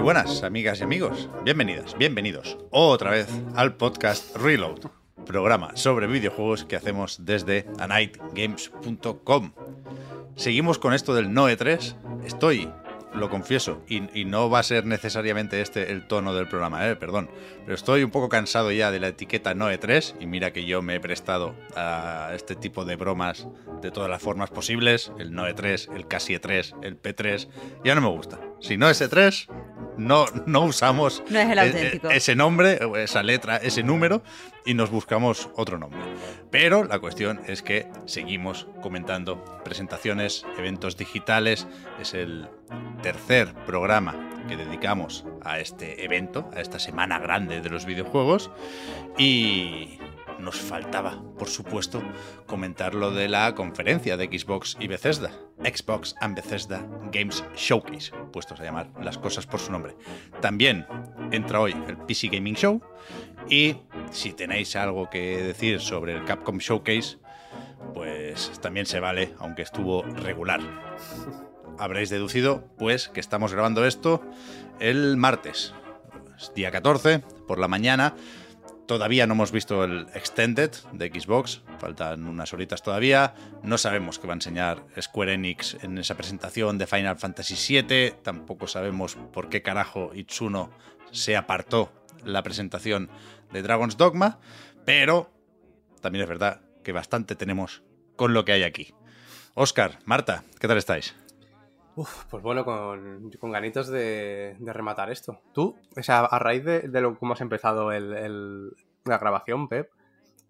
Muy 0.00 0.04
buenas, 0.06 0.44
amigas 0.44 0.80
y 0.80 0.84
amigos. 0.84 1.28
Bienvenidas, 1.44 1.94
bienvenidos 1.98 2.56
otra 2.70 3.10
vez 3.10 3.28
al 3.54 3.74
podcast 3.74 4.34
Reload, 4.34 4.86
programa 5.26 5.76
sobre 5.76 6.06
videojuegos 6.06 6.64
que 6.64 6.74
hacemos 6.74 7.26
desde 7.26 7.66
anightgames.com. 7.78 9.52
Seguimos 10.36 10.78
con 10.78 10.94
esto 10.94 11.14
del 11.14 11.34
Noe 11.34 11.54
3. 11.54 11.96
Estoy, 12.24 12.72
lo 13.12 13.28
confieso, 13.28 13.82
y, 13.88 14.24
no 14.24 14.48
va 14.48 14.60
a 14.60 14.62
ser 14.62 14.86
necesariamente 14.86 15.60
este 15.60 15.92
el 15.92 16.06
tono 16.06 16.32
del 16.32 16.48
programa, 16.48 16.88
eh, 16.88 16.96
perdón, 16.96 17.28
pero 17.66 17.74
estoy 17.74 18.02
un 18.02 18.10
poco 18.10 18.30
cansado 18.30 18.72
ya 18.72 18.90
de 18.90 19.00
la 19.00 19.08
etiqueta 19.08 19.52
Noe 19.52 19.76
3 19.76 20.14
y 20.18 20.26
mira 20.26 20.54
que 20.54 20.64
yo 20.64 20.80
me 20.80 20.94
he 20.94 21.00
prestado 21.00 21.54
a 21.76 22.30
este 22.34 22.56
tipo 22.56 22.86
de 22.86 22.96
bromas 22.96 23.48
de 23.82 23.90
todas 23.90 24.08
las 24.08 24.22
formas 24.22 24.48
posibles, 24.48 25.12
el 25.18 25.34
Noe 25.34 25.52
3, 25.52 25.90
el 25.94 26.08
Casi 26.08 26.38
3, 26.38 26.76
el 26.80 27.00
P3, 27.00 27.48
ya 27.84 27.94
no 27.94 28.00
me 28.00 28.08
gusta. 28.08 28.40
Si 28.60 28.76
no 28.76 28.88
es 28.90 29.00
E3, 29.00 29.48
no, 29.96 30.26
no 30.46 30.62
usamos 30.62 31.22
No 31.30 31.38
es 31.38 31.48
el 31.50 31.58
e- 31.58 32.00
e- 32.02 32.16
ese 32.16 32.34
nombre, 32.34 32.78
esa 32.96 33.22
letra, 33.22 33.56
ese 33.56 33.82
número 33.82 34.22
y 34.64 34.74
nos 34.74 34.90
buscamos 34.90 35.50
otro 35.56 35.78
nombre. 35.78 36.00
Pero 36.50 36.84
la 36.84 36.98
cuestión 36.98 37.40
es 37.46 37.62
que 37.62 37.86
seguimos 38.06 38.66
comentando 38.82 39.42
presentaciones, 39.64 40.44
eventos 40.58 40.96
digitales. 40.96 41.66
Es 42.00 42.14
el 42.14 42.48
tercer 43.02 43.54
programa 43.66 44.28
que 44.48 44.56
dedicamos 44.56 45.24
a 45.44 45.58
este 45.58 46.04
evento, 46.04 46.50
a 46.54 46.60
esta 46.60 46.78
semana 46.78 47.18
grande 47.18 47.60
de 47.60 47.70
los 47.70 47.84
videojuegos. 47.86 48.50
Y 49.18 49.98
nos 50.40 50.56
faltaba, 50.56 51.22
por 51.38 51.48
supuesto, 51.48 52.02
comentar 52.46 52.94
lo 52.94 53.10
de 53.10 53.28
la 53.28 53.54
conferencia 53.54 54.16
de 54.16 54.26
Xbox 54.26 54.76
y 54.80 54.88
Bethesda. 54.88 55.30
Xbox 55.62 56.14
and 56.20 56.34
Bethesda 56.34 56.86
Games 57.12 57.44
Showcase, 57.54 58.12
puestos 58.32 58.60
a 58.60 58.64
llamar 58.64 58.90
las 59.02 59.18
cosas 59.18 59.46
por 59.46 59.60
su 59.60 59.70
nombre. 59.70 59.94
También 60.40 60.86
entra 61.30 61.60
hoy 61.60 61.74
el 61.86 61.96
PC 61.98 62.28
Gaming 62.28 62.54
Show. 62.54 62.80
Y 63.48 63.76
si 64.10 64.32
tenéis 64.32 64.76
algo 64.76 65.10
que 65.10 65.42
decir 65.42 65.80
sobre 65.80 66.14
el 66.14 66.24
Capcom 66.24 66.58
Showcase, 66.58 67.18
pues 67.94 68.50
también 68.60 68.86
se 68.86 69.00
vale, 69.00 69.34
aunque 69.38 69.62
estuvo 69.62 70.02
regular. 70.02 70.60
Habréis 71.78 72.10
deducido, 72.10 72.64
pues, 72.78 73.08
que 73.08 73.20
estamos 73.20 73.52
grabando 73.52 73.86
esto 73.86 74.22
el 74.80 75.16
martes, 75.16 75.74
es 76.38 76.52
día 76.54 76.70
14, 76.70 77.20
por 77.46 77.58
la 77.58 77.68
mañana. 77.68 78.14
Todavía 78.86 79.26
no 79.26 79.34
hemos 79.34 79.52
visto 79.52 79.84
el 79.84 80.06
Extended 80.14 80.72
de 80.92 81.08
Xbox, 81.08 81.62
faltan 81.78 82.26
unas 82.26 82.52
horitas 82.52 82.82
todavía. 82.82 83.34
No 83.62 83.78
sabemos 83.78 84.18
qué 84.18 84.26
va 84.26 84.32
a 84.32 84.36
enseñar 84.36 84.84
Square 85.00 85.34
Enix 85.34 85.76
en 85.82 85.96
esa 85.98 86.16
presentación 86.16 86.76
de 86.76 86.86
Final 86.86 87.16
Fantasy 87.16 87.82
VII. 87.82 88.14
Tampoco 88.22 88.66
sabemos 88.66 89.16
por 89.32 89.48
qué 89.48 89.62
carajo 89.62 90.10
Itsuno 90.14 90.70
se 91.12 91.36
apartó 91.36 91.92
la 92.24 92.42
presentación 92.42 93.10
de 93.52 93.62
Dragon's 93.62 93.96
Dogma. 93.96 94.40
Pero 94.84 95.30
también 96.00 96.24
es 96.24 96.28
verdad 96.28 96.60
que 96.82 96.92
bastante 96.92 97.36
tenemos 97.36 97.82
con 98.16 98.34
lo 98.34 98.44
que 98.44 98.52
hay 98.52 98.64
aquí. 98.64 98.94
Oscar, 99.54 99.98
Marta, 100.04 100.44
¿qué 100.58 100.66
tal 100.66 100.78
estáis? 100.78 101.14
Uf, 102.00 102.24
pues 102.30 102.42
bueno, 102.42 102.64
con, 102.64 103.30
con 103.38 103.50
ganitos 103.52 103.88
de, 103.88 104.56
de 104.58 104.72
rematar 104.72 105.10
esto. 105.10 105.40
Tú, 105.52 105.76
o 105.96 106.02
sea, 106.02 106.20
a 106.20 106.38
raíz 106.38 106.64
de, 106.64 106.80
de 106.88 107.00
lo, 107.02 107.18
cómo 107.18 107.34
has 107.34 107.40
empezado 107.42 107.92
el, 107.92 108.12
el- 108.14 108.70
la 109.04 109.18
grabación, 109.18 109.68
Pep, 109.68 109.90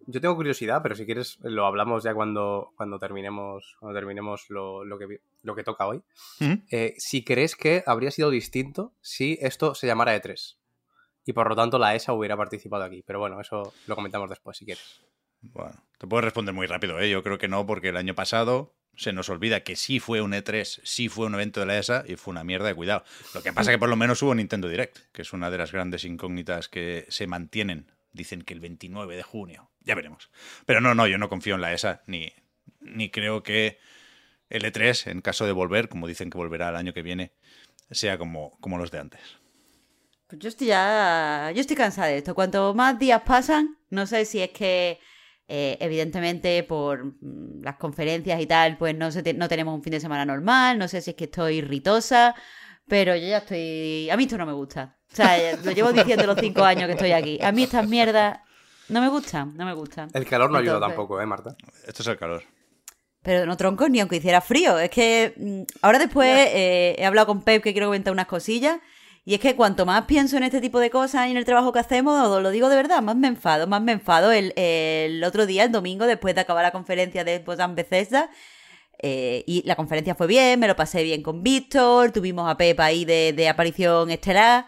yo 0.06 0.20
tengo 0.20 0.36
curiosidad, 0.36 0.80
pero 0.82 0.94
si 0.94 1.06
quieres 1.06 1.38
lo 1.42 1.66
hablamos 1.66 2.02
ya 2.04 2.14
cuando, 2.14 2.70
cuando 2.76 2.98
terminemos, 3.00 3.76
cuando 3.80 3.98
terminemos 3.98 4.46
lo, 4.48 4.84
lo 4.84 4.96
que, 4.98 5.20
lo 5.42 5.54
que 5.56 5.64
toca 5.64 5.86
hoy. 5.88 6.02
¿Mm? 6.40 6.52
Eh, 6.70 6.94
si 6.98 7.24
crees 7.24 7.56
que 7.56 7.82
habría 7.86 8.10
sido 8.12 8.30
distinto 8.30 8.92
si 9.00 9.38
esto 9.40 9.74
se 9.74 9.86
llamara 9.88 10.14
E3 10.16 10.56
y 11.26 11.32
por 11.32 11.48
lo 11.48 11.56
tanto 11.56 11.78
la 11.78 11.94
ESA 11.94 12.12
hubiera 12.12 12.36
participado 12.36 12.84
aquí. 12.84 13.02
Pero 13.06 13.18
bueno, 13.18 13.40
eso 13.40 13.72
lo 13.86 13.94
comentamos 13.96 14.30
después 14.30 14.56
si 14.56 14.64
quieres. 14.64 15.00
Bueno, 15.42 15.76
te 15.98 16.06
puedo 16.06 16.20
responder 16.22 16.54
muy 16.54 16.66
rápido, 16.66 16.98
¿eh? 17.00 17.10
Yo 17.10 17.22
creo 17.22 17.38
que 17.38 17.48
no, 17.48 17.66
porque 17.66 17.88
el 17.90 17.96
año 17.96 18.14
pasado 18.14 18.74
se 18.96 19.12
nos 19.12 19.28
olvida 19.28 19.60
que 19.60 19.76
sí 19.76 20.00
fue 20.00 20.20
un 20.20 20.32
E3, 20.32 20.80
sí 20.84 21.08
fue 21.08 21.26
un 21.26 21.34
evento 21.34 21.60
de 21.60 21.66
la 21.66 21.78
ESA 21.78 22.04
y 22.06 22.16
fue 22.16 22.32
una 22.32 22.44
mierda 22.44 22.68
de 22.68 22.74
cuidado. 22.74 23.04
Lo 23.34 23.42
que 23.42 23.52
pasa 23.52 23.70
es 23.70 23.76
que 23.76 23.78
por 23.78 23.88
lo 23.88 23.96
menos 23.96 24.22
hubo 24.22 24.34
Nintendo 24.34 24.68
Direct, 24.68 24.98
que 25.12 25.22
es 25.22 25.32
una 25.32 25.50
de 25.50 25.58
las 25.58 25.72
grandes 25.72 26.04
incógnitas 26.04 26.68
que 26.68 27.06
se 27.08 27.26
mantienen. 27.26 27.90
Dicen 28.12 28.42
que 28.42 28.54
el 28.54 28.60
29 28.60 29.16
de 29.16 29.22
junio. 29.22 29.70
Ya 29.80 29.94
veremos. 29.94 30.30
Pero 30.66 30.80
no, 30.80 30.94
no, 30.94 31.06
yo 31.06 31.16
no 31.16 31.28
confío 31.28 31.54
en 31.54 31.60
la 31.60 31.72
ESA, 31.72 32.02
ni, 32.06 32.32
ni 32.80 33.10
creo 33.10 33.42
que 33.42 33.78
el 34.48 34.64
E3, 34.64 35.10
en 35.10 35.20
caso 35.20 35.46
de 35.46 35.52
volver, 35.52 35.88
como 35.88 36.06
dicen 36.06 36.28
que 36.28 36.36
volverá 36.36 36.68
el 36.70 36.76
año 36.76 36.92
que 36.92 37.02
viene, 37.02 37.32
sea 37.90 38.18
como, 38.18 38.58
como 38.60 38.78
los 38.78 38.90
de 38.90 38.98
antes. 38.98 39.20
Pues 40.30 40.40
yo 40.40 40.48
estoy 40.48 40.68
ya. 40.68 41.50
Yo 41.54 41.60
estoy 41.60 41.76
cansada 41.76 42.06
de 42.08 42.18
esto. 42.18 42.34
Cuanto 42.36 42.72
más 42.72 42.98
días 42.98 43.22
pasan, 43.22 43.78
no 43.90 44.06
sé 44.06 44.24
si 44.24 44.40
es 44.40 44.50
que. 44.50 45.00
Eh, 45.50 45.76
evidentemente, 45.80 46.62
por 46.62 47.04
mm, 47.04 47.62
las 47.62 47.76
conferencias 47.76 48.40
y 48.40 48.46
tal, 48.46 48.78
pues 48.78 48.94
no, 48.96 49.10
se 49.10 49.22
te- 49.22 49.34
no 49.34 49.48
tenemos 49.48 49.74
un 49.74 49.82
fin 49.82 49.90
de 49.90 50.00
semana 50.00 50.24
normal. 50.24 50.78
No 50.78 50.86
sé 50.88 51.00
si 51.02 51.10
es 51.10 51.16
que 51.16 51.24
estoy 51.24 51.56
irritosa. 51.56 52.34
Pero 52.88 53.14
yo 53.14 53.26
ya 53.28 53.38
estoy. 53.38 54.08
A 54.10 54.16
mí 54.16 54.24
esto 54.24 54.38
no 54.38 54.46
me 54.46 54.52
gusta. 54.52 54.96
O 55.12 55.14
sea, 55.16 55.36
ya 55.38 55.56
lo 55.62 55.70
llevo 55.72 55.92
diciendo 55.92 56.26
los 56.26 56.38
cinco 56.40 56.64
años 56.64 56.86
que 56.86 56.92
estoy 56.92 57.12
aquí. 57.12 57.38
A 57.42 57.52
mí 57.52 57.64
estas 57.64 57.86
mierdas 57.86 58.38
no 58.88 59.00
me 59.00 59.08
gustan. 59.08 59.56
No 59.56 59.64
me 59.64 59.74
gustan. 59.74 60.08
El 60.14 60.26
calor 60.26 60.50
no 60.50 60.58
ayuda 60.58 60.80
tampoco, 60.80 61.20
¿eh, 61.20 61.26
Marta? 61.26 61.54
Esto 61.86 62.02
es 62.02 62.08
el 62.08 62.16
calor. 62.18 62.42
Pero 63.22 63.44
no 63.46 63.56
tronco 63.56 63.88
ni 63.88 64.00
aunque 64.00 64.16
hiciera 64.16 64.40
frío. 64.40 64.78
Es 64.78 64.90
que 64.90 65.34
mm, 65.36 65.62
ahora 65.82 65.98
después 65.98 66.28
eh, 66.52 66.96
he 66.98 67.04
hablado 67.04 67.26
con 67.28 67.42
Pep 67.42 67.62
que 67.62 67.72
quiero 67.72 67.86
comentar 67.88 68.12
unas 68.12 68.26
cosillas. 68.26 68.78
Y 69.24 69.34
es 69.34 69.40
que 69.40 69.54
cuanto 69.54 69.84
más 69.86 70.06
pienso 70.06 70.36
en 70.38 70.42
este 70.44 70.60
tipo 70.60 70.80
de 70.80 70.90
cosas 70.90 71.26
y 71.28 71.30
en 71.30 71.36
el 71.36 71.44
trabajo 71.44 71.72
que 71.72 71.78
hacemos, 71.78 72.26
os 72.26 72.42
lo 72.42 72.50
digo 72.50 72.68
de 72.68 72.76
verdad, 72.76 73.02
más 73.02 73.16
me 73.16 73.28
enfado, 73.28 73.66
más 73.66 73.82
me 73.82 73.92
enfado. 73.92 74.32
El, 74.32 74.52
el 74.56 75.22
otro 75.24 75.46
día, 75.46 75.64
el 75.64 75.72
domingo, 75.72 76.06
después 76.06 76.34
de 76.34 76.40
acabar 76.40 76.64
la 76.64 76.70
conferencia 76.72 77.22
de 77.22 77.38
Bosan 77.40 77.74
Bethesda, 77.74 78.30
eh, 79.02 79.44
y 79.46 79.62
la 79.66 79.76
conferencia 79.76 80.14
fue 80.14 80.26
bien, 80.26 80.58
me 80.60 80.66
lo 80.68 80.76
pasé 80.76 81.02
bien 81.02 81.22
con 81.22 81.42
Víctor, 81.42 82.12
tuvimos 82.12 82.50
a 82.50 82.56
Pep 82.56 82.78
ahí 82.80 83.04
de, 83.04 83.32
de 83.34 83.48
aparición 83.48 84.10
estelar. 84.10 84.66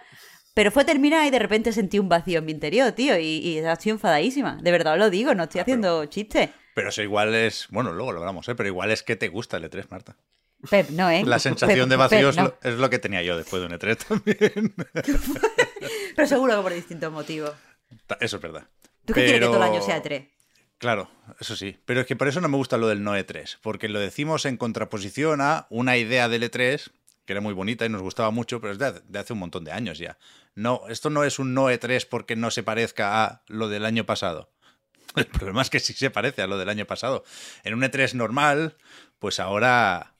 Pero 0.54 0.70
fue 0.70 0.84
terminar 0.84 1.26
y 1.26 1.30
de 1.30 1.38
repente 1.38 1.72
sentí 1.72 1.98
un 1.98 2.10
vacío 2.10 2.40
en 2.40 2.44
mi 2.44 2.52
interior, 2.52 2.92
tío, 2.92 3.18
y, 3.18 3.24
y 3.38 3.58
estoy 3.58 3.92
enfadadísima. 3.92 4.58
De 4.62 4.70
verdad 4.70 4.92
os 4.94 4.98
lo 4.98 5.08
digo, 5.08 5.34
no 5.34 5.44
estoy 5.44 5.62
Ah, 5.62 5.64
pero- 5.64 5.76
haciendo 5.80 6.04
chistes. 6.06 6.50
Pero 6.74 6.90
eso 6.90 7.02
igual 7.02 7.34
es. 7.34 7.68
Bueno, 7.70 7.92
luego 7.92 8.12
lo 8.12 8.20
hablamos, 8.20 8.48
¿eh? 8.48 8.54
Pero 8.54 8.68
igual 8.68 8.90
es 8.90 9.02
que 9.02 9.16
te 9.16 9.28
gusta 9.28 9.56
el 9.56 9.64
E3, 9.70 9.86
Marta. 9.90 10.16
Pep, 10.68 10.90
no, 10.90 11.10
¿eh? 11.10 11.24
La 11.24 11.38
sensación 11.38 11.88
Pep, 11.88 11.90
de 11.90 11.96
vacío 11.96 12.18
Pep, 12.20 12.30
es, 12.30 12.36
no. 12.36 12.42
lo, 12.44 12.58
es 12.62 12.78
lo 12.78 12.90
que 12.90 12.98
tenía 12.98 13.22
yo 13.22 13.36
después 13.36 13.60
de 13.60 13.66
un 13.66 13.72
E3 13.72 13.96
también. 13.96 14.74
Pero 16.16 16.28
seguro 16.28 16.56
que 16.56 16.62
por 16.62 16.72
distintos 16.72 17.12
motivos. 17.12 17.52
Eso 18.20 18.36
es 18.36 18.42
verdad. 18.42 18.66
¿Tú 19.04 19.14
qué 19.14 19.24
quieres 19.24 19.40
que 19.40 19.46
todo 19.46 19.56
el 19.56 19.62
año 19.62 19.82
sea 19.82 20.02
tres? 20.02 20.28
Claro, 20.78 21.10
eso 21.40 21.56
sí. 21.56 21.78
Pero 21.84 22.00
es 22.00 22.06
que 22.06 22.16
por 22.16 22.28
eso 22.28 22.40
no 22.40 22.48
me 22.48 22.56
gusta 22.56 22.76
lo 22.76 22.88
del 22.88 23.02
no 23.02 23.16
E3. 23.16 23.58
Porque 23.62 23.88
lo 23.88 23.98
decimos 23.98 24.46
en 24.46 24.56
contraposición 24.56 25.40
a 25.40 25.66
una 25.70 25.96
idea 25.96 26.28
del 26.28 26.42
E3 26.42 26.90
que 27.24 27.32
era 27.32 27.40
muy 27.40 27.54
bonita 27.54 27.84
y 27.86 27.88
nos 27.88 28.02
gustaba 28.02 28.30
mucho, 28.30 28.60
pero 28.60 28.72
es 28.72 28.78
de, 28.78 29.00
de 29.06 29.18
hace 29.18 29.32
un 29.32 29.38
montón 29.38 29.64
de 29.64 29.72
años 29.72 29.98
ya. 29.98 30.18
No, 30.54 30.82
esto 30.88 31.08
no 31.10 31.24
es 31.24 31.38
un 31.38 31.54
no 31.54 31.70
E3 31.70 32.06
porque 32.08 32.36
no 32.36 32.50
se 32.50 32.62
parezca 32.62 33.24
a 33.24 33.42
lo 33.46 33.68
del 33.68 33.84
año 33.84 34.04
pasado. 34.04 34.50
El 35.16 35.26
problema 35.26 35.62
es 35.62 35.70
que 35.70 35.80
sí 35.80 35.92
se 35.92 36.10
parece 36.10 36.42
a 36.42 36.46
lo 36.46 36.58
del 36.58 36.68
año 36.68 36.86
pasado. 36.86 37.24
En 37.64 37.74
un 37.74 37.82
E3 37.82 38.14
normal, 38.14 38.76
pues 39.18 39.40
ahora 39.40 40.14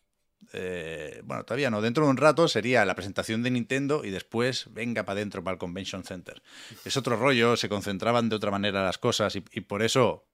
eh, 0.53 1.21
bueno, 1.25 1.45
todavía 1.45 1.71
no. 1.71 1.81
Dentro 1.81 2.05
de 2.05 2.11
un 2.11 2.17
rato 2.17 2.49
sería 2.49 2.85
la 2.85 2.95
presentación 2.95 3.43
de 3.43 3.51
Nintendo 3.51 4.05
y 4.05 4.11
después 4.11 4.67
venga 4.73 5.05
para 5.05 5.19
adentro, 5.19 5.43
para 5.43 5.55
el 5.55 5.59
Convention 5.59 6.05
Center. 6.05 6.43
Es 6.85 6.97
otro 6.97 7.17
rollo, 7.17 7.57
se 7.57 7.69
concentraban 7.69 8.29
de 8.29 8.37
otra 8.37 8.51
manera 8.51 8.85
las 8.85 8.99
cosas 8.99 9.37
y, 9.37 9.41
por 9.61 9.83
eso 9.83 10.25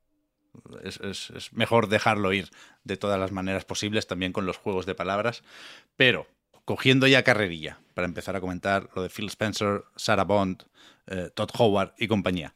es, 0.83 0.99
es- 1.01 1.31
es 1.31 1.53
mejor 1.53 1.89
dejarlo 1.89 2.33
ir 2.33 2.51
de 2.85 2.97
todas 2.97 3.19
las 3.21 3.33
maneras 3.33 3.65
posibles, 3.65 4.07
también 4.07 4.33
con 4.33 4.47
los 4.47 4.57
juegos 4.57 4.87
de 4.87 4.95
palabras. 4.95 5.43
Pero 5.97 6.27
cogiendo 6.65 7.07
ya 7.07 7.23
carrerilla 7.23 7.79
para 7.95 8.07
empezar 8.07 8.37
a 8.37 8.41
comentar 8.41 8.91
lo 8.95 9.03
de 9.03 9.09
Phil 9.11 9.29
Spencer, 9.29 9.85
Sarah 9.97 10.25
Bond, 10.25 10.65
eh, 11.07 11.31
Todd 11.35 11.51
Howard 11.59 11.95
y 11.99 12.09
compañía. 12.09 12.55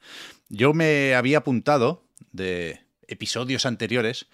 Yo 0.49 0.75
me 0.75 1.15
había 1.15 1.39
apuntado 1.39 2.05
de 2.33 2.81
episodios 3.09 3.65
anteriores 3.67 4.27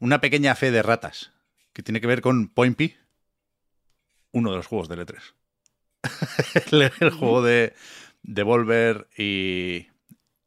una 0.00 0.20
pequeña 0.20 0.54
fe 0.54 0.70
de 0.70 0.82
ratas 0.82 1.32
que 1.74 1.82
tiene 1.82 2.00
que 2.00 2.06
ver 2.06 2.22
con 2.22 2.48
Point 2.48 2.76
P, 2.78 2.96
uno 4.32 4.50
de 4.50 4.56
los 4.56 4.66
juegos 4.66 4.88
de 4.88 4.96
E3. 4.96 5.18
el, 6.72 6.92
el 7.00 7.10
juego 7.10 7.42
de 7.42 7.74
Devolver 8.22 9.08
y 9.18 9.88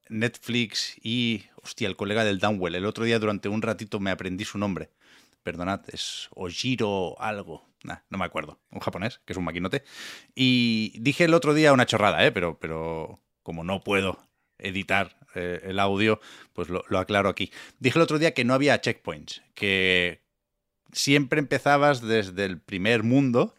Netflix 0.10 0.98
y, 1.04 1.44
hostia, 1.62 1.88
el 1.88 1.96
colega 1.96 2.24
del 2.24 2.40
Downwell. 2.40 2.76
El 2.76 2.86
otro 2.86 3.04
día 3.04 3.20
durante 3.20 3.50
un 3.50 3.62
ratito 3.62 4.00
me 4.00 4.10
aprendí 4.10 4.46
su 4.46 4.58
nombre. 4.58 4.90
Perdonad, 5.44 5.82
es 5.92 6.30
Ojiro 6.32 7.20
algo. 7.20 7.68
Nah, 7.84 7.98
no 8.10 8.18
me 8.18 8.26
acuerdo. 8.26 8.60
Un 8.72 8.80
japonés, 8.80 9.20
que 9.26 9.34
es 9.34 9.38
un 9.38 9.46
maquinote. 9.46 9.84
Y 10.34 10.98
dije 11.00 11.26
el 11.26 11.34
otro 11.34 11.54
día 11.54 11.74
una 11.74 11.86
chorrada, 11.86 12.26
¿eh? 12.26 12.32
pero, 12.32 12.58
pero 12.60 13.22
como 13.44 13.64
no 13.64 13.84
puedo 13.84 14.18
editar 14.58 15.18
eh, 15.36 15.62
el 15.64 15.80
audio, 15.80 16.20
pues 16.54 16.70
lo, 16.70 16.84
lo 16.90 17.00
aclaro 17.00 17.30
aquí. 17.30 17.52
Dije 17.80 18.00
el 18.00 18.04
otro 18.04 18.18
día 18.18 18.34
que 18.34 18.44
no 18.44 18.54
había 18.54 18.82
checkpoints, 18.82 19.44
que 19.54 20.27
siempre 20.92 21.40
empezabas 21.40 22.02
desde 22.02 22.46
el 22.46 22.60
primer 22.60 23.04
mundo 23.04 23.56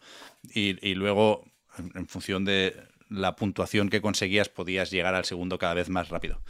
y, 0.53 0.73
luego, 0.95 1.45
en, 1.77 1.91
en 1.95 2.07
función 2.07 2.45
de 2.45 2.75
la 3.09 3.35
puntuación 3.35 3.89
que 3.89 4.01
conseguías, 4.01 4.49
podías 4.49 4.91
llegar 4.91 5.15
al 5.15 5.25
segundo 5.25 5.57
cada 5.57 5.73
vez 5.73 5.89
más 5.89 6.09
rápido. 6.09 6.41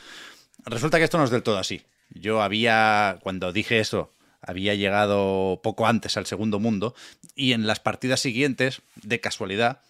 Resulta 0.65 0.97
que 0.97 1.05
esto 1.05 1.17
no 1.17 1.23
es 1.23 1.31
del 1.31 1.43
todo 1.43 1.57
así. 1.57 1.83
Yo 2.09 2.41
había, 2.41 3.19
cuando 3.21 3.53
dije 3.53 3.79
eso, 3.79 4.11
había 4.41 4.75
llegado 4.75 5.59
poco 5.63 5.87
antes 5.87 6.17
al 6.17 6.25
segundo 6.25 6.59
mundo 6.59 6.95
y 7.35 7.53
en 7.53 7.67
las 7.67 7.79
partidas 7.79 8.19
siguientes, 8.19 8.81
de 8.95 9.19
casualidad, 9.19 9.81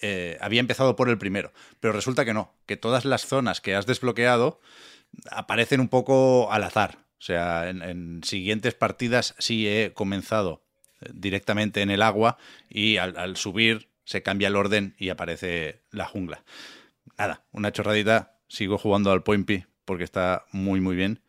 eh, 0.00 0.38
había 0.40 0.60
empezado 0.60 0.96
por 0.96 1.08
el 1.08 1.18
primero. 1.18 1.52
Pero 1.80 1.92
resulta 1.92 2.24
que 2.24 2.34
no, 2.34 2.52
que 2.66 2.76
todas 2.76 3.04
las 3.04 3.26
zonas 3.26 3.60
que 3.60 3.74
has 3.74 3.86
desbloqueado 3.86 4.60
aparecen 5.30 5.80
un 5.80 5.88
poco 5.88 6.52
al 6.52 6.64
azar. 6.64 6.98
O 7.18 7.22
sea, 7.26 7.68
en, 7.70 7.82
en 7.82 8.22
siguientes 8.24 8.74
partidas 8.74 9.34
sí 9.38 9.66
he 9.68 9.92
comenzado 9.94 10.62
eh, 11.00 11.10
directamente 11.14 11.80
en 11.82 11.90
el 11.90 12.02
agua 12.02 12.36
y 12.68 12.96
al, 12.98 13.16
al 13.16 13.36
subir 13.36 13.88
se 14.04 14.22
cambia 14.22 14.48
el 14.48 14.56
orden 14.56 14.94
y 14.98 15.08
aparece 15.08 15.82
la 15.90 16.04
jungla. 16.06 16.44
Nada, 17.18 17.44
una 17.52 17.72
chorradita. 17.72 18.32
Sigo 18.48 18.76
jugando 18.78 19.10
al 19.10 19.22
Point 19.22 19.46
P 19.46 19.66
porque 19.86 20.04
está 20.04 20.44
muy, 20.52 20.80
muy 20.80 20.96
bien. 20.96 21.20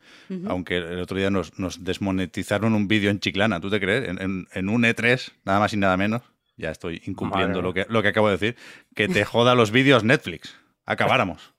Aunque 0.48 0.76
el 0.78 0.98
otro 1.00 1.16
día 1.16 1.30
nos, 1.30 1.58
nos 1.58 1.82
desmonetizaron 1.84 2.74
un 2.74 2.88
vídeo 2.88 3.10
en 3.10 3.20
Chiclana, 3.20 3.60
¿tú 3.60 3.70
te 3.70 3.80
crees? 3.80 4.08
En, 4.08 4.20
en- 4.20 4.48
en 4.52 4.68
un 4.68 4.82
E3, 4.84 5.32
nada 5.44 5.58
más 5.60 5.72
y 5.72 5.76
nada 5.76 5.96
menos. 5.96 6.22
Ya 6.56 6.70
estoy 6.70 7.02
incumpliendo 7.06 7.58
Madre 7.60 7.62
lo 7.62 7.74
que, 7.74 7.86
lo 7.88 8.02
que 8.02 8.08
acabo 8.08 8.28
de 8.28 8.36
decir. 8.38 8.56
Que 8.94 9.08
te 9.08 9.24
joda 9.24 9.54
los 9.54 9.70
vídeos 9.72 10.04
Netflix. 10.04 10.54
Acabáramos. 10.86 11.54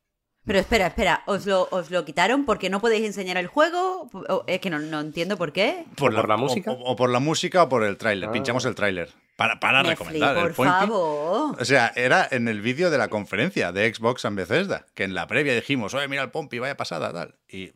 Pero 0.48 0.60
espera, 0.60 0.88
espera, 0.88 1.22
¿os 1.28 1.46
lo, 1.46 1.68
os 1.72 1.92
lo 1.92 2.06
quitaron 2.06 2.46
porque 2.46 2.70
no 2.70 2.80
podéis 2.80 3.06
enseñar 3.06 3.38
el 3.38 3.48
juego? 3.48 4.10
O- 4.14 4.44
Es 4.48 4.60
que 4.62 4.70
no, 4.70 4.80
no 4.80 5.02
entiendo 5.02 5.38
por 5.38 5.52
qué. 5.52 5.86
¿O 5.92 5.96
por 5.96 6.28
la 6.28 6.38
música? 6.38 6.72
O, 6.72 6.92
o 6.94 6.96
por 6.96 7.10
la 7.12 7.20
música 7.20 7.64
o 7.64 7.70
por 7.70 7.84
el 7.84 7.98
tráiler. 7.98 8.30
Ah. 8.30 8.32
Pinchamos 8.32 8.66
el 8.66 8.74
tráiler. 8.74 9.12
Para, 9.36 9.60
para 9.60 9.84
Netflix, 9.84 10.00
recomendar 10.14 10.48
el 10.48 10.54
por 10.56 10.66
favor. 10.66 11.62
O 11.62 11.66
sea, 11.66 11.92
era 11.96 12.28
en 12.32 12.48
el 12.48 12.60
vídeo 12.62 12.90
de 12.90 12.98
la 12.98 13.08
conferencia 13.10 13.72
de 13.72 13.94
Xbox 13.94 14.26
and 14.26 14.36
Bethesda, 14.36 14.88
que 14.96 15.04
en 15.04 15.14
la 15.14 15.28
previa 15.28 15.54
dijimos, 15.54 15.94
oye, 15.94 16.08
mira 16.08 16.24
el 16.24 16.32
Pompi, 16.32 16.58
vaya 16.58 16.76
pasada, 16.76 17.14
tal. 17.14 17.36
Y 17.48 17.72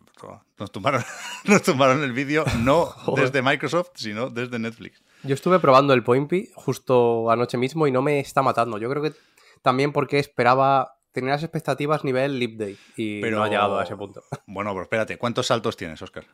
nos 0.58 0.72
tumbaron, 0.72 1.04
nos 1.44 1.62
tumbaron 1.62 2.04
el 2.04 2.14
vídeo 2.14 2.46
no 2.62 2.96
desde 3.16 3.44
Microsoft, 3.44 3.90
sino 3.96 4.30
desde 4.32 4.58
Netflix. 4.58 5.04
Yo 5.24 5.36
estuve 5.36 5.60
probando 5.60 5.94
el 5.94 6.04
Point 6.04 6.28
P 6.30 6.50
justo 6.56 7.30
anoche 7.30 7.58
mismo 7.58 7.86
y 7.86 7.92
no 7.92 8.02
me 8.02 8.20
está 8.20 8.42
matando. 8.42 8.80
Yo 8.80 8.90
creo 8.90 9.04
que 9.04 9.14
también 9.62 9.92
porque 9.92 10.18
esperaba, 10.18 10.96
tenía 11.12 11.32
las 11.32 11.44
expectativas 11.44 12.04
nivel 12.04 12.40
Lip 12.40 12.58
Day 12.58 12.78
y 12.96 13.22
Pero 13.22 13.38
no 13.38 13.44
ha 13.44 13.50
llegado 13.50 13.80
a 13.80 13.84
ese 13.84 13.96
punto. 13.96 14.24
Bueno, 14.48 14.72
pero 14.72 14.84
espérate, 14.84 15.18
¿cuántos 15.18 15.48
saltos 15.48 15.78
tienes, 15.78 16.02
Oscar? 16.02 16.26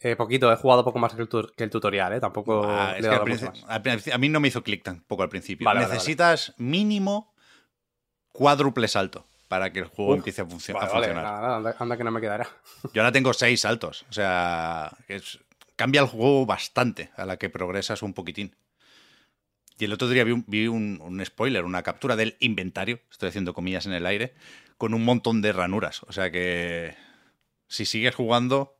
Eh, 0.00 0.14
poquito, 0.16 0.52
he 0.52 0.56
jugado 0.56 0.84
poco 0.84 0.98
más 0.98 1.14
que 1.14 1.22
el, 1.22 1.28
tu- 1.28 1.50
que 1.56 1.64
el 1.64 1.70
tutorial, 1.70 2.12
¿eh? 2.14 2.20
Tampoco 2.20 2.64
Ah, 2.68 2.92
le 2.98 3.06
he 3.06 3.10
dado 3.10 3.26
mucho 3.26 3.46
más. 3.46 3.64
a 4.12 4.18
mí 4.18 4.28
no 4.28 4.40
me 4.40 4.48
hizo 4.48 4.62
clic 4.62 4.82
tampoco 4.82 5.22
al 5.22 5.28
principio. 5.30 5.64
Vale, 5.64 5.80
vale, 5.80 5.92
Necesitas 5.94 6.54
mínimo 6.58 7.34
cuádruple 8.28 8.88
salto 8.88 9.26
para 9.48 9.72
que 9.72 9.78
el 9.80 9.86
juego 9.86 10.12
Uf, 10.12 10.18
empiece 10.18 10.42
a, 10.42 10.46
funcionar. 10.46 10.82
nada, 10.90 11.58
nada, 11.58 11.76
anda, 11.78 11.96
que 11.96 12.04
no 12.04 12.10
me 12.10 12.20
quedará. 12.20 12.46
Yo 12.92 13.02
ahora 13.02 13.12
tengo 13.12 13.32
seis 13.32 13.60
saltos. 13.62 14.04
O 14.10 14.12
sea, 14.12 14.92
es- 15.08 15.38
cambia 15.76 16.00
el 16.02 16.06
juego 16.08 16.44
bastante 16.46 17.10
a 17.16 17.24
la 17.24 17.36
que 17.38 17.48
progresas 17.50 18.02
un 18.02 18.12
poquitín. 18.12 18.54
Y 19.78 19.84
el 19.84 19.92
otro 19.92 20.08
día 20.08 20.24
vi, 20.24 20.32
un, 20.32 20.44
vi 20.46 20.66
un- 20.68 20.98
un 21.02 21.24
spoiler, 21.24 21.64
una 21.64 21.82
captura 21.82 22.16
del 22.16 22.36
inventario, 22.40 23.00
estoy 23.10 23.28
haciendo 23.28 23.52
comillas 23.54 23.86
en 23.86 23.92
el 23.92 24.06
aire, 24.06 24.34
con 24.78 24.94
un 24.94 25.04
montón 25.04 25.42
de 25.42 25.52
ranuras. 25.52 26.02
O 26.04 26.12
sea 26.12 26.30
que 26.30 26.94
si 27.68 27.84
sigues 27.84 28.14
jugando, 28.14 28.78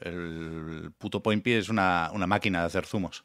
el 0.00 0.92
puto 0.98 1.22
Point 1.22 1.42
P 1.42 1.58
es 1.58 1.68
una, 1.68 2.10
una 2.12 2.26
máquina 2.26 2.60
de 2.60 2.66
hacer 2.66 2.86
zumos. 2.86 3.24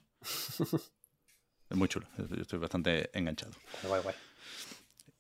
Es 1.70 1.78
muy 1.78 1.88
chulo, 1.88 2.08
yo 2.18 2.42
estoy 2.42 2.60
bastante 2.60 3.10
enganchado. 3.18 3.54
Guay, 3.84 4.02
guay. 4.02 4.16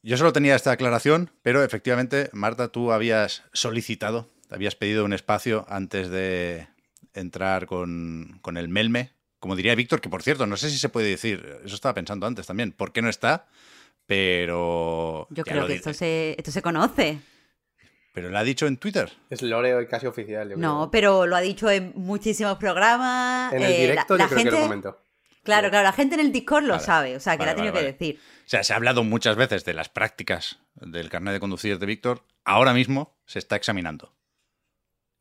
Yo 0.03 0.17
solo 0.17 0.33
tenía 0.33 0.55
esta 0.55 0.71
aclaración, 0.71 1.31
pero 1.43 1.63
efectivamente, 1.63 2.29
Marta, 2.33 2.69
tú 2.69 2.91
habías 2.91 3.43
solicitado, 3.53 4.29
habías 4.49 4.75
pedido 4.75 5.05
un 5.05 5.13
espacio 5.13 5.65
antes 5.69 6.09
de 6.09 6.67
entrar 7.13 7.67
con, 7.67 8.39
con 8.41 8.57
el 8.57 8.67
Melme. 8.67 9.11
Como 9.41 9.55
diría 9.57 9.75
Víctor, 9.75 9.99
que 9.99 10.07
por 10.07 10.21
cierto, 10.23 10.45
no 10.47 10.55
sé 10.55 10.69
si 10.69 10.77
se 10.77 10.87
puede 10.87 11.09
decir, 11.09 11.59
eso 11.65 11.75
estaba 11.75 11.93
pensando 11.95 12.25
antes 12.27 12.45
también, 12.47 12.71
¿por 12.71 12.93
qué 12.93 13.01
no 13.01 13.09
está? 13.09 13.47
Pero. 14.05 15.27
Yo 15.31 15.43
creo 15.43 15.65
que 15.67 15.73
esto 15.73 15.93
se, 15.93 16.35
esto 16.37 16.51
se 16.51 16.61
conoce. 16.61 17.19
Pero 18.13 18.29
lo 18.29 18.37
ha 18.37 18.43
dicho 18.43 18.67
en 18.67 18.77
Twitter. 18.77 19.11
Es 19.29 19.41
Lore 19.41 19.87
casi 19.87 20.05
oficial. 20.05 20.49
yo 20.51 20.57
No, 20.57 20.77
creo. 20.81 20.91
pero 20.91 21.25
lo 21.27 21.35
ha 21.35 21.41
dicho 21.41 21.69
en 21.71 21.91
muchísimos 21.95 22.57
programas. 22.57 23.51
En 23.53 23.63
el 23.63 23.71
eh, 23.71 23.79
directo 23.81 24.15
la, 24.15 24.25
yo 24.25 24.29
la 24.29 24.29
creo 24.29 24.37
que 24.37 24.45
lo 24.45 24.51
gente, 24.51 24.63
comento. 24.67 25.01
Claro, 25.43 25.69
claro, 25.71 25.85
la 25.85 25.93
gente 25.93 26.13
en 26.15 26.21
el 26.21 26.31
Discord 26.31 26.65
lo 26.65 26.73
Vale. 26.73 26.85
sabe, 26.85 27.15
o 27.15 27.19
sea, 27.19 27.33
que 27.33 27.39
Vale, 27.39 27.47
la 27.47 27.51
ha 27.53 27.55
tenido 27.55 27.73
vale, 27.73 27.85
que 27.87 27.91
vale. 27.93 27.97
decir. 28.13 28.19
O 28.45 28.49
sea, 28.49 28.63
se 28.63 28.73
ha 28.73 28.75
hablado 28.75 29.03
muchas 29.03 29.35
veces 29.37 29.65
de 29.65 29.73
las 29.73 29.89
prácticas 29.89 30.59
del 30.75 31.09
carnet 31.09 31.33
de 31.33 31.39
conducir 31.39 31.79
de 31.79 31.85
Víctor. 31.87 32.25
Ahora 32.45 32.73
mismo 32.73 33.17
se 33.25 33.39
está 33.39 33.55
examinando. 33.55 34.13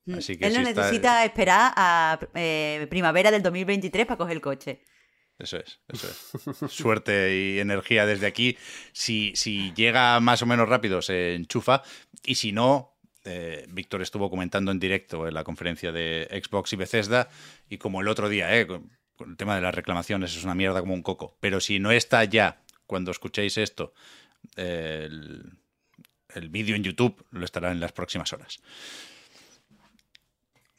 Mm. 0.06 0.14
Así 0.14 0.36
que 0.36 0.46
Él 0.46 0.54
no 0.54 0.60
si 0.62 0.68
está- 0.68 0.80
necesita 0.82 1.24
esperar 1.24 1.72
a 1.76 2.18
eh, 2.34 2.86
primavera 2.90 3.30
del 3.30 3.42
2023 3.42 4.06
para 4.06 4.16
coger 4.18 4.36
el 4.36 4.40
coche. 4.40 4.82
Eso 5.38 5.56
es, 5.56 5.80
eso 5.88 6.06
es. 6.08 6.70
Suerte 6.72 7.34
y 7.34 7.58
energía 7.60 8.04
desde 8.06 8.26
aquí. 8.26 8.58
Si, 8.92 9.32
si 9.34 9.72
llega 9.74 10.20
más 10.20 10.42
o 10.42 10.46
menos 10.46 10.68
rápido, 10.68 11.00
se 11.00 11.34
enchufa. 11.34 11.82
Y 12.24 12.34
si 12.34 12.52
no, 12.52 12.98
eh, 13.24 13.64
Víctor 13.70 14.02
estuvo 14.02 14.28
comentando 14.28 14.70
en 14.70 14.78
directo 14.78 15.26
en 15.26 15.32
la 15.34 15.44
conferencia 15.44 15.92
de 15.92 16.28
Xbox 16.44 16.74
y 16.74 16.76
Bethesda. 16.76 17.28
Y 17.70 17.78
como 17.78 18.02
el 18.02 18.08
otro 18.08 18.28
día, 18.28 18.54
eh, 18.58 18.66
con, 18.66 18.90
con 19.16 19.30
el 19.30 19.36
tema 19.38 19.54
de 19.56 19.62
las 19.62 19.74
reclamaciones, 19.74 20.36
es 20.36 20.44
una 20.44 20.54
mierda 20.54 20.80
como 20.80 20.92
un 20.92 21.02
coco. 21.02 21.38
Pero 21.40 21.60
si 21.60 21.78
no 21.78 21.90
está 21.90 22.22
ya, 22.24 22.62
cuando 22.86 23.10
escuchéis 23.10 23.56
esto, 23.56 23.94
eh, 24.56 25.04
el, 25.06 25.52
el 26.34 26.48
vídeo 26.50 26.76
en 26.76 26.84
YouTube 26.84 27.24
lo 27.30 27.46
estará 27.46 27.70
en 27.72 27.80
las 27.80 27.92
próximas 27.92 28.30
horas. 28.34 28.58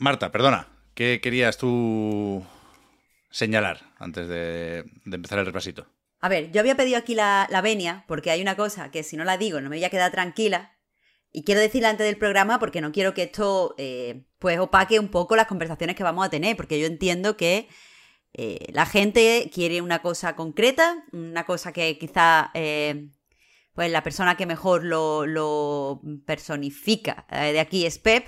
Marta, 0.01 0.31
perdona, 0.31 0.67
¿qué 0.95 1.19
querías 1.21 1.57
tú 1.57 2.43
señalar 3.29 3.81
antes 3.99 4.27
de, 4.27 4.83
empezar 5.05 5.37
el 5.37 5.45
repasito? 5.45 5.85
A 6.19 6.27
ver, 6.27 6.51
yo 6.51 6.59
había 6.59 6.75
pedido 6.75 6.97
aquí 6.97 7.13
la, 7.13 7.47
venia 7.61 8.03
porque 8.07 8.31
hay 8.31 8.41
una 8.41 8.55
cosa 8.55 8.89
que 8.89 9.03
si 9.03 9.15
no 9.15 9.25
la 9.25 9.37
digo 9.37 9.61
no 9.61 9.69
me 9.69 9.75
voy 9.75 9.83
a 9.83 9.91
quedar 9.91 10.11
tranquila. 10.11 10.75
Y 11.31 11.43
quiero 11.43 11.61
decirla 11.61 11.91
antes 11.91 12.07
del 12.07 12.17
programa 12.17 12.57
porque 12.57 12.81
no 12.81 12.91
quiero 12.91 13.13
que 13.13 13.21
esto 13.21 13.75
eh, 13.77 14.25
pues 14.39 14.57
opaque 14.57 14.99
un 14.99 15.09
poco 15.09 15.35
las 15.35 15.45
conversaciones 15.45 15.95
que 15.95 16.01
vamos 16.01 16.25
a 16.25 16.31
tener, 16.31 16.57
porque 16.57 16.79
yo 16.79 16.87
entiendo 16.87 17.37
que 17.37 17.67
eh, 18.33 18.71
la 18.73 18.87
gente 18.87 19.51
quiere 19.53 19.83
una 19.83 20.01
cosa 20.01 20.35
concreta, 20.35 21.05
una 21.11 21.45
cosa 21.45 21.73
que 21.73 21.99
quizá 21.99 22.49
eh, 22.55 23.09
pues 23.75 23.91
la 23.91 24.01
persona 24.01 24.35
que 24.35 24.47
mejor 24.47 24.83
lo, 24.83 25.27
lo 25.27 26.01
personifica 26.25 27.27
de 27.29 27.59
aquí 27.59 27.85
es 27.85 27.99
Pep, 27.99 28.25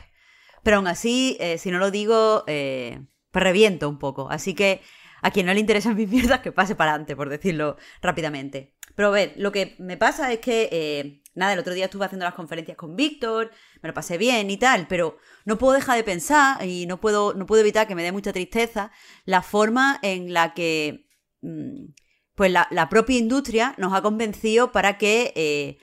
pero 0.64 0.78
aún 0.78 0.88
así, 0.88 1.38
eh, 1.40 1.58
si 1.58 1.70
no 1.70 1.78
lo 1.78 1.92
digo, 1.92 2.44
eh, 2.48 3.06
reviento 3.34 3.90
un 3.90 4.00
poco. 4.00 4.30
Así 4.30 4.56
que 4.56 4.82
a 5.22 5.32
quien 5.32 5.46
no 5.46 5.54
le 5.54 5.60
interesan 5.60 5.96
mis 5.98 6.10
mierdas, 6.10 6.40
que 6.40 6.52
pase 6.52 6.76
para 6.76 6.92
adelante, 6.92 7.16
por 7.16 7.30
decirlo 7.30 7.78
rápidamente. 8.02 8.76
Pero 8.96 9.10
a 9.10 9.12
ver, 9.12 9.34
lo 9.38 9.52
que 9.52 9.76
me 9.80 9.98
pasa 9.98 10.32
es 10.32 10.40
que, 10.40 10.70
eh, 10.72 11.22
nada, 11.36 11.54
el 11.54 11.60
otro 11.60 11.74
día 11.74 11.86
estuve 11.86 12.06
haciendo 12.06 12.26
las 12.26 12.36
conferencias 12.36 12.78
con 12.78 12.96
Víctor, 12.96 13.52
me 13.82 13.90
lo 13.90 13.94
pasé 13.94 14.18
bien 14.18 14.50
y 14.50 14.58
tal, 14.58 14.88
pero 14.88 15.18
no 15.46 15.58
puedo 15.58 15.74
dejar 15.74 15.98
de 15.98 16.04
pensar 16.04 16.64
y 16.66 16.86
no 16.86 17.02
puedo, 17.02 17.34
no 17.34 17.46
puedo 17.46 17.62
evitar 17.62 17.88
que 17.88 17.96
me 17.96 18.04
dé 18.04 18.12
mucha 18.12 18.32
tristeza 18.34 18.92
la 19.26 19.42
forma 19.42 20.00
en 20.04 20.32
la 20.32 20.54
que, 20.54 21.08
mm, 21.42 21.94
pues 22.36 22.52
la, 22.52 22.68
la 22.72 22.88
propia 22.90 23.18
industria 23.18 23.76
nos 23.78 23.94
ha 23.94 24.02
convencido 24.02 24.72
para 24.72 24.98
que... 24.98 25.80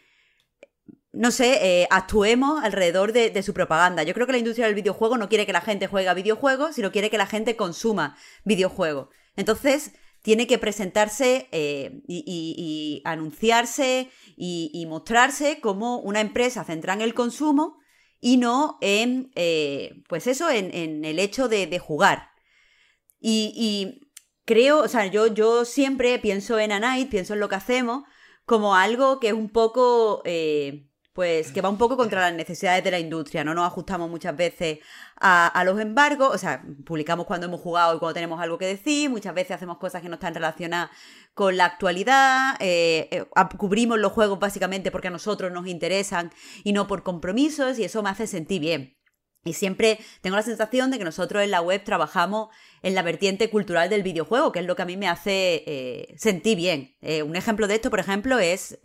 no 1.12 1.32
sé, 1.32 1.58
eh, 1.82 1.88
actuemos 1.90 2.62
alrededor 2.62 3.12
de, 3.12 3.42
su 3.42 3.52
propaganda. 3.52 4.04
Yo 4.04 4.14
creo 4.14 4.26
que 4.26 4.32
la 4.32 4.38
industria 4.38 4.66
del 4.66 4.76
videojuego 4.76 5.18
no 5.18 5.28
quiere 5.28 5.46
que 5.46 5.52
la 5.52 5.60
gente 5.60 5.88
juegue 5.88 6.08
a 6.08 6.14
videojuegos, 6.14 6.76
sino 6.76 6.92
quiere 6.92 7.10
que 7.10 7.18
la 7.18 7.26
gente 7.26 7.56
consuma 7.56 8.16
videojuegos. 8.44 9.08
Entonces, 9.34 9.92
tiene 10.22 10.46
que 10.46 10.58
presentarse 10.58 11.48
eh, 11.50 12.02
y, 12.06 13.02
anunciarse 13.04 14.10
y, 14.36 14.86
mostrarse 14.86 15.60
como 15.60 15.98
una 15.98 16.20
empresa 16.20 16.62
centrada 16.62 16.98
en 16.98 17.08
el 17.08 17.14
consumo 17.14 17.78
y 18.20 18.36
no 18.36 18.78
en, 18.80 19.32
eh, 19.34 20.02
pues 20.08 20.26
eso, 20.26 20.48
en, 20.48 21.04
el 21.04 21.18
hecho 21.18 21.48
de, 21.48 21.78
jugar. 21.80 22.30
Y, 23.18 24.12
creo, 24.44 24.82
o 24.82 24.88
sea, 24.88 25.06
yo, 25.06 25.26
yo 25.26 25.64
siempre 25.64 26.18
pienso 26.20 26.58
en 26.58 26.70
Anite, 26.70 27.10
pienso 27.10 27.34
en 27.34 27.40
lo 27.40 27.48
que 27.48 27.56
hacemos, 27.56 28.04
como 28.44 28.76
algo 28.76 29.18
que 29.18 29.28
es 29.28 29.34
un 29.34 29.48
poco, 29.48 30.22
pues, 31.12 31.50
que 31.50 31.60
va 31.60 31.68
un 31.68 31.78
poco 31.78 31.96
contra 31.96 32.20
las 32.20 32.34
necesidades 32.34 32.84
de 32.84 32.90
la 32.90 32.98
industria. 32.98 33.42
No 33.42 33.54
nos 33.54 33.66
ajustamos 33.66 34.08
muchas 34.08 34.36
veces 34.36 34.78
a, 35.16 35.62
los 35.64 35.80
embargos, 35.80 36.34
o 36.34 36.38
sea, 36.38 36.62
publicamos 36.84 37.26
cuando 37.26 37.46
hemos 37.46 37.60
jugado 37.60 37.96
y 37.96 37.98
cuando 37.98 38.14
tenemos 38.14 38.40
algo 38.40 38.58
que 38.58 38.66
decir, 38.66 39.10
muchas 39.10 39.34
veces 39.34 39.52
hacemos 39.52 39.78
cosas 39.78 40.02
que 40.02 40.08
no 40.08 40.14
están 40.14 40.34
relacionadas 40.34 40.90
con 41.34 41.56
la 41.56 41.64
actualidad, 41.64 42.56
eh, 42.60 43.08
eh, 43.10 43.24
cubrimos 43.56 43.98
los 43.98 44.12
juegos 44.12 44.38
básicamente 44.38 44.90
porque 44.90 45.08
a 45.08 45.10
nosotros 45.10 45.52
nos 45.52 45.66
interesan 45.66 46.32
y 46.64 46.72
no 46.72 46.86
por 46.86 47.02
compromisos 47.02 47.78
y 47.78 47.84
eso 47.84 48.02
me 48.02 48.10
hace 48.10 48.26
sentir 48.26 48.60
bien. 48.60 48.96
Y 49.42 49.54
siempre 49.54 49.98
tengo 50.20 50.36
la 50.36 50.42
sensación 50.42 50.90
de 50.90 50.98
que 50.98 51.04
nosotros 51.04 51.42
en 51.42 51.50
la 51.50 51.62
web 51.62 51.82
trabajamos 51.82 52.48
en 52.82 52.94
la 52.94 53.02
vertiente 53.02 53.48
cultural 53.48 53.88
del 53.88 54.02
videojuego, 54.02 54.52
que 54.52 54.58
es 54.60 54.66
lo 54.66 54.76
que 54.76 54.82
a 54.82 54.86
mí 54.86 54.98
me 54.98 55.08
hace 55.08 55.64
eh, 55.66 56.14
sentir 56.18 56.58
bien. 56.58 56.94
Un 57.26 57.36
ejemplo 57.36 57.66
de 57.66 57.74
esto, 57.74 57.90
por 57.90 58.00
ejemplo, 58.00 58.38
es... 58.38 58.78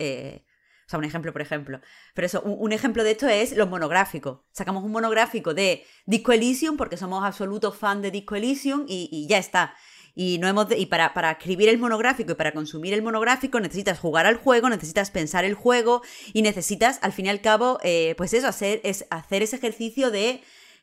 o 0.86 0.88
sea, 0.88 1.00
un 1.00 1.04
ejemplo, 1.04 1.32
por 1.32 1.42
ejemplo. 1.42 1.80
Pero 2.14 2.26
eso, 2.26 2.42
un, 2.42 2.72
ejemplo 2.72 3.02
de 3.02 3.10
esto 3.10 3.26
es 3.26 3.56
los 3.56 3.68
monográficos. 3.68 4.42
Sacamos 4.52 4.84
un 4.84 4.92
monográfico 4.92 5.52
de 5.52 5.84
Disco 6.06 6.30
Elysium 6.30 6.76
porque 6.76 6.96
somos 6.96 7.24
absolutos 7.24 7.76
fans 7.76 8.02
de 8.02 8.12
Disco 8.12 8.36
Elysium 8.36 8.84
y, 8.86 9.26
ya 9.28 9.38
está. 9.38 9.74
Y, 10.14 10.38
no 10.38 10.46
hemos 10.46 10.68
y 10.76 10.86
para, 10.86 11.12
para 11.12 11.32
escribir 11.32 11.68
el 11.68 11.78
monográfico 11.78 12.32
y 12.32 12.34
para 12.36 12.52
consumir 12.52 12.94
el 12.94 13.02
monográfico 13.02 13.58
necesitas 13.58 13.98
jugar 13.98 14.26
al 14.26 14.36
juego, 14.36 14.68
necesitas 14.68 15.10
pensar 15.10 15.44
el 15.44 15.54
juego 15.54 16.02
y 16.32 16.42
necesitas, 16.42 17.00
al 17.02 17.12
fin 17.12 17.26
y 17.26 17.30
al 17.30 17.40
cabo, 17.40 17.80
eh, 17.82 18.14
pues 18.16 18.32
eso, 18.32 18.46
hacer, 18.46 18.80
es, 18.84 19.06
hacer 19.10 19.42
ese 19.42 19.56
ejercicio 19.56 20.12
de 20.12 20.40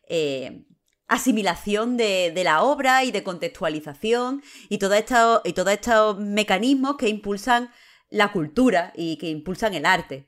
eh, 0.09 0.65
asimilación 1.07 1.95
de, 1.95 2.33
la 2.43 2.61
obra 2.61 3.05
y 3.05 3.11
de 3.11 3.23
contextualización 3.23 4.43
y 4.67 4.75
y 4.75 4.77
todos 4.79 5.71
estos 5.71 6.19
mecanismos 6.19 6.97
que 6.97 7.07
impulsan 7.07 7.69
la 8.13 8.31
cultura 8.31 8.93
y 8.95 9.17
que 9.17 9.27
impulsan 9.27 9.73
el 9.73 9.85
arte. 9.85 10.27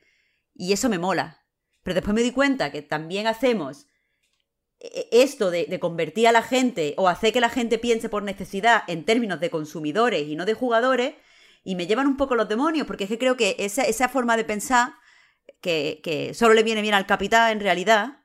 Y 0.55 0.73
eso 0.73 0.89
me 0.89 0.97
mola. 0.97 1.43
Pero 1.83 1.93
después 1.93 2.15
me 2.15 2.23
di 2.23 2.31
cuenta 2.31 2.71
que 2.71 2.81
también 2.81 3.27
hacemos 3.27 3.85
e- 4.79 5.07
esto 5.11 5.51
de, 5.51 5.79
convertir 5.79 6.27
a 6.27 6.31
la 6.31 6.41
gente 6.41 6.95
o 6.97 7.07
hacer 7.07 7.31
que 7.31 7.39
la 7.39 7.49
gente 7.49 7.77
piense 7.77 8.09
por 8.09 8.23
necesidad 8.23 8.83
en 8.87 9.05
términos 9.05 9.39
de 9.39 9.51
consumidores 9.51 10.27
y 10.27 10.35
no 10.35 10.45
de 10.45 10.55
jugadores, 10.55 11.13
y 11.63 11.75
me 11.75 11.85
llevan 11.85 12.07
un 12.07 12.17
poco 12.17 12.35
los 12.35 12.49
demonios, 12.49 12.87
porque 12.87 13.03
es 13.03 13.09
que 13.09 13.19
creo 13.19 13.37
que 13.37 13.55
esa, 13.59 13.83
esa 13.83 14.09
forma 14.09 14.35
de 14.35 14.43
pensar, 14.43 14.93
que, 15.61 16.01
que 16.03 16.33
solo 16.33 16.55
le 16.55 16.63
viene 16.63 16.81
bien 16.81 16.95
al 16.95 17.05
capital 17.05 17.51
en 17.51 17.59
realidad, 17.59 18.23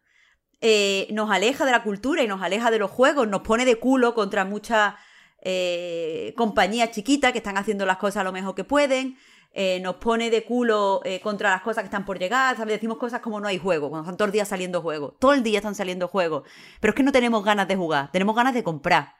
eh, 0.62 1.06
nos 1.10 1.30
aleja 1.30 1.66
de 1.66 1.72
la 1.72 1.82
cultura 1.82 2.22
y 2.22 2.26
nos 2.26 2.42
aleja 2.42 2.70
de 2.70 2.78
los 2.78 2.90
juegos, 2.90 3.28
nos 3.28 3.42
pone 3.42 3.66
de 3.66 3.76
culo 3.76 4.14
contra 4.14 4.44
muchas 4.44 4.94
eh, 5.42 6.34
compañías 6.36 6.90
chiquitas 6.90 7.32
que 7.32 7.38
están 7.38 7.56
haciendo 7.56 7.86
las 7.86 7.96
cosas 7.96 8.24
lo 8.24 8.32
mejor 8.32 8.54
que 8.54 8.64
pueden, 8.64 9.16
eh, 9.52 9.80
nos 9.80 9.96
pone 9.96 10.30
de 10.30 10.44
culo 10.44 11.00
eh, 11.04 11.20
contra 11.20 11.50
las 11.50 11.62
cosas 11.62 11.82
que 11.82 11.86
están 11.86 12.04
por 12.04 12.18
llegar. 12.18 12.56
Decimos 12.66 12.98
cosas 12.98 13.20
como 13.20 13.40
no 13.40 13.48
hay 13.48 13.58
juego, 13.58 13.90
cuando 13.90 14.04
están 14.04 14.16
todo 14.16 14.26
el 14.26 14.32
día 14.32 14.44
saliendo 14.44 14.80
juegos, 14.80 15.14
todo 15.18 15.32
el 15.32 15.42
día 15.42 15.58
están 15.58 15.74
saliendo 15.74 16.08
juegos, 16.08 16.48
pero 16.80 16.92
es 16.92 16.94
que 16.94 17.02
no 17.02 17.12
tenemos 17.12 17.44
ganas 17.44 17.66
de 17.66 17.76
jugar, 17.76 18.10
tenemos 18.12 18.36
ganas 18.36 18.54
de 18.54 18.62
comprar. 18.62 19.14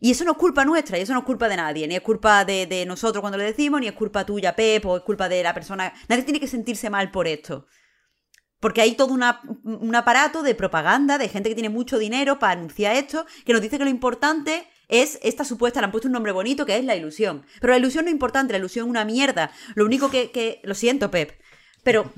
Y 0.00 0.12
eso 0.12 0.24
no 0.24 0.32
es 0.32 0.38
culpa 0.38 0.64
nuestra, 0.64 0.96
y 0.96 1.02
eso 1.02 1.12
no 1.12 1.20
es 1.20 1.24
culpa 1.24 1.48
de 1.48 1.56
nadie, 1.56 1.88
ni 1.88 1.96
es 1.96 2.02
culpa 2.02 2.44
de, 2.44 2.84
nosotros 2.86 3.20
cuando 3.20 3.36
lo 3.36 3.44
decimos, 3.44 3.80
ni 3.80 3.88
es 3.88 3.94
culpa 3.94 4.24
tuya, 4.24 4.54
Pep, 4.54 4.86
o 4.86 4.96
es 4.96 5.02
culpa 5.02 5.28
de 5.28 5.42
la 5.42 5.52
persona. 5.52 5.92
Nadie 6.08 6.22
tiene 6.22 6.38
que 6.38 6.46
sentirse 6.46 6.88
mal 6.88 7.10
por 7.10 7.26
esto. 7.26 7.66
Porque 8.60 8.80
hay 8.80 8.94
todo 8.94 9.12
un 9.12 9.94
aparato 9.94 10.42
de 10.42 10.54
propaganda, 10.54 11.18
de 11.18 11.28
gente 11.28 11.48
que 11.48 11.54
tiene 11.54 11.68
mucho 11.68 11.98
dinero 11.98 12.38
para 12.38 12.52
anunciar 12.52 12.94
esto, 12.94 13.26
que 13.44 13.52
nos 13.52 13.62
dice 13.62 13.76
que 13.78 13.84
lo 13.84 13.90
importante 13.90 14.68
es 14.88 15.18
esta 15.22 15.44
supuesta, 15.44 15.80
le 15.80 15.84
han 15.86 15.90
puesto 15.92 16.08
un 16.08 16.12
nombre 16.12 16.32
bonito, 16.32 16.64
que 16.66 16.76
es 16.76 16.84
la 16.84 16.96
ilusión. 16.96 17.44
Pero 17.60 17.72
la 17.72 17.78
ilusión 17.78 18.04
no 18.04 18.08
es 18.10 18.12
importante, 18.14 18.52
la 18.52 18.58
ilusión 18.58 18.86
es 18.86 18.90
una 18.90 19.04
mierda. 19.04 19.50
Lo 19.74 19.84
único 19.84 20.10
que... 20.10 20.30
que- 20.30 20.60
lo 20.64 20.74
siento, 20.74 21.10
Pep. 21.10 21.38
Pero 21.84 22.12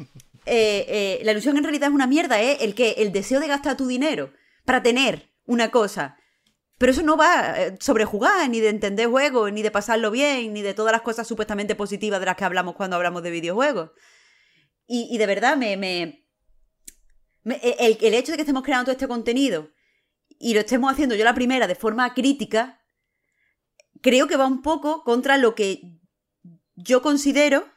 eh, 0.46 0.86
eh, 0.88 1.20
la 1.24 1.32
ilusión 1.32 1.56
en 1.56 1.64
realidad 1.64 1.88
es 1.88 1.94
una 1.94 2.06
mierda, 2.06 2.40
es 2.40 2.62
el 2.62 2.74
que 2.74 2.92
el 2.98 3.12
deseo 3.12 3.40
de 3.40 3.48
gastar 3.48 3.76
tu 3.76 3.86
dinero 3.86 4.32
para 4.64 4.82
tener 4.82 5.30
una 5.46 5.70
cosa. 5.70 6.16
Pero 6.78 6.92
eso 6.92 7.02
no 7.02 7.16
va 7.16 7.54
eh, 7.60 7.76
sobre 7.80 8.04
jugar, 8.06 8.48
ni 8.48 8.60
de 8.60 8.68
entender 8.70 9.08
juegos, 9.08 9.52
ni 9.52 9.62
de 9.62 9.70
pasarlo 9.70 10.10
bien, 10.10 10.52
ni 10.54 10.62
de 10.62 10.72
todas 10.72 10.92
las 10.92 11.02
cosas 11.02 11.26
supuestamente 11.28 11.74
positivas 11.74 12.20
de 12.20 12.26
las 12.26 12.36
que 12.36 12.44
hablamos 12.44 12.74
cuando 12.76 12.96
hablamos 12.96 13.22
de 13.22 13.30
videojuegos. 13.30 13.90
Y, 14.86 15.08
y 15.10 15.18
de 15.18 15.26
verdad, 15.26 15.56
me, 15.56 15.76
me- 15.76 16.24
me- 17.42 17.60
el, 17.78 17.98
el 18.00 18.14
hecho 18.14 18.32
de 18.32 18.36
que 18.36 18.42
estemos 18.42 18.62
creando 18.62 18.84
todo 18.86 18.92
este 18.92 19.08
contenido 19.08 19.68
y 20.40 20.54
lo 20.54 20.60
estemos 20.60 20.90
haciendo 20.90 21.14
yo 21.14 21.22
la 21.22 21.34
primera 21.34 21.68
de 21.68 21.74
forma 21.76 22.12
crítica, 22.14 22.80
creo 24.00 24.26
que 24.26 24.36
va 24.36 24.46
un 24.46 24.62
poco 24.62 25.04
contra 25.04 25.36
lo 25.36 25.54
que 25.54 25.82
yo 26.74 27.02
considero 27.02 27.68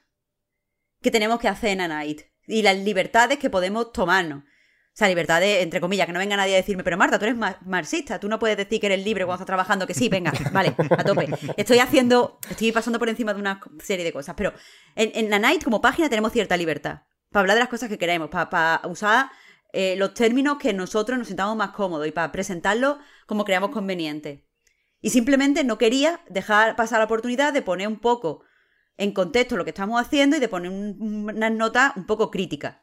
que 1.01 1.11
tenemos 1.11 1.39
que 1.39 1.49
hacer 1.49 1.71
en 1.71 1.81
Anite 1.81 2.33
y 2.47 2.61
las 2.61 2.77
libertades 2.77 3.37
que 3.37 3.49
podemos 3.49 3.91
tomarnos. 3.91 4.43
O 4.45 4.95
sea, 4.95 5.07
libertades, 5.07 5.63
entre 5.63 5.81
comillas, 5.81 6.05
que 6.05 6.13
no 6.13 6.19
venga 6.19 6.37
nadie 6.37 6.53
a 6.53 6.57
decirme, 6.57 6.83
pero 6.83 6.97
Marta, 6.97 7.17
tú 7.17 7.25
eres 7.25 7.35
mar- 7.35 7.57
marxista, 7.65 8.19
tú 8.19 8.29
no 8.29 8.37
puedes 8.39 8.55
decir 8.55 8.79
que 8.79 8.85
eres 8.85 9.03
libre 9.03 9.25
cuando 9.25 9.37
estás 9.37 9.47
trabajando, 9.47 9.87
que 9.87 9.95
sí, 9.95 10.07
venga, 10.07 10.31
vale, 10.53 10.75
a 10.91 11.03
tope. 11.03 11.27
Estoy 11.57 11.79
haciendo, 11.79 12.39
estoy 12.49 12.71
pasando 12.71 12.99
por 12.99 13.09
encima 13.09 13.33
de 13.33 13.39
una 13.39 13.59
serie 13.83 14.05
de 14.05 14.13
cosas, 14.13 14.35
pero 14.37 14.53
en, 14.95 15.11
en 15.15 15.29
la 15.31 15.39
Night 15.39 15.63
como 15.63 15.81
página 15.81 16.09
tenemos 16.09 16.31
cierta 16.31 16.55
libertad 16.55 17.01
para 17.31 17.41
hablar 17.41 17.55
de 17.55 17.61
las 17.61 17.69
cosas 17.69 17.89
que 17.89 17.97
queremos, 17.97 18.29
para, 18.29 18.49
para 18.51 18.87
usar 18.87 19.31
eh, 19.73 19.95
los 19.97 20.13
términos 20.13 20.57
que 20.59 20.71
nosotros 20.73 21.17
nos 21.17 21.27
sintamos 21.27 21.55
más 21.57 21.71
cómodos 21.71 22.07
y 22.07 22.11
para 22.11 22.31
presentarlos 22.31 22.97
como 23.27 23.43
creamos 23.43 23.71
conveniente. 23.71 24.47
Y 25.01 25.09
simplemente 25.09 25.63
no 25.65 25.77
quería 25.77 26.21
dejar 26.29 26.75
pasar 26.77 26.99
la 26.99 27.05
oportunidad 27.05 27.51
de 27.51 27.61
poner 27.61 27.87
un 27.87 27.99
poco 27.99 28.43
en 28.97 29.11
contexto 29.11 29.57
lo 29.57 29.63
que 29.65 29.71
estamos 29.71 29.99
haciendo 29.99 30.37
y 30.37 30.39
de 30.39 30.47
poner 30.47 30.71
un- 30.71 31.29
unas 31.29 31.51
notas 31.51 31.93
un 31.97 32.05
poco 32.05 32.31
críticas. 32.31 32.77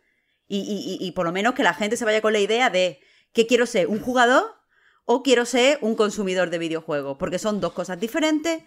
Y, 0.49 0.59
y- 0.59 1.07
y- 1.07 1.13
por 1.13 1.25
lo 1.25 1.33
menos 1.33 1.55
que 1.55 1.63
la 1.63 1.73
gente 1.75 1.97
se 1.97 2.05
vaya 2.05 2.21
con 2.21 2.33
la 2.33 2.41
idea 2.41 2.69
de 2.71 3.01
que 3.33 3.47
quiero 3.47 3.65
ser 3.67 3.87
un 3.87 4.01
jugador 4.01 4.45
o 5.05 5.23
quiero 5.23 5.45
ser 5.47 5.79
un 5.81 5.95
consumidor 5.95 6.51
de 6.51 6.59
videojuegos, 6.59 7.17
porque 7.19 7.39
son 7.39 7.61
dos 7.61 7.73
cosas 7.73 8.01
diferentes 8.01 8.63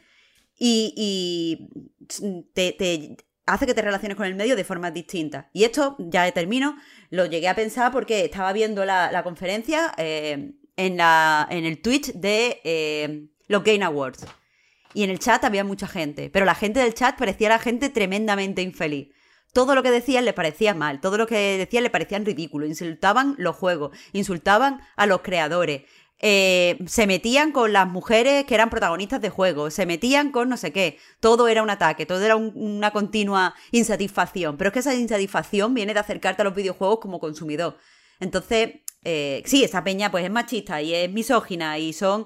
y, 0.58 0.94
y 0.96 2.44
te 2.54 3.18
hace 3.46 3.66
que 3.66 3.74
te 3.74 3.82
relaciones 3.82 4.18
con 4.18 4.26
el 4.26 4.36
medio 4.36 4.56
de 4.56 4.64
formas 4.64 4.94
distintas. 4.94 5.46
Y 5.54 5.64
esto, 5.64 5.96
ya 6.00 6.32
termino, 6.32 6.78
lo 7.10 7.26
llegué 7.26 7.50
a 7.50 7.56
pensar 7.56 7.92
porque 7.92 8.26
estaba 8.26 8.54
viendo 8.54 8.86
la, 8.86 9.22
conferencia 9.24 9.94
eh, 9.98 10.54
en, 10.76 10.98
la, 10.98 11.48
en 11.50 11.66
el 11.66 11.82
Twitch 11.82 12.14
de 12.14 12.62
eh, 12.64 13.28
los 13.48 13.64
Game 13.64 13.84
Awards. 13.84 14.26
Y 14.94 15.04
en 15.04 15.10
el 15.10 15.20
chat 15.20 15.44
había 15.44 15.64
mucha 15.64 15.88
gente, 15.88 16.30
pero 16.30 16.46
la 16.46 16.56
gente 16.56 16.80
del 16.80 16.94
chat 16.94 17.18
parecía 17.18 17.50
la 17.50 17.60
gente 17.60 17.90
tremendamente 17.90 18.62
infeliz. 18.62 19.10
Todo 19.52 19.76
lo 19.76 19.84
que 19.84 19.92
decían 19.92 20.26
le 20.26 20.34
parecía 20.34 20.74
mal, 20.74 21.00
todo 21.00 21.18
lo 21.18 21.28
que 21.28 21.58
decían 21.58 21.84
le 21.84 21.92
parecían 21.92 22.26
ridículo, 22.26 22.66
insultaban 22.66 23.36
los 23.38 23.56
juegos, 23.56 23.96
insultaban 24.12 24.82
a 24.96 25.06
los 25.06 25.22
creadores, 25.22 25.84
eh, 26.26 26.80
se 26.88 27.06
metían 27.06 27.52
con 27.52 27.74
las 27.74 27.86
mujeres 27.86 28.46
que 28.46 28.56
eran 28.56 28.70
protagonistas 28.70 29.20
de 29.22 29.30
juegos, 29.30 29.74
se 29.74 29.86
metían 29.86 30.32
con 30.32 30.48
no 30.48 30.56
sé 30.56 30.72
qué, 30.72 30.98
todo 31.20 31.50
era 31.50 31.62
un 31.62 31.70
ataque, 31.70 32.06
todo 32.06 32.22
era 32.24 32.38
un- 32.38 32.54
una 32.56 32.92
continua 32.92 33.54
insatisfacción, 33.72 34.56
pero 34.56 34.70
es 34.70 34.74
que 34.74 34.80
esa 34.80 34.96
insatisfacción 34.96 35.74
viene 35.74 35.94
de 35.94 36.00
acercarte 36.00 36.42
a 36.42 36.46
los 36.46 36.56
videojuegos 36.56 37.00
como 37.00 37.20
consumidor. 37.20 37.78
Entonces, 38.22 38.76
eh, 39.04 39.44
sí, 39.46 39.66
esa 39.66 39.84
peña 39.84 40.12
pues 40.12 40.24
es 40.24 40.32
machista 40.32 40.82
y 40.82 40.94
es 40.96 41.12
misógina 41.12 41.78
y 41.78 41.92
son, 41.92 42.26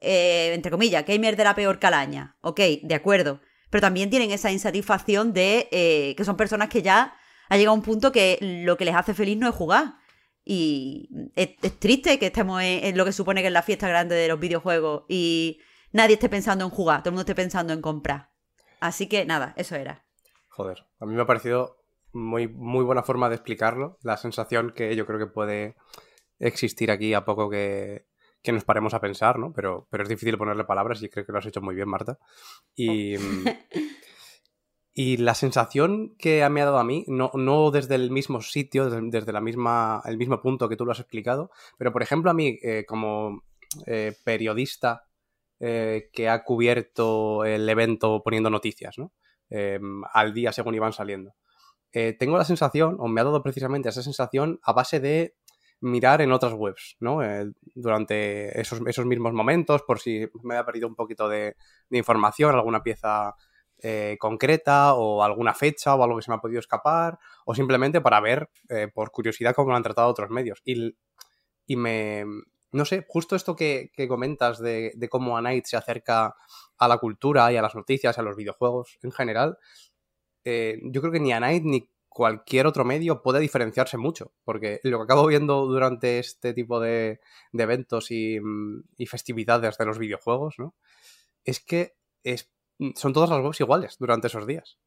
eh, 0.00 0.52
entre 0.54 0.70
comillas, 0.70 1.06
gamers 1.06 1.38
de 1.38 1.44
la 1.44 1.54
peor 1.54 1.78
calaña. 1.78 2.36
Ok, 2.42 2.60
de 2.82 2.94
acuerdo. 2.94 3.40
Pero 3.70 3.80
también 3.80 4.10
tienen 4.10 4.30
esa 4.30 4.50
insatisfacción 4.52 5.32
de 5.32 5.68
que 6.16 6.24
son 6.24 6.36
personas 6.36 6.68
que 6.68 6.82
ya 6.82 7.14
ha 7.48 7.56
llegado 7.56 7.74
un 7.74 7.82
punto 7.82 8.12
que 8.12 8.38
lo 8.66 8.76
que 8.76 8.84
les 8.84 8.94
hace 8.94 9.14
feliz 9.14 9.38
no 9.38 9.48
es 9.48 9.54
jugar. 9.54 9.94
Y 10.50 11.10
es, 11.36 11.50
es 11.60 11.78
triste 11.78 12.18
que 12.18 12.28
estemos 12.28 12.62
en, 12.62 12.82
en 12.86 12.96
lo 12.96 13.04
que 13.04 13.12
supone 13.12 13.42
que 13.42 13.48
es 13.48 13.52
la 13.52 13.62
fiesta 13.62 13.86
grande 13.86 14.14
de 14.14 14.28
los 14.28 14.40
videojuegos 14.40 15.04
y 15.06 15.60
nadie 15.92 16.14
esté 16.14 16.30
pensando 16.30 16.64
en 16.64 16.70
jugar, 16.70 17.02
todo 17.02 17.10
el 17.10 17.12
mundo 17.12 17.20
esté 17.20 17.34
pensando 17.34 17.74
en 17.74 17.82
comprar. 17.82 18.30
Así 18.80 19.08
que 19.08 19.26
nada, 19.26 19.52
eso 19.58 19.76
era. 19.76 20.06
Joder, 20.48 20.86
a 21.00 21.04
mí 21.04 21.14
me 21.14 21.20
ha 21.20 21.26
parecido 21.26 21.76
muy, 22.14 22.48
muy 22.48 22.82
buena 22.82 23.02
forma 23.02 23.28
de 23.28 23.34
explicarlo. 23.34 23.98
La 24.02 24.16
sensación 24.16 24.72
que 24.74 24.96
yo 24.96 25.04
creo 25.04 25.18
que 25.18 25.26
puede 25.26 25.76
existir 26.38 26.90
aquí 26.90 27.12
a 27.12 27.26
poco 27.26 27.50
que, 27.50 28.06
que 28.42 28.52
nos 28.52 28.64
paremos 28.64 28.94
a 28.94 29.00
pensar, 29.02 29.38
¿no? 29.38 29.52
Pero, 29.52 29.86
pero 29.90 30.04
es 30.04 30.08
difícil 30.08 30.38
ponerle 30.38 30.64
palabras 30.64 31.02
y 31.02 31.10
creo 31.10 31.26
que 31.26 31.32
lo 31.32 31.40
has 31.40 31.46
hecho 31.46 31.60
muy 31.60 31.74
bien, 31.74 31.88
Marta. 31.88 32.18
Y, 32.74 33.16
y 35.00 35.16
la 35.16 35.36
sensación 35.36 36.16
que 36.18 36.48
me 36.48 36.60
ha 36.60 36.64
dado 36.64 36.78
a 36.80 36.82
mí, 36.82 37.04
no, 37.06 37.30
no 37.32 37.70
desde 37.70 37.94
el 37.94 38.10
mismo 38.10 38.40
sitio, 38.40 38.90
desde, 38.90 39.32
la 39.32 39.40
misma, 39.40 40.02
el 40.04 40.18
mismo 40.18 40.40
punto 40.40 40.68
que 40.68 40.74
tú 40.74 40.84
lo 40.84 40.90
has 40.90 40.98
explicado, 40.98 41.52
pero 41.78 41.92
por 41.92 42.02
ejemplo 42.02 42.32
a 42.32 42.34
mí, 42.34 42.58
eh, 42.64 42.84
como 42.84 43.44
eh, 43.86 44.16
periodista 44.24 45.06
eh, 45.60 46.10
que 46.12 46.28
ha 46.28 46.42
cubierto 46.42 47.44
el 47.44 47.68
evento 47.68 48.24
poniendo 48.24 48.50
noticias, 48.50 48.98
¿no? 48.98 49.12
Eh, 49.50 49.78
al 50.12 50.34
día 50.34 50.50
según 50.50 50.74
iban 50.74 50.92
saliendo. 50.92 51.36
Eh, 51.92 52.16
tengo 52.18 52.36
la 52.36 52.44
sensación, 52.44 52.96
o 52.98 53.06
me 53.06 53.20
ha 53.20 53.24
dado 53.24 53.40
precisamente 53.40 53.90
esa 53.90 54.02
sensación, 54.02 54.58
a 54.64 54.72
base 54.72 54.98
de 54.98 55.36
mirar 55.80 56.22
en 56.22 56.32
otras 56.32 56.54
webs, 56.54 56.96
¿no? 56.98 57.22
Eh, 57.22 57.52
durante 57.76 58.60
esos, 58.60 58.80
esos 58.84 59.06
mismos 59.06 59.32
momentos, 59.32 59.82
por 59.82 60.00
si 60.00 60.26
me 60.42 60.56
ha 60.56 60.66
perdido 60.66 60.88
un 60.88 60.96
poquito 60.96 61.28
de 61.28 61.54
información, 61.88 62.56
alguna 62.56 62.82
pieza 62.82 63.36
eh, 63.80 64.16
concreta 64.18 64.94
o 64.94 65.22
alguna 65.22 65.54
fecha 65.54 65.94
o 65.94 66.02
algo 66.02 66.16
que 66.16 66.22
se 66.22 66.30
me 66.30 66.36
ha 66.36 66.40
podido 66.40 66.60
escapar, 66.60 67.18
o 67.44 67.54
simplemente 67.54 68.00
para 68.00 68.20
ver, 68.20 68.50
eh, 68.68 68.88
por 68.92 69.10
curiosidad, 69.10 69.54
cómo 69.54 69.70
lo 69.70 69.76
han 69.76 69.82
tratado 69.82 70.08
otros 70.08 70.30
medios. 70.30 70.60
Y, 70.64 71.76
me... 71.76 72.24
No 72.70 72.84
sé, 72.84 73.06
justo 73.08 73.34
esto 73.36 73.56
que, 73.56 73.90
comentas 74.08 74.58
de, 74.58 75.08
cómo 75.10 75.36
a 75.38 75.42
Night 75.42 75.64
se 75.66 75.76
acerca 75.76 76.34
a 76.76 76.88
la 76.88 76.98
cultura 76.98 77.50
y 77.52 77.56
a 77.56 77.62
las 77.62 77.74
noticias, 77.74 78.16
y 78.16 78.20
a 78.20 78.24
los 78.24 78.36
videojuegos 78.36 78.98
en 79.02 79.12
general, 79.12 79.58
eh, 80.44 80.78
yo 80.82 81.00
creo 81.00 81.12
que 81.12 81.20
ni 81.20 81.32
a 81.32 81.40
Night 81.40 81.62
ni 81.64 81.90
cualquier 82.08 82.66
otro 82.66 82.84
medio 82.84 83.22
puede 83.22 83.38
diferenciarse 83.38 83.96
mucho, 83.96 84.32
porque 84.44 84.80
lo 84.82 84.98
que 84.98 85.04
acabo 85.04 85.26
viendo 85.26 85.66
durante 85.66 86.18
este 86.18 86.52
tipo 86.52 86.80
de, 86.80 87.20
de 87.52 87.62
eventos 87.62 88.10
y, 88.10 88.40
mm, 88.40 88.82
y, 88.96 89.06
festividades 89.06 89.78
de 89.78 89.86
los 89.86 89.98
videojuegos, 89.98 90.56
¿no? 90.58 90.74
Es 91.44 91.60
que 91.60 91.94
es, 92.24 92.50
son 92.94 93.12
todas 93.12 93.30
las 93.30 93.40
webs 93.42 93.60
iguales 93.60 93.96
durante 93.98 94.26
esos 94.28 94.46
días. 94.46 94.78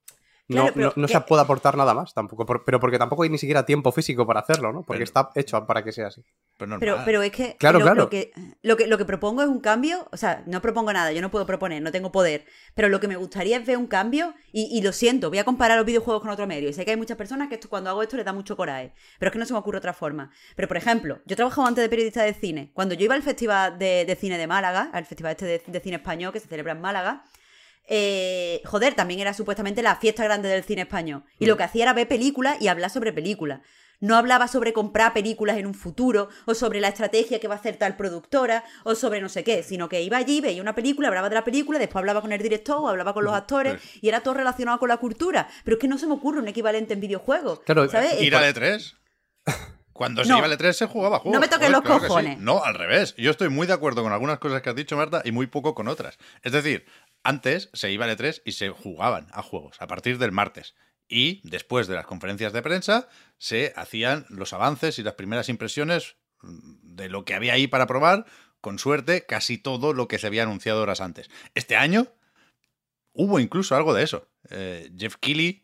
No, 0.48 0.64
Claro, 0.66 0.74
no, 0.76 0.94
no 1.04 1.08
que- 1.08 1.14
se 1.14 1.22
puede 1.22 1.42
aportar 1.44 1.78
nada 1.78 1.94
más 1.94 2.14
tampoco, 2.14 2.46
por- 2.46 2.66
pero 2.66 2.78
porque 2.78 2.98
tampoco 2.98 3.24
hay 3.24 3.30
ni 3.30 3.38
siquiera 3.38 3.66
tiempo 3.66 3.90
físico 3.94 4.26
para 4.28 4.42
hacerlo, 4.42 4.74
¿no? 4.74 4.80
Porque 4.82 4.98
Pero- 4.98 5.04
está 5.06 5.30
hecho 5.36 5.66
para 5.66 5.82
que 5.82 5.94
sea 5.94 6.08
así. 6.08 6.26
Pero. 6.58 6.78
Pero, 6.80 6.98
pero 7.06 7.22
es 7.22 7.32
que, 7.32 7.56
Claro, 7.58 7.80
lo, 7.80 7.86
claro. 7.86 8.02
Lo, 8.02 8.10
que, 8.10 8.34
lo, 8.62 8.76
que, 8.76 8.88
lo 8.88 8.98
que 8.98 9.06
propongo 9.06 9.44
es 9.44 9.48
un 9.48 9.62
cambio, 9.62 10.10
o 10.12 10.18
sea, 10.18 10.44
no 10.48 10.62
propongo 10.62 10.92
nada, 10.92 11.14
yo 11.14 11.22
no 11.22 11.32
puedo 11.32 11.46
proponer, 11.46 11.82
no 11.82 11.92
tengo 11.94 12.12
poder, 12.12 12.44
pero 12.76 12.90
lo 12.90 13.00
que 13.00 13.08
me 13.08 13.16
gustaría 13.16 13.58
es 13.58 13.66
ver 13.66 13.78
un 13.78 13.88
cambio 13.88 14.34
y, 14.52 14.64
y 14.78 14.82
lo 14.82 14.92
siento, 14.92 15.30
voy 15.30 15.38
a 15.40 15.46
comparar 15.46 15.78
los 15.78 15.86
videojuegos 15.86 16.22
con 16.22 16.32
otro 16.32 16.48
medio 16.48 16.68
y 16.68 16.74
sé 16.74 16.84
que 16.84 16.92
hay 16.92 16.98
muchas 16.98 17.18
personas 17.18 17.48
que 17.48 17.56
esto, 17.56 17.70
cuando 17.70 17.90
hago 17.90 18.04
esto 18.04 18.18
les 18.18 18.26
da 18.26 18.34
mucho 18.34 18.58
coraje, 18.58 18.94
pero 19.20 19.30
es 19.30 19.34
que 19.34 19.40
no 19.40 19.46
se 19.46 19.54
me 19.54 19.60
ocurre 19.60 19.78
otra 19.78 19.94
forma. 19.94 20.32
Pero, 20.58 20.68
por 20.68 20.76
ejemplo, 20.76 21.20
yo 21.26 21.36
trabajaba 21.38 21.68
antes 21.70 21.82
de 21.84 21.90
periodista 21.90 22.24
de 22.24 22.34
cine, 22.34 22.72
cuando 22.74 22.94
yo 22.96 23.06
iba 23.06 23.16
al 23.16 23.24
Festival 23.24 23.80
de, 23.80 24.04
de 24.06 24.16
Cine 24.18 24.38
de 24.38 24.48
Málaga, 24.48 24.90
al 24.92 25.06
Festival 25.06 25.32
este 25.32 25.46
de, 25.46 25.62
de 25.66 25.80
Cine 25.80 25.96
Español 25.96 26.34
que 26.34 26.42
se 26.42 26.48
celebra 26.50 26.74
en 26.74 26.82
Málaga, 26.82 27.24
eh, 27.94 28.62
joder, 28.64 28.94
también 28.96 29.20
era 29.20 29.34
supuestamente 29.34 29.82
la 29.84 29.98
fiesta 29.98 30.24
grande 30.24 30.48
del 30.48 30.64
cine 30.64 30.84
español. 30.84 31.26
Y 31.40 31.46
lo 31.46 31.58
que 31.58 31.64
hacía 31.64 31.84
era 31.84 31.94
ver 31.94 32.08
películas 32.08 32.56
y 32.62 32.70
hablar 32.70 32.90
sobre 32.90 33.12
películas. 33.12 33.60
No 34.00 34.16
hablaba 34.16 34.48
sobre 34.48 34.72
comprar 34.72 35.12
películas 35.14 35.58
en 35.58 35.68
un 35.68 35.74
futuro, 35.76 36.30
o 36.46 36.56
sobre 36.56 36.80
la 36.80 36.88
estrategia 36.88 37.40
que 37.42 37.48
va 37.50 37.56
a 37.56 37.58
hacer 37.58 37.76
tal 37.76 37.98
productora, 37.98 38.64
o 38.86 38.96
sobre 38.96 39.20
no 39.22 39.28
sé 39.30 39.44
qué, 39.44 39.62
sino 39.62 39.90
que 39.90 40.02
iba 40.02 40.16
allí, 40.18 40.40
veía 40.42 40.62
una 40.62 40.74
película, 40.74 41.10
hablaba 41.10 41.28
de 41.30 41.36
la 41.36 41.44
película, 41.44 41.78
después 41.78 42.00
hablaba 42.02 42.22
con 42.22 42.32
el 42.32 42.42
director, 42.42 42.78
o 42.80 42.88
hablaba 42.88 43.14
con 43.14 43.26
los 43.26 43.34
actores, 43.34 43.80
y 44.02 44.08
era 44.08 44.22
todo 44.22 44.36
relacionado 44.36 44.80
con 44.80 44.88
la 44.90 44.98
cultura. 44.98 45.50
Pero 45.66 45.76
es 45.76 45.82
que 45.82 45.88
no 45.90 45.98
se 45.98 46.08
me 46.08 46.14
ocurre 46.14 46.40
un 46.40 46.48
equivalente 46.48 46.94
en 46.94 47.02
videojuegos. 47.02 47.60
Claro, 47.66 47.88
¿sabes? 47.90 48.20
Ir 48.22 48.36
al 48.36 48.46
E3. 48.56 48.96
Cuando 49.94 50.24
se 50.24 50.30
No. 50.32 50.38
iba 50.38 50.48
al 50.48 50.58
E3 50.58 50.72
se 50.74 50.88
jugaba 50.88 51.20
juegos. 51.20 51.36
No 51.36 51.40
me 51.42 51.48
toques 51.48 51.70
los 51.70 51.82
claro 51.82 52.00
que 52.00 52.06
sí. 52.06 52.08
cojones. 52.08 52.40
No, 52.40 52.64
al 52.64 52.74
revés. 52.74 53.14
Yo 53.18 53.30
estoy 53.30 53.50
muy 53.50 53.68
de 53.68 53.74
acuerdo 53.74 54.02
con 54.02 54.12
algunas 54.14 54.40
cosas 54.40 54.64
que 54.64 54.70
has 54.72 54.76
dicho, 54.76 54.98
Marta, 54.98 55.22
y 55.26 55.32
muy 55.32 55.46
poco 55.46 55.76
con 55.76 55.88
otras. 55.88 56.18
Es 56.42 56.54
decir, 56.54 56.86
antes 57.24 57.70
se 57.74 57.92
iba 57.92 58.06
al 58.06 58.18
E3 58.18 58.42
y 58.46 58.54
se 58.54 58.70
jugaban 58.70 59.28
a 59.32 59.42
juegos 59.42 59.82
a 59.82 59.88
partir 59.88 60.18
del 60.18 60.32
martes. 60.32 60.76
Y 61.08 61.42
después 61.44 61.88
de 61.88 61.96
las 61.96 62.06
conferencias 62.06 62.54
de 62.54 62.62
prensa 62.62 63.10
se 63.38 63.74
hacían 63.76 64.26
los 64.30 64.54
avances 64.54 64.98
y 64.98 65.04
las 65.04 65.16
primeras 65.16 65.50
impresiones 65.50 66.16
mm, 66.42 66.96
de 66.96 67.10
lo 67.10 67.26
que 67.26 67.34
había 67.34 67.54
ahí 67.54 67.68
para 67.68 67.88
probar. 67.88 68.26
Con 68.62 68.78
suerte, 68.78 69.26
casi 69.26 69.58
todo 69.58 69.94
lo 69.94 70.08
que 70.08 70.20
se 70.20 70.28
había 70.28 70.44
anunciado 70.44 70.84
horas 70.84 71.02
antes. 71.02 71.30
Este 71.56 71.76
año 71.76 72.08
hubo 73.12 73.40
incluso 73.40 73.76
algo 73.76 73.94
de 73.94 74.04
eso. 74.04 74.30
Eh, 74.50 74.92
Jeff 74.98 75.16
Keighley 75.16 75.64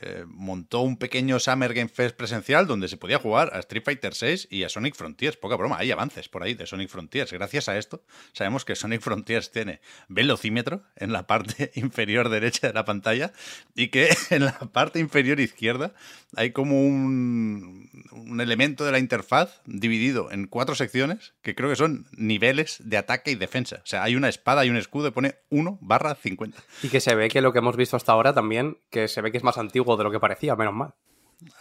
eh, 0.00 0.24
montó 0.26 0.80
un 0.80 0.96
pequeño 0.96 1.38
Summer 1.40 1.74
Game 1.74 1.88
Fest 1.88 2.16
presencial 2.16 2.66
donde 2.66 2.88
se 2.88 2.96
podía 2.96 3.18
jugar 3.18 3.50
a 3.52 3.58
Street 3.60 3.82
Fighter 3.84 4.12
VI 4.20 4.46
y 4.50 4.62
a 4.62 4.68
Sonic 4.68 4.94
Frontiers. 4.94 5.36
Poca 5.36 5.56
broma, 5.56 5.78
hay 5.78 5.90
avances 5.90 6.28
por 6.28 6.42
ahí 6.42 6.54
de 6.54 6.66
Sonic 6.66 6.88
Frontiers. 6.88 7.32
Gracias 7.32 7.68
a 7.68 7.78
esto, 7.78 8.04
sabemos 8.32 8.64
que 8.64 8.76
Sonic 8.76 9.00
Frontiers 9.00 9.50
tiene 9.50 9.80
velocímetro 10.08 10.82
en 10.96 11.12
la 11.12 11.26
parte 11.26 11.72
inferior 11.74 12.28
derecha 12.28 12.68
de 12.68 12.74
la 12.74 12.84
pantalla 12.84 13.32
y 13.74 13.88
que 13.88 14.08
en 14.30 14.44
la 14.44 14.58
parte 14.58 15.00
inferior 15.00 15.40
izquierda 15.40 15.94
hay 16.36 16.52
como 16.52 16.82
un, 16.82 17.90
un 18.12 18.40
elemento 18.40 18.84
de 18.84 18.92
la 18.92 18.98
interfaz 18.98 19.62
dividido 19.64 20.30
en 20.30 20.46
cuatro 20.46 20.74
secciones 20.74 21.34
que 21.42 21.54
creo 21.54 21.70
que 21.70 21.76
son 21.76 22.06
niveles 22.12 22.76
de 22.84 22.96
ataque 22.96 23.30
y 23.30 23.34
defensa. 23.34 23.76
O 23.82 23.86
sea, 23.86 24.02
hay 24.02 24.16
una 24.16 24.28
espada 24.28 24.64
y 24.64 24.70
un 24.70 24.76
escudo 24.76 25.08
y 25.08 25.10
pone 25.10 25.36
1 25.50 25.78
barra 25.80 26.14
50. 26.14 26.62
Y 26.82 26.88
que 26.88 27.00
se 27.00 27.14
ve 27.14 27.28
que 27.28 27.40
lo 27.40 27.52
que 27.52 27.58
hemos 27.58 27.76
visto 27.76 27.96
hasta 27.96 28.12
ahora 28.12 28.34
también, 28.34 28.78
que 28.90 29.08
se 29.08 29.20
ve 29.20 29.30
que 29.30 29.38
es 29.38 29.44
más 29.44 29.58
antiguo 29.58 29.87
de 29.96 30.04
lo 30.04 30.10
que 30.10 30.20
parecía, 30.20 30.56
menos 30.56 30.74
mal. 30.74 30.94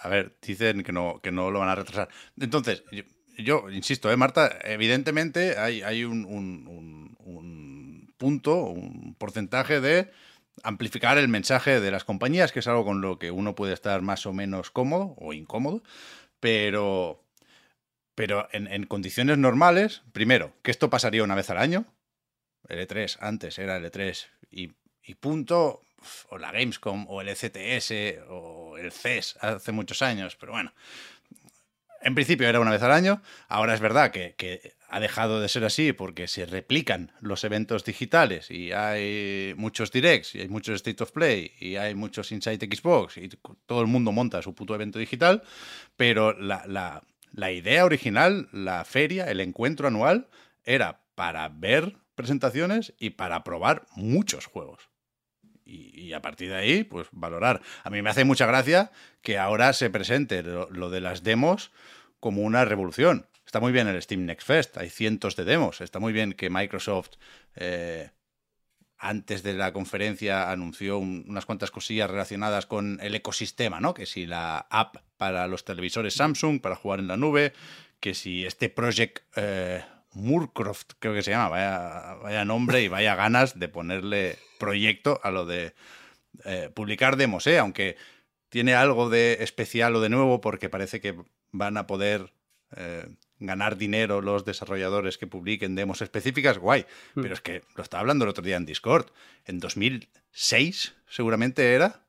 A 0.01 0.09
ver, 0.09 0.35
dicen 0.41 0.83
que 0.83 0.91
no, 0.91 1.19
que 1.21 1.31
no 1.31 1.51
lo 1.51 1.59
van 1.59 1.69
a 1.69 1.75
retrasar. 1.75 2.09
Entonces, 2.39 2.83
yo, 3.37 3.69
insisto, 3.69 4.11
¿eh, 4.11 4.17
Marta? 4.17 4.57
Evidentemente 4.63 5.57
hay, 5.57 5.81
hay 5.83 6.03
un, 6.03 6.25
un- 6.25 6.67
un- 6.67 7.17
un 7.19 8.13
punto, 8.17 8.55
un 8.63 9.13
porcentaje 9.15 9.79
de 9.79 10.11
amplificar 10.63 11.19
el 11.19 11.27
mensaje 11.27 11.79
de 11.79 11.91
las 11.91 12.03
compañías, 12.03 12.51
que 12.51 12.59
es 12.59 12.67
algo 12.67 12.83
con 12.83 13.01
lo 13.01 13.19
que 13.19 13.29
uno 13.29 13.53
puede 13.53 13.73
estar 13.73 14.01
más 14.01 14.25
o 14.25 14.33
menos 14.33 14.71
cómodo 14.71 15.13
o 15.19 15.33
incómodo, 15.33 15.83
pero, 16.39 17.23
pero 18.15 18.47
en, 18.51 18.67
en 18.67 18.85
condiciones 18.87 19.37
normales, 19.37 20.01
primero, 20.13 20.53
que 20.63 20.71
esto 20.71 20.89
pasaría 20.89 21.23
una 21.23 21.35
vez 21.35 21.49
al 21.51 21.59
año. 21.59 21.85
El 22.67 22.79
E3 22.79 23.17
antes 23.21 23.59
era 23.59 23.77
el 23.77 23.85
E3 23.85 24.27
y, 24.49 24.73
y 25.03 25.15
punto, 25.15 25.81
o 26.29 26.38
la 26.38 26.51
Gamescom, 26.51 27.05
o 27.10 27.21
el 27.21 27.29
ECTS, 27.29 28.19
o 28.29 28.77
el 28.77 28.91
CES 28.91 29.38
hace 29.41 29.71
muchos 29.71 30.01
años, 30.01 30.36
pero 30.39 30.51
bueno. 30.53 30.73
En 32.01 32.13
principio 32.13 32.47
era 32.47 32.60
una 32.60 32.71
vez 32.71 32.81
al 32.83 32.91
año, 32.91 33.21
ahora 33.47 33.73
es 33.73 33.79
verdad 33.79 34.12
que, 34.12 34.36
que 34.38 34.75
ha 34.88 34.99
dejado 34.99 35.41
de 35.41 35.49
ser 35.49 35.63
así 35.65 35.93
porque 35.93 36.27
se 36.27 36.45
replican 36.45 37.12
los 37.21 37.43
eventos 37.43 37.83
digitales 37.83 38.51
y 38.51 38.71
hay 38.71 39.53
muchos 39.57 39.91
directs 39.91 40.36
y 40.36 40.41
hay 40.41 40.47
muchos 40.47 40.75
State 40.75 41.01
of 41.03 41.12
Play 41.12 41.51
y 41.60 41.75
hay 41.75 41.95
muchos 41.95 42.31
Inside 42.31 42.60
Xbox 42.73 43.17
y 43.17 43.29
todo 43.65 43.81
el 43.81 43.88
mundo 43.88 44.12
monta 44.12 44.41
su 44.43 44.53
puto 44.53 44.75
evento 44.75 44.99
digital, 44.99 45.43
pero 45.97 46.33
la, 46.39 46.63
la- 46.67 47.03
la 47.33 47.51
idea 47.51 47.83
original, 47.83 48.47
la 48.53 48.86
feria, 48.86 49.25
el 49.25 49.41
encuentro 49.41 49.88
anual, 49.88 50.29
era 50.63 51.01
para 51.15 51.49
ver 51.49 51.97
presentaciones 52.15 52.93
y 52.99 53.12
para 53.12 53.43
probar 53.43 53.86
muchos 53.95 54.45
juegos. 54.45 54.88
Y, 55.69 56.13
a 56.13 56.21
partir 56.21 56.49
de 56.49 56.56
ahí, 56.56 56.84
pues 56.86 57.08
valorar. 57.12 57.62
A 57.84 57.89
mí 57.89 58.01
me 58.01 58.10
hace 58.10 58.23
mucha 58.23 58.45
gracia 58.45 58.91
que 59.21 59.38
ahora 59.38 59.73
se 59.73 59.89
presente 59.89 60.41
lo, 60.41 60.89
de 60.89 61.01
las 61.01 61.23
demos 61.23 61.71
como 62.19 62.41
una 62.43 62.63
revolución. 62.63 63.27
Está 63.45 63.60
muy 63.60 63.71
bien 63.73 63.88
el 63.88 64.01
Steam 64.01 64.25
Next 64.25 64.47
Fest, 64.47 64.77
hay 64.77 64.89
cientos 64.89 65.36
de 65.36 65.43
demos. 65.43 65.82
Está 65.82 65.99
muy 65.99 66.13
bien 66.13 66.34
que 66.34 66.49
Microsoft, 66.49 67.12
eh, 67.56 68.12
antes 68.97 69.43
de 69.43 69.53
la 69.53 69.73
conferencia, 69.73 70.49
anunció 70.51 70.97
un- 70.97 71.25
unas 71.27 71.45
cuantas 71.45 71.69
cosillas 71.71 72.10
relacionadas 72.10 72.65
con 72.65 72.99
el 73.01 73.13
ecosistema, 73.15 73.80
¿no? 73.80 73.93
Que 73.93 74.06
si 74.06 74.25
la 74.25 74.67
app 74.69 74.95
para 75.17 75.47
los 75.47 75.65
televisores 75.65 76.15
Samsung, 76.15 76.62
para 76.62 76.75
jugar 76.75 76.99
en 76.99 77.08
la 77.08 77.17
nube, 77.17 77.53
que 77.99 78.13
si 78.13 78.45
este 78.45 78.69
Project 78.69 79.19
eh, 79.36 79.84
Moorcroft, 80.17 80.93
creo 80.99 81.13
que 81.13 81.21
se 81.21 81.32
llama, 81.32 81.49
vaya, 81.49 82.15
vaya 82.15 82.45
nombre 82.45 82.82
y 82.82 82.88
vaya 82.88 83.15
ganas 83.15 83.60
de 83.60 83.69
ponerle 83.69 84.38
proyecto 84.60 85.19
a 85.23 85.32
lo 85.32 85.45
de 85.45 85.73
eh, 86.45 86.69
publicar 86.73 87.15
demos, 87.15 87.47
¿eh? 87.47 87.60
aunque 87.60 87.95
tiene 88.49 88.75
algo 88.75 89.10
de 89.10 89.38
especial 89.41 89.95
o 89.95 90.01
de 90.01 90.10
nuevo 90.10 90.41
porque 90.41 90.69
parece 90.69 90.99
que 91.01 91.15
van 91.51 91.77
a 91.77 91.88
poder 91.88 92.34
eh, 92.75 93.08
ganar 93.39 93.77
dinero 93.77 94.21
los 94.21 94.45
desarrolladores 94.45 95.17
que 95.17 95.27
publiquen 95.27 95.75
demos 95.75 96.01
específicas, 96.01 96.58
guay. 96.58 96.86
Pero 97.13 97.34
es 97.34 97.41
que 97.41 97.63
lo 97.75 97.84
estaba 97.84 98.01
hablando 98.01 98.25
el 98.25 98.30
otro 98.30 98.43
día 98.43 98.56
en 98.56 98.65
Discord. 98.65 99.12
En 99.45 99.60
2006 99.60 100.95
seguramente 101.08 101.73
era. 101.73 102.01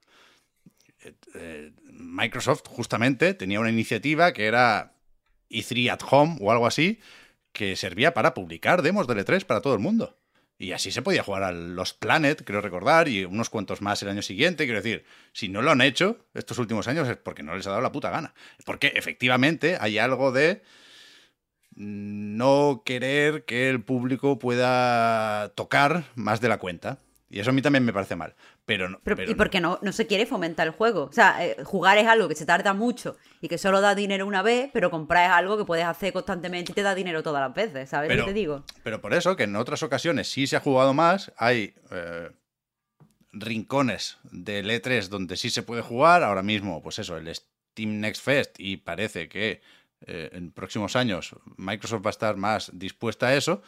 eh, 1.34 1.72
Microsoft 1.92 2.62
justamente 2.66 3.34
tenía 3.34 3.60
una 3.60 3.70
iniciativa 3.70 4.32
que 4.32 4.46
era 4.46 4.94
E3 5.50 5.90
at 5.90 6.02
Home 6.10 6.38
o 6.40 6.50
algo 6.50 6.66
así, 6.66 7.00
que 7.58 7.74
servía 7.74 8.14
para 8.14 8.34
publicar 8.34 8.82
demos 8.82 9.08
de 9.08 9.16
E3 9.16 9.44
para 9.44 9.60
todo 9.60 9.74
el 9.74 9.80
mundo. 9.80 10.16
Y 10.60 10.72
así 10.72 10.92
se 10.92 11.02
podía 11.02 11.24
jugar 11.24 11.42
a 11.42 11.50
los 11.52 11.92
Planet, 11.92 12.42
creo 12.44 12.60
recordar, 12.60 13.08
y 13.08 13.24
unos 13.24 13.50
cuantos 13.50 13.82
más 13.82 14.00
el 14.02 14.08
año 14.08 14.22
siguiente. 14.22 14.64
Quiero 14.64 14.80
decir, 14.80 15.04
si 15.32 15.48
no 15.48 15.60
lo 15.60 15.72
han 15.72 15.80
hecho 15.80 16.24
estos 16.34 16.58
últimos 16.58 16.86
años 16.86 17.08
es 17.08 17.16
porque 17.16 17.42
no 17.42 17.56
les 17.56 17.66
ha 17.66 17.70
dado 17.70 17.82
la 17.82 17.90
puta 17.90 18.10
gana. 18.10 18.32
Porque 18.64 18.92
efectivamente 18.94 19.76
hay 19.80 19.98
algo 19.98 20.30
de 20.30 20.62
no 21.74 22.82
querer 22.84 23.44
que 23.44 23.68
el 23.68 23.82
público 23.82 24.38
pueda 24.38 25.48
tocar 25.50 26.04
más 26.14 26.40
de 26.40 26.48
la 26.48 26.58
cuenta. 26.58 26.98
Y 27.28 27.40
eso 27.40 27.50
a 27.50 27.52
mí 27.52 27.60
también 27.60 27.84
me 27.84 27.92
parece 27.92 28.14
mal. 28.14 28.36
Pero, 28.68 28.90
no- 28.90 29.00
Pero, 29.02 29.16
pero 29.16 29.30
y 29.30 29.34
porque 29.34 29.60
no, 29.62 29.78
no 29.80 29.92
se 29.92 30.06
quiere 30.06 30.26
fomentar 30.26 30.66
el 30.66 30.74
juego. 30.74 31.04
O 31.04 31.12
sea, 31.12 31.42
eh, 31.44 31.56
jugar 31.64 31.96
es 31.96 32.06
algo 32.06 32.28
que 32.28 32.34
se 32.34 32.44
tarda 32.44 32.74
mucho 32.74 33.16
y 33.40 33.48
que 33.48 33.56
solo 33.56 33.80
da 33.80 33.94
dinero 33.94 34.26
una 34.26 34.42
vez, 34.42 34.68
pero 34.74 34.90
comprar 34.90 35.24
es 35.24 35.30
algo 35.32 35.56
que 35.56 35.64
puedes 35.64 35.86
hacer 35.86 36.12
constantemente 36.12 36.72
y 36.72 36.74
te 36.74 36.82
da 36.82 36.94
dinero 36.94 37.22
todas 37.22 37.40
las 37.40 37.54
veces, 37.54 37.88
¿sabes 37.88 38.08
Pero- 38.08 38.26
que 38.26 38.30
te 38.32 38.34
digo? 38.38 38.64
Pero 38.82 39.00
por 39.00 39.14
eso, 39.14 39.36
que 39.36 39.44
en 39.44 39.56
otras 39.56 39.82
ocasiones 39.82 40.28
sí 40.30 40.46
se 40.46 40.56
ha 40.56 40.60
jugado 40.60 40.92
más, 40.92 41.32
hay 41.38 41.74
eh, 41.90 42.30
rincones 43.32 44.18
del 44.24 44.70
E3 44.70 45.08
donde 45.08 45.36
sí 45.36 45.50
se 45.50 45.62
puede 45.62 45.82
jugar. 45.82 46.22
Ahora 46.22 46.42
mismo, 46.42 46.82
pues 46.82 46.98
eso, 46.98 47.16
el 47.16 47.34
Steam 47.34 48.00
Next 48.00 48.22
Fest, 48.22 48.56
y 48.58 48.76
parece 48.78 49.28
que 49.28 49.60
eh, 50.06 50.30
en 50.32 50.52
próximos 50.52 50.94
años 50.94 51.34
Microsoft 51.56 52.04
va 52.04 52.10
a 52.10 52.16
estar 52.18 52.36
más 52.36 52.70
dispuesta 52.74 53.28
a 53.28 53.34
eso. 53.34 53.62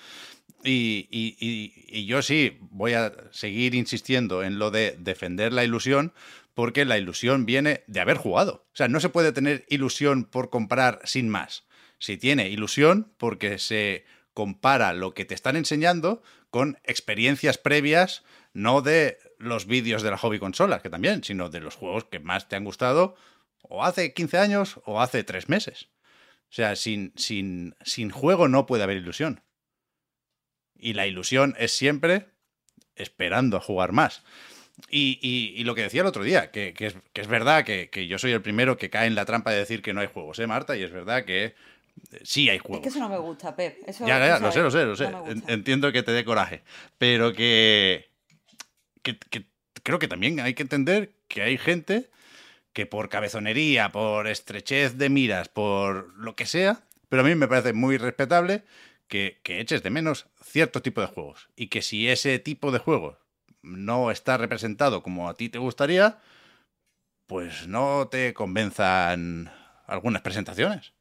Y, 0.63 2.07
yo 2.07 2.23
sí 2.23 2.59
voy 2.61 2.95
a 2.95 3.13
seguir 3.31 3.75
insistiendo 3.75 4.43
en 4.43 4.59
lo 4.59 4.71
de 4.71 4.97
defender 4.99 5.53
la 5.53 5.65
ilusión, 5.65 6.13
porque 6.55 6.85
la 6.85 6.99
ilusión 6.99 7.47
viene 7.47 7.85
de 7.87 8.01
haber 8.01 8.17
jugado. 8.17 8.67
O 8.73 8.77
sea, 8.77 8.89
no 8.89 9.01
se 9.01 9.09
puede 9.09 9.33
tener 9.33 9.65
ilusión 9.69 10.25
por 10.25 10.51
comprar 10.51 11.01
sin 11.05 11.29
más. 11.29 11.65
Si 11.99 12.17
tiene 12.17 12.49
ilusión 12.49 13.13
porque 13.19 13.59
se 13.59 14.05
compara 14.35 14.93
lo 14.93 15.15
que 15.15 15.25
te 15.25 15.35
están 15.35 15.57
enseñando 15.57 16.23
con 16.51 16.79
experiencias 16.85 17.59
previas, 17.59 18.25
no 18.53 18.83
de 18.83 19.19
los 19.39 19.67
vídeos 19.67 20.03
de 20.03 20.11
la 20.11 20.19
hobby 20.19 20.39
consola, 20.39 20.81
que 20.81 20.91
también, 20.91 21.23
sino 21.25 21.49
de 21.49 21.61
los 21.61 21.77
juegos 21.77 22.05
que 22.05 22.21
más 22.21 22.49
te 22.49 22.57
han 22.57 22.65
gustado 22.65 23.17
o 23.63 23.85
hace 23.85 24.13
15 24.13 24.39
años 24.39 24.81
o 24.85 25.01
hace 25.01 25.25
3 25.25 25.49
meses. 25.49 25.89
O 26.51 26.53
sea, 26.53 26.75
sin, 26.75 27.13
sin, 27.17 27.77
sin 27.85 28.11
juego 28.11 28.49
no 28.49 28.67
puede 28.67 28.83
haber 28.83 28.97
ilusión. 28.97 29.43
Y 30.81 30.95
la 30.95 31.07
ilusión 31.07 31.55
es 31.59 31.73
siempre 31.73 32.27
esperando 32.97 33.57
a 33.57 33.61
jugar 33.61 33.93
más. 33.93 34.23
Y, 34.89 35.19
y- 35.21 35.61
y 35.61 35.65
lo 35.65 35.75
que 35.75 35.83
decía 35.83 36.01
el 36.01 36.07
otro 36.07 36.23
día, 36.23 36.51
que, 36.51 36.73
que 36.73 36.87
es, 36.87 36.95
que 37.13 37.21
es 37.21 37.27
verdad 37.29 37.65
que, 37.65 37.91
que 37.91 38.07
yo 38.07 38.19
soy 38.19 38.33
el 38.33 38.41
primero 38.43 38.77
que 38.79 38.89
cae 38.91 39.07
en 39.07 39.15
la 39.15 39.25
trampa 39.27 39.51
de 39.51 39.59
decir 39.59 39.83
que 39.83 39.93
no 39.93 40.01
hay 40.01 40.07
juegos, 40.09 40.39
¿eh, 40.39 40.47
Marta? 40.47 40.77
Y 40.77 40.83
es 40.83 40.91
verdad 40.91 41.25
que 41.25 41.45
eh, 41.45 41.55
sí 42.23 42.49
hay 42.49 42.57
Es 42.57 42.63
juegos. 42.63 42.83
que 42.83 42.89
eso 42.89 42.99
no 42.99 43.09
me 43.11 43.19
gusta, 43.19 43.55
Pep. 43.55 43.77
Eso, 43.87 44.07
Ya, 44.07 44.19
ya, 44.19 44.39
lo 44.39 44.51
sé, 44.51 44.61
lo 44.61 44.71
sé, 44.71 44.85
lo 44.87 44.97
sé. 44.97 45.11
no. 45.11 45.25
Entiendo 45.49 45.93
que 45.93 46.03
te 46.03 46.13
dé 46.13 46.25
coraje. 46.25 46.63
Pero 46.97 47.35
que, 47.35 48.09
que, 49.03 49.19
que 49.19 49.45
creo 49.83 49.99
que 49.99 50.09
también 50.09 50.41
hay 50.41 50.55
que 50.55 50.63
entender 50.63 51.13
que 51.29 51.43
hay 51.43 51.59
gente 51.59 52.09
que 52.73 52.87
por 52.87 53.09
cabezonería, 53.09 53.91
por 53.91 54.29
estrechez 54.29 54.97
de 54.97 55.11
miras, 55.11 55.49
por 55.49 56.15
lo 56.17 56.37
que 56.37 56.47
sea, 56.47 56.81
pero 57.09 57.23
a 57.23 57.25
mí 57.25 57.35
me 57.35 57.49
parece 57.49 57.73
muy 57.73 57.99
respetable 57.99 58.63
que, 59.11 59.41
que 59.43 59.61
eches 59.61 59.83
de 59.83 59.91
menos 59.91 60.29
cierto 60.43 60.81
tipo 60.81 61.03
de 61.03 61.09
juegos. 61.09 61.51
Y 61.57 61.67
que 61.69 61.83
si 61.83 62.09
ese 62.09 62.39
tipo 62.39 62.73
de 62.73 62.79
juegos 62.79 63.19
no 63.61 64.11
está 64.11 64.39
representado 64.39 65.03
como 65.03 65.29
a 65.29 65.35
ti 65.35 65.51
te 65.51 65.59
gustaría, 65.59 66.19
pues 67.27 67.69
no 67.69 68.09
te 68.09 68.33
convenzan 68.33 69.53
algunas 69.87 70.23
presentaciones. 70.23 70.95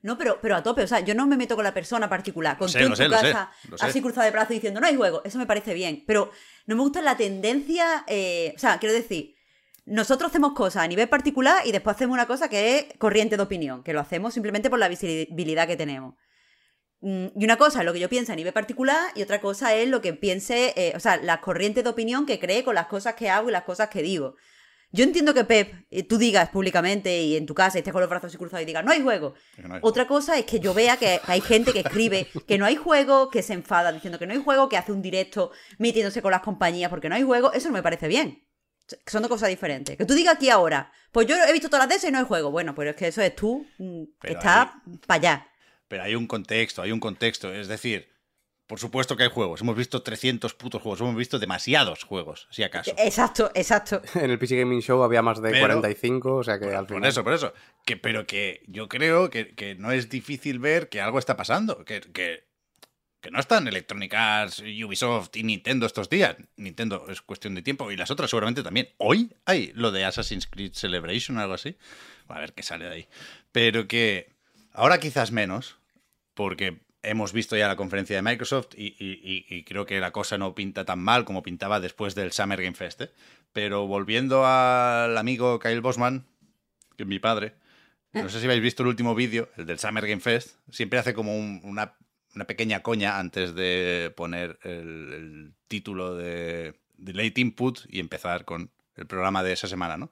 No, 0.00 0.18
pero, 0.18 0.40
pero 0.42 0.56
a 0.56 0.62
tope, 0.64 0.82
o 0.82 0.86
sea, 0.88 0.98
yo 0.98 1.14
no 1.14 1.28
me 1.28 1.36
meto 1.36 1.54
con 1.54 1.62
la 1.62 1.72
persona 1.72 2.08
particular, 2.08 2.58
con 2.58 2.68
sé, 2.68 2.80
tú 2.80 2.84
en 2.86 2.90
lo 2.90 2.96
tu 2.96 3.02
sé, 3.02 3.08
lo 3.08 3.16
sé, 3.18 3.22
casa, 3.22 3.52
lo 3.68 3.76
así 3.80 4.00
cruzado 4.00 4.24
de 4.24 4.32
brazos 4.32 4.48
diciendo, 4.48 4.80
no 4.80 4.86
hay 4.88 4.96
juego, 4.96 5.22
eso 5.24 5.38
me 5.38 5.46
parece 5.46 5.74
bien, 5.74 6.02
pero 6.08 6.32
no 6.66 6.74
me 6.74 6.82
gusta 6.82 7.00
la 7.02 7.16
tendencia, 7.16 8.04
eh, 8.08 8.52
o 8.56 8.58
sea, 8.58 8.78
quiero 8.80 8.94
decir, 8.96 9.36
nosotros 9.84 10.30
hacemos 10.30 10.54
cosas 10.54 10.82
a 10.82 10.88
nivel 10.88 11.08
particular 11.08 11.64
y 11.64 11.70
después 11.70 11.94
hacemos 11.94 12.14
una 12.14 12.26
cosa 12.26 12.48
que 12.48 12.78
es 12.78 12.98
corriente 12.98 13.36
de 13.36 13.44
opinión, 13.44 13.84
que 13.84 13.92
lo 13.92 14.00
hacemos 14.00 14.34
simplemente 14.34 14.70
por 14.70 14.80
la 14.80 14.88
visibilidad 14.88 15.68
que 15.68 15.76
tenemos. 15.76 16.16
Mm, 17.02 17.26
Y 17.36 17.44
una 17.44 17.56
cosa 17.58 17.80
es 17.80 17.84
lo 17.84 17.92
que 17.92 17.98
yo 18.00 18.08
pienso 18.08 18.32
a 18.32 18.36
nivel 18.36 18.52
particular 18.52 19.10
y 19.16 19.22
otra 19.22 19.40
cosa 19.40 19.74
es 19.74 19.88
lo 19.88 20.00
que 20.00 20.14
piense, 20.14 20.72
eh, 20.76 20.92
o 20.96 21.00
sea, 21.00 21.16
las 21.16 21.38
corrientes 21.38 21.82
de 21.84 21.90
opinión 21.90 22.26
que 22.26 22.38
cree 22.38 22.62
con 22.62 22.76
las 22.76 22.86
cosas 22.86 23.14
que 23.14 23.28
hago 23.28 23.48
y 23.48 23.52
las 23.52 23.64
cosas 23.64 23.88
que 23.88 24.02
digo. 24.02 24.36
Yo 24.94 25.04
entiendo 25.04 25.32
que 25.32 25.44
Pep, 25.44 25.72
eh, 25.90 26.02
tú 26.04 26.18
digas 26.18 26.50
públicamente 26.50 27.22
y 27.22 27.36
en 27.36 27.46
tu 27.46 27.54
casa 27.54 27.78
estés 27.78 27.92
con 27.92 28.02
los 28.02 28.10
brazos 28.10 28.28
así 28.28 28.36
cruzados 28.36 28.62
y 28.62 28.66
digas, 28.66 28.84
no 28.84 28.92
hay 28.92 29.02
juego. 29.02 29.34
Que 29.56 29.62
no 29.62 29.74
hay 29.74 29.80
Otra 29.82 30.06
cosa 30.06 30.38
es 30.38 30.44
que 30.44 30.60
yo 30.60 30.74
vea 30.74 30.96
que 30.98 31.18
hay 31.26 31.40
gente 31.40 31.72
que 31.72 31.80
escribe 31.80 32.28
que 32.46 32.58
no 32.58 32.66
hay 32.66 32.76
juego, 32.76 33.30
que 33.30 33.42
se 33.42 33.54
enfada 33.54 33.90
diciendo 33.90 34.18
que 34.18 34.26
no 34.26 34.34
hay 34.34 34.42
juego, 34.42 34.68
que 34.68 34.76
hace 34.76 34.92
un 34.92 35.02
directo 35.02 35.50
metiéndose 35.78 36.20
con 36.22 36.30
las 36.30 36.42
compañías 36.42 36.90
porque 36.90 37.08
no 37.08 37.14
hay 37.14 37.22
juego. 37.22 37.52
Eso 37.52 37.68
no 37.68 37.74
me 37.74 37.82
parece 37.82 38.06
bien. 38.06 38.46
Son 39.06 39.22
dos 39.22 39.30
cosas 39.30 39.48
diferentes. 39.48 39.96
Que 39.96 40.04
tú 40.04 40.12
digas 40.14 40.36
aquí 40.36 40.50
ahora, 40.50 40.92
pues 41.10 41.26
yo 41.26 41.36
he 41.36 41.52
visto 41.52 41.68
todas 41.68 41.84
las 41.84 41.88
de 41.88 41.94
esas 41.96 42.10
y 42.10 42.12
no 42.12 42.18
hay 42.18 42.26
juego. 42.26 42.50
Bueno, 42.50 42.74
pues 42.74 42.90
es 42.90 42.94
que 42.94 43.08
eso 43.08 43.22
es 43.22 43.34
tú, 43.34 43.66
mm, 43.78 44.02
que 44.04 44.10
Pero 44.20 44.38
estás 44.38 44.68
para 45.06 45.18
allá. 45.18 45.48
Pero 45.92 46.04
hay 46.04 46.14
un 46.14 46.26
contexto, 46.26 46.80
hay 46.80 46.90
un 46.90 47.00
contexto. 47.00 47.52
Es 47.52 47.68
decir, 47.68 48.08
por 48.66 48.78
supuesto 48.80 49.14
que 49.14 49.24
hay 49.24 49.28
juegos. 49.28 49.60
Hemos 49.60 49.76
visto 49.76 50.02
300 50.02 50.54
putos 50.54 50.80
juegos. 50.80 51.02
Hemos 51.02 51.14
visto 51.16 51.38
demasiados 51.38 52.04
juegos, 52.04 52.48
si 52.50 52.62
acaso. 52.62 52.94
Exacto, 52.96 53.50
exacto. 53.54 54.00
En 54.14 54.30
el 54.30 54.38
PC 54.38 54.56
Gaming 54.56 54.80
Show 54.80 55.02
había 55.02 55.20
más 55.20 55.42
de 55.42 55.50
Pero- 55.50 55.60
45, 55.66 56.34
o 56.36 56.42
sea 56.44 56.58
que 56.58 56.74
al 56.74 56.86
Por 56.86 56.96
final... 56.96 57.10
eso, 57.10 57.22
por 57.22 57.34
eso. 57.34 57.52
Que, 57.84 57.98
pero 57.98 58.26
que 58.26 58.62
yo 58.68 58.88
creo 58.88 59.28
que, 59.28 59.54
que 59.54 59.74
no 59.74 59.92
es 59.92 60.08
difícil 60.08 60.60
ver 60.60 60.88
que 60.88 61.02
algo 61.02 61.18
está 61.18 61.36
pasando. 61.36 61.84
Que, 61.84 62.00
que, 62.00 62.46
que 63.20 63.30
no 63.30 63.38
están 63.38 63.68
Electronic 63.68 64.14
Arts, 64.14 64.60
Ubisoft 64.60 65.36
y 65.36 65.42
Nintendo 65.42 65.84
estos 65.84 66.08
días. 66.08 66.36
Nintendo 66.56 67.04
es 67.10 67.20
cuestión 67.20 67.54
de 67.54 67.60
tiempo. 67.60 67.92
Y 67.92 67.98
las 67.98 68.10
otras 68.10 68.30
seguramente 68.30 68.62
también. 68.62 68.88
Hoy 68.96 69.30
hay 69.44 69.72
lo 69.74 69.92
de 69.92 70.06
Assassin's 70.06 70.46
Creed 70.46 70.72
Celebration 70.72 71.36
o 71.36 71.42
algo 71.42 71.52
así. 71.52 71.76
A 72.28 72.40
ver 72.40 72.54
qué 72.54 72.62
sale 72.62 72.86
de 72.86 72.94
ahí. 72.94 73.08
Pero 73.52 73.86
que 73.86 74.30
ahora 74.72 74.98
quizás 74.98 75.32
menos. 75.32 75.76
Porque 76.34 76.80
hemos 77.02 77.32
visto 77.32 77.56
ya 77.56 77.66
la 77.68 77.76
conferencia 77.76 78.14
de 78.16 78.22
Microsoft 78.22 78.74
y, 78.76 78.94
y- 78.98 79.44
y- 79.48 79.64
creo 79.64 79.84
que 79.86 79.98
la 80.00 80.12
cosa 80.12 80.38
no 80.38 80.54
pinta 80.54 80.84
tan 80.84 81.00
mal 81.00 81.24
como 81.24 81.42
pintaba 81.42 81.80
después 81.80 82.14
del 82.14 82.32
Summer 82.32 82.62
Game 82.62 82.76
Fest. 82.76 83.00
¿eh? 83.02 83.10
Pero 83.52 83.86
volviendo 83.86 84.46
al 84.46 85.18
amigo 85.18 85.58
Kyle 85.58 85.80
Bosman, 85.80 86.24
que 86.96 87.02
es 87.02 87.08
mi 87.08 87.18
padre, 87.18 87.54
no 88.12 88.28
sé 88.28 88.38
si 88.40 88.46
habéis 88.46 88.62
visto 88.62 88.82
el 88.82 88.88
último 88.90 89.14
vídeo, 89.14 89.48
el 89.56 89.66
del 89.66 89.78
Summer 89.78 90.06
Game 90.06 90.20
Fest, 90.20 90.56
siempre 90.70 90.98
hace 90.98 91.12
como 91.14 91.36
un- 91.36 91.60
una, 91.64 91.94
una 92.34 92.46
pequeña 92.46 92.82
coña 92.82 93.18
antes 93.18 93.54
de 93.54 94.12
poner 94.16 94.58
el, 94.62 95.12
el 95.12 95.54
título 95.66 96.14
de, 96.14 96.74
de 96.98 97.12
Late 97.14 97.40
Input 97.40 97.80
y 97.88 97.98
empezar 98.00 98.44
con 98.44 98.70
el 98.96 99.06
programa 99.06 99.42
de 99.42 99.52
esa 99.54 99.66
semana, 99.66 99.96
¿no? 99.96 100.10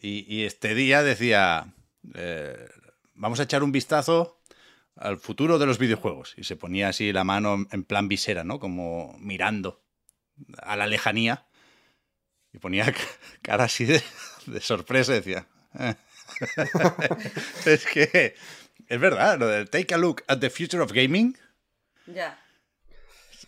Y, 0.00 0.26
y 0.32 0.42
este 0.44 0.74
día 0.74 1.02
decía, 1.02 1.72
eh, 2.14 2.68
vamos 3.14 3.40
a 3.40 3.44
echar 3.44 3.62
un 3.62 3.72
vistazo 3.72 4.37
al 4.98 5.18
futuro 5.18 5.58
de 5.58 5.66
los 5.66 5.78
videojuegos. 5.78 6.34
Y 6.36 6.44
se 6.44 6.56
ponía 6.56 6.88
así 6.88 7.12
la 7.12 7.24
mano 7.24 7.66
en 7.70 7.84
plan 7.84 8.08
visera, 8.08 8.44
¿no? 8.44 8.58
Como 8.60 9.16
mirando 9.18 9.82
a 10.62 10.76
la 10.76 10.86
lejanía. 10.86 11.46
Y 12.52 12.58
ponía 12.58 12.92
cara 13.42 13.64
así 13.64 13.84
de, 13.84 14.02
de 14.46 14.60
sorpresa 14.60 15.12
y 15.12 15.16
decía... 15.16 15.46
"Eh". 15.78 15.94
es 17.66 17.86
que 17.86 18.34
es 18.86 19.00
verdad, 19.00 19.38
lo 19.38 19.46
del 19.48 19.68
take 19.70 19.94
a 19.94 19.98
look 19.98 20.22
at 20.28 20.38
the 20.38 20.50
future 20.50 20.82
of 20.82 20.92
gaming, 20.92 21.36
Ya. 22.06 22.38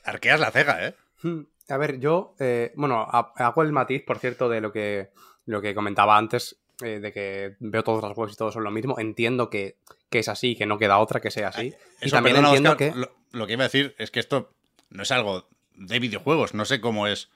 arqueas 0.04 0.40
la 0.40 0.50
ceja, 0.50 0.86
¿eh? 0.86 0.94
Hmm, 1.22 1.42
A 1.68 1.76
ver, 1.76 1.98
yo, 2.00 2.34
eh, 2.40 2.72
bueno, 2.76 3.00
ha- 3.02 3.32
hago 3.36 3.62
el 3.62 3.72
matiz, 3.72 4.02
por 4.02 4.18
cierto, 4.18 4.48
de 4.48 4.60
lo 4.60 4.72
que, 4.72 5.10
lo 5.46 5.60
que 5.62 5.74
comentaba 5.74 6.16
antes, 6.18 6.56
eh, 6.82 7.00
de 7.00 7.12
que 7.12 7.56
veo 7.60 7.82
todos 7.82 8.02
los 8.02 8.12
juegos 8.14 8.32
y 8.32 8.36
todos 8.36 8.54
son 8.54 8.64
lo 8.64 8.70
mismo. 8.70 8.98
Entiendo 8.98 9.50
que, 9.50 9.76
que 10.08 10.18
es 10.20 10.28
así, 10.28 10.56
que 10.56 10.66
no 10.66 10.78
queda 10.78 10.98
otra 10.98 11.20
que 11.20 11.30
sea 11.30 11.48
así. 11.48 11.74
y 12.00 12.06
Eso, 12.06 12.16
también 12.16 12.36
perdona, 12.36 12.48
entiendo 12.56 12.76
que... 12.76 12.92
lo, 12.94 13.12
lo 13.32 13.46
que 13.46 13.54
iba 13.54 13.64
a 13.64 13.68
decir 13.68 13.94
es 13.98 14.10
que 14.10 14.20
esto 14.20 14.52
no 14.90 15.02
es 15.02 15.10
algo 15.10 15.48
de 15.74 15.98
videojuegos. 15.98 16.54
No 16.54 16.64
sé 16.64 16.80
cómo 16.80 17.06
es 17.06 17.30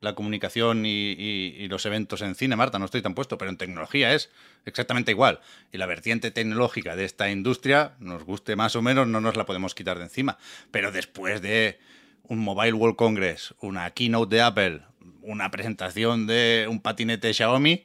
la 0.00 0.14
comunicación 0.14 0.86
y, 0.86 1.12
y- 1.12 1.56
y 1.58 1.68
los 1.68 1.84
eventos 1.84 2.22
en 2.22 2.34
cine, 2.34 2.56
Marta, 2.56 2.78
no 2.78 2.86
estoy 2.86 3.02
tan 3.02 3.14
puesto, 3.14 3.36
pero 3.36 3.50
en 3.50 3.58
tecnología 3.58 4.14
es 4.14 4.30
exactamente 4.64 5.10
igual. 5.10 5.40
Y 5.72 5.76
la 5.78 5.84
vertiente 5.86 6.30
tecnológica 6.30 6.96
de 6.96 7.04
esta 7.04 7.30
industria, 7.30 7.96
nos 7.98 8.24
guste 8.24 8.56
más 8.56 8.74
o 8.76 8.80
menos, 8.82 9.06
no 9.08 9.20
nos 9.20 9.36
la 9.36 9.44
podemos 9.44 9.74
quitar 9.74 9.98
de 9.98 10.04
encima. 10.04 10.38
Pero 10.70 10.90
después 10.90 11.42
de 11.42 11.78
un 12.22 12.38
Mobile 12.38 12.72
World 12.72 12.96
Congress, 12.96 13.54
una 13.60 13.90
keynote 13.90 14.36
de 14.36 14.40
Apple, 14.42 14.80
una 15.22 15.50
presentación 15.50 16.26
de 16.26 16.66
un 16.70 16.80
patinete 16.80 17.34
Xiaomi, 17.34 17.84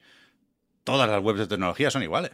todas 0.85 1.09
las 1.09 1.21
webs 1.21 1.39
de 1.39 1.47
tecnología 1.47 1.91
son 1.91 2.03
iguales. 2.03 2.31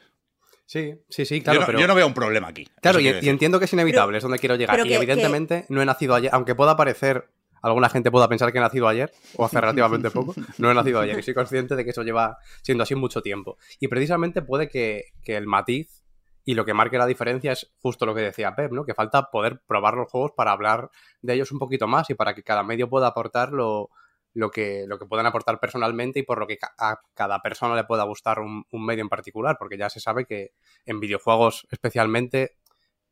Sí, 0.67 0.93
sí, 1.09 1.25
sí, 1.25 1.41
claro, 1.41 1.55
yo, 1.55 1.59
no, 1.61 1.65
pero... 1.65 1.79
yo 1.79 1.87
no 1.87 1.95
veo 1.95 2.07
un 2.07 2.13
problema 2.13 2.47
aquí. 2.47 2.65
Claro, 2.81 2.99
y, 2.99 3.07
entiendo 3.07 3.59
que 3.59 3.65
es 3.65 3.73
inevitable, 3.73 4.11
Pero- 4.11 4.17
es 4.19 4.23
donde 4.23 4.39
quiero 4.39 4.55
llegar. 4.55 4.79
Y 4.79 4.83
que- 4.83 4.95
evidentemente 4.95 5.65
no 5.69 5.81
he 5.81 5.85
nacido 5.85 6.15
ayer, 6.15 6.29
aunque 6.33 6.55
pueda 6.55 6.77
parecer, 6.77 7.27
alguna 7.61 7.89
gente 7.89 8.09
pueda 8.09 8.29
pensar 8.29 8.51
que 8.51 8.59
he 8.59 8.61
nacido 8.61 8.87
ayer, 8.87 9.11
o 9.35 9.45
hace 9.45 9.59
relativamente 9.59 10.11
poco, 10.11 10.33
no 10.59 10.71
he 10.71 10.73
nacido 10.73 11.01
ayer 11.01 11.19
y 11.19 11.23
soy 11.23 11.33
consciente 11.33 11.75
de 11.75 11.83
que 11.83 11.89
eso 11.89 12.03
lleva 12.03 12.37
siendo 12.61 12.83
así 12.83 12.95
mucho 12.95 13.21
tiempo. 13.21 13.57
Y 13.79 13.87
precisamente 13.87 14.41
puede 14.41 14.69
que, 14.69 15.07
que 15.23 15.35
el 15.35 15.45
matiz 15.45 16.03
y 16.45 16.53
lo 16.53 16.65
que 16.65 16.73
marque 16.73 16.97
la 16.97 17.05
diferencia 17.05 17.51
es 17.51 17.71
justo 17.81 18.05
lo 18.05 18.15
que 18.15 18.21
decía 18.21 18.55
Pep, 18.55 18.71
¿no? 18.71 18.85
Que 18.85 18.93
falta 18.93 19.29
poder 19.29 19.61
probar 19.67 19.95
los 19.95 20.09
juegos 20.09 20.31
para 20.35 20.51
hablar 20.51 20.89
de 21.21 21.33
ellos 21.33 21.51
un 21.51 21.59
poquito 21.59 21.87
más 21.87 22.09
y 22.09 22.15
para 22.15 22.33
que 22.33 22.43
cada 22.43 22.63
medio 22.63 22.89
pueda 22.89 23.07
aportar 23.07 23.51
lo, 23.51 23.89
lo 24.34 24.50
que, 24.50 24.86
lo 24.88 24.98
que 24.98 25.06
puedan 25.06 25.26
aportar 25.26 25.60
personalmente 25.60 26.20
y 26.20 26.24
por 26.24 26.39
lo 26.39 26.48
que 26.48 26.58
a 26.78 27.00
cada 27.13 27.39
persona 27.41 27.76
le 27.76 27.84
pueda 27.84 28.04
gustar 28.04 28.39
un, 28.39 28.65
medio 28.72 29.02
en 29.02 29.10
particular, 29.10 29.58
porque 29.60 29.78
ya 29.78 29.89
se 29.89 30.00
sabe 30.00 30.26
que 30.26 30.52
en 30.86 31.00
videojuegos 31.00 31.67
especialmente 31.72 32.58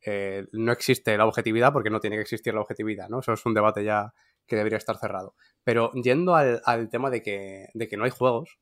eh, 0.06 0.46
no 0.54 0.72
existe 0.72 1.18
la 1.18 1.26
objetividad 1.26 1.74
porque 1.74 1.90
no 1.90 2.00
tiene 2.00 2.16
que 2.16 2.22
existir 2.22 2.54
la 2.54 2.62
objetividad, 2.62 3.10
¿no? 3.10 3.20
Eso 3.20 3.34
es 3.34 3.46
un 3.46 3.54
debate 3.54 3.84
ya 3.84 4.14
que 4.48 4.56
debería 4.56 4.78
estar 4.78 4.98
cerrado. 4.98 5.36
Pero 5.64 5.92
yendo 5.94 6.36
al, 6.36 6.90
tema 6.90 7.10
de 7.10 7.22
que, 7.22 7.68
de 7.74 7.88
que 7.88 7.98
no 7.98 8.06
hay 8.06 8.12
juegos, 8.12 8.60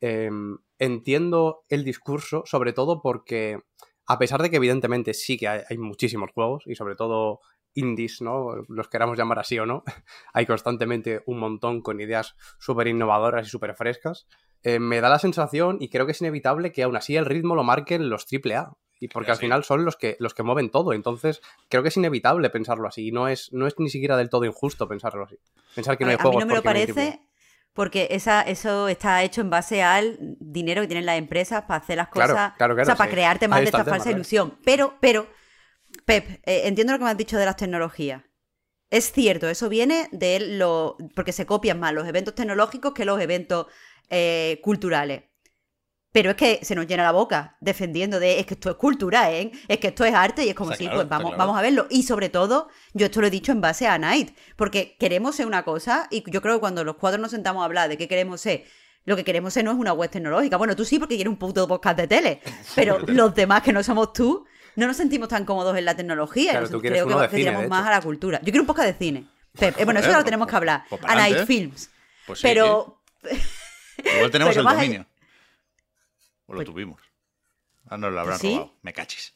em, 0.00 0.58
entiendo 0.78 1.64
el 1.68 1.84
discurso, 1.84 2.44
sobre 2.46 2.72
todo 2.72 3.02
porque, 3.02 3.58
a 4.06 4.18
pesar 4.18 4.40
de 4.40 4.48
que 4.48 4.56
evidentemente 4.56 5.12
sí 5.12 5.36
que 5.36 5.48
hay 5.48 5.76
muchísimos 5.76 6.30
juegos, 6.32 6.62
y 6.66 6.76
sobre 6.76 6.94
todo 6.94 7.40
indies, 7.74 8.20
¿no? 8.20 8.64
Los 8.68 8.88
queramos 8.88 9.18
llamar 9.18 9.38
así 9.38 9.58
o 9.58 9.66
no, 9.66 9.84
hay 10.32 10.46
constantemente 10.46 11.22
un 11.26 11.38
montón 11.38 11.82
con 11.82 12.00
ideas 12.00 12.36
súper 12.58 12.88
innovadoras 12.88 13.46
y 13.46 13.50
súper 13.50 13.74
frescas. 13.74 14.26
Eh, 14.62 14.78
me 14.78 15.00
da 15.00 15.08
la 15.08 15.18
sensación, 15.18 15.78
y 15.80 15.88
creo 15.88 16.06
que 16.06 16.12
es 16.12 16.20
inevitable, 16.20 16.72
que 16.72 16.82
aún 16.82 16.96
así 16.96 17.16
el 17.16 17.26
ritmo 17.26 17.54
lo 17.54 17.64
marquen 17.64 18.10
los 18.10 18.26
AAA. 18.30 18.72
Y 19.02 19.08
porque 19.08 19.30
al 19.30 19.38
final 19.38 19.64
son 19.64 19.86
los 19.86 19.96
que, 19.96 20.18
los 20.18 20.34
que 20.34 20.42
mueven 20.42 20.70
todo. 20.70 20.92
Entonces, 20.92 21.40
creo 21.70 21.82
que 21.82 21.88
es 21.88 21.96
inevitable 21.96 22.50
pensarlo 22.50 22.86
así. 22.86 23.08
Y 23.08 23.12
no 23.12 23.28
es, 23.28 23.50
no 23.50 23.66
es 23.66 23.78
ni 23.78 23.88
siquiera 23.88 24.14
del 24.18 24.28
todo 24.28 24.44
injusto 24.44 24.86
pensarlo 24.86 25.24
así. 25.24 25.38
Pensar 25.74 25.96
que 25.96 26.04
no 26.04 26.10
a, 26.10 26.10
hay 26.10 26.14
a 26.16 26.18
mí 26.18 26.22
juegos. 26.22 26.44
no 26.44 26.46
me 26.46 26.54
lo 26.54 26.62
parece 26.62 27.18
porque 27.72 28.08
esa, 28.10 28.42
eso 28.42 28.88
está 28.88 29.22
hecho 29.22 29.40
en 29.40 29.50
base 29.50 29.82
al 29.82 30.18
dinero 30.40 30.82
que 30.82 30.88
tienen 30.88 31.06
las 31.06 31.18
empresas 31.18 31.62
para 31.62 31.80
hacer 31.80 31.96
las 31.96 32.08
cosas, 32.08 32.30
claro, 32.56 32.74
claro, 32.74 32.82
o 32.82 32.84
sea, 32.84 32.96
para 32.96 33.10
sí. 33.10 33.14
crearte 33.14 33.48
más 33.48 33.58
Ahí 33.58 33.64
de 33.64 33.68
esta 33.68 33.84
tema, 33.84 33.90
falsa 33.90 34.04
claro. 34.04 34.18
ilusión. 34.18 34.58
Pero, 34.64 34.94
pero, 35.00 35.28
Pep, 36.10 36.40
eh, 36.44 36.62
entiendo 36.64 36.92
lo 36.92 36.98
que 36.98 37.04
me 37.04 37.10
has 37.10 37.16
dicho 37.16 37.38
de 37.38 37.44
las 37.44 37.56
tecnologías. 37.56 38.24
Es 38.90 39.12
cierto, 39.12 39.48
eso 39.48 39.68
viene 39.68 40.08
de 40.10 40.40
lo. 40.40 40.96
porque 41.14 41.30
se 41.30 41.46
copian 41.46 41.78
más 41.78 41.94
los 41.94 42.08
eventos 42.08 42.34
tecnológicos 42.34 42.92
que 42.92 43.04
los 43.04 43.20
eventos 43.20 43.66
eh, 44.08 44.58
culturales. 44.64 45.22
Pero 46.10 46.30
es 46.30 46.36
que 46.36 46.58
se 46.64 46.74
nos 46.74 46.88
llena 46.88 47.04
la 47.04 47.12
boca 47.12 47.56
defendiendo 47.60 48.18
de 48.18 48.40
es 48.40 48.46
que 48.46 48.54
esto 48.54 48.70
es 48.70 48.74
cultura, 48.74 49.30
¿eh? 49.30 49.52
Es 49.68 49.78
que 49.78 49.88
esto 49.88 50.04
es 50.04 50.12
arte 50.12 50.44
y 50.44 50.48
es 50.48 50.56
como 50.56 50.72
claro, 50.72 50.96
pues 50.96 51.08
vamos, 51.08 51.30
claro. 51.30 51.38
vamos 51.38 51.56
a 51.56 51.62
verlo. 51.62 51.86
Y 51.88 52.02
sobre 52.02 52.28
todo, 52.28 52.68
yo 52.92 53.06
esto 53.06 53.20
lo 53.20 53.28
he 53.28 53.30
dicho 53.30 53.52
en 53.52 53.60
base 53.60 53.86
a 53.86 53.96
Night, 53.96 54.36
porque 54.56 54.96
queremos 54.98 55.36
ser 55.36 55.46
una 55.46 55.62
cosa 55.62 56.08
y 56.10 56.28
yo 56.28 56.42
creo 56.42 56.54
que 56.54 56.60
cuando 56.60 56.82
los 56.82 56.96
cuatro 56.96 57.20
nos 57.20 57.30
sentamos 57.30 57.62
a 57.62 57.66
hablar 57.66 57.88
de 57.88 57.96
qué 57.96 58.08
queremos 58.08 58.40
ser, 58.40 58.64
lo 59.04 59.14
que 59.14 59.22
queremos 59.22 59.54
ser 59.54 59.64
no 59.64 59.70
es 59.70 59.78
una 59.78 59.92
web 59.92 60.10
tecnológica. 60.10 60.56
Bueno, 60.56 60.74
tú 60.74 60.84
sí 60.84 60.98
porque 60.98 61.14
quieres 61.14 61.30
un 61.30 61.38
puto 61.38 61.68
podcast 61.68 61.96
de 61.96 62.08
tele, 62.08 62.40
pero 62.74 62.98
los 63.06 63.32
demás 63.32 63.62
que 63.62 63.72
no 63.72 63.84
somos 63.84 64.12
tú, 64.12 64.44
no 64.76 64.86
nos 64.86 64.96
sentimos 64.96 65.28
tan 65.28 65.44
cómodos 65.44 65.76
en 65.76 65.84
la 65.84 65.94
tecnología. 65.96 66.52
Claro, 66.52 66.68
tú 66.70 66.80
creo 66.80 67.06
que, 67.06 67.14
de 67.14 67.28
cine, 67.44 67.68
más 67.68 67.86
a 67.86 67.90
la 67.90 68.00
cultura. 68.00 68.38
Yo 68.40 68.46
quiero 68.46 68.60
un 68.62 68.66
podcast 68.66 68.88
de 68.88 68.94
cine. 68.94 69.26
Pep, 69.58 69.78
eh, 69.78 69.84
bueno, 69.84 70.00
eso 70.00 70.08
ya 70.08 70.12
lo 70.14 70.18
pues- 70.18 70.24
tenemos 70.26 70.46
que 70.48 70.56
hablar. 70.56 70.84
pues 70.88 71.02
a 71.02 71.06
pa'lante. 71.06 71.32
Night 71.34 71.46
Films. 71.46 71.90
Pues 72.26 72.38
sí, 72.38 72.42
Pero 72.46 73.02
Igual 74.04 74.30
tenemos 74.30 74.54
pero 74.54 74.60
el 74.62 74.66
a- 74.68 74.72
dominio. 74.74 75.06
O 76.46 76.52
lo 76.52 76.58
Pues- 76.58 76.66
tuvimos. 76.66 77.00
Ah, 77.88 77.96
no, 77.96 78.10
lo 78.10 78.20
habrán 78.20 78.38
¿Sí? 78.38 78.50
robado. 78.54 78.74
Me 78.82 78.92
cachis. 78.92 79.34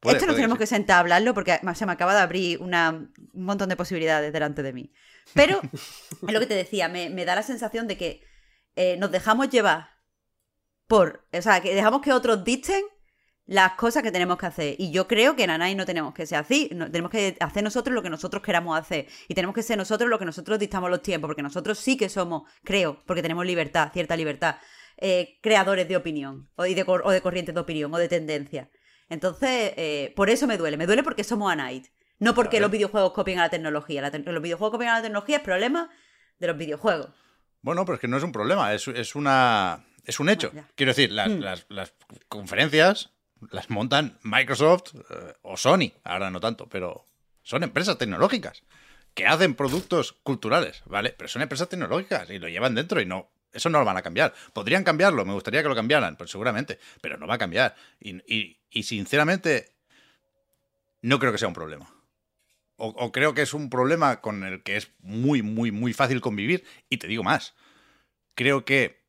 Puede- 0.00 0.16
Esto 0.16 0.26
nos 0.26 0.36
tenemos 0.36 0.56
sí. 0.56 0.60
que 0.60 0.66
sentar 0.66 0.96
a 0.96 1.00
hablarlo 1.00 1.34
porque 1.34 1.60
se 1.74 1.86
me 1.86 1.92
acaba 1.92 2.14
de 2.14 2.20
abrir 2.20 2.60
una- 2.62 2.90
un 2.90 3.10
montón 3.44 3.68
de 3.68 3.76
posibilidades 3.76 4.32
delante 4.32 4.62
de 4.62 4.72
mí. 4.72 4.92
Pero 5.34 5.60
es 5.72 6.32
lo 6.32 6.40
que 6.40 6.46
te 6.46 6.54
decía, 6.54 6.88
me, 6.88 7.10
me 7.10 7.24
da 7.24 7.34
la 7.34 7.42
sensación 7.42 7.86
de 7.86 7.96
que 7.98 8.22
eh, 8.76 8.96
nos 8.98 9.10
dejamos 9.10 9.48
llevar 9.50 9.90
por. 10.86 11.26
O 11.32 11.42
sea, 11.42 11.60
que 11.60 11.74
dejamos 11.74 12.00
que 12.02 12.12
otros 12.12 12.44
dicten 12.44 12.82
las 13.46 13.72
cosas 13.72 14.02
que 14.02 14.10
tenemos 14.10 14.36
que 14.38 14.46
hacer. 14.46 14.74
Y 14.78 14.90
yo 14.90 15.06
creo 15.06 15.36
que 15.36 15.44
en 15.44 15.50
Anai 15.50 15.74
no 15.74 15.86
tenemos 15.86 16.12
que 16.14 16.26
ser 16.26 16.38
así. 16.38 16.68
no- 16.74 16.90
tenemos 16.90 17.10
que 17.10 17.36
hacer 17.40 17.62
nosotros 17.62 17.94
lo 17.94 18.02
que 18.02 18.10
nosotros 18.10 18.42
queramos 18.42 18.78
hacer. 18.78 19.06
Y 19.28 19.34
tenemos 19.34 19.54
que 19.54 19.62
ser 19.62 19.78
nosotros 19.78 20.10
lo 20.10 20.18
que 20.18 20.24
nosotros 20.24 20.58
dictamos 20.58 20.90
los 20.90 21.00
tiempos. 21.02 21.28
Porque 21.28 21.42
nosotros 21.42 21.78
sí 21.78 21.96
que 21.96 22.08
somos, 22.08 22.42
creo, 22.64 23.02
porque 23.06 23.22
tenemos 23.22 23.46
libertad, 23.46 23.90
cierta 23.92 24.16
libertad, 24.16 24.56
eh, 24.96 25.38
creadores 25.42 25.86
de 25.88 25.96
opinión. 25.96 26.48
O, 26.56 26.64
de, 26.64 26.84
o 26.86 27.10
de 27.10 27.20
corrientes 27.20 27.54
de 27.54 27.60
opinión, 27.60 27.94
o 27.94 27.98
de 27.98 28.08
tendencia. 28.08 28.68
Entonces, 29.08 29.72
eh, 29.76 30.12
por 30.16 30.28
eso 30.30 30.46
me 30.48 30.56
duele. 30.58 30.76
Me 30.76 30.86
duele 30.86 31.02
porque 31.04 31.22
somos 31.22 31.52
a 31.52 31.56
Night. 31.56 31.86
No 32.18 32.34
porque 32.34 32.58
los 32.60 32.70
videojuegos 32.70 33.12
copien 33.12 33.38
a 33.38 33.42
la 33.42 33.50
tecnología. 33.50 34.02
La 34.02 34.10
te- 34.10 34.18
los 34.18 34.42
videojuegos 34.42 34.72
copian 34.72 34.90
a 34.90 34.96
la 34.96 35.02
tecnología 35.02 35.36
es 35.36 35.42
problema 35.42 35.90
de 36.40 36.46
los 36.48 36.56
videojuegos. 36.56 37.10
Bueno, 37.62 37.84
pero 37.84 37.94
es 37.94 38.00
que 38.00 38.08
no 38.08 38.16
es 38.16 38.22
un 38.22 38.32
problema, 38.32 38.72
es, 38.74 38.88
es 38.88 39.14
una. 39.14 39.84
Es 40.04 40.18
un 40.20 40.28
hecho. 40.28 40.50
Quiero 40.76 40.90
decir, 40.90 41.10
las, 41.12 41.28
Mm. 41.28 41.40
las- 41.40 41.66
las 41.68 41.94
conferencias 42.28 43.12
las 43.50 43.70
montan 43.70 44.18
Microsoft 44.22 44.94
eh, 44.94 45.34
o 45.42 45.56
Sony, 45.56 45.92
ahora 46.04 46.30
no 46.30 46.40
tanto, 46.40 46.68
pero 46.68 47.04
son 47.42 47.62
empresas 47.62 47.98
tecnológicas 47.98 48.62
que 49.14 49.26
hacen 49.26 49.54
productos 49.54 50.12
culturales, 50.22 50.82
¿vale? 50.86 51.10
Pero 51.16 51.28
son 51.28 51.42
empresas 51.42 51.68
tecnológicas 51.68 52.28
y 52.30 52.38
lo 52.38 52.48
llevan 52.48 52.74
dentro 52.74 53.00
y 53.00 53.06
no. 53.06 53.30
Eso 53.52 53.70
no 53.70 53.78
lo 53.78 53.84
van 53.86 53.96
a 53.96 54.02
cambiar. 54.02 54.34
Podrían 54.52 54.84
cambiarlo, 54.84 55.24
me 55.24 55.32
gustaría 55.32 55.62
que 55.62 55.68
lo 55.70 55.74
cambiaran, 55.74 56.16
pues 56.16 56.30
seguramente, 56.30 56.78
pero 57.00 57.16
no 57.16 57.26
va 57.26 57.34
a 57.34 57.38
cambiar. 57.38 57.74
Y, 57.98 58.20
y- 58.70 58.82
sinceramente, 58.82 59.74
no 61.00 61.18
creo 61.18 61.32
que 61.32 61.38
sea 61.38 61.48
un 61.48 61.54
problema. 61.54 61.90
O 62.76 63.10
creo 63.10 63.32
que 63.32 63.40
es 63.40 63.54
un 63.54 63.70
problema 63.70 64.20
con 64.20 64.44
el 64.44 64.62
que 64.62 64.76
es 64.76 64.90
muy, 64.98 65.40
muy, 65.40 65.70
muy 65.72 65.94
fácil 65.94 66.20
convivir. 66.20 66.64
Y 66.90 66.98
te 66.98 67.06
digo 67.06 67.22
más. 67.22 67.54
Creo 68.34 68.66
que 68.66 69.06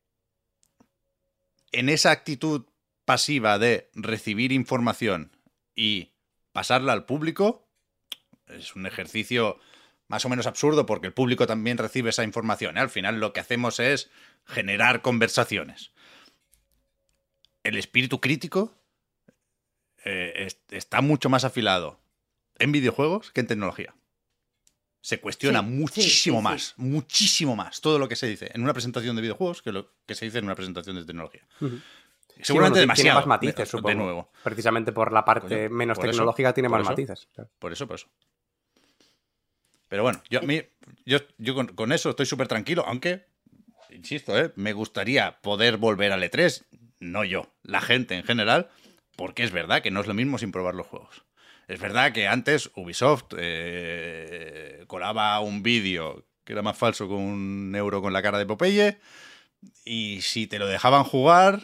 en 1.72 1.90
esa 1.90 2.10
actitud 2.10 2.64
pasiva 3.08 3.58
de 3.58 3.88
recibir 3.94 4.52
información 4.52 5.32
y 5.74 6.12
pasarla 6.52 6.92
al 6.92 7.06
público, 7.06 7.66
es 8.48 8.76
un 8.76 8.84
ejercicio 8.84 9.58
más 10.08 10.26
o 10.26 10.28
menos 10.28 10.46
absurdo 10.46 10.84
porque 10.84 11.06
el 11.06 11.14
público 11.14 11.46
también 11.46 11.78
recibe 11.78 12.10
esa 12.10 12.22
información. 12.22 12.76
¿eh? 12.76 12.80
Al 12.80 12.90
final 12.90 13.18
lo 13.18 13.32
que 13.32 13.40
hacemos 13.40 13.80
es 13.80 14.10
generar 14.44 15.00
conversaciones. 15.00 15.90
El 17.62 17.78
espíritu 17.78 18.20
crítico 18.20 18.74
eh, 20.04 20.32
es- 20.46 20.60
está 20.70 21.00
mucho 21.00 21.30
más 21.30 21.44
afilado 21.44 21.98
en 22.58 22.72
videojuegos 22.72 23.32
que 23.32 23.40
en 23.40 23.46
tecnología. 23.46 23.94
Se 25.00 25.18
cuestiona 25.18 25.60
Sí, 25.60 25.66
muchísimo 25.66 26.36
sí, 26.36 26.40
sí. 26.40 26.44
más, 26.44 26.74
muchísimo 26.76 27.56
más 27.56 27.80
todo 27.80 27.98
lo 27.98 28.06
que 28.08 28.16
se 28.16 28.26
dice 28.26 28.50
en 28.52 28.62
una 28.62 28.74
presentación 28.74 29.16
de 29.16 29.22
videojuegos 29.22 29.62
que 29.62 29.72
lo 29.72 29.94
que 30.06 30.14
se 30.14 30.26
dice 30.26 30.38
en 30.38 30.44
una 30.44 30.54
presentación 30.54 30.96
de 30.96 31.04
tecnología. 31.06 31.46
Seguramente 32.42 32.46
Sí, 32.46 32.52
bueno, 32.54 32.72
tiene 32.74 32.80
demasiado. 32.80 33.18
más 33.20 33.26
matices, 33.26 33.56
de- 33.56 33.66
supongo. 33.66 33.88
De 33.88 33.94
nuevo. 33.94 34.30
Precisamente 34.44 34.92
por 34.92 35.12
la 35.12 35.24
parte 35.24 35.66
Coño, 35.68 35.70
menos 35.76 35.98
eso, 35.98 36.06
tecnológica 36.06 36.52
tiene 36.54 36.68
más 36.68 36.80
eso. 36.82 36.90
matices. 36.90 37.28
claro. 37.34 37.50
Por 37.58 37.72
eso, 37.72 37.86
por 37.86 37.96
eso. 37.96 38.08
Pero 39.88 40.02
bueno, 40.02 40.22
yo, 40.28 40.40
a 40.40 40.42
mí- 40.42 40.62
yo, 41.06 41.18
yo 41.38 41.54
con, 41.54 41.68
con 41.68 41.92
eso 41.92 42.10
estoy 42.10 42.26
súper 42.26 42.46
tranquilo, 42.48 42.84
aunque, 42.86 43.26
insisto, 43.90 44.38
¿eh? 44.38 44.52
me 44.56 44.72
gustaría 44.74 45.40
poder 45.40 45.78
volver 45.78 46.12
al 46.12 46.22
E3, 46.22 46.64
no 47.00 47.24
yo, 47.24 47.46
la 47.62 47.80
gente 47.80 48.14
en 48.14 48.24
general, 48.24 48.68
porque 49.16 49.42
es 49.44 49.50
verdad 49.50 49.82
que 49.82 49.90
no 49.90 50.00
es 50.00 50.06
lo 50.06 50.14
mismo 50.14 50.36
sin 50.38 50.52
probar 50.52 50.74
los 50.74 50.86
juegos. 50.86 51.24
Es 51.68 51.80
verdad 51.80 52.12
que 52.12 52.28
antes 52.28 52.70
Ubisoft 52.76 53.34
eh, 53.36 54.84
colaba 54.86 55.40
un 55.40 55.62
vídeo 55.62 56.24
que 56.44 56.52
era 56.54 56.62
más 56.62 56.78
falso 56.78 57.08
con 57.08 57.18
un 57.18 57.74
euro 57.74 58.00
con 58.00 58.12
la 58.12 58.22
cara 58.22 58.38
de 58.38 58.46
Popeye, 58.46 58.98
y 59.84 60.20
si 60.22 60.46
te 60.46 60.58
lo 60.58 60.66
dejaban 60.66 61.04
jugar, 61.04 61.62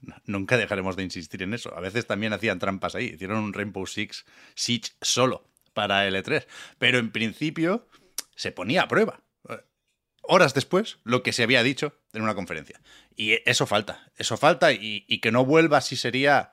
nunca 0.26 0.56
dejaremos 0.56 0.96
de 0.96 1.04
insistir 1.04 1.42
en 1.42 1.54
eso. 1.54 1.76
A 1.76 1.80
veces 1.80 2.06
también 2.06 2.32
hacían 2.32 2.58
trampas 2.58 2.94
ahí. 2.94 3.12
Hicieron 3.14 3.38
un 3.38 3.52
Rainbow 3.52 3.86
Six 3.86 4.24
Siege 4.54 4.92
solo 5.00 5.48
para 5.72 6.08
L3. 6.08 6.46
Pero 6.78 6.98
en 6.98 7.10
principio 7.10 7.88
se 8.34 8.52
ponía 8.52 8.82
a 8.82 8.88
prueba. 8.88 9.22
Eh, 9.48 9.60
Horas 10.22 10.54
después, 10.54 10.98
lo 11.04 11.22
que 11.22 11.32
se 11.32 11.42
había 11.42 11.62
dicho 11.62 11.98
en 12.12 12.22
una 12.22 12.34
conferencia. 12.34 12.80
Y 13.14 13.38
eso 13.48 13.66
falta. 13.66 14.10
Eso 14.16 14.36
falta 14.36 14.72
y, 14.72 15.04
y 15.06 15.20
que 15.20 15.32
no 15.32 15.44
vuelva 15.44 15.80
si 15.80 15.96
sería 15.96 16.52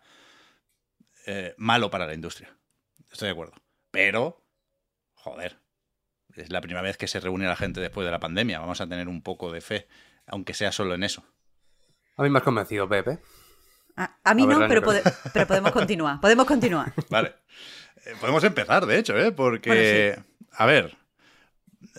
eh, 1.25 1.55
malo 1.57 1.89
para 1.89 2.05
la 2.05 2.13
industria. 2.13 2.55
Estoy 3.11 3.27
de 3.27 3.31
acuerdo. 3.31 3.53
Pero, 3.91 4.45
joder, 5.13 5.57
es 6.35 6.49
la 6.49 6.61
primera 6.61 6.81
vez 6.81 6.97
que 6.97 7.07
se 7.07 7.19
reúne 7.19 7.47
la 7.47 7.55
gente 7.55 7.79
después 7.79 8.05
de 8.05 8.11
la 8.11 8.19
pandemia. 8.19 8.59
Vamos 8.59 8.81
a 8.81 8.87
tener 8.87 9.07
un 9.07 9.21
poco 9.21 9.51
de 9.51 9.61
fe, 9.61 9.87
aunque 10.25 10.53
sea 10.53 10.71
solo 10.71 10.95
en 10.95 11.03
eso. 11.03 11.23
A 12.17 12.23
mí 12.23 12.29
me 12.29 12.37
has 12.39 12.43
convencido, 12.43 12.87
Pepe. 12.87 13.19
A, 13.95 14.15
a 14.23 14.33
mí 14.33 14.43
A 14.43 14.45
no, 14.47 14.67
pero, 14.67 14.67
pero- 14.67 14.81
pode- 14.81 15.03
pero 15.33 15.47
podemos 15.47 15.71
continuar. 15.71 16.19
Podemos 16.21 16.45
continuar. 16.45 16.93
Vale. 17.09 17.33
Eh, 18.05 18.13
podemos 18.19 18.43
empezar, 18.43 18.85
de 18.85 18.97
hecho, 18.99 19.17
¿eh? 19.17 19.31
Porque, 19.31 20.19
a 20.51 20.65
ver, 20.65 20.97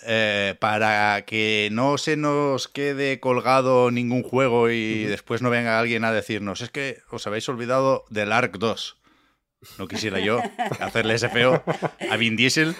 eh, 0.06 0.54
para 0.60 1.22
que 1.24 1.68
no 1.72 1.98
se 1.98 2.16
nos 2.16 2.68
quede 2.68 3.20
colgado 3.20 3.90
ningún 3.90 4.22
juego 4.22 4.70
y 4.70 5.04
después 5.04 5.40
no 5.42 5.50
venga 5.50 5.78
alguien 5.78 6.04
a 6.04 6.12
decirnos, 6.12 6.60
es 6.62 6.70
que 6.70 7.00
os 7.10 7.26
habéis 7.26 7.48
olvidado 7.48 8.04
del 8.10 8.32
Ark 8.32 8.56
2. 8.58 8.96
No 9.78 9.88
quisiera 9.88 10.18
yo 10.20 10.40
hacerle 10.80 11.14
ese 11.14 11.28
feo 11.30 11.62
a 12.10 12.16
Vin 12.16 12.36
Diesel, 12.36 12.74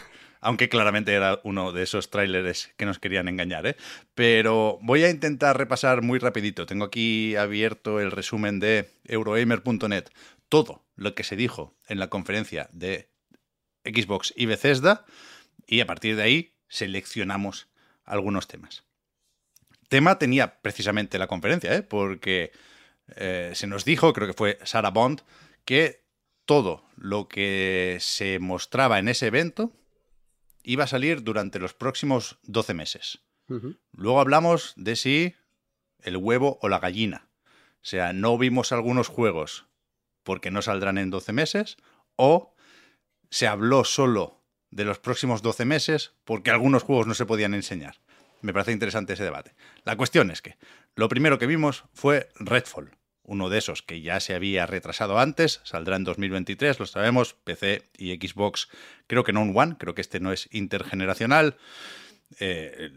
aunque 0.45 0.69
claramente 0.69 1.15
era 1.15 1.41
uno 1.43 1.73
de 1.73 1.83
esos 1.83 2.11
tráileres 2.11 2.73
que 2.77 2.85
nos 2.85 2.99
querían 2.99 3.29
engañar, 3.29 3.67
¿eh? 3.67 3.77
Pero 4.15 4.79
voy 4.83 5.03
a 5.03 5.09
intentar 5.09 5.57
repasar 5.57 6.03
muy 6.03 6.19
rapidito. 6.19 6.67
Tengo 6.67 6.85
aquí 6.85 7.35
abierto 7.35 7.99
el 7.99 8.11
resumen 8.11 8.61
de 8.61 8.91
Eurogamer.net. 9.05 10.05
Todo 10.51 10.85
lo 10.97 11.15
que 11.15 11.25
se 11.25 11.35
dijo 11.35 11.75
en 11.89 11.99
la 11.99 12.11
conferencia 12.11 12.69
de 12.73 13.09
Xbox 13.87 14.35
y 14.37 14.45
Bethesda 14.45 15.07
y 15.67 15.81
a 15.81 15.87
partir 15.87 16.15
de 16.15 16.23
ahí 16.23 16.53
seleccionamos 16.69 17.69
algunos 18.05 18.47
temas. 18.47 18.85
Tema 19.89 20.19
tenía 20.19 20.61
precisamente 20.61 21.19
la 21.19 21.27
conferencia, 21.27 21.75
¿eh? 21.75 21.83
porque 21.83 22.53
eh, 23.17 23.53
se 23.55 23.67
nos 23.67 23.87
dijo, 23.87 24.13
creo 24.13 24.29
que 24.29 24.35
fue 24.35 24.59
Sarah 24.63 24.91
Bond, 24.91 25.23
que 25.65 26.05
todo 26.45 26.85
lo 26.97 27.29
que 27.29 27.97
se 28.01 28.39
mostraba 28.41 28.99
en 28.99 29.09
ese 29.09 29.29
evento 29.29 29.73
iba 30.65 30.85
a 30.85 30.89
salir 30.89 31.23
durante 31.23 31.59
los 31.59 31.75
próximos 31.75 32.39
12 32.43 32.75
meses. 32.75 33.21
Luego 33.93 34.21
hablamos 34.21 34.73
de 34.77 34.97
si 34.97 35.35
el 36.01 36.17
huevo 36.17 36.59
o 36.63 36.69
la 36.69 36.79
gallina. 36.79 37.29
O 37.77 37.87
sea, 37.87 38.13
no 38.13 38.39
vimos 38.39 38.73
algunos 38.73 39.09
juegos 39.09 39.67
porque 40.23 40.51
no 40.51 40.63
saldrán 40.63 40.99
en 40.99 41.11
12 41.11 41.33
meses 41.33 41.77
o 42.17 42.55
se 43.31 43.47
habló 43.47 43.85
solo 43.85 44.43
de 44.71 44.85
los 44.85 44.99
próximos 44.99 45.43
12 45.43 45.67
meses 45.67 46.15
porque 46.25 46.51
algunos 46.51 46.83
juegos 46.83 47.07
no 47.07 47.15
se 47.15 47.27
podían 47.27 47.55
enseñar. 47.55 48.01
Me 48.41 48.53
parece 48.53 48.73
interesante 48.73 49.13
ese 49.13 49.25
debate. 49.25 49.55
La 49.85 49.97
cuestión 49.97 50.31
es 50.31 50.41
que 50.41 50.57
lo 50.97 51.09
primero 51.09 51.39
que 51.39 51.47
vimos 51.47 51.85
fue 51.93 52.31
Redfall, 52.37 52.97
uno 53.25 53.49
de 53.49 53.59
esos 53.59 53.83
que 53.83 54.01
ya 54.01 54.21
se 54.21 54.35
había 54.35 54.67
retrasado 54.67 55.19
antes, 55.19 55.61
saldrá 55.65 55.97
en 55.97 56.05
2023, 56.05 56.79
lo 56.79 56.87
sabemos, 56.87 57.35
PC 57.35 57.83
y 57.97 58.15
Xbox, 58.15 58.69
creo 59.07 59.25
que 59.25 59.33
no 59.33 59.43
un 59.43 59.57
One, 59.57 59.77
creo 59.79 59.95
que 59.95 60.03
este 60.03 60.21
no 60.21 60.33
es 60.33 60.49
intergeneracional. 60.53 61.57
Eh, 62.39 62.93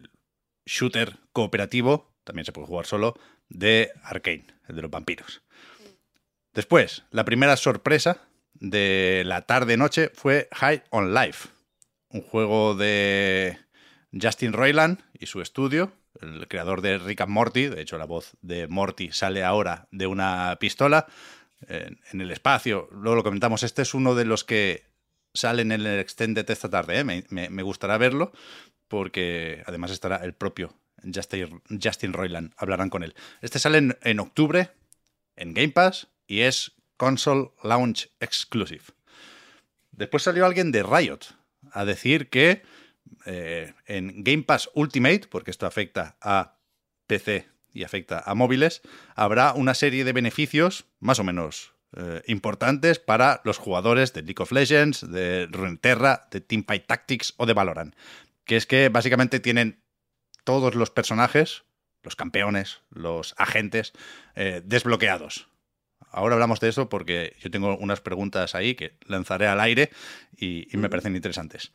shooter 0.65 1.17
cooperativo, 1.31 2.13
también 2.23 2.45
se 2.45 2.51
puede 2.51 2.67
jugar 2.67 2.85
solo, 2.85 3.15
de 3.49 3.91
Arkane, 4.03 4.45
el 4.67 4.75
de 4.75 4.81
los 4.81 4.91
vampiros. 4.91 5.41
Después, 6.53 7.03
la 7.11 7.23
primera 7.23 7.55
sorpresa 7.55 8.27
de 8.53 9.23
la 9.25 9.43
tarde-noche 9.43 10.11
fue 10.13 10.49
High 10.51 10.83
on 10.89 11.13
Life, 11.13 11.49
un 12.09 12.21
juego 12.21 12.75
de 12.75 13.57
Justin 14.11 14.53
Roiland 14.53 14.99
y 15.13 15.27
su 15.27 15.41
estudio, 15.41 15.93
el 16.21 16.47
creador 16.47 16.81
de 16.81 16.97
Rick 16.97 17.21
and 17.21 17.31
Morty, 17.31 17.67
de 17.67 17.81
hecho 17.81 17.97
la 17.97 18.05
voz 18.05 18.35
de 18.41 18.67
Morty 18.67 19.11
sale 19.11 19.43
ahora 19.43 19.87
de 19.91 20.07
una 20.07 20.57
pistola 20.59 21.07
en, 21.67 22.21
el 22.21 22.31
espacio, 22.31 22.87
luego 22.91 23.15
lo 23.15 23.23
comentamos, 23.23 23.63
este 23.63 23.81
es 23.81 23.93
uno 23.93 24.15
de 24.15 24.25
los 24.25 24.43
que 24.43 24.85
salen 25.33 25.71
en 25.71 25.81
el 25.81 25.99
Extended 25.99 26.49
esta 26.49 26.69
tarde, 26.69 26.99
¿eh? 26.99 27.25
me 27.29 27.63
gustará 27.63 27.97
verlo, 27.97 28.31
porque 28.87 29.63
además 29.65 29.91
estará 29.91 30.17
el 30.17 30.33
propio 30.33 30.73
Justin, 31.13 31.61
Justin 31.81 32.13
Roiland, 32.13 32.53
hablarán 32.57 32.89
con 32.89 33.03
él. 33.03 33.15
Este 33.41 33.59
sale 33.59 33.77
en, 33.79 33.97
en 34.03 34.19
octubre 34.19 34.71
en 35.35 35.53
Game 35.53 35.69
Pass 35.69 36.07
y 36.25 36.41
es 36.41 36.73
Console 36.97 37.51
Launch 37.63 38.09
Exclusive. 38.19 38.83
Después 39.91 40.23
salió 40.23 40.45
alguien 40.45 40.71
de 40.71 40.83
Riot 40.83 41.19
a 41.71 41.85
decir 41.85 42.29
que 42.29 42.63
eh, 43.25 43.73
en 43.85 44.23
Game 44.23 44.43
Pass 44.43 44.69
Ultimate, 44.73 45.27
porque 45.29 45.51
esto 45.51 45.65
afecta 45.65 46.17
a 46.21 46.57
PC 47.07 47.47
y 47.73 47.83
afecta 47.83 48.23
a 48.25 48.33
móviles, 48.33 48.81
habrá 49.15 49.53
una 49.53 49.73
serie 49.73 50.03
de 50.03 50.13
beneficios 50.13 50.85
más 50.99 51.19
o 51.19 51.23
menos 51.23 51.73
eh, 51.95 52.21
importantes 52.27 52.99
para 52.99 53.41
los 53.45 53.57
jugadores 53.57 54.13
de 54.13 54.21
League 54.21 54.41
of 54.41 54.51
Legends, 54.51 55.09
de 55.09 55.47
Runeterra, 55.49 56.27
de 56.31 56.41
Teamfight 56.41 56.85
Tactics 56.85 57.33
o 57.37 57.45
de 57.45 57.53
Valorant. 57.53 57.95
Que 58.43 58.57
es 58.57 58.65
que 58.65 58.89
básicamente 58.89 59.39
tienen 59.39 59.81
todos 60.43 60.75
los 60.75 60.91
personajes, 60.91 61.63
los 62.03 62.15
campeones, 62.15 62.81
los 62.89 63.35
agentes, 63.37 63.93
eh, 64.35 64.61
desbloqueados. 64.65 65.47
Ahora 66.09 66.35
hablamos 66.35 66.59
de 66.59 66.69
eso 66.69 66.89
porque 66.89 67.35
yo 67.39 67.51
tengo 67.51 67.77
unas 67.77 68.01
preguntas 68.01 68.55
ahí 68.55 68.75
que 68.75 68.97
lanzaré 69.05 69.47
al 69.47 69.59
aire 69.59 69.89
y, 70.35 70.67
y 70.73 70.77
me 70.77 70.89
parecen 70.89 71.15
interesantes. 71.15 71.71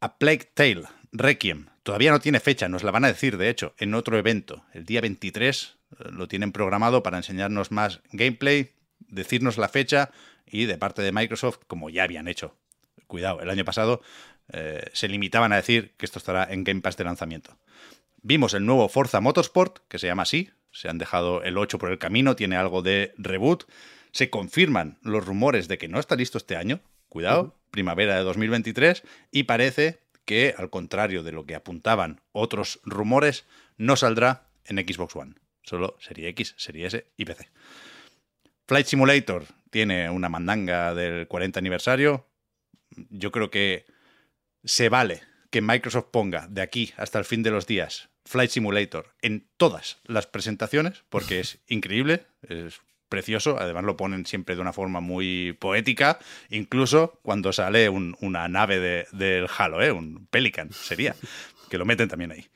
A 0.00 0.16
Plague 0.16 0.50
Tale 0.54 0.84
Requiem 1.12 1.66
todavía 1.82 2.10
no 2.10 2.20
tiene 2.20 2.40
fecha, 2.40 2.70
nos 2.70 2.84
la 2.84 2.90
van 2.90 3.04
a 3.04 3.08
decir 3.08 3.36
de 3.36 3.50
hecho 3.50 3.74
en 3.76 3.94
otro 3.94 4.16
evento. 4.16 4.64
El 4.72 4.86
día 4.86 5.02
23 5.02 5.76
eh, 5.90 6.04
lo 6.10 6.26
tienen 6.26 6.52
programado 6.52 7.02
para 7.02 7.18
enseñarnos 7.18 7.70
más 7.70 8.00
gameplay, 8.10 8.72
decirnos 9.08 9.58
la 9.58 9.68
fecha 9.68 10.10
y 10.46 10.64
de 10.64 10.78
parte 10.78 11.02
de 11.02 11.12
Microsoft, 11.12 11.58
como 11.66 11.90
ya 11.90 12.04
habían 12.04 12.28
hecho. 12.28 12.56
Cuidado, 13.08 13.42
el 13.42 13.50
año 13.50 13.66
pasado 13.66 14.00
eh, 14.52 14.84
se 14.94 15.08
limitaban 15.08 15.52
a 15.52 15.56
decir 15.56 15.92
que 15.98 16.06
esto 16.06 16.18
estará 16.18 16.50
en 16.50 16.64
Game 16.64 16.80
Pass 16.80 16.96
de 16.96 17.04
lanzamiento. 17.04 17.58
Vimos 18.22 18.54
el 18.54 18.64
nuevo 18.64 18.88
Forza 18.88 19.20
Motorsport, 19.20 19.80
que 19.88 19.98
se 19.98 20.06
llama 20.06 20.22
así, 20.22 20.50
se 20.72 20.88
han 20.88 20.96
dejado 20.96 21.42
el 21.42 21.58
8 21.58 21.76
por 21.76 21.90
el 21.90 21.98
camino, 21.98 22.36
tiene 22.36 22.56
algo 22.56 22.80
de 22.80 23.12
reboot. 23.18 23.64
Se 24.12 24.30
confirman 24.30 24.98
los 25.02 25.26
rumores 25.26 25.68
de 25.68 25.76
que 25.76 25.88
no 25.88 26.00
está 26.00 26.16
listo 26.16 26.38
este 26.38 26.56
año, 26.56 26.80
cuidado, 27.10 27.60
primavera 27.70 28.16
de 28.16 28.22
2023, 28.22 29.02
y 29.30 29.42
parece 29.42 30.00
que, 30.24 30.54
al 30.56 30.70
contrario 30.70 31.22
de 31.22 31.32
lo 31.32 31.44
que 31.44 31.54
apuntaban 31.54 32.22
otros 32.32 32.80
rumores, 32.84 33.44
no 33.76 33.96
saldrá 33.96 34.48
en 34.64 34.78
Xbox 34.78 35.14
One. 35.14 35.34
Solo 35.62 35.96
Serie 36.00 36.28
X, 36.28 36.54
Serie 36.56 36.86
S 36.86 37.06
y 37.18 37.24
PC. 37.26 37.50
Flight 38.66 38.86
Simulator 38.86 39.44
tiene 39.70 40.08
una 40.08 40.28
mandanga 40.28 40.94
del 40.94 41.26
40 41.28 41.58
aniversario. 41.58 42.26
Yo 43.10 43.30
creo 43.30 43.50
que 43.50 43.84
se 44.64 44.88
vale 44.88 45.22
que 45.50 45.60
Microsoft 45.60 46.06
ponga 46.10 46.46
de 46.48 46.62
aquí 46.62 46.92
hasta 46.96 47.18
el 47.18 47.24
fin 47.24 47.42
de 47.42 47.50
los 47.50 47.66
días 47.66 48.08
Flight 48.24 48.50
Simulator 48.50 49.14
en 49.22 49.48
todas 49.56 49.98
las 50.04 50.26
presentaciones, 50.26 51.02
porque 51.08 51.40
es 51.40 51.58
increíble, 51.66 52.26
es 52.42 52.80
precioso, 53.10 53.58
además 53.60 53.84
lo 53.84 53.98
ponen 53.98 54.24
siempre 54.24 54.54
de 54.54 54.62
una 54.62 54.72
forma 54.72 55.00
muy 55.00 55.54
poética, 55.60 56.18
incluso 56.48 57.18
cuando 57.22 57.52
sale 57.52 57.90
un- 57.90 58.16
una 58.22 58.48
nave 58.48 58.78
de- 58.80 59.06
del 59.12 59.46
Halo, 59.58 59.82
¿eh? 59.82 59.92
un 59.92 60.26
Pelican 60.30 60.72
sería, 60.72 61.14
que 61.68 61.76
lo 61.76 61.84
meten 61.84 62.08
también 62.08 62.32
ahí. 62.32 62.46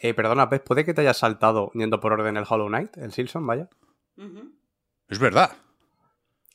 Eh, 0.00 0.14
perdona, 0.14 0.48
Pez, 0.48 0.62
¿puede 0.62 0.84
que 0.84 0.94
te 0.94 1.02
hayas 1.02 1.18
saltado 1.18 1.70
yendo 1.74 2.00
por 2.00 2.12
orden 2.12 2.36
el 2.38 2.44
Hollow 2.48 2.68
Knight, 2.68 2.96
el 2.96 3.12
Silson, 3.12 3.46
vaya? 3.46 3.68
Es 5.08 5.18
verdad, 5.18 5.52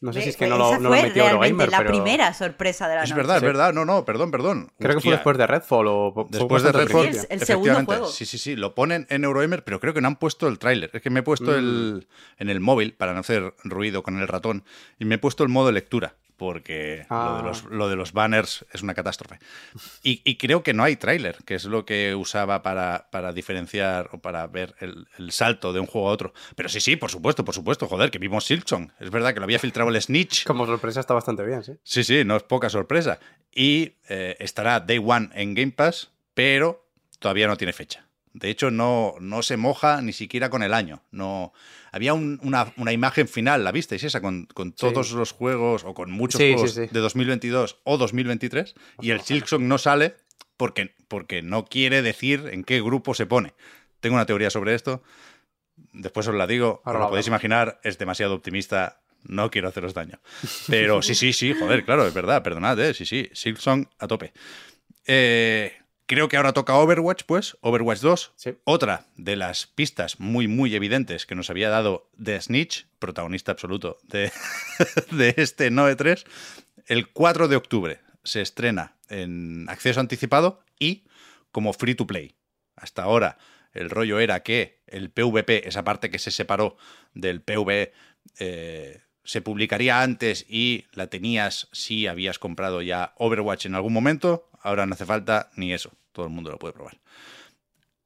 No 0.02 0.12
sé 0.12 0.22
si 0.24 0.30
es 0.30 0.38
que 0.38 0.48
no 0.48 0.56
esa 0.56 0.64
lo, 0.64 0.72
no 0.72 0.80
lo 0.80 0.90
fue 0.90 1.04
metió 1.04 1.24
realmente 1.24 1.48
Eurogamer, 1.64 1.70
la 1.72 1.78
pero... 1.78 1.90
primera 1.92 2.34
sorpresa 2.34 2.88
de 2.90 2.96
la 2.96 3.04
es 3.04 3.10
noche. 3.12 3.18
verdad, 3.18 3.36
es 3.38 3.40
Sí. 3.42 3.46
verdad, 3.46 3.74
no, 3.74 3.86
no, 3.86 4.04
perdón, 4.04 4.32
perdón. 4.32 4.72
Creo 4.80 4.96
que 4.96 5.02
fue 5.02 5.12
después 5.14 5.38
de 5.38 5.46
Redfall 5.48 5.86
o... 5.88 6.28
Después 6.30 6.64
de 6.64 6.72
Redfall. 6.72 7.08
El- 7.08 7.18
el 7.30 7.42
segundo 7.42 7.86
juego. 7.86 8.08
Sí, 8.08 8.26
sí, 8.26 8.38
sí, 8.40 8.56
lo 8.56 8.74
ponen 8.76 9.06
en 9.10 9.24
Eurogamer, 9.24 9.64
pero 9.64 9.80
creo 9.80 9.94
que 9.94 10.02
no 10.02 10.08
han 10.08 10.16
puesto 10.18 10.48
el 10.48 10.58
tráiler. 10.60 10.90
Es 10.94 11.02
que 11.04 11.10
me 11.12 11.20
he 11.20 11.24
puesto 11.24 11.52
Mm. 11.52 11.56
el 11.56 12.08
en 12.40 12.50
el 12.50 12.60
móvil 12.60 12.94
para 12.94 13.14
no 13.14 13.20
hacer 13.20 13.54
ruido 13.64 14.02
con 14.04 14.20
el 14.20 14.28
ratón 14.28 14.64
y 15.00 15.06
me 15.06 15.16
he 15.16 15.18
puesto 15.20 15.44
el 15.44 15.50
modo 15.50 15.72
lectura 15.72 16.16
porque 16.42 17.06
lo, 17.08 17.34
de 17.36 17.40
Ah. 17.40 17.42
los, 17.46 17.64
lo 17.66 17.88
de 17.88 17.96
los 17.96 18.14
banners 18.14 18.66
es 18.74 18.82
una 18.82 18.96
catástrofe. 18.96 19.38
Y, 20.02 20.24
y 20.26 20.38
creo 20.38 20.64
que 20.64 20.74
no 20.74 20.84
hay 20.84 20.96
tráiler, 20.96 21.38
que 21.46 21.54
es 21.54 21.66
lo 21.66 21.86
que 21.86 22.16
usaba 22.16 22.64
para, 22.64 23.10
para 23.12 23.32
diferenciar 23.32 24.10
o 24.12 24.18
para 24.18 24.48
ver 24.48 24.74
el, 24.80 25.08
el 25.20 25.32
salto 25.32 25.72
de 25.72 25.80
un 25.80 25.86
juego 25.86 26.10
a 26.10 26.12
otro. 26.14 26.34
Pero 26.56 26.68
sí, 26.68 26.82
sí, 26.82 26.96
por 26.96 27.12
supuesto, 27.12 27.46
por 27.46 27.54
supuesto, 27.54 27.88
joder, 27.88 28.10
que 28.10 28.18
vimos 28.18 28.46
Silksong. 28.46 28.92
Es 29.00 29.12
verdad 29.12 29.36
que 29.36 29.40
lo 29.40 29.44
había 29.44 29.60
filtrado 29.60 29.92
el 29.92 30.02
Snitch. 30.02 30.44
Como 30.46 30.66
sorpresa 30.66 31.00
está 31.00 31.14
bastante 31.14 31.46
bien, 31.46 31.64
sí. 31.64 31.74
Sí, 31.84 32.04
sí, 32.04 32.26
no 32.26 32.36
es 32.36 32.42
poca 32.44 32.70
sorpresa. 32.72 33.20
Y 33.54 33.98
eh, 34.10 34.36
estará 34.40 34.80
Day 34.80 34.98
One 35.06 35.30
en 35.36 35.54
Game 35.54 35.74
Pass, 35.74 36.10
pero 36.34 36.90
todavía 37.20 37.46
no 37.48 37.56
tiene 37.56 37.72
fecha. 37.74 38.08
De 38.34 38.50
hecho, 38.50 38.72
no, 38.72 39.16
no 39.20 39.42
se 39.44 39.58
moja 39.58 40.02
ni 40.02 40.14
siquiera 40.14 40.50
con 40.50 40.64
el 40.64 40.74
año. 40.74 41.04
No, 41.12 41.52
había 41.92 42.14
un- 42.14 42.40
una, 42.44 42.72
una 42.78 42.94
imagen 42.94 43.28
final, 43.28 43.64
¿la 43.64 43.72
visteis 43.74 44.04
esa? 44.04 44.22
Con, 44.22 44.46
con 44.46 44.72
todos 44.72 45.12
los 45.12 45.32
juegos 45.34 45.84
o 45.84 45.94
con 45.94 46.12
muchos 46.12 46.40
Sí, 46.40 46.54
juegos 46.54 46.74
sí, 46.74 46.88
de 46.90 47.00
2022 47.00 47.80
o 47.84 47.98
2023. 47.98 48.74
Y 49.02 49.12
el 49.12 49.20
Silksong 49.22 49.64
no 49.68 49.78
sale 49.78 50.16
porque, 50.56 50.96
porque 51.08 51.42
no 51.42 51.66
quiere 51.66 52.02
decir 52.02 52.50
en 52.52 52.64
qué 52.64 52.82
grupo 52.82 53.14
se 53.14 53.26
pone. 53.26 53.54
Tengo 54.00 54.16
una 54.16 54.26
teoría 54.26 54.50
sobre 54.50 54.76
esto. 54.76 55.04
Después 55.94 56.28
os 56.28 56.36
la 56.36 56.48
digo. 56.48 56.82
Ahora 56.86 57.00
os 57.00 57.04
lo 57.06 57.10
podéis 57.10 57.28
imaginar. 57.28 57.80
Es 57.84 57.98
demasiado 57.98 58.34
optimista. 58.36 59.02
No 59.24 59.52
quiero 59.52 59.68
haceros 59.68 59.94
daño. 59.94 60.20
Pero 60.68 61.02
sí, 61.04 61.14
sí, 61.16 61.32
sí, 61.34 61.54
joder, 61.54 61.84
claro, 61.86 62.08
es 62.08 62.14
verdad, 62.14 62.42
perdonad, 62.42 62.80
¿eh? 62.80 62.94
sí, 62.96 63.06
sí, 63.06 63.30
Silksong 63.34 63.88
a 64.00 64.08
tope. 64.08 64.34
Eh, 65.06 65.74
creo 66.12 66.28
que 66.28 66.36
ahora 66.36 66.52
toca 66.52 66.76
Overwatch, 66.76 67.24
pues, 67.26 67.58
Overwatch 67.62 68.02
2. 68.02 68.34
Sí. 68.36 68.58
Otra 68.66 69.06
de 69.16 69.38
las 69.38 69.66
pistas 69.66 70.20
muy, 70.20 70.50
muy 70.50 70.76
evidentes 70.76 71.26
que 71.26 71.36
nos 71.36 71.50
había 71.50 71.70
dado 71.70 72.10
The 72.22 72.42
Snitch, 72.42 72.86
protagonista 73.00 73.54
absoluto 73.54 73.98
de, 74.04 74.30
de 75.12 75.34
este 75.38 75.72
Noe 75.72 75.96
3. 75.96 76.26
El 76.88 77.08
4 77.08 77.48
de 77.48 77.56
octubre 77.56 78.02
se 78.26 78.42
estrena 78.42 78.98
en 79.08 79.70
acceso 79.70 80.02
anticipado 80.02 80.60
y 80.78 81.06
como 81.54 81.72
free 81.72 81.96
to 81.96 82.06
play. 82.06 82.36
Hasta 82.76 83.04
ahora 83.04 83.38
el 83.72 83.90
rollo 83.90 84.20
era 84.20 84.44
que 84.44 84.82
el 84.88 85.12
PvP, 85.12 85.70
esa 85.70 85.86
parte 85.86 86.12
que 86.12 86.20
se 86.20 86.32
separó 86.32 86.76
del 87.14 87.42
PvE, 87.42 87.94
eh, 88.38 89.00
se 89.24 89.42
publicaría 89.42 90.02
antes 90.02 90.46
y 90.50 90.88
la 90.92 91.08
tenías 91.08 91.70
si 91.72 92.08
habías 92.08 92.38
comprado 92.38 92.82
ya 92.82 93.14
Overwatch 93.16 93.68
en 93.68 93.76
algún 93.76 93.94
momento. 93.94 94.50
Ahora 94.62 94.86
no 94.86 94.96
hace 94.96 95.06
falta 95.06 95.52
ni 95.56 95.72
eso. 95.72 95.94
Todo 96.12 96.26
el 96.26 96.32
mundo 96.32 96.52
lo 96.52 96.60
puede 96.60 96.74
probar. 96.74 97.00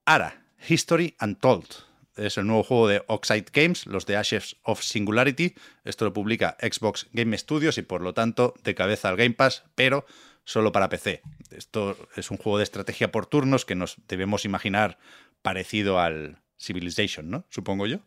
Ara, 0.06 0.46
History 0.68 1.16
Untold. 1.22 1.68
Es 2.16 2.38
el 2.38 2.48
nuevo 2.48 2.64
juego 2.64 2.88
de 2.88 3.04
Oxide 3.08 3.48
Games, 3.52 3.86
los 3.88 4.06
de 4.06 4.16
Ashes 4.16 4.56
of 4.64 4.82
Singularity. 4.82 5.54
Esto 5.84 6.06
lo 6.06 6.14
publica 6.14 6.56
Xbox 6.62 7.08
Game 7.12 7.38
Studios 7.38 7.78
y 7.78 7.82
por 7.82 8.02
lo 8.02 8.14
tanto 8.14 8.54
de 8.64 8.74
cabeza 8.74 9.10
al 9.10 9.18
Game 9.18 9.34
Pass, 9.34 9.64
pero 9.76 10.06
solo 10.46 10.72
para 10.72 10.88
PC. 10.88 11.22
Esto 11.52 11.98
es 12.16 12.32
un 12.32 12.38
juego 12.38 12.58
de 12.58 12.64
estrategia 12.64 13.12
por 13.12 13.26
turnos 13.26 13.66
que 13.66 13.76
nos 13.76 13.98
debemos 14.08 14.46
imaginar 14.46 14.98
parecido 15.42 16.00
al 16.00 16.42
Civilization, 16.58 17.30
¿no? 17.30 17.46
Supongo 17.50 17.86
yo. 17.86 18.00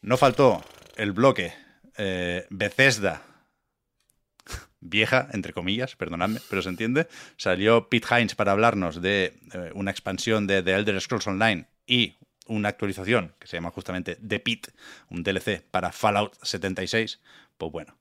No 0.00 0.16
faltó 0.16 0.62
el 0.96 1.12
bloque 1.12 1.52
eh, 1.96 2.46
Bethesda. 2.50 3.22
Vieja, 4.80 5.28
entre 5.32 5.52
comillas, 5.52 5.96
perdonadme, 5.96 6.40
pero 6.48 6.62
se 6.62 6.68
entiende. 6.68 7.08
Salió 7.36 7.88
Pete 7.88 8.06
Hines 8.10 8.34
para 8.34 8.52
hablarnos 8.52 9.02
de 9.02 9.38
eh, 9.52 9.70
una 9.74 9.90
expansión 9.90 10.46
de 10.46 10.62
The 10.62 10.74
Elder 10.74 11.00
Scrolls 11.00 11.26
Online 11.26 11.66
y 11.86 12.16
una 12.46 12.68
actualización 12.68 13.34
que 13.38 13.46
se 13.46 13.56
llama 13.56 13.70
justamente 13.70 14.16
The 14.16 14.40
Pit, 14.40 14.68
un 15.08 15.22
DLC 15.22 15.62
para 15.70 15.92
Fallout 15.92 16.34
76. 16.42 17.20
Pues 17.56 17.72
bueno, 17.72 17.96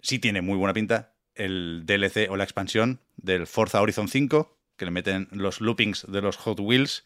sí 0.00 0.18
tiene 0.18 0.42
muy 0.42 0.56
buena 0.56 0.74
pinta 0.74 1.12
el 1.34 1.84
DLC 1.86 2.28
o 2.30 2.36
la 2.36 2.44
expansión 2.44 3.00
del 3.16 3.46
Forza 3.46 3.80
Horizon 3.80 4.08
5, 4.08 4.56
que 4.76 4.84
le 4.84 4.90
meten 4.90 5.28
los 5.30 5.60
loopings 5.60 6.06
de 6.08 6.20
los 6.20 6.36
Hot 6.36 6.58
Wheels. 6.60 7.04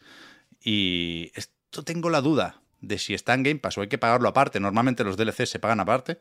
Y 0.61 1.31
esto 1.35 1.83
tengo 1.83 2.09
la 2.09 2.21
duda 2.21 2.61
de 2.81 2.97
si 2.97 3.13
está 3.13 3.33
en 3.33 3.43
Game 3.43 3.59
Pass 3.59 3.77
o 3.77 3.81
hay 3.81 3.87
que 3.87 3.97
pagarlo 3.97 4.27
aparte. 4.27 4.59
Normalmente 4.59 5.03
los 5.03 5.17
DLCs 5.17 5.49
se 5.49 5.59
pagan 5.59 5.79
aparte, 5.79 6.19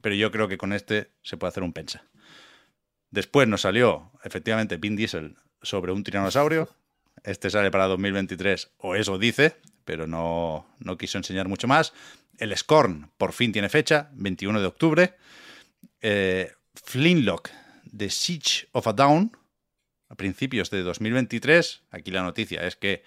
pero 0.00 0.14
yo 0.14 0.30
creo 0.30 0.48
que 0.48 0.58
con 0.58 0.72
este 0.72 1.10
se 1.22 1.36
puede 1.36 1.50
hacer 1.50 1.62
un 1.62 1.72
pensa. 1.72 2.04
Después 3.12 3.46
nos 3.46 3.60
salió, 3.60 4.10
efectivamente, 4.24 4.78
Vin 4.78 4.96
Diesel 4.96 5.36
sobre 5.60 5.92
un 5.92 6.02
tiranosaurio. 6.02 6.68
Este 7.22 7.50
sale 7.50 7.70
para 7.70 7.86
2023, 7.86 8.72
o 8.78 8.96
eso 8.96 9.18
dice, 9.18 9.56
pero 9.84 10.06
no, 10.06 10.66
no 10.78 10.96
quiso 10.96 11.18
enseñar 11.18 11.46
mucho 11.46 11.68
más. 11.68 11.92
El 12.38 12.56
Scorn 12.56 13.10
por 13.18 13.34
fin 13.34 13.52
tiene 13.52 13.68
fecha, 13.68 14.10
21 14.14 14.60
de 14.60 14.66
octubre. 14.66 15.14
Eh, 16.00 16.52
Flintlock, 16.74 17.50
The 17.94 18.08
Siege 18.08 18.68
of 18.72 18.86
a 18.86 18.94
Down, 18.94 19.36
a 20.08 20.14
principios 20.14 20.70
de 20.70 20.82
2023. 20.82 21.82
Aquí 21.90 22.10
la 22.10 22.22
noticia 22.22 22.66
es 22.66 22.76
que 22.76 23.02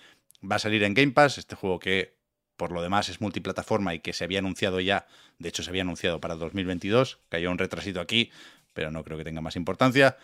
va 0.49 0.58
a 0.58 0.60
salir 0.60 0.84
en 0.84 0.93
Game 0.93 1.14
Pass, 1.14 1.39
este 1.39 1.56
juego 1.56 1.80
que 1.80 2.16
por 2.58 2.72
lo 2.72 2.84
demás 2.84 3.10
es 3.10 3.22
multiplataforma 3.22 3.95
y 3.95 3.99
que 3.99 4.14
se 4.14 4.24
había 4.24 4.39
anunciado 4.39 4.80
ya, 4.80 5.08
de 5.39 5.49
hecho 5.49 5.64
se 5.64 5.72
había 5.72 5.82
anunciado 5.82 6.22
para 6.22 6.36
2022, 6.36 7.20
cayó 7.28 7.51
un 7.51 7.58
retrasito 7.58 7.99
aquí, 7.99 8.32
pero 8.76 8.92
no 8.92 9.04
creo 9.04 9.18
que 9.18 9.24
tenga 9.24 9.42
más 9.42 9.56
importancia. 9.56 10.18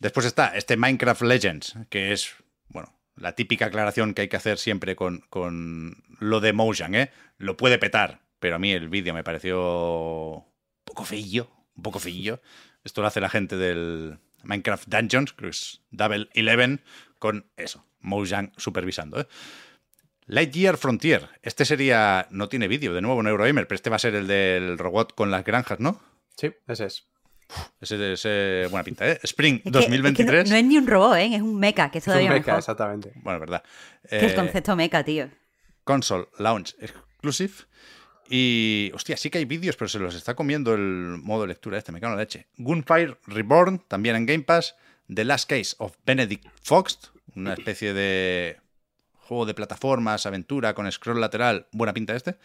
Después 0.00 0.26
está 0.26 0.56
este 0.56 0.76
Minecraft 0.76 1.22
Legends, 1.22 1.76
que 1.88 2.12
es, 2.12 2.34
bueno, 2.68 2.92
la 3.14 3.36
típica 3.36 3.66
aclaración 3.66 4.14
que 4.14 4.22
hay 4.22 4.28
que 4.28 4.38
hacer 4.38 4.58
siempre 4.58 4.96
con, 4.96 5.20
con 5.30 6.02
lo 6.18 6.40
de 6.40 6.52
Mojang, 6.52 6.94
¿eh? 6.96 7.10
Lo 7.38 7.56
puede 7.56 7.78
petar, 7.78 8.22
pero 8.40 8.56
a 8.56 8.58
mí 8.58 8.72
el 8.72 8.88
vídeo 8.88 9.14
me 9.14 9.22
pareció 9.22 9.60
un 10.38 10.84
poco 10.84 11.04
feillo, 11.04 11.50
un 11.76 11.82
poco 11.82 12.00
feillo. 12.00 12.40
Esto 12.82 13.02
lo 13.02 13.06
hace 13.06 13.20
la 13.20 13.28
gente 13.28 13.56
del 13.56 14.18
Minecraft 14.42 14.88
Dungeons, 14.88 15.34
creo 15.34 15.50
es 15.50 15.82
Double 15.90 16.28
Eleven, 16.32 16.82
con 17.18 17.46
eso, 17.56 17.84
Mojang 18.00 18.52
supervisando. 18.56 19.20
¿eh? 19.20 19.28
Lightyear 20.30 20.76
Frontier. 20.76 21.28
Este 21.42 21.64
sería. 21.64 22.28
No 22.30 22.48
tiene 22.48 22.68
vídeo, 22.68 22.94
de 22.94 23.02
nuevo, 23.02 23.20
en 23.20 23.26
Eurogamer, 23.26 23.66
pero 23.66 23.74
este 23.74 23.90
va 23.90 23.96
a 23.96 23.98
ser 23.98 24.14
el 24.14 24.28
del 24.28 24.78
robot 24.78 25.14
con 25.14 25.32
las 25.32 25.44
granjas, 25.44 25.80
¿no? 25.80 26.00
Sí, 26.36 26.52
ese 26.68 26.86
es. 26.86 27.09
Ese 27.80 28.12
es 28.64 28.70
buena 28.70 28.84
pinta, 28.84 29.08
¿eh? 29.08 29.18
Spring 29.22 29.56
Es 29.56 29.62
que- 29.64 29.70
2023. 29.70 30.38
es 30.40 30.44
que 30.44 30.50
no, 30.50 30.54
no 30.54 30.56
es 30.60 30.64
ni 30.66 30.78
un 30.78 30.86
robot, 30.86 31.16
¿eh? 31.16 31.34
Es 31.36 31.42
un 31.42 31.58
mecha, 31.58 31.90
que 31.90 31.98
es 31.98 32.04
Es 32.04 32.08
un 32.08 32.12
todavía 32.12 32.30
mecha, 32.30 32.46
mejor. 32.46 32.58
exactamente. 32.58 33.12
Bueno, 33.16 33.40
verdad. 33.40 33.62
Que 34.08 34.18
el 34.18 34.30
Eh, 34.30 34.34
concepto 34.34 34.76
mecha, 34.76 35.02
tío. 35.04 35.28
console 35.84 36.26
launch 36.38 36.74
exclusive. 36.80 37.52
Y, 38.28 38.92
hostia, 38.94 39.16
sí 39.16 39.28
que 39.28 39.38
hay 39.38 39.44
vídeos, 39.44 39.76
pero 39.76 39.88
se 39.88 39.98
los 39.98 40.14
está 40.14 40.34
comiendo 40.34 40.72
el 40.74 41.16
modo 41.20 41.46
lectura 41.46 41.78
este, 41.78 41.90
me 41.90 42.00
cago 42.00 42.12
en 42.12 42.16
la 42.18 42.22
leche. 42.22 42.46
Gunfire 42.58 43.16
Reborn, 43.26 43.80
también 43.88 44.14
en 44.16 44.26
Game 44.26 44.44
Pass. 44.44 44.76
The 45.12 45.24
Last 45.24 45.48
Case 45.50 45.74
of 45.78 45.96
Benedict 46.06 46.46
Fox, 46.62 47.10
una 47.34 47.54
especie 47.54 47.92
de 47.92 48.58
juego 49.16 49.44
de 49.46 49.54
plataformas, 49.54 50.26
aventura 50.26 50.72
con 50.74 50.90
scroll 50.92 51.20
lateral. 51.20 51.66
Buena 51.72 51.92
pinta 51.92 52.14
este. 52.14 52.36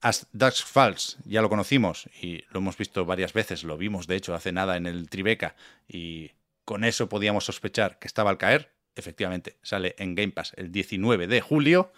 As 0.00 0.26
Dusk 0.32 0.66
Falls, 0.66 1.18
ya 1.26 1.42
lo 1.42 1.50
conocimos 1.50 2.08
y 2.22 2.44
lo 2.50 2.60
hemos 2.60 2.76
visto 2.78 3.04
varias 3.04 3.34
veces, 3.34 3.64
lo 3.64 3.76
vimos 3.76 4.06
de 4.06 4.16
hecho 4.16 4.34
hace 4.34 4.50
nada 4.50 4.76
en 4.76 4.86
el 4.86 5.10
Tribeca 5.10 5.56
y 5.86 6.30
con 6.64 6.84
eso 6.84 7.08
podíamos 7.08 7.44
sospechar 7.44 7.98
que 7.98 8.06
estaba 8.06 8.30
al 8.30 8.38
caer. 8.38 8.72
Efectivamente, 8.96 9.56
sale 9.62 9.94
en 9.98 10.14
Game 10.14 10.32
Pass 10.32 10.52
el 10.56 10.72
19 10.72 11.26
de 11.26 11.40
julio. 11.40 11.92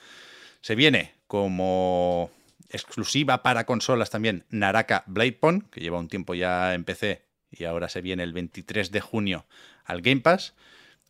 Se 0.61 0.75
viene 0.75 1.15
como 1.27 2.31
exclusiva 2.71 3.43
para 3.43 3.67
consolas 3.67 4.11
también 4.11 4.45
Naraka 4.51 5.05
Blade 5.07 5.33
Point, 5.33 5.71
que 5.71 5.81
lleva 5.81 5.99
un 5.99 6.09
tiempo 6.09 6.35
ya 6.35 6.75
en 6.75 6.85
PC 6.85 7.23
y 7.51 7.65
ahora 7.65 7.89
se 7.89 8.01
viene 8.01 8.23
el 8.23 8.33
23 8.33 8.91
de 8.91 9.01
junio 9.01 9.47
al 9.85 10.03
Game 10.03 10.23
Pass. 10.23 10.55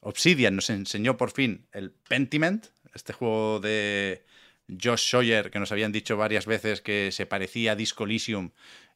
Obsidian 0.01 0.57
nos 0.57 0.69
enseñó 0.69 1.17
por 1.17 1.31
fin 1.31 1.67
el 1.73 1.93
Pentiment, 1.93 2.67
este 2.95 3.13
juego 3.13 3.61
de 3.61 4.25
Josh 4.69 5.11
Sawyer 5.11 5.51
que 5.51 5.59
nos 5.59 5.73
habían 5.73 5.93
dicho 5.93 6.17
varias 6.17 6.47
veces 6.47 6.81
que 6.81 7.11
se 7.13 7.27
parecía 7.27 7.73
a 7.73 7.77
Disco 7.77 8.05
Elysium 8.05 8.51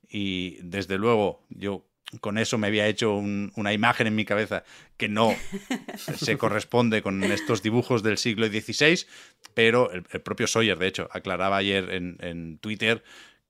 y 0.09 0.59
desde 0.63 0.99
luego 0.99 1.45
yo 1.51 1.85
con 2.21 2.39
eso 2.39 2.57
me 2.57 2.69
había 2.69 2.87
hecho 2.87 3.15
un- 3.17 3.53
una 3.57 3.73
imagen 3.73 4.07
en 4.07 4.15
mi 4.15 4.25
cabeza 4.25 4.63
que 4.97 5.09
no 5.09 5.35
se 6.17 6.39
corresponde 6.39 7.03
con 7.03 7.23
estos 7.25 7.63
dibujos 7.63 8.03
del 8.05 8.17
siglo 8.17 8.47
XVI, 8.47 9.07
pero 9.55 9.91
el, 9.91 10.05
el 10.13 10.21
propio 10.21 10.47
Sawyer, 10.47 10.79
de 10.79 10.87
hecho, 10.87 11.09
aclaraba 11.11 11.57
ayer 11.57 11.91
en, 11.93 12.17
en 12.21 12.59
Twitter 12.59 13.03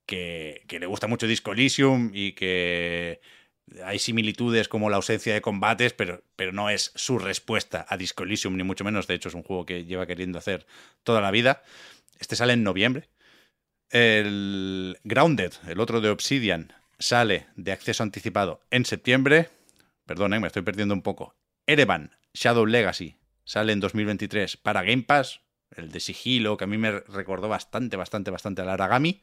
que, 0.07 0.63
que 0.67 0.79
le 0.79 0.87
gusta 0.87 1.05
mucho 1.07 1.27
Disco 1.27 1.51
Elysium 1.51 2.09
y 2.13 2.31
que 2.31 3.21
hay 3.83 3.99
similitudes 3.99 4.67
como 4.69 4.89
la 4.89 4.95
ausencia 4.95 5.33
de 5.33 5.41
combates, 5.41 5.93
pero, 5.93 6.23
pero 6.35 6.51
no 6.53 6.69
es 6.69 6.91
su 6.95 7.19
respuesta 7.19 7.85
a 7.87 7.97
Disco 7.97 8.23
Elysium, 8.23 8.55
ni 8.55 8.63
mucho 8.63 8.83
menos. 8.85 9.05
De 9.07 9.13
hecho, 9.13 9.27
es 9.29 9.35
un 9.35 9.43
juego 9.43 9.65
que 9.65 9.83
lleva 9.85 10.07
queriendo 10.07 10.39
hacer 10.39 10.65
toda 11.03 11.19
la 11.21 11.29
vida. 11.31 11.61
Este 12.19 12.35
sale 12.35 12.53
en 12.53 12.63
noviembre. 12.63 13.09
El 13.89 14.97
Grounded, 15.03 15.53
el 15.67 15.79
otro 15.79 16.01
de 16.01 16.09
Obsidian, 16.09 16.73
sale 16.99 17.47
de 17.55 17.71
acceso 17.71 18.03
anticipado 18.03 18.61
en 18.71 18.85
septiembre. 18.85 19.49
Perdón, 20.05 20.31
me 20.31 20.47
estoy 20.47 20.61
perdiendo 20.61 20.93
un 20.93 21.01
poco. 21.01 21.35
Erevan, 21.65 22.11
Shadow 22.33 22.65
Legacy, 22.65 23.17
sale 23.43 23.73
en 23.73 23.79
2023 23.79 24.57
para 24.57 24.83
Game 24.83 25.03
Pass. 25.03 25.41
El 25.75 25.91
de 25.91 25.99
sigilo, 25.99 26.55
que 26.57 26.63
a 26.63 26.67
mí 26.67 26.77
me 26.77 26.99
recordó 27.01 27.49
bastante, 27.49 27.97
bastante, 27.97 28.31
bastante 28.31 28.61
al 28.61 28.69
Aragami. 28.69 29.21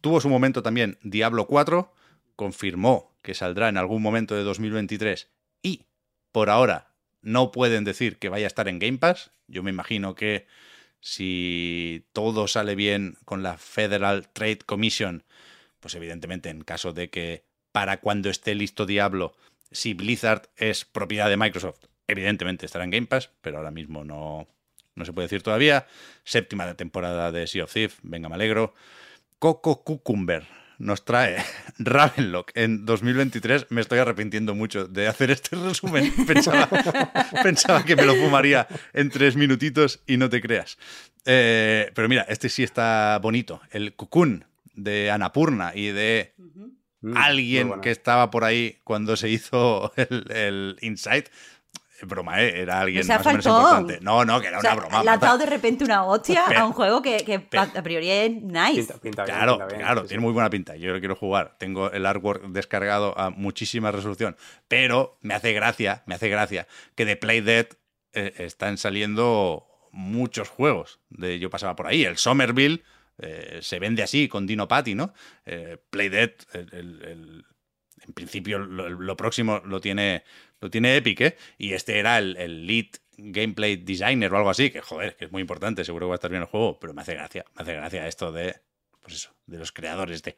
Tuvo 0.00 0.20
su 0.20 0.28
momento 0.28 0.62
también 0.62 0.98
Diablo 1.02 1.46
4, 1.46 1.94
confirmó 2.34 3.16
que 3.22 3.34
saldrá 3.34 3.68
en 3.68 3.76
algún 3.76 4.02
momento 4.02 4.34
de 4.34 4.42
2023 4.42 5.30
y 5.62 5.86
por 6.32 6.50
ahora 6.50 6.92
no 7.20 7.52
pueden 7.52 7.84
decir 7.84 8.18
que 8.18 8.28
vaya 8.28 8.46
a 8.46 8.48
estar 8.48 8.66
en 8.66 8.80
Game 8.80 8.98
Pass. 8.98 9.30
Yo 9.46 9.62
me 9.62 9.70
imagino 9.70 10.16
que 10.16 10.46
si 11.02 12.06
todo 12.12 12.46
sale 12.46 12.76
bien 12.76 13.18
con 13.24 13.42
la 13.42 13.58
Federal 13.58 14.28
Trade 14.32 14.60
Commission, 14.64 15.24
pues 15.80 15.94
evidentemente 15.96 16.48
en 16.48 16.62
caso 16.62 16.92
de 16.92 17.10
que 17.10 17.44
para 17.72 17.98
cuando 17.98 18.30
esté 18.30 18.54
listo 18.54 18.86
Diablo, 18.86 19.34
si 19.72 19.94
Blizzard 19.94 20.48
es 20.56 20.84
propiedad 20.84 21.28
de 21.28 21.36
Microsoft, 21.36 21.80
evidentemente 22.06 22.66
estará 22.66 22.84
en 22.84 22.90
Game 22.90 23.06
Pass, 23.08 23.30
pero 23.40 23.58
ahora 23.58 23.72
mismo 23.72 24.04
no, 24.04 24.46
no 24.94 25.04
se 25.04 25.12
puede 25.12 25.26
decir 25.26 25.42
todavía. 25.42 25.88
Séptima 26.22 26.72
temporada 26.74 27.32
de 27.32 27.48
Sea 27.48 27.64
of 27.64 27.72
Thieves, 27.72 27.96
venga, 28.02 28.28
me 28.28 28.36
alegro. 28.36 28.72
Coco 29.40 29.82
Cucumber 29.82 30.46
nos 30.82 31.04
trae 31.04 31.36
Ravenlock 31.78 32.50
en 32.54 32.84
2023. 32.84 33.66
Me 33.70 33.80
estoy 33.80 34.00
arrepintiendo 34.00 34.54
mucho 34.54 34.86
de 34.86 35.06
hacer 35.06 35.30
este 35.30 35.56
resumen. 35.56 36.12
Pensaba, 36.26 36.68
pensaba 37.42 37.84
que 37.84 37.96
me 37.96 38.04
lo 38.04 38.14
fumaría 38.16 38.66
en 38.92 39.08
tres 39.08 39.36
minutitos 39.36 40.02
y 40.06 40.16
no 40.16 40.28
te 40.28 40.40
creas. 40.40 40.78
Eh, 41.24 41.90
pero 41.94 42.08
mira, 42.08 42.22
este 42.22 42.48
sí 42.48 42.62
está 42.62 43.18
bonito. 43.22 43.60
El 43.70 43.94
Cocoon 43.94 44.44
de 44.74 45.10
Anapurna 45.10 45.72
y 45.74 45.88
de 45.88 46.34
alguien 47.14 47.80
que 47.80 47.90
estaba 47.90 48.30
por 48.30 48.44
ahí 48.44 48.78
cuando 48.84 49.16
se 49.16 49.28
hizo 49.28 49.92
el, 49.96 50.30
el 50.32 50.76
Insight. 50.80 51.28
Broma, 52.06 52.42
¿eh? 52.42 52.60
Era 52.62 52.80
alguien 52.80 53.02
O 53.02 53.04
sea, 53.04 53.18
más 53.18 53.26
o 53.26 53.30
menos 53.30 53.46
importante. 53.46 53.98
No, 54.02 54.24
no, 54.24 54.40
que 54.40 54.48
era 54.48 54.58
O 54.58 54.60
sea, 54.60 54.72
una 54.72 54.80
broma. 54.82 54.98
le 55.00 55.04
Marta. 55.06 55.26
dado 55.26 55.38
de 55.38 55.46
repente 55.46 55.84
una 55.84 56.04
hostia 56.04 56.44
Pero- 56.48 56.60
a 56.60 56.66
un 56.66 56.72
juego 56.72 57.00
que, 57.02 57.18
que 57.24 57.40
pero- 57.40 57.62
a 57.62 57.82
priori 57.82 58.10
es 58.10 58.30
nice. 58.42 58.74
Pinta, 58.74 58.98
pinta 59.00 59.24
bien, 59.24 59.36
Claro, 59.36 59.52
pinta 59.52 59.66
bien, 59.66 59.80
claro, 59.80 60.00
sí, 60.00 60.04
sí. 60.04 60.08
tiene 60.08 60.22
muy 60.22 60.32
buena 60.32 60.50
pinta. 60.50 60.76
Yo 60.76 60.92
lo 60.92 60.98
quiero 60.98 61.16
jugar. 61.16 61.56
Tengo 61.58 61.90
el 61.90 62.04
artwork 62.06 62.44
descargado 62.48 63.18
a 63.18 63.30
muchísima 63.30 63.90
resolución. 63.92 64.36
Pero 64.68 65.18
me 65.20 65.34
hace 65.34 65.52
gracia, 65.52 66.02
me 66.06 66.14
hace 66.14 66.28
gracia 66.28 66.66
que 66.94 67.04
de 67.04 67.16
Playdead 67.16 67.66
eh, 68.14 68.34
están 68.38 68.76
saliendo 68.78 69.66
muchos 69.92 70.48
juegos. 70.48 71.00
De, 71.08 71.38
yo 71.38 71.50
pasaba 71.50 71.76
por 71.76 71.86
ahí. 71.86 72.04
El 72.04 72.16
Somerville 72.18 72.82
eh, 73.18 73.58
se 73.62 73.78
vende 73.78 74.02
así 74.02 74.26
con 74.28 74.46
Dino 74.46 74.66
Patti, 74.68 74.94
¿no? 74.94 75.12
Eh, 75.46 75.78
el- 75.92 76.68
el- 76.72 77.02
el- 77.04 77.44
en 78.04 78.12
principio 78.14 78.58
lo, 78.58 78.88
lo 78.88 79.16
próximo 79.16 79.60
lo 79.64 79.80
tiene, 79.80 80.24
lo 80.62 80.70
tiene 80.70 80.96
Epic, 80.96 81.20
¿eh? 81.20 81.36
Y 81.58 81.74
este 81.74 81.98
era 81.98 82.18
el, 82.18 82.36
el 82.36 82.66
lead 82.66 82.86
gameplay 83.18 83.76
designer 83.76 84.32
o 84.32 84.36
algo 84.38 84.48
así, 84.48 84.70
que 84.70 84.80
joder, 84.80 85.16
que 85.16 85.26
es 85.26 85.32
muy 85.32 85.42
importante, 85.42 85.84
seguro 85.84 86.06
que 86.06 86.10
va 86.10 86.14
a 86.14 86.16
estar 86.16 86.30
bien 86.30 86.42
el 86.42 86.48
juego, 86.48 86.78
pero 86.78 86.94
me 86.94 87.02
hace 87.02 87.14
gracia, 87.14 87.44
me 87.54 87.62
hace 87.62 87.74
gracia 87.74 88.06
esto 88.06 88.32
de, 88.32 88.56
pues 89.00 89.16
eso, 89.16 89.34
de 89.46 89.58
los 89.58 89.72
creadores 89.72 90.22
de 90.22 90.36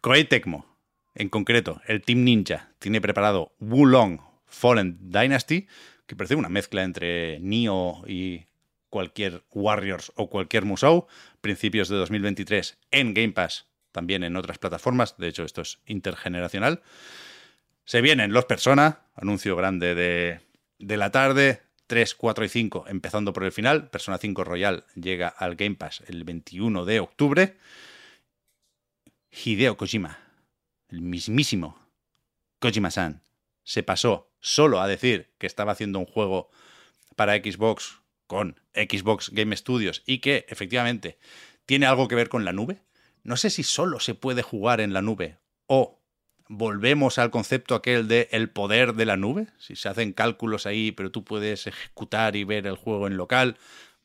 Koei 0.00 0.24
Tecmo, 0.24 0.66
en 1.14 1.28
concreto, 1.28 1.80
el 1.86 2.02
Team 2.02 2.24
Ninja, 2.24 2.72
tiene 2.78 3.00
preparado 3.00 3.54
Wulong 3.60 4.20
Fallen 4.46 4.98
Dynasty, 5.10 5.68
que 6.06 6.16
parece 6.16 6.34
una 6.34 6.48
mezcla 6.48 6.82
entre 6.82 7.38
Nioh 7.40 8.02
y 8.06 8.46
cualquier 8.88 9.44
Warriors 9.50 10.10
o 10.16 10.30
cualquier 10.30 10.64
Musou, 10.64 11.06
principios 11.40 11.88
de 11.88 11.96
2023 11.96 12.78
en 12.90 13.14
Game 13.14 13.32
Pass, 13.32 13.66
también 13.92 14.24
en 14.24 14.36
otras 14.36 14.58
plataformas, 14.58 15.16
de 15.18 15.28
hecho 15.28 15.44
esto 15.44 15.60
es 15.60 15.80
intergeneracional. 15.86 16.82
Se 17.84 18.00
vienen 18.00 18.32
los 18.32 18.46
Persona, 18.46 19.02
anuncio 19.14 19.56
grande 19.56 19.94
de, 19.94 20.40
de 20.78 20.96
la 20.96 21.10
tarde, 21.10 21.62
3, 21.86 22.14
4 22.14 22.44
y 22.44 22.48
5, 22.48 22.84
empezando 22.88 23.32
por 23.32 23.44
el 23.44 23.52
final. 23.52 23.90
Persona 23.90 24.18
5 24.18 24.44
Royal 24.44 24.84
llega 24.94 25.28
al 25.28 25.56
Game 25.56 25.76
Pass 25.76 26.02
el 26.06 26.24
21 26.24 26.84
de 26.84 27.00
octubre. 27.00 27.56
Hideo 29.30 29.76
Kojima, 29.76 30.18
el 30.88 31.02
mismísimo 31.02 31.78
Kojima-san, 32.60 33.22
se 33.64 33.82
pasó 33.82 34.30
solo 34.40 34.80
a 34.80 34.88
decir 34.88 35.34
que 35.38 35.46
estaba 35.46 35.72
haciendo 35.72 35.98
un 35.98 36.06
juego 36.06 36.50
para 37.16 37.36
Xbox 37.36 38.00
con 38.26 38.60
Xbox 38.74 39.30
Game 39.30 39.56
Studios 39.56 40.02
y 40.06 40.18
que 40.18 40.46
efectivamente 40.48 41.18
tiene 41.66 41.86
algo 41.86 42.08
que 42.08 42.14
ver 42.14 42.28
con 42.28 42.44
la 42.44 42.52
nube. 42.52 42.82
No 43.22 43.36
sé 43.36 43.50
si 43.50 43.62
solo 43.62 44.00
se 44.00 44.14
puede 44.14 44.42
jugar 44.42 44.80
en 44.80 44.92
la 44.92 45.02
nube 45.02 45.38
o 45.66 46.03
volvemos 46.48 47.18
al 47.18 47.30
concepto 47.30 47.74
aquel 47.74 48.08
de 48.08 48.28
el 48.32 48.50
poder 48.50 48.94
de 48.94 49.06
la 49.06 49.16
nube. 49.16 49.48
Si 49.58 49.76
se 49.76 49.88
hacen 49.88 50.12
cálculos 50.12 50.66
ahí, 50.66 50.92
pero 50.92 51.10
tú 51.10 51.24
puedes 51.24 51.66
ejecutar 51.66 52.36
y 52.36 52.44
ver 52.44 52.66
el 52.66 52.76
juego 52.76 53.06
en 53.06 53.16
local, 53.16 53.56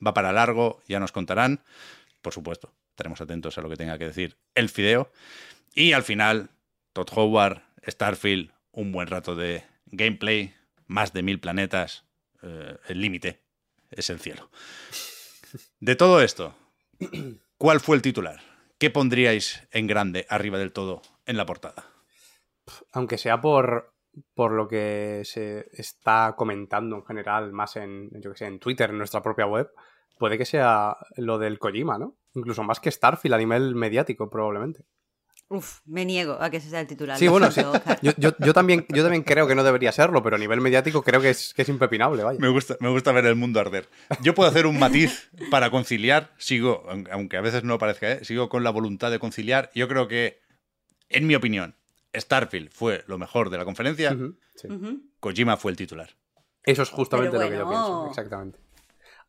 va 0.06 0.14
para 0.14 0.32
largo, 0.32 0.82
ya 0.88 1.00
nos 1.00 1.12
contarán. 1.12 1.62
Por 2.22 2.34
supuesto, 2.34 2.74
estaremos 2.92 3.22
atentos 3.22 3.58
a 3.58 3.62
lo 3.62 3.70
que 3.70 3.76
tenga 3.76 3.98
que 3.98 4.06
decir 4.06 4.38
el 4.56 4.70
Fideo. 4.70 5.12
Y 5.74 5.94
al 5.94 6.04
final, 6.04 6.50
Todd 6.94 7.10
Howard, 7.16 7.62
Starfield, 7.88 8.52
un 8.72 8.92
buen 8.92 9.08
rato 9.08 9.36
de 9.36 9.64
gameplay, 9.86 10.54
más 10.88 11.14
de 11.14 11.24
mil 11.24 11.40
planetas, 11.40 12.04
eh, 12.42 12.78
el 12.88 13.02
límite 13.02 13.42
es 13.92 14.10
el 14.10 14.20
cielo. 14.20 14.50
De 15.80 15.96
todo 15.96 16.22
esto, 16.22 16.56
¿cuál 17.58 17.80
fue 17.80 17.96
el 17.96 18.02
titular? 18.02 18.42
¿Qué 18.78 18.90
pondríais 18.90 19.62
en 19.72 19.88
grande 19.88 20.26
arriba 20.30 20.58
del 20.58 20.72
todo 20.72 21.02
en 21.26 21.38
la 21.38 21.46
portada? 21.46 21.89
Aunque 22.94 23.18
sea 23.18 23.40
por, 23.42 23.94
por 24.34 24.52
lo 24.52 24.68
que 24.68 25.22
se 25.26 25.68
está 25.74 26.34
comentando 26.38 26.96
en 26.98 27.06
general, 27.06 27.52
más 27.54 27.76
en, 27.76 28.10
yo 28.22 28.32
que 28.32 28.38
sé, 28.38 28.46
en 28.46 28.60
Twitter, 28.60 28.90
en 28.90 28.98
nuestra 28.98 29.22
propia 29.22 29.46
web, 29.46 29.70
puede 30.18 30.38
que 30.38 30.46
sea 30.46 30.98
lo 31.18 31.38
del 31.38 31.60
Kojima, 31.60 31.98
¿no? 31.98 32.16
Incluso 32.34 32.64
más 32.64 32.80
que 32.80 32.92
Starfield 32.92 33.34
a 33.36 33.38
nivel 33.38 33.76
mediático, 33.76 34.30
probablemente. 34.30 34.84
Uf, 35.52 35.80
me 35.86 36.06
niego 36.06 36.38
a 36.40 36.52
que 36.52 36.58
ese 36.58 36.70
sea 36.70 36.80
el 36.82 36.86
titular. 36.86 37.18
Sí, 37.18 37.28
bueno, 37.28 37.50
sí. 37.50 37.62
Yo, 38.04 38.12
yo- 38.18 38.34
yo 38.38 38.54
también, 38.54 38.86
yo 38.90 39.02
también 39.02 39.24
creo 39.24 39.48
que 39.48 39.56
no 39.56 39.64
debería 39.64 39.92
serlo, 39.92 40.22
pero 40.22 40.36
a 40.36 40.40
nivel 40.40 40.62
mediático 40.62 41.02
creo 41.02 41.22
que 41.22 41.32
es, 41.32 41.56
que 41.56 41.64
es 41.64 41.70
impepinable, 41.70 42.22
vaya. 42.24 42.40
Me 42.40 42.50
gusta, 42.50 42.76
me 42.82 42.90
gusta 42.90 43.12
ver 43.14 43.26
el 43.26 43.36
mundo 43.36 43.60
arder. 43.60 43.90
Yo 44.22 44.36
puedo 44.36 44.48
hacer 44.48 44.68
un 44.68 44.78
matiz 44.78 45.32
para 45.50 45.72
conciliar, 45.72 46.32
sigo, 46.38 46.84
aun- 46.88 47.10
aunque 47.12 47.38
a 47.38 47.42
veces 47.42 47.64
no 47.64 47.80
parezca, 47.80 48.12
¿eh? 48.12 48.26
sigo 48.26 48.48
con 48.48 48.64
la 48.64 48.70
voluntad 48.70 49.10
de 49.10 49.18
conciliar. 49.18 49.72
Yo 49.74 49.88
creo 49.88 50.08
que, 50.08 50.40
en 51.10 51.26
mi 51.26 51.34
opinión, 51.34 51.76
Starfield 52.16 52.72
fue 52.72 53.04
lo 53.08 53.18
mejor 53.18 53.50
de 53.50 53.58
la 53.58 53.66
conferencia, 53.66 54.18
sí. 54.56 54.68
Kojima 55.20 55.58
fue 55.58 55.72
el 55.72 55.78
titular. 55.78 56.10
Eso 56.64 56.84
es 56.84 56.90
justamente 56.90 57.38
lo 57.38 57.50
que 57.50 57.58
yo 57.58 57.68
pienso, 57.70 58.08
exactamente. 58.10 58.60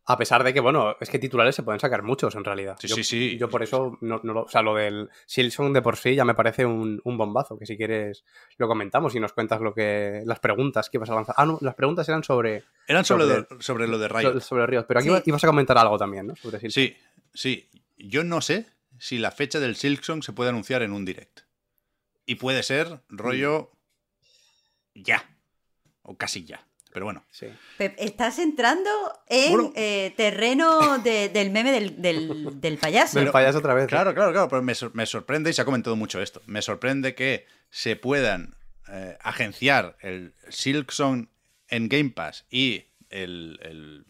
A 0.07 0.16
pesar 0.16 0.43
de 0.43 0.53
que, 0.53 0.61
bueno, 0.61 0.97
es 0.99 1.09
que 1.11 1.18
titulares 1.18 1.55
se 1.55 1.62
pueden 1.62 1.78
sacar 1.78 2.03
muchos 2.03 2.35
en 2.35 2.43
realidad. 2.43 2.76
Sí, 2.81 2.89
yo, 2.89 2.97
sí, 2.97 3.05
sí. 3.05 3.39
Yo 3.39 3.49
por 3.49 3.62
eso, 3.62 3.97
no, 4.01 4.18
no 4.24 4.33
lo- 4.33 4.43
o 4.45 4.49
sea, 4.49 4.62
lo 4.62 4.74
del 4.74 5.09
Silson 5.26 5.72
de 5.72 5.83
por 5.83 5.97
sí 5.99 6.14
ya 6.16 6.24
me 6.24 6.35
parece 6.35 6.64
un, 6.66 7.01
un 7.05 7.16
bombazo, 7.18 7.57
que 7.59 7.66
si 7.66 7.76
quieres 7.76 8.24
lo 8.57 8.66
comentamos 8.66 9.14
y 9.14 9.20
nos 9.20 9.33
cuentas 9.35 9.61
lo 9.61 9.72
que 9.74 10.22
las 10.24 10.41
preguntas 10.41 10.89
que 10.91 10.97
ibas 10.97 11.11
a 11.11 11.14
lanzar. 11.14 11.35
Ah, 11.39 11.45
no, 11.47 11.59
las 11.61 11.74
preguntas 11.76 12.09
eran 12.09 12.24
sobre, 12.24 12.64
Eran 12.89 13.05
sobre, 13.05 13.24
Sobre- 13.26 13.47
lo, 13.51 13.62
sobre 13.62 13.87
lo 13.89 13.99
de 13.99 14.09
sobre, 14.09 14.20
Riot. 14.22 14.41
sobre 14.41 14.66
Ríos, 14.66 14.85
pero 14.89 15.01
aquí 15.01 15.11
Sí. 15.11 15.22
ibas 15.26 15.45
a 15.45 15.47
comentar 15.47 15.78
algo 15.78 15.97
también, 15.99 16.26
¿no? 16.28 16.35
Sobre 16.37 16.59
Silson. 16.59 16.83
Sí, 16.83 16.97
sí. 17.35 17.68
Yo 17.99 18.24
no 18.24 18.41
sé 18.41 18.66
si 18.99 19.18
la 19.18 19.31
fecha 19.31 19.61
del 19.61 19.76
Silksong 19.76 20.22
se 20.24 20.33
puede 20.33 20.51
anunciar 20.51 20.83
en 20.83 20.93
un 20.93 21.05
direct. 21.05 21.41
Y 22.31 22.37
puede 22.37 22.62
ser 22.62 23.01
rollo 23.09 23.72
ya. 24.95 25.28
O 26.03 26.16
casi 26.16 26.45
ya. 26.45 26.64
Pero 26.93 27.05
bueno. 27.07 27.24
Sí. 27.33 27.47
Pep, 27.76 27.95
estás 27.99 28.39
entrando 28.39 28.89
en 29.28 29.53
Bueno. 29.53 29.72
eh, 29.74 30.14
terreno 30.16 30.99
de- 30.99 31.28
del 31.28 31.51
meme 31.51 31.72
del, 31.72 32.01
del- 32.01 32.61
del 32.61 32.78
payaso. 32.78 33.18
Del 33.18 33.33
payaso 33.33 33.59
otra 33.59 33.74
vez. 33.74 33.89
Claro, 33.89 34.14
claro, 34.14 34.31
claro, 34.33 34.49
pero 34.49 34.62
me, 34.62 34.74
me 34.93 35.07
sorprende, 35.07 35.51
y 35.51 35.53
se 35.53 35.62
ha 35.62 35.64
comentado 35.64 35.97
mucho 35.97 36.20
esto, 36.22 36.41
me 36.47 36.62
sorprende 36.62 37.16
que 37.16 37.47
se 37.68 37.97
puedan 37.97 38.55
eh, 38.89 39.16
agenciar 39.20 39.97
el 40.01 40.35
Silksong 40.49 41.28
en 41.68 41.89
Game 41.89 42.11
Pass 42.11 42.45
y 42.51 42.85
el, 43.09 43.59
el 43.62 44.07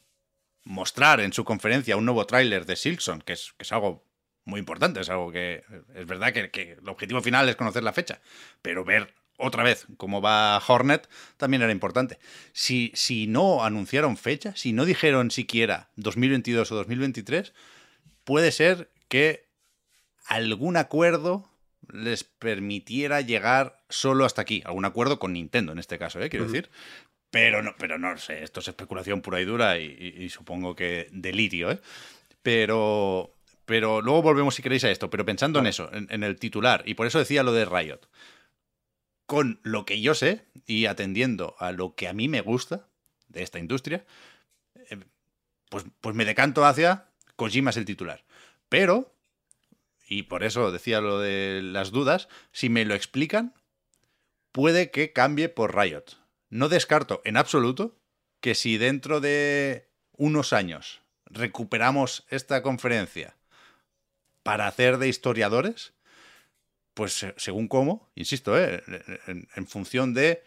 mostrar 0.65 1.21
en 1.21 1.33
su 1.33 1.45
conferencia 1.45 1.97
un 1.97 2.05
nuevo 2.05 2.27
tráiler 2.27 2.65
de 2.67 2.77
Silksong, 2.77 3.23
que 3.23 3.33
es, 3.35 3.53
que 3.57 3.63
es 3.65 3.73
algo 3.73 4.05
muy 4.51 4.61
importante, 4.61 5.01
es 5.01 5.09
algo 5.09 5.33
que 5.33 5.65
es 5.95 6.07
verdad 6.07 6.33
que, 6.35 6.51
que 6.51 6.73
el 6.73 6.89
objetivo 6.89 7.23
final 7.23 7.49
es 7.49 7.57
conocer 7.57 7.83
la 7.83 7.93
fecha, 7.95 8.21
pero 8.61 8.85
ver 8.85 9.15
otra 9.39 9.63
vez 9.63 9.87
cómo 9.97 10.21
va 10.21 10.61
Hornet 10.67 11.09
también 11.39 11.63
era 11.63 11.73
importante. 11.73 12.19
Si, 12.53 12.93
si 12.95 13.27
no 13.27 13.65
anunciaron 13.65 14.19
fecha, 14.19 14.55
si 14.55 14.75
no 14.75 14.85
dijeron 14.85 15.31
siquiera 15.31 15.89
2022 15.97 16.71
o 16.71 16.75
2023, 16.77 17.55
puede 18.25 18.53
ser 18.53 18.91
que 19.09 19.47
algún 20.27 20.77
acuerdo 20.77 21.49
les 21.91 22.23
permitiera 22.25 23.23
llegar 23.23 23.83
solo 23.89 24.25
hasta 24.27 24.43
aquí. 24.43 24.63
Algún 24.67 24.85
acuerdo 24.85 25.19
con 25.19 25.33
Nintendo 25.33 25.73
en 25.73 25.79
este 25.79 25.99
caso, 25.99 26.21
¿eh? 26.21 26.29
quiero 26.29 26.45
decir. 26.45 26.69
Pero 27.31 27.63
no, 27.63 27.75
pero 27.79 27.97
no 27.99 28.19
sé, 28.19 28.43
esto 28.43 28.61
es 28.61 28.69
especulación 28.69 29.23
pura 29.23 29.41
y 29.41 29.45
dura 29.45 29.79
y, 29.79 29.85
y- 30.19 30.25
y 30.25 30.29
supongo 30.29 30.77
que 30.77 31.09
delirio, 31.13 31.71
¿eh? 31.71 31.81
Pero, 32.43 33.35
pero 33.71 34.03
luego 34.03 34.21
volvemos 34.21 34.57
si 34.57 34.63
queréis 34.63 34.83
a 34.83 34.91
esto, 34.91 35.11
pero 35.11 35.25
pensando 35.25 35.61
en 35.61 35.69
eso, 35.69 35.89
en, 35.93 36.09
en 36.11 36.25
el 36.25 36.41
titular, 36.41 36.83
y 36.87 36.95
por 36.95 37.07
eso 37.07 37.21
decía 37.21 37.45
lo 37.45 37.53
de 37.53 37.67
Riot. 37.67 38.01
Con 39.27 39.61
lo 39.63 39.85
que 39.85 40.01
yo 40.01 40.17
sé 40.17 40.45
y 40.67 40.87
atendiendo 40.87 41.55
a 41.61 41.71
lo 41.71 41.95
que 41.95 42.09
a 42.09 42.13
mí 42.13 42.27
me 42.27 42.41
gusta 42.41 42.89
de 43.29 43.45
esta 43.45 43.61
industria, 43.61 44.05
eh, 44.75 44.99
pues, 45.69 45.85
pues 46.01 46.17
me 46.17 46.25
decanto 46.25 46.65
hacia 46.65 47.11
Kojima 47.37 47.71
es 47.71 47.77
el 47.77 47.85
titular. 47.85 48.25
Pero, 48.69 49.15
y 50.09 50.25
por 50.25 50.43
eso 50.43 50.73
decía 50.73 51.01
lo 51.01 51.21
de 51.21 51.61
las 51.63 51.93
dudas, 51.93 52.27
si 52.51 52.71
me 52.71 52.85
lo 52.85 52.97
explican, 52.97 53.55
puede 54.51 54.91
que 54.91 55.13
cambie 55.13 55.49
por 55.49 55.77
Riot. 55.77 56.19
No 56.49 56.69
descarto 56.69 57.23
en 57.25 57.37
absoluto 57.37 57.97
que 58.41 58.57
si 58.57 58.79
dentro 58.79 59.21
de 59.21 59.89
unos 60.11 60.53
años 60.53 61.03
recuperamos 61.27 62.27
esta 62.31 62.65
conferencia 62.65 63.37
para 64.43 64.67
hacer 64.67 64.99
de 64.99 65.09
historiadores, 65.09 65.93
pues 66.95 67.13
se- 67.13 67.35
según 67.37 67.69
cómo, 67.69 68.11
insisto, 68.15 68.59
¿eh? 68.59 68.83
en, 69.27 69.67
función 69.67 70.15
de 70.15 70.43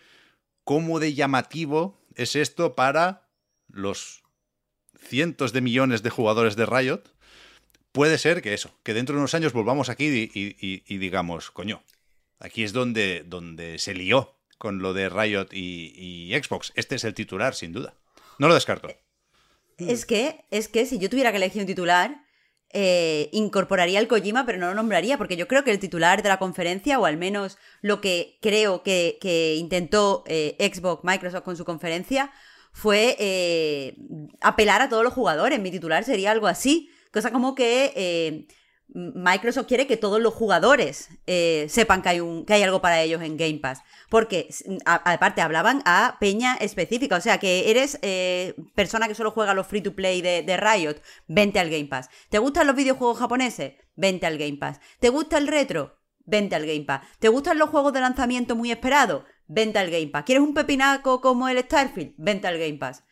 cómo 0.64 1.00
de 1.00 1.14
llamativo 1.14 2.00
es 2.16 2.36
esto 2.36 2.76
para 2.76 3.28
los 3.70 4.24
cientos 5.00 5.54
de 5.54 5.62
millones 5.62 6.04
de 6.04 6.10
jugadores 6.10 6.56
de 6.56 6.66
Riot, 6.66 7.04
puede 7.92 8.18
ser 8.18 8.42
que 8.42 8.54
eso, 8.54 8.78
que 8.84 8.94
dentro 8.94 9.16
de 9.16 9.20
unos 9.20 9.34
años 9.34 9.54
volvamos 9.54 9.90
aquí 9.90 10.32
y 10.34 10.98
digamos, 10.98 11.52
coño, 11.52 11.84
aquí 12.40 12.64
es 12.64 12.74
donde, 12.74 13.24
donde 13.26 13.80
se 13.80 13.94
lió 13.94 14.36
con 14.58 14.80
lo 14.80 14.94
de 14.94 15.10
Riot 15.10 15.48
y, 15.52 15.94
y 16.32 16.42
Xbox. 16.42 16.72
Este 16.76 16.96
es 16.96 17.04
el 17.04 17.14
titular, 17.14 17.54
sin 17.54 17.74
duda. 17.74 17.96
No 18.40 18.48
lo 18.48 18.54
descarto. 18.54 18.88
Es 19.78 20.06
que, 20.06 20.46
es 20.52 20.68
que 20.70 20.86
si 20.86 21.00
yo 21.00 21.10
tuviera 21.10 21.32
que 21.32 21.38
elegir 21.38 21.62
un 21.62 21.68
titular, 21.68 22.24
eh, 22.74 23.30
incorporaría 23.32 24.00
el 24.00 24.08
Kojima, 24.08 24.46
pero 24.46 24.58
no 24.58 24.68
lo 24.68 24.74
nombraría, 24.74 25.18
porque 25.18 25.38
yo 25.38 25.48
creo 25.48 25.64
que 25.64 25.72
el 25.72 25.80
titular 25.80 26.24
de 26.24 26.30
la 26.30 26.40
conferencia, 26.40 27.00
o 27.00 27.06
al 27.06 27.18
menos 27.18 27.58
lo 27.82 28.02
que 28.02 28.38
creo 28.42 28.84
que, 28.84 29.18
que 29.22 29.56
intentó 29.56 30.24
eh, 30.28 30.58
Xbox, 30.60 31.04
Microsoft 31.04 31.44
con 31.44 31.56
su 31.56 31.66
conferencia, 31.66 32.32
fue 32.74 33.16
eh, 33.20 33.96
apelar 34.42 34.82
a 34.82 34.90
todos 34.90 35.04
los 35.04 35.14
jugadores. 35.14 35.60
Mi 35.60 35.72
titular 35.72 36.04
sería 36.04 36.32
algo 36.32 36.48
así. 36.48 36.90
Cosa 37.12 37.32
como 37.32 37.54
que 37.54 37.94
eh, 37.96 38.48
Microsoft 38.94 39.68
quiere 39.68 39.88
que 39.88 39.98
todos 39.98 40.22
los 40.22 40.34
jugadores 40.34 41.10
eh, 41.26 41.66
sepan 41.68 42.04
que 42.04 42.10
hay, 42.10 42.20
un, 42.20 42.46
que 42.46 42.54
hay 42.54 42.62
algo 42.62 42.80
para 42.80 43.02
ellos 43.02 43.24
en 43.24 43.38
Game 43.38 43.58
Pass. 43.60 43.82
Porque, 44.10 44.50
aparte, 44.86 45.42
hablaban 45.42 45.82
a 45.86 46.18
peña 46.20 46.56
específica. 46.56 47.16
O 47.16 47.22
sea, 47.22 47.40
que 47.40 47.72
eres 47.72 47.98
eh, 48.04 48.54
persona 48.76 49.08
que 49.08 49.16
solo 49.16 49.32
juega 49.32 49.56
los 49.56 49.66
free 49.66 49.82
to 49.82 49.96
play 49.96 50.22
de, 50.22 50.58
Riot, 50.58 51.02
vente 51.28 51.60
al 51.60 51.72
Game 51.72 51.86
Pass. 51.86 52.10
¿Te 52.30 52.38
gustan 52.38 52.68
los 52.68 52.76
videojuegos 52.76 53.18
japoneses? 53.18 53.74
Vente 53.96 54.28
al 54.28 54.38
Game 54.38 54.58
Pass. 54.58 54.80
¿Te 55.00 55.10
gusta 55.10 55.38
el 55.40 55.48
retro? 55.48 55.98
Vente 56.26 56.56
al 56.56 56.66
Game 56.68 56.86
Pass. 56.86 57.02
¿Te 57.20 57.30
gustan 57.30 57.58
los 57.58 57.70
juegos 57.70 57.94
de 57.94 58.02
lanzamiento 58.02 58.56
muy 58.56 58.72
esperados? 58.72 59.24
Vente 59.48 59.80
al 59.80 59.90
Game 59.90 60.08
Pass. 60.08 60.24
¿Quieres 60.26 60.44
un 60.44 60.54
pepinaco 60.54 61.20
como 61.20 61.50
el 61.50 61.58
Starfield? 61.60 62.14
Vente 62.18 62.48
al 62.48 62.60
Game 62.60 62.78
Pass. 62.78 63.04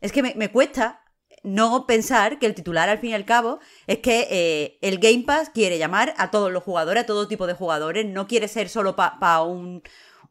Es 0.00 0.12
que 0.12 0.22
me 0.22 0.50
cuesta 0.50 1.05
no 1.46 1.86
pensar 1.86 2.38
que 2.38 2.46
el 2.46 2.54
titular, 2.54 2.88
al 2.88 2.98
fin 2.98 3.10
y 3.10 3.14
al 3.14 3.24
cabo, 3.24 3.60
es 3.86 3.98
que 3.98 4.26
eh, 4.30 4.78
el 4.82 4.98
Game 4.98 5.22
Pass 5.24 5.48
quiere 5.48 5.78
llamar 5.78 6.12
a 6.18 6.30
todos 6.30 6.52
los 6.52 6.62
jugadores, 6.62 7.04
a 7.04 7.06
todo 7.06 7.28
tipo 7.28 7.46
de 7.46 7.54
jugadores, 7.54 8.04
no 8.04 8.26
quiere 8.26 8.48
ser 8.48 8.68
solo 8.68 8.96
para 8.96 9.40
un, 9.42 9.82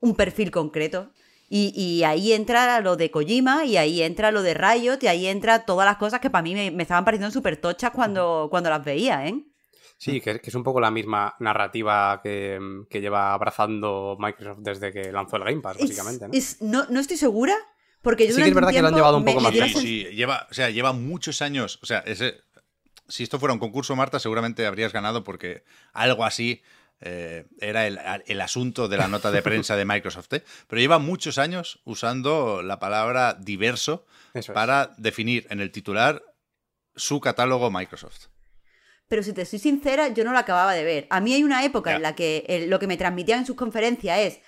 un 0.01 0.16
perfil 0.16 0.51
concreto. 0.51 1.09
Y, 1.47 1.72
y 1.80 2.03
ahí 2.03 2.34
entra 2.34 2.80
lo 2.82 2.95
de 2.97 3.11
Kojima, 3.11 3.66
y 3.66 3.78
ahí 3.78 4.01
entra 4.01 4.32
lo 4.32 4.41
de 4.41 4.55
Riot, 4.55 4.97
y 5.01 5.07
ahí 5.07 5.28
entra 5.28 5.63
todas 5.66 5.86
las 5.86 5.97
cosas 5.97 6.20
que 6.20 6.30
para 6.32 6.41
mí 6.41 6.53
me, 6.55 6.72
me 6.72 6.84
estaban 6.84 7.05
pareciendo 7.05 7.32
súper 7.32 7.57
tochas 7.57 7.91
cuando, 7.91 8.47
cuando 8.49 8.70
las 8.70 8.84
veía, 8.84 9.26
¿eh? 9.28 9.36
Sí, 9.97 10.20
que, 10.20 10.41
que 10.41 10.49
es 10.49 10.55
un 10.55 10.63
poco 10.63 10.82
la 10.82 10.91
misma 10.91 11.36
narrativa 11.39 12.20
que, 12.22 12.59
que 12.89 12.99
lleva 12.99 13.34
abrazando 13.34 14.18
Microsoft 14.20 14.59
desde 14.61 14.91
que 14.91 15.11
lanzó 15.11 15.38
el 15.38 15.43
Game 15.45 15.61
Pass, 15.61 15.78
básicamente. 15.80 16.28
¿no? 16.28 16.34
Es- 16.34 16.61
no, 16.61 16.86
no 16.89 16.99
estoy 16.99 17.16
segura, 17.16 17.53
porque 18.06 18.26
yo 18.28 18.34
Sí 18.36 18.41
que 18.41 18.47
es 18.47 18.53
verdad 18.56 18.72
que 18.72 18.82
lo 18.82 18.88
han 18.88 18.95
llevado 18.95 19.18
un 19.18 19.26
poco 19.26 19.41
más. 19.41 19.51
Sí, 19.51 19.70
sí, 19.74 20.03
lleva, 20.14 20.47
o 20.49 20.53
sea, 20.53 20.70
lleva 20.70 20.93
muchos 20.93 21.41
años. 21.41 21.80
O 21.84 21.86
sea, 21.86 21.99
ese, 22.06 22.39
si 23.10 23.24
esto 23.24 23.38
fuera 23.39 23.51
un 23.51 23.60
concurso, 23.60 23.95
Marta, 23.97 24.20
seguramente 24.20 24.66
habrías 24.66 24.93
ganado 24.93 25.26
porque 25.26 25.64
algo 25.91 26.24
así 26.24 26.62
eh, 27.01 27.45
era 27.60 27.86
el, 27.88 27.99
el 28.26 28.39
asunto 28.41 28.88
de 28.88 28.95
la 28.97 29.10
nota 29.10 29.30
de 29.32 29.41
prensa 29.41 29.76
de 29.76 29.84
Microsoft. 29.84 30.32
¿eh? 30.34 30.43
Pero 30.68 30.80
lleva 30.80 30.99
muchos 30.99 31.38
años 31.38 31.82
usando 31.84 32.62
la 32.64 32.80
palabra 32.80 33.34
diverso 33.34 34.06
Eso 34.34 34.53
es. 34.53 34.56
para 34.56 34.93
definir 34.97 35.45
en 35.49 35.60
el 35.60 35.72
titular 35.72 36.24
su 36.95 37.20
catálogo 37.20 37.70
Microsoft. 37.72 38.28
Pero 39.08 39.22
si 39.22 39.34
te 39.34 39.45
soy 39.45 39.60
sincera, 39.60 40.08
yo 40.08 40.24
no 40.24 40.32
lo 40.32 40.39
acababa 40.39 40.74
de 40.74 40.84
ver. 40.84 41.08
A 41.10 41.20
mí 41.20 41.34
hay 41.34 41.43
una 41.43 41.64
época 41.66 41.91
Ya. 41.91 41.95
en 41.97 42.01
la 42.01 42.16
que 42.16 42.45
eh, 42.47 42.66
lo 42.68 42.80
que 42.80 42.88
me 42.88 42.97
transmitían 42.97 43.39
en 43.39 43.45
sus 43.45 43.56
conferencias 43.56 44.18
es 44.20 44.39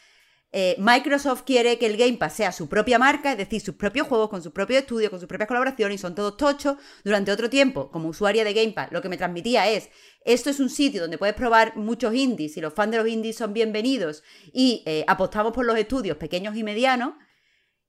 eh, 0.53 0.75
Microsoft 0.79 1.43
quiere 1.43 1.77
que 1.77 1.85
el 1.87 1.97
Game 1.97 2.17
Pass 2.17 2.33
sea 2.33 2.51
su 2.51 2.69
propia 2.69 2.97
marca, 2.97 3.33
es 3.33 3.37
decir, 3.37 3.59
sus 3.59 3.75
propios 3.75 4.07
juegos, 4.07 4.29
con 4.29 4.41
sus 4.41 4.53
propios 4.53 4.81
estudios, 4.81 5.09
con 5.09 5.19
sus 5.19 5.27
propias 5.27 5.47
colaboraciones, 5.47 5.95
y 5.95 5.97
son 5.97 6.15
todos 6.15 6.37
tochos. 6.37 6.77
Durante 7.03 7.31
otro 7.31 7.49
tiempo, 7.49 7.91
como 7.91 8.07
usuaria 8.07 8.45
de 8.45 8.53
Game 8.53 8.71
Pass, 8.71 8.91
lo 8.91 9.01
que 9.01 9.09
me 9.09 9.17
transmitía 9.17 9.67
es, 9.67 9.89
esto 10.23 10.49
es 10.49 10.59
un 10.59 10.69
sitio 10.69 11.01
donde 11.01 11.17
puedes 11.17 11.35
probar 11.35 11.75
muchos 11.75 12.13
indies, 12.13 12.55
y 12.55 12.61
los 12.61 12.73
fans 12.73 12.91
de 12.91 12.97
los 12.97 13.07
indies 13.07 13.35
son 13.35 13.53
bienvenidos, 13.53 14.23
y 14.53 14.83
eh, 14.85 15.03
apostamos 15.07 15.51
por 15.51 15.65
los 15.65 15.77
estudios 15.77 16.17
pequeños 16.17 16.55
y 16.55 16.63
medianos, 16.63 17.13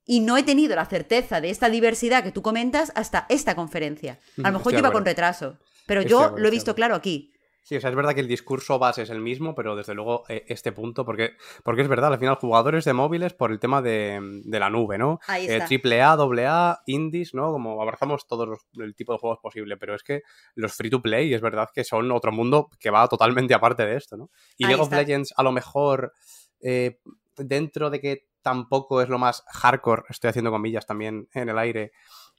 y 0.04 0.20
no 0.20 0.36
he 0.36 0.42
tenido 0.42 0.74
la 0.74 0.86
certeza 0.86 1.40
de 1.40 1.50
esta 1.50 1.68
diversidad 1.68 2.24
que 2.24 2.32
tú 2.32 2.42
comentas 2.42 2.92
hasta 2.96 3.26
esta 3.28 3.54
conferencia. 3.54 4.18
A 4.42 4.50
lo 4.50 4.58
mejor 4.58 4.72
lleva 4.72 4.90
con 4.90 5.04
retraso, 5.04 5.58
pero 5.86 6.02
yo 6.02 6.34
lo 6.36 6.48
he 6.48 6.50
visto 6.50 6.74
claro 6.74 6.94
aquí. 6.94 7.34
Sí, 7.68 7.76
o 7.76 7.80
sea, 7.82 7.90
es 7.90 7.96
verdad 7.96 8.14
que 8.14 8.20
el 8.20 8.28
discurso 8.28 8.78
base 8.78 9.02
es 9.02 9.10
el 9.10 9.20
mismo, 9.20 9.54
pero 9.54 9.76
desde 9.76 9.92
luego 9.92 10.24
eh, 10.30 10.42
este 10.48 10.72
punto, 10.72 11.04
porque, 11.04 11.32
porque 11.62 11.82
es 11.82 11.88
verdad, 11.88 12.14
al 12.14 12.18
final 12.18 12.36
jugadores 12.36 12.86
de 12.86 12.94
móviles 12.94 13.34
por 13.34 13.52
el 13.52 13.58
tema 13.60 13.82
de, 13.82 14.18
de 14.42 14.58
la 14.58 14.70
nube, 14.70 14.96
¿no? 14.96 15.20
Ahí 15.26 15.44
Eh, 15.46 15.56
está. 15.56 15.66
triple 15.66 16.00
A, 16.00 16.16
doble 16.16 16.46
A, 16.46 16.78
indies, 16.86 17.34
¿no? 17.34 17.52
Como 17.52 17.82
abrazamos 17.82 18.26
todos 18.26 18.48
los, 18.48 18.60
el 18.78 18.94
tipo 18.94 19.12
de 19.12 19.18
juegos 19.18 19.38
posible, 19.42 19.76
pero 19.76 19.94
es 19.94 20.02
que 20.02 20.22
los 20.54 20.72
free 20.72 20.88
to 20.88 21.02
play 21.02 21.34
es 21.34 21.42
verdad 21.42 21.68
que 21.74 21.84
son 21.84 22.10
otro 22.10 22.32
mundo 22.32 22.70
que 22.80 22.88
va 22.88 23.06
totalmente 23.06 23.52
aparte 23.52 23.84
de 23.84 23.96
esto, 23.96 24.16
¿no? 24.16 24.30
Y 24.56 24.64
Ahí 24.64 24.70
League 24.70 24.82
of. 24.84 24.90
Legends 24.90 25.34
a 25.36 25.42
lo 25.42 25.52
mejor 25.52 26.14
eh, 26.60 27.00
dentro 27.36 27.90
de 27.90 28.00
que 28.00 28.28
tampoco 28.40 29.02
es 29.02 29.10
lo 29.10 29.18
más 29.18 29.44
hardcore, 29.46 30.04
estoy 30.08 30.30
haciendo 30.30 30.50
comillas 30.50 30.86
también 30.86 31.28
en 31.34 31.50
el 31.50 31.58
aire, 31.58 31.92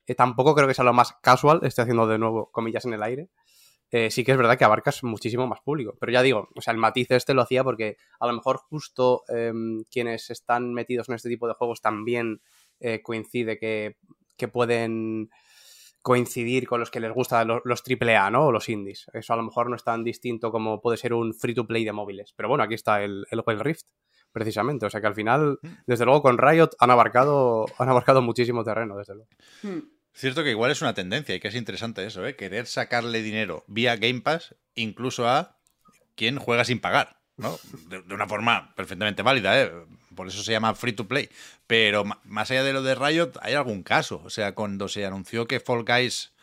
eh, 0.07 0.15
tampoco 0.15 0.55
creo 0.55 0.67
que 0.67 0.73
sea 0.73 0.85
lo 0.85 0.93
más 0.93 1.13
casual, 1.21 1.59
estoy 1.61 1.83
haciendo 1.83 2.07
de 2.07 2.17
nuevo 2.17 2.49
comillas 2.51 2.85
en 2.85 2.93
el 2.95 3.03
aire, 3.03 3.29
eh, 3.91 4.11
sí 4.11 4.23
que 4.23 4.31
es 4.31 4.37
verdad 4.37 4.57
que 4.57 4.65
abarcas 4.65 5.03
muchísimo 5.03 5.47
más 5.47 5.61
público. 5.61 5.95
Pero 5.99 6.11
ya 6.11 6.21
digo, 6.21 6.49
o 6.55 6.61
sea, 6.61 6.73
el 6.73 6.77
matiz 6.77 7.09
este 7.11 7.33
lo 7.33 7.41
hacía 7.41 7.63
porque 7.63 7.97
a 8.19 8.27
lo 8.27 8.33
mejor 8.33 8.57
justo 8.57 9.23
em, 9.27 9.83
quienes 9.91 10.29
están 10.29 10.73
metidos 10.73 11.09
en 11.09 11.15
este 11.15 11.29
tipo 11.29 11.47
de 11.47 11.53
juegos 11.53 11.81
también 11.81 12.41
eh, 12.79 13.01
coincide 13.01 13.57
que, 13.57 13.97
que 14.37 14.47
pueden 14.47 15.29
coincidir 16.01 16.67
con 16.67 16.79
los 16.79 16.91
que 16.91 16.99
les 16.99 17.11
gustan 17.11 17.47
los, 17.47 17.61
los 17.65 17.83
AAA, 17.85 18.31
¿no? 18.31 18.47
O 18.47 18.51
los 18.51 18.69
indies. 18.69 19.07
Eso 19.13 19.33
a 19.33 19.37
lo 19.37 19.43
mejor 19.43 19.69
no 19.69 19.75
es 19.75 19.83
tan 19.83 20.03
distinto 20.03 20.51
como 20.51 20.81
puede 20.81 20.97
ser 20.97 21.13
un 21.13 21.33
free 21.33 21.53
to 21.53 21.65
play 21.67 21.83
de 21.83 21.91
móviles. 21.91 22.33
Pero 22.35 22.47
bueno, 22.47 22.63
aquí 22.63 22.75
está 22.75 23.03
el, 23.03 23.25
el 23.31 23.41
Wild 23.45 23.61
Rift, 23.61 23.85
precisamente. 24.31 24.85
O 24.85 24.89
sea 24.89 25.01
que 25.01 25.07
al 25.07 25.15
final, 25.15 25.59
desde 25.87 26.05
luego 26.05 26.21
con 26.21 26.37
Riot 26.37 26.69
han 26.79 26.91
abarcado, 26.91 27.65
han 27.77 27.89
abarcado 27.89 28.21
muchísimo 28.21 28.63
terreno, 28.63 28.97
desde 28.97 29.15
luego. 29.15 29.29
Hmm. 29.63 29.98
Cierto 30.13 30.43
que 30.43 30.51
igual 30.51 30.71
es 30.71 30.81
una 30.81 30.93
tendencia 30.93 31.35
y 31.35 31.39
que 31.39 31.47
es 31.47 31.55
interesante 31.55 32.05
eso, 32.05 32.25
¿eh? 32.25 32.35
Querer 32.35 32.65
sacarle 32.65 33.21
dinero 33.21 33.63
vía 33.67 33.95
Game 33.95 34.21
Pass 34.21 34.55
incluso 34.75 35.27
a 35.27 35.57
quien 36.15 36.37
juega 36.37 36.65
sin 36.65 36.79
pagar, 36.79 37.17
¿no? 37.37 37.57
De, 37.87 38.01
de 38.01 38.13
una 38.13 38.27
forma 38.27 38.73
perfectamente 38.75 39.21
válida, 39.21 39.61
¿eh? 39.61 39.71
Por 40.15 40.27
eso 40.27 40.43
se 40.43 40.51
llama 40.51 40.75
free 40.75 40.93
to 40.93 41.07
play. 41.07 41.29
Pero 41.67 42.03
más 42.25 42.51
allá 42.51 42.63
de 42.63 42.73
lo 42.73 42.83
de 42.83 42.95
Riot, 42.95 43.33
hay 43.41 43.53
algún 43.53 43.83
caso. 43.83 44.21
O 44.25 44.29
sea, 44.29 44.53
cuando 44.53 44.89
se 44.89 45.05
anunció 45.05 45.47
que 45.47 45.61
Fall 45.61 45.85
Guys 45.85 46.33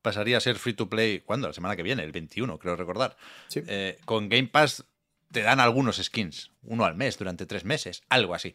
pasaría 0.00 0.38
a 0.38 0.40
ser 0.40 0.56
free 0.56 0.72
to 0.72 0.88
play, 0.88 1.20
¿cuándo? 1.20 1.48
La 1.48 1.52
semana 1.52 1.76
que 1.76 1.82
viene, 1.82 2.02
el 2.04 2.12
21, 2.12 2.58
creo 2.58 2.76
recordar. 2.76 3.16
Sí. 3.48 3.62
Eh, 3.66 3.98
con 4.06 4.30
Game 4.30 4.48
Pass 4.48 4.84
te 5.32 5.42
dan 5.42 5.60
algunos 5.60 5.96
skins, 5.96 6.52
uno 6.62 6.84
al 6.84 6.94
mes 6.94 7.18
durante 7.18 7.44
tres 7.44 7.64
meses, 7.64 8.02
algo 8.08 8.34
así 8.34 8.54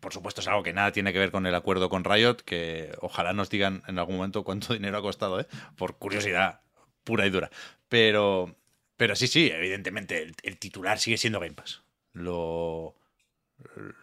por 0.00 0.12
supuesto 0.12 0.40
es 0.40 0.48
algo 0.48 0.62
que 0.62 0.72
nada 0.72 0.92
tiene 0.92 1.12
que 1.12 1.18
ver 1.18 1.30
con 1.30 1.46
el 1.46 1.54
acuerdo 1.54 1.88
con 1.88 2.04
Riot, 2.04 2.36
que 2.44 2.92
ojalá 3.00 3.32
nos 3.32 3.50
digan 3.50 3.82
en 3.86 3.98
algún 3.98 4.16
momento 4.16 4.44
cuánto 4.44 4.72
dinero 4.74 4.98
ha 4.98 5.02
costado, 5.02 5.40
¿eh? 5.40 5.46
por 5.76 5.96
curiosidad 5.96 6.60
pura 7.04 7.26
y 7.26 7.30
dura. 7.30 7.50
Pero, 7.88 8.56
pero 8.96 9.14
sí, 9.16 9.26
sí, 9.26 9.50
evidentemente 9.52 10.22
el, 10.22 10.34
el 10.42 10.58
titular 10.58 10.98
sigue 10.98 11.18
siendo 11.18 11.40
Game 11.40 11.54
Pass. 11.54 11.82
Lo, 12.12 12.96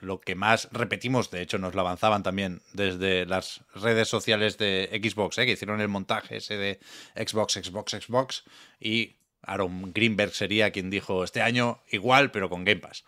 lo 0.01 0.19
que 0.19 0.35
más 0.35 0.67
repetimos, 0.71 1.29
de 1.31 1.41
hecho 1.41 1.57
nos 1.57 1.75
lo 1.75 1.81
avanzaban 1.81 2.23
también 2.23 2.61
desde 2.73 3.25
las 3.25 3.61
redes 3.75 4.07
sociales 4.07 4.57
de 4.57 4.89
Xbox, 5.01 5.37
¿eh? 5.37 5.45
que 5.45 5.53
hicieron 5.53 5.81
el 5.81 5.87
montaje 5.87 6.37
ese 6.37 6.57
de 6.57 6.79
Xbox, 7.15 7.53
Xbox, 7.53 7.91
Xbox, 7.91 8.43
y 8.79 9.15
Aaron 9.41 9.93
Greenberg 9.93 10.33
sería 10.33 10.71
quien 10.71 10.89
dijo 10.89 11.23
este 11.23 11.41
año 11.41 11.81
igual, 11.91 12.31
pero 12.31 12.49
con 12.49 12.63
Game 12.63 12.81
Pass. 12.81 13.03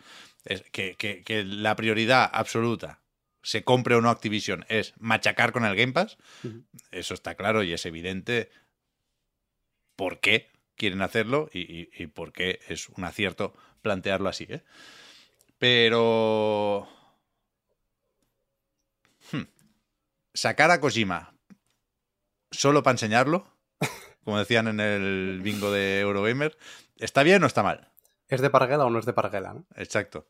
Que, 0.72 0.94
que- 0.96 1.22
que 1.24 1.44
la 1.44 1.74
prioridad 1.76 2.28
absoluta, 2.32 3.00
se 3.42 3.64
compre 3.64 3.94
o 3.96 4.00
no 4.00 4.10
Activision, 4.10 4.64
es 4.68 4.94
machacar 4.98 5.52
con 5.52 5.64
el 5.64 5.76
Game 5.76 5.92
Pass. 5.92 6.16
Eso 6.90 7.14
está 7.14 7.34
claro 7.34 7.62
y 7.62 7.72
es 7.72 7.84
evidente 7.86 8.50
por 9.96 10.20
qué 10.20 10.50
quieren 10.76 11.02
hacerlo 11.02 11.48
y, 11.52 11.60
y- 11.60 11.88
y 11.92 12.06
por 12.06 12.32
qué 12.32 12.60
es 12.68 12.88
un 12.90 13.04
acierto 13.04 13.54
plantearlo 13.82 14.28
así. 14.28 14.46
¿eh? 14.48 14.62
Pero... 15.58 16.88
Hmm. 19.32 19.42
Sacar 20.34 20.70
a 20.70 20.80
Kojima 20.80 21.34
solo 22.50 22.82
para 22.82 22.92
enseñarlo, 22.94 23.50
como 24.24 24.38
decían 24.38 24.68
en 24.68 24.80
el 24.80 25.40
bingo 25.42 25.70
de 25.72 26.00
Eurogamer, 26.00 26.56
¿está 26.98 27.22
bien 27.22 27.42
o 27.42 27.46
está 27.46 27.62
mal? 27.62 27.90
¿Es 28.28 28.40
de 28.40 28.50
Parguela 28.50 28.84
o 28.84 28.90
no 28.90 28.98
es 28.98 29.06
de 29.06 29.12
Parguela? 29.12 29.54
¿no? 29.54 29.66
Exacto. 29.76 30.26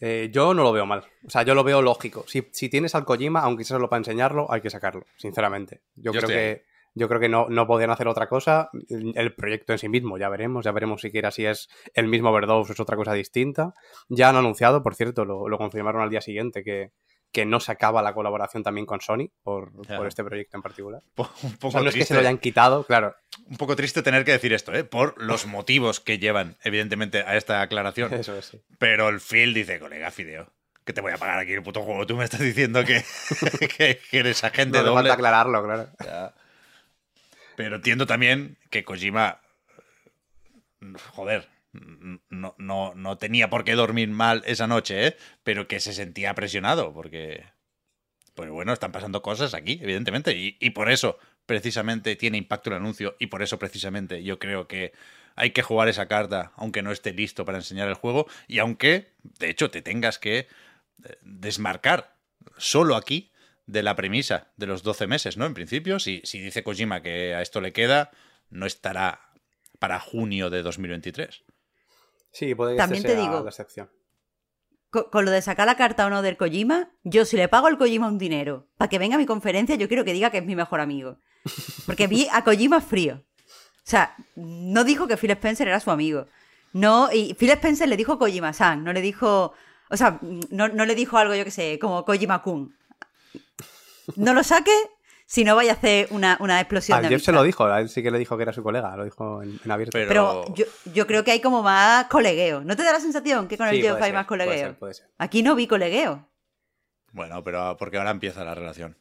Eh, 0.00 0.28
yo 0.32 0.54
no 0.54 0.62
lo 0.62 0.72
veo 0.72 0.86
mal. 0.86 1.04
O 1.26 1.30
sea, 1.30 1.42
yo 1.42 1.54
lo 1.54 1.64
veo 1.64 1.82
lógico. 1.82 2.24
Si, 2.26 2.48
si 2.52 2.68
tienes 2.68 2.94
al 2.94 3.04
Kojima, 3.04 3.40
aunque 3.40 3.64
sea 3.64 3.76
solo 3.76 3.88
para 3.88 3.98
enseñarlo, 3.98 4.50
hay 4.50 4.60
que 4.60 4.70
sacarlo, 4.70 5.06
sinceramente. 5.16 5.82
Yo, 5.96 6.12
Yo 6.12 6.20
creo 6.20 6.28
que, 6.28 6.64
yo 6.94 7.08
creo 7.08 7.20
que 7.20 7.28
no, 7.28 7.48
no 7.48 7.66
podían 7.66 7.90
hacer 7.90 8.08
otra 8.08 8.28
cosa. 8.28 8.70
El 8.88 9.12
el 9.16 9.34
proyecto 9.34 9.72
en 9.72 9.78
sí 9.78 9.88
mismo, 9.88 10.18
ya 10.18 10.28
veremos. 10.28 10.64
Ya 10.64 10.72
veremos 10.72 11.00
siquiera 11.00 11.30
si 11.30 11.46
es 11.46 11.68
el 11.94 12.06
mismo 12.06 12.30
Overdose 12.30 12.70
o 12.70 12.74
es 12.74 12.80
otra 12.80 12.96
cosa 12.96 13.12
distinta. 13.12 13.74
Ya 14.08 14.28
han 14.28 14.36
anunciado, 14.36 14.82
por 14.82 14.94
cierto, 14.94 15.24
lo, 15.24 15.48
lo 15.48 15.58
confirmaron 15.58 16.02
al 16.02 16.10
día 16.10 16.20
siguiente, 16.20 16.62
que, 16.62 16.92
que 17.32 17.44
no 17.44 17.60
se 17.60 17.72
acaba 17.72 18.02
la 18.02 18.14
colaboración 18.14 18.62
también 18.62 18.86
con 18.86 19.00
Sony 19.00 19.30
por, 19.42 19.72
este 20.06 20.24
proyecto 20.24 20.56
en 20.56 20.62
particular. 20.62 21.02
Un 21.16 21.24
O 21.24 21.58
poco, 21.58 21.72
sea, 21.72 21.82
no 21.82 21.88
es 21.88 21.94
que 21.94 21.98
triste, 22.00 22.08
se 22.08 22.14
lo 22.14 22.20
hayan 22.20 22.38
quitado, 22.38 22.84
claro. 22.84 23.14
un 23.46 23.56
poco 23.56 23.76
triste 23.76 24.02
tener 24.02 24.24
que 24.24 24.32
decir 24.32 24.52
esto, 24.52 24.72
¿eh? 24.74 24.84
por 24.84 25.20
los 25.22 25.46
motivos 25.46 26.00
que 26.00 26.18
llevan, 26.18 26.56
evidentemente, 26.62 27.22
a 27.22 27.36
esta 27.36 27.60
aclaración. 27.60 28.12
Eso 28.14 28.36
es, 28.36 28.46
sí. 28.46 28.60
Pero 28.78 29.08
el 29.08 29.20
Phil 29.20 29.52
dice, 29.54 29.78
colega 29.78 30.10
Fideo, 30.10 30.52
que 30.84 30.92
te 30.92 31.00
voy 31.00 31.12
a 31.12 31.18
pagar 31.18 31.38
aquí 31.38 31.52
el 31.52 31.62
puto 31.62 31.82
juego. 31.82 32.06
Tú 32.06 32.16
me 32.16 32.24
estás 32.24 32.40
diciendo 32.40 32.84
que, 32.84 33.04
que, 33.76 34.00
que 34.10 34.18
eres 34.18 34.42
agente 34.44 34.78
No 34.78 34.84
doble. 34.84 34.94
falta 35.00 35.14
aclararlo, 35.14 35.62
claro. 35.64 35.88
Ya. 36.04 36.34
Pero 37.56 37.76
entiendo 37.76 38.06
también 38.06 38.56
que 38.70 38.84
Kojima, 38.84 39.40
joder, 41.10 41.48
no, 41.72 42.54
no, 42.58 42.94
no 42.94 43.18
tenía 43.18 43.50
por 43.50 43.64
qué 43.64 43.74
dormir 43.74 44.08
mal 44.08 44.42
esa 44.46 44.66
noche, 44.66 45.06
¿eh? 45.06 45.16
pero 45.42 45.68
que 45.68 45.80
se 45.80 45.92
sentía 45.92 46.34
presionado, 46.34 46.92
porque, 46.92 47.44
pues 48.34 48.50
bueno, 48.50 48.72
están 48.72 48.92
pasando 48.92 49.22
cosas 49.22 49.54
aquí, 49.54 49.78
evidentemente, 49.82 50.32
y, 50.36 50.56
y 50.60 50.70
por 50.70 50.90
eso 50.90 51.18
precisamente 51.46 52.16
tiene 52.16 52.38
impacto 52.38 52.70
el 52.70 52.76
anuncio, 52.76 53.16
y 53.18 53.26
por 53.26 53.42
eso 53.42 53.58
precisamente 53.58 54.22
yo 54.22 54.38
creo 54.38 54.66
que 54.66 54.92
hay 55.36 55.52
que 55.52 55.62
jugar 55.62 55.88
esa 55.88 56.08
carta, 56.08 56.52
aunque 56.56 56.82
no 56.82 56.90
esté 56.90 57.12
listo 57.12 57.44
para 57.44 57.58
enseñar 57.58 57.88
el 57.88 57.94
juego, 57.94 58.26
y 58.48 58.58
aunque, 58.58 59.12
de 59.22 59.50
hecho, 59.50 59.70
te 59.70 59.82
tengas 59.82 60.18
que 60.18 60.38
eh, 60.38 60.46
desmarcar 61.22 62.16
solo 62.56 62.96
aquí 62.96 63.30
de 63.66 63.82
la 63.82 63.94
premisa 63.94 64.48
de 64.56 64.66
los 64.66 64.82
12 64.82 65.06
meses, 65.06 65.36
¿no? 65.36 65.46
En 65.46 65.54
principio, 65.54 65.98
si, 66.00 66.22
si 66.24 66.40
dice 66.40 66.64
Kojima 66.64 67.02
que 67.02 67.34
a 67.34 67.42
esto 67.42 67.60
le 67.60 67.72
queda, 67.72 68.10
no 68.50 68.66
estará 68.66 69.30
para 69.78 70.00
junio 70.00 70.50
de 70.50 70.62
2023. 70.62 71.44
Sí, 72.32 72.54
puede 72.54 72.72
que 72.74 72.78
También 72.78 73.04
este 73.04 73.16
te 73.16 73.20
digo- 73.20 73.42
la 73.42 73.50
excepción. 73.50 73.90
Con, 74.90 75.04
con 75.10 75.24
lo 75.26 75.30
de 75.30 75.42
sacar 75.42 75.66
la 75.66 75.76
carta 75.76 76.06
o 76.06 76.10
no 76.10 76.22
del 76.22 76.36
Kojima, 76.38 76.90
yo 77.04 77.24
si 77.26 77.36
le 77.36 77.48
pago 77.48 77.66
al 77.66 77.76
Kojima 77.76 78.08
un 78.08 78.16
dinero 78.18 78.68
para 78.78 78.88
que 78.88 78.98
venga 78.98 79.16
a 79.16 79.18
mi 79.18 79.26
conferencia, 79.26 79.74
yo 79.76 79.86
quiero 79.88 80.04
que 80.04 80.14
diga 80.14 80.30
que 80.30 80.38
es 80.38 80.44
mi 80.46 80.56
mejor 80.56 80.80
amigo. 80.80 81.18
Porque 81.86 82.06
vi 82.06 82.26
a 82.32 82.42
Kojima 82.42 82.80
frío. 82.80 83.22
O 83.44 83.90
sea, 83.90 84.14
no 84.36 84.84
dijo 84.84 85.06
que 85.06 85.16
Phil 85.16 85.30
Spencer 85.32 85.68
era 85.68 85.80
su 85.80 85.90
amigo. 85.90 86.26
No, 86.72 87.10
y 87.12 87.34
Phil 87.34 87.50
Spencer 87.50 87.88
le 87.88 87.96
dijo 87.96 88.18
Kojima-san, 88.18 88.82
no 88.84 88.92
le 88.92 89.00
dijo. 89.02 89.52
O 89.90 89.96
sea, 89.96 90.18
no, 90.50 90.68
no 90.68 90.84
le 90.84 90.94
dijo 90.94 91.16
algo, 91.18 91.34
yo 91.34 91.44
que 91.44 91.50
sé, 91.50 91.78
como 91.78 92.04
Kojima-kun. 92.04 92.74
No 94.16 94.32
lo 94.34 94.42
saque 94.42 94.72
si 95.30 95.44
no 95.44 95.54
vaya 95.56 95.72
a 95.72 95.74
hacer 95.74 96.08
una, 96.10 96.38
una 96.40 96.58
explosión 96.58 96.96
A 96.98 97.02
de 97.02 97.08
Jeff 97.08 97.22
se 97.22 97.32
lo 97.32 97.42
dijo, 97.42 97.66
a 97.66 97.80
él 97.82 97.90
sí 97.90 98.02
que 98.02 98.10
le 98.10 98.18
dijo 98.18 98.36
que 98.38 98.44
era 98.44 98.52
su 98.54 98.62
colega, 98.62 98.96
lo 98.96 99.04
dijo 99.04 99.42
en, 99.42 99.60
en 99.62 99.70
abierto. 99.70 99.92
Pero- 99.92 100.08
Pero 100.08 100.54
yo, 100.54 100.64
yo 100.94 101.06
creo 101.06 101.22
que 101.22 101.32
hay 101.32 101.40
como 101.42 101.62
más 101.62 102.06
colegueo. 102.06 102.62
¿No 102.64 102.74
te 102.76 102.82
da 102.82 102.92
la 102.94 103.00
sensación 103.00 103.46
que 103.46 103.58
con 103.58 103.68
el 103.68 103.76
Sí, 103.76 103.82
Jeff 103.82 103.90
puede 103.92 104.04
hay 104.04 104.08
ser, 104.08 104.14
más 104.14 104.26
puede 104.26 104.44
colegueo? 104.44 104.66
ser, 104.68 104.78
puede 104.78 104.94
ser. 104.94 105.06
Aquí 105.18 105.42
no 105.42 105.54
vi 105.54 105.66
colegueo. 105.66 106.26
Bueno, 107.12 107.44
pero 107.44 107.76
porque 107.78 107.98
ahora 107.98 108.10
empieza 108.10 108.42
la 108.44 108.54
relación. 108.54 108.96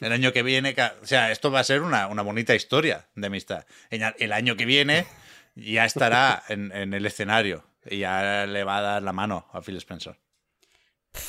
El 0.00 0.12
año 0.12 0.32
que 0.32 0.42
viene, 0.42 0.74
o 1.02 1.06
sea, 1.06 1.30
esto 1.30 1.50
va 1.50 1.60
a 1.60 1.64
ser 1.64 1.82
una, 1.82 2.06
una 2.06 2.22
bonita 2.22 2.54
historia 2.54 3.08
de 3.14 3.26
amistad. 3.26 3.64
El 3.90 4.32
año 4.32 4.56
que 4.56 4.64
viene 4.66 5.06
ya 5.54 5.84
estará 5.84 6.42
en, 6.48 6.70
en 6.72 6.94
el 6.94 7.04
escenario 7.06 7.64
y 7.84 7.98
ya 7.98 8.46
le 8.46 8.62
va 8.64 8.78
a 8.78 8.82
dar 8.82 9.02
la 9.02 9.12
mano 9.12 9.48
a 9.52 9.60
Phil 9.62 9.76
Spencer. 9.78 10.18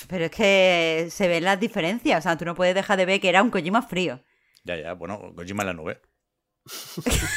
Pero 0.07 0.25
es 0.25 0.31
que 0.31 1.07
se 1.09 1.27
ven 1.27 1.43
las 1.43 1.59
diferencias. 1.59 2.19
O 2.19 2.21
sea, 2.21 2.37
tú 2.37 2.45
no 2.45 2.55
puedes 2.55 2.75
dejar 2.75 2.97
de 2.97 3.05
ver 3.05 3.19
que 3.19 3.29
era 3.29 3.41
un 3.41 3.49
Kojima 3.51 3.81
frío. 3.81 4.23
Ya, 4.63 4.75
ya, 4.77 4.93
bueno, 4.93 5.33
Kojima 5.35 5.63
en 5.63 5.67
la 5.67 5.73
nube. 5.73 6.01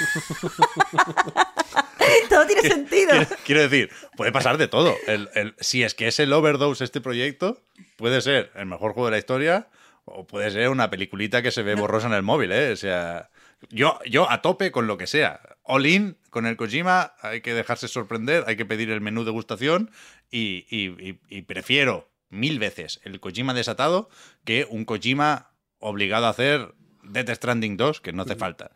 Todo 2.29 2.47
tiene 2.47 2.63
sentido. 2.63 3.11
Quiero, 3.11 3.27
quiero 3.45 3.61
decir, 3.63 3.91
puede 4.17 4.33
pasar 4.33 4.59
de 4.59 4.69
todo. 4.69 4.95
El- 5.07 5.29
el- 5.35 5.55
si 5.61 5.83
es 5.83 5.95
que 5.95 6.09
es 6.09 6.19
el 6.21 6.33
overdose 6.33 6.85
este 6.85 7.01
proyecto, 7.01 7.63
puede 7.97 8.21
ser 8.21 8.51
el 8.55 8.67
mejor 8.67 8.93
juego 8.93 9.07
de 9.07 9.13
la 9.13 9.19
historia 9.19 9.69
o 10.05 10.27
puede 10.27 10.51
ser 10.51 10.69
una 10.69 10.91
peliculita 10.91 11.43
que 11.43 11.51
se 11.51 11.63
ve 11.63 11.75
borrosa 11.75 12.07
en 12.09 12.13
el 12.13 12.23
móvil, 12.23 12.53
¿eh? 12.53 12.73
O 12.73 12.77
sea, 12.77 13.31
yo, 13.71 13.99
yo 14.07 14.31
a 14.31 14.43
tope 14.43 14.71
con 14.71 14.87
lo 14.87 14.99
que 14.99 15.07
sea. 15.07 15.41
All 15.63 15.87
in 15.87 16.19
con 16.31 16.47
el 16.47 16.57
Kojima, 16.57 17.15
hay 17.23 17.41
que 17.41 17.55
dejarse 17.55 17.89
sorprender, 17.89 18.45
hay 18.47 18.57
que 18.57 18.67
pedir 18.67 18.91
el 18.91 19.01
menú 19.01 19.25
degustación 19.25 19.91
y, 20.31 20.67
y- 20.69 20.89
y- 21.09 21.21
y 21.29 21.43
prefiero 21.43 22.11
mil 22.35 22.59
veces 22.59 23.01
el 23.05 23.21
Kojima 23.21 23.55
desatado 23.55 24.09
que 24.45 24.67
un 24.69 24.85
Kojima 24.85 25.55
obligado 25.79 26.27
a 26.27 26.31
hacer 26.31 26.75
Death 27.03 27.31
Stranding 27.31 27.77
2, 27.77 28.01
que 28.01 28.13
no 28.13 28.23
hace 28.23 28.37
falta. 28.37 28.71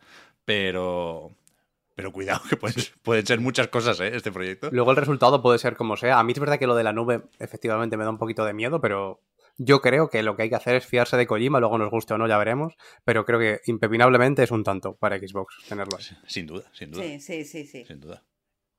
Pero... 0.45 1.35
Pero 1.95 2.13
cuidado, 2.13 2.41
que 2.49 2.55
pueden, 2.55 2.81
pueden 3.01 3.25
ser 3.25 3.41
muchas 3.41 3.67
cosas, 3.67 3.99
¿eh? 3.99 4.11
Este 4.15 4.31
proyecto. 4.31 4.69
Luego 4.71 4.91
el 4.91 4.97
resultado 4.97 5.41
puede 5.41 5.59
ser 5.59 5.75
como 5.75 5.97
sea. 5.97 6.17
A 6.17 6.23
mí 6.23 6.31
es 6.31 6.39
verdad 6.39 6.57
que 6.57 6.67
lo 6.67 6.75
de 6.75 6.83
la 6.83 6.93
nube 6.93 7.23
efectivamente 7.39 7.97
me 7.97 8.05
da 8.05 8.09
un 8.09 8.17
poquito 8.17 8.45
de 8.45 8.53
miedo, 8.53 8.79
pero 8.79 9.21
yo 9.57 9.81
creo 9.81 10.09
que 10.09 10.23
lo 10.23 10.37
que 10.37 10.43
hay 10.43 10.49
que 10.49 10.55
hacer 10.55 10.75
es 10.75 10.85
fiarse 10.85 11.17
de 11.17 11.27
Kojima, 11.27 11.59
luego 11.59 11.77
nos 11.77 11.91
guste 11.91 12.13
o 12.13 12.17
no, 12.17 12.25
ya 12.25 12.37
veremos. 12.37 12.75
Pero 13.03 13.25
creo 13.25 13.37
que 13.37 13.59
impepinablemente 13.65 14.43
es 14.43 14.51
un 14.51 14.63
tanto 14.63 14.95
para 14.95 15.19
Xbox 15.19 15.57
tenerlo 15.67 15.97
así. 15.97 16.15
Sin 16.25 16.47
duda, 16.47 16.63
sin 16.71 16.91
duda. 16.91 17.03
Sí, 17.03 17.19
sí, 17.19 17.43
sí, 17.43 17.65
sí. 17.65 17.83
Sin 17.85 17.99
duda. 17.99 18.23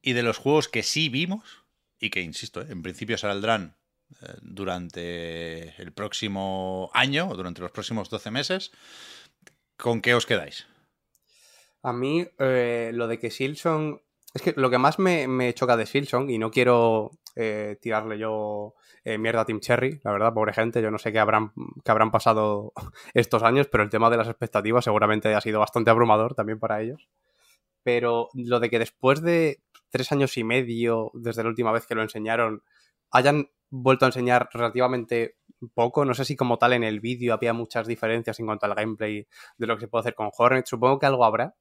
Y 0.01 0.15
de 0.15 0.23
los 0.23 0.39
juegos 0.39 0.69
que 0.69 0.83
sí 0.83 1.11
vimos, 1.11 1.67
y 1.99 2.09
que 2.09 2.23
insisto, 2.23 2.63
¿eh? 2.63 2.67
en 2.71 2.81
principio 2.81 3.19
saldrán 3.19 3.77
durante 4.43 5.81
el 5.81 5.93
próximo 5.93 6.91
año 6.95 7.29
o 7.29 7.37
durante 7.37 7.61
los 7.61 7.71
próximos 7.71 8.11
12 8.11 8.31
meses, 8.31 8.73
¿con 9.77 10.01
qué 10.01 10.15
os 10.15 10.27
quedáis? 10.27 10.67
A 11.83 11.93
mí, 11.93 12.27
eh, 12.39 12.91
lo 12.95 13.09
de 13.09 13.19
que 13.19 13.31
Silson. 13.31 14.01
Es 14.33 14.43
que 14.43 14.55
lo 14.57 14.71
que 14.71 14.79
más 14.79 14.99
me, 14.99 15.27
me 15.27 15.53
choca 15.55 15.77
de 15.77 15.87
Silson, 15.87 16.31
y 16.31 16.39
no 16.39 16.53
quiero 16.53 17.11
eh, 17.35 17.79
tirarle 17.81 18.17
yo 18.19 18.75
eh, 19.03 19.19
mierda 19.19 19.41
a 19.41 19.45
Team 19.45 19.61
Cherry, 19.61 20.01
la 20.05 20.13
verdad, 20.13 20.33
pobre 20.33 20.53
gente, 20.53 20.83
yo 20.83 20.91
no 20.91 20.99
sé 20.99 21.13
qué 21.13 21.19
habrán, 21.19 21.53
qué 21.85 21.91
habrán 21.91 22.11
pasado 22.11 22.73
estos 23.15 23.43
años, 23.43 23.67
pero 23.67 23.83
el 23.83 23.91
tema 23.91 24.11
de 24.11 24.19
las 24.19 24.29
expectativas 24.29 24.85
seguramente 24.85 25.35
ha 25.35 25.41
sido 25.41 25.59
bastante 25.59 25.91
abrumador 25.91 26.35
también 26.35 26.61
para 26.61 26.81
ellos. 26.81 27.09
Pero 27.83 28.29
lo 28.35 28.61
de 28.61 28.71
que 28.71 28.79
después 28.79 29.23
de 29.23 29.63
tres 29.89 30.13
años 30.13 30.37
y 30.37 30.45
medio, 30.45 31.11
desde 31.15 31.43
la 31.43 31.49
última 31.49 31.73
vez 31.73 31.87
que 31.87 31.95
lo 31.95 32.03
enseñaron, 32.03 32.63
hayan 33.11 33.51
vuelto 33.71 34.05
a 34.05 34.09
enseñar 34.09 34.49
relativamente 34.53 35.37
poco. 35.75 36.05
No 36.05 36.15
sé 36.15 36.25
si 36.25 36.37
como 36.37 36.59
tal 36.59 36.73
en 36.73 36.85
el 36.85 37.01
vídeo 37.01 37.35
había 37.35 37.53
muchas 37.53 37.87
diferencias 37.87 38.39
en 38.41 38.47
cuanto 38.47 38.67
al 38.67 38.75
gameplay 38.75 39.27
de 39.57 39.67
lo 39.67 39.77
que 39.77 39.83
se 39.83 39.89
puede 39.89 40.01
hacer 40.01 40.15
con 40.15 40.31
Hornet. 40.37 40.67
Supongo 40.67 40.99
que 40.99 41.07
algo 41.07 41.25
habrá, 41.25 41.55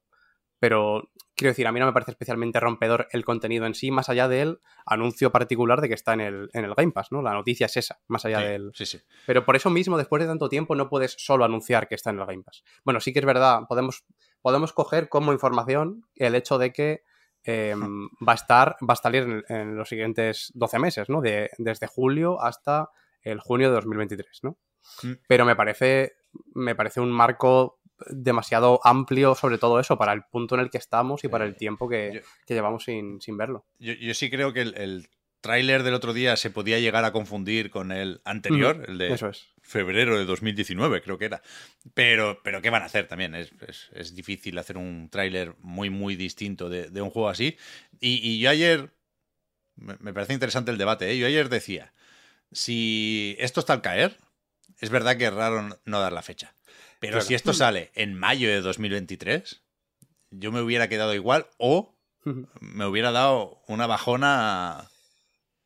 pero 0.60 1.10
quiero 1.36 1.52
decir, 1.52 1.68
a 1.68 1.72
mí 1.72 1.80
no 1.80 1.86
me 1.86 1.94
parece 1.94 2.12
especialmente 2.12 2.60
rompedor 2.60 3.08
el 3.12 3.24
contenido 3.24 3.66
en 3.66 3.74
sí, 3.74 3.92
más 3.92 4.10
allá 4.10 4.28
del 4.28 4.60
anuncio 4.86 5.32
particular 5.32 5.80
de 5.80 5.88
que 5.88 5.94
está 5.94 6.14
en 6.14 6.22
el, 6.22 6.50
en 6.54 6.66
el 6.66 6.76
Game 6.76 6.92
Pass, 6.92 7.12
¿no? 7.12 7.22
La 7.22 7.34
noticia 7.34 7.68
es 7.68 7.78
esa, 7.78 8.00
más 8.08 8.26
allá 8.26 8.40
Sí, 8.40 8.46
del... 8.46 8.72
sí, 8.74 8.86
sí. 8.86 9.00
Pero 9.26 9.46
por 9.46 9.56
eso 9.56 9.70
mismo, 9.70 9.98
después 9.98 10.22
de 10.22 10.28
tanto 10.28 10.50
tiempo, 10.50 10.76
no 10.76 10.90
puedes 10.90 11.16
solo 11.18 11.46
anunciar 11.46 11.88
que 11.88 11.96
está 11.96 12.10
en 12.10 12.20
el 12.20 12.26
Game 12.26 12.44
Pass. 12.44 12.64
Bueno, 12.84 13.00
sí 13.00 13.14
que 13.14 13.20
es 13.20 13.26
verdad, 13.26 13.62
podemos, 13.70 14.04
podemos 14.42 14.74
coger 14.74 15.08
como 15.08 15.32
información 15.32 16.06
el 16.16 16.36
hecho 16.36 16.58
de 16.58 16.74
que 16.74 17.04
eh, 17.44 17.76
va 17.76 18.32
a 18.34 18.36
estar, 18.36 18.76
va 18.88 18.94
a 18.94 18.96
salir 18.98 19.24
en, 19.24 19.44
en 19.50 19.76
los 19.76 19.90
siguientes 19.90 20.52
12 20.56 20.80
meses, 20.80 21.10
¿no? 21.10 21.22
De, 21.22 21.50
desde 21.58 21.88
julio 21.88 22.42
hasta 22.42 22.90
el 23.22 23.40
junio 23.40 23.70
de 23.70 23.76
2023, 23.76 24.40
¿no? 24.44 24.58
Mm. 25.04 25.12
Pero 25.28 25.46
me 25.46 25.56
parece, 25.56 26.14
me 26.54 26.76
parece 26.76 27.00
un 27.02 27.12
marco 27.12 27.80
demasiado 28.08 28.80
amplio 28.84 29.36
sobre 29.36 29.58
todo 29.58 29.80
eso, 29.80 29.98
para 29.98 30.14
el 30.14 30.24
punto 30.24 30.56
en 30.56 30.62
el 30.62 30.70
que 30.70 30.78
estamos 30.78 31.24
y 31.24 31.28
para 31.28 31.44
el 31.46 31.56
tiempo 31.56 31.90
que, 31.90 32.12
Yo- 32.16 32.22
que 32.46 32.54
llevamos 32.54 32.86
sin, 32.86 33.20
sin 33.22 33.38
verlo. 33.38 33.66
Yo, 33.78 33.94
yo 33.94 34.14
sí 34.14 34.30
creo 34.30 34.54
que 34.54 34.62
el, 34.62 34.74
el 34.78 35.08
tráiler 35.42 35.84
del 35.84 35.94
otro 35.94 36.14
día 36.14 36.36
se 36.38 36.50
podía 36.50 36.80
llegar 36.80 37.04
a 37.06 37.12
confundir 37.12 37.70
con 37.70 37.92
el 37.92 38.22
anterior, 38.26 38.86
el 38.88 38.98
de 38.98 39.14
Eso 39.14 39.28
es. 39.30 39.48
Febrero 39.70 40.18
de 40.18 40.26
2019, 40.26 41.02
creo 41.02 41.18
que 41.18 41.26
era. 41.26 41.42
Pero, 41.94 42.42
pero 42.44 42.62
¿qué 42.62 42.70
van 42.70 42.82
a 42.82 42.88
hacer 42.88 43.08
también? 43.08 43.36
Es, 43.36 43.52
es- 43.68 43.90
es 43.94 44.16
difícil 44.16 44.58
hacer 44.58 44.78
un 44.78 45.10
tráiler 45.10 45.56
muy, 45.60 45.90
muy 45.90 46.16
distinto 46.16 46.70
de, 46.70 46.90
de 46.90 47.02
un 47.02 47.10
juego 47.12 47.30
así. 47.30 47.56
Y, 48.00 48.16
y 48.28 48.40
yo 48.40 48.50
ayer, 48.50 48.90
me, 49.76 49.96
me 50.00 50.14
parece 50.14 50.34
interesante 50.34 50.72
el 50.72 50.78
debate, 50.78 51.12
¿eh? 51.12 51.18
yo 51.18 51.28
ayer 51.28 51.50
decía, 51.50 51.94
si 52.52 53.36
esto 53.40 53.60
está 53.60 53.74
al 53.74 53.82
caer, 53.82 54.18
es 54.80 54.90
verdad 54.90 55.18
que 55.18 55.26
es 55.28 55.34
raro 55.34 55.62
no- 55.86 56.00
dar 56.00 56.14
la 56.14 56.22
fecha. 56.24 56.56
Pero 57.00 57.14
Claro. 57.14 57.26
si 57.28 57.34
esto 57.36 57.54
sale 57.54 57.92
en 57.96 58.14
mayo 58.16 58.50
de 58.50 58.62
2023, 58.62 59.62
yo 60.32 60.52
me 60.52 60.62
hubiera 60.62 60.90
quedado 60.90 61.14
igual 61.16 61.48
o 61.58 61.96
me 62.60 62.86
hubiera 62.86 63.12
dado 63.12 63.62
una 63.68 63.88
bajona 63.88 64.90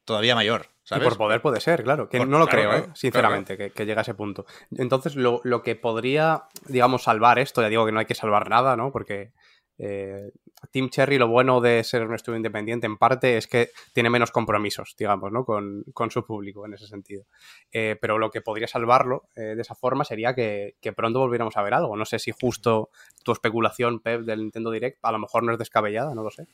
todavía 0.05 0.35
mayor, 0.35 0.69
Y 0.91 0.99
por 0.99 1.17
poder 1.17 1.41
puede 1.41 1.59
ser, 1.61 1.83
claro. 1.83 2.09
Que 2.09 2.17
Por- 2.19 2.27
no 2.27 2.39
lo 2.39 2.45
claro, 2.47 2.59
creo, 2.59 2.69
claro, 2.71 2.85
¿eh? 2.85 2.91
sinceramente, 2.95 3.57
Que, 3.57 3.71
que 3.71 3.85
llegue 3.85 3.99
a 3.99 4.01
ese 4.01 4.13
punto. 4.15 4.45
Entonces, 4.77 5.15
lo, 5.15 5.39
lo 5.43 5.61
que 5.63 5.75
podría, 5.75 6.43
digamos, 6.67 7.03
salvar 7.03 7.39
esto, 7.39 7.61
ya 7.61 7.69
digo 7.69 7.85
que 7.85 7.91
no 7.91 7.99
hay 7.99 8.05
que 8.05 8.15
salvar 8.15 8.49
nada, 8.49 8.75
¿no? 8.75 8.91
Porque 8.91 9.31
eh, 9.77 10.31
Team 10.71 10.89
Cherry, 10.89 11.17
lo 11.17 11.27
bueno 11.27 11.61
de 11.61 11.83
ser 11.83 12.03
un 12.05 12.13
estudio 12.13 12.37
independiente, 12.37 12.85
en 12.85 12.97
parte, 12.97 13.37
es 13.37 13.47
que 13.47 13.69
tiene 13.93 14.09
menos 14.09 14.31
compromisos, 14.31 14.93
digamos, 14.97 15.31
¿no? 15.31 15.45
Con, 15.45 15.83
con 15.93 16.11
su 16.11 16.25
público 16.25 16.65
en 16.65 16.73
ese 16.73 16.87
sentido. 16.87 17.25
Eh, 17.71 17.97
pero 17.99 18.17
lo 18.17 18.29
que 18.29 18.41
podría 18.41 18.67
salvarlo 18.67 19.23
eh, 19.35 19.55
de 19.55 19.61
esa 19.61 19.75
forma 19.75 20.03
sería 20.03 20.35
que, 20.35 20.75
que 20.81 20.91
pronto 20.93 21.19
volviéramos 21.19 21.55
a 21.57 21.63
ver 21.63 21.73
algo. 21.73 21.95
No 21.95 22.05
sé 22.05 22.19
si 22.19 22.31
justo 22.31 22.89
tu 23.23 23.31
especulación, 23.31 23.99
Pep, 24.01 24.21
del 24.21 24.39
Nintendo 24.41 24.69
Direct, 24.71 24.99
a 25.01 25.11
lo 25.13 25.19
mejor 25.19 25.43
no 25.43 25.53
es 25.53 25.57
descabellada, 25.57 26.13
no 26.13 26.23
lo 26.23 26.29
sé. 26.29 26.45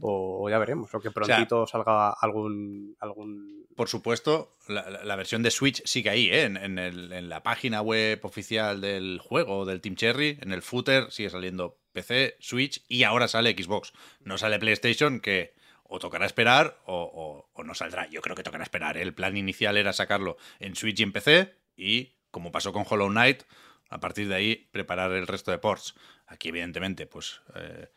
O, 0.00 0.48
ya 0.50 0.58
veremos, 0.58 0.92
o 0.94 1.00
que 1.00 1.10
prontito 1.10 1.66
salga 1.66 2.10
algún, 2.10 2.94
algún 3.00 3.66
Por 3.76 3.88
supuesto, 3.88 4.56
la, 4.68 4.88
la- 4.90 5.04
la 5.04 5.16
versión 5.16 5.42
de 5.42 5.50
Switch 5.50 5.82
sigue 5.86 6.10
ahí, 6.10 6.28
¿eh? 6.28 6.42
en, 6.44 6.56
en 6.58 6.78
el- 6.78 7.12
en 7.12 7.28
la 7.28 7.42
página 7.42 7.80
web 7.80 8.20
oficial 8.24 8.80
del 8.80 9.18
juego, 9.22 9.64
del 9.64 9.80
Team 9.80 9.96
Cherry, 9.96 10.38
en 10.42 10.52
el 10.52 10.62
footer 10.62 11.10
sigue 11.10 11.30
saliendo 11.30 11.78
PC, 11.92 12.36
Switch 12.40 12.84
y 12.88 13.04
ahora 13.04 13.26
sale 13.28 13.52
Xbox. 13.56 13.92
No 14.20 14.36
sale 14.36 14.58
PlayStation, 14.58 15.20
que 15.20 15.54
o 15.88 15.98
tocará 15.98 16.26
esperar 16.26 16.78
o, 16.84 17.02
o- 17.14 17.50
o 17.52 17.64
no 17.64 17.74
saldrá. 17.74 18.06
Yo 18.10 18.20
creo 18.20 18.36
que 18.36 18.42
tocará 18.42 18.64
esperar. 18.64 18.96
¿eh? 18.98 19.02
El 19.02 19.14
plan 19.14 19.36
inicial 19.36 19.76
era 19.78 19.92
sacarlo 19.94 20.36
en 20.58 20.74
Switch 20.76 21.00
y 21.00 21.02
en 21.04 21.12
PC 21.12 21.54
y, 21.76 22.16
como 22.30 22.52
pasó 22.52 22.72
con 22.72 22.84
Hollow 22.88 23.08
Knight, 23.08 23.44
a 23.88 24.00
partir 24.00 24.28
de 24.28 24.34
ahí 24.34 24.68
preparar 24.72 25.12
el 25.12 25.26
resto 25.26 25.52
de 25.52 25.58
ports. 25.58 25.94
Aquí, 26.26 26.48
evidentemente, 26.48 27.06
pues... 27.06 27.40
eh, 27.54 27.88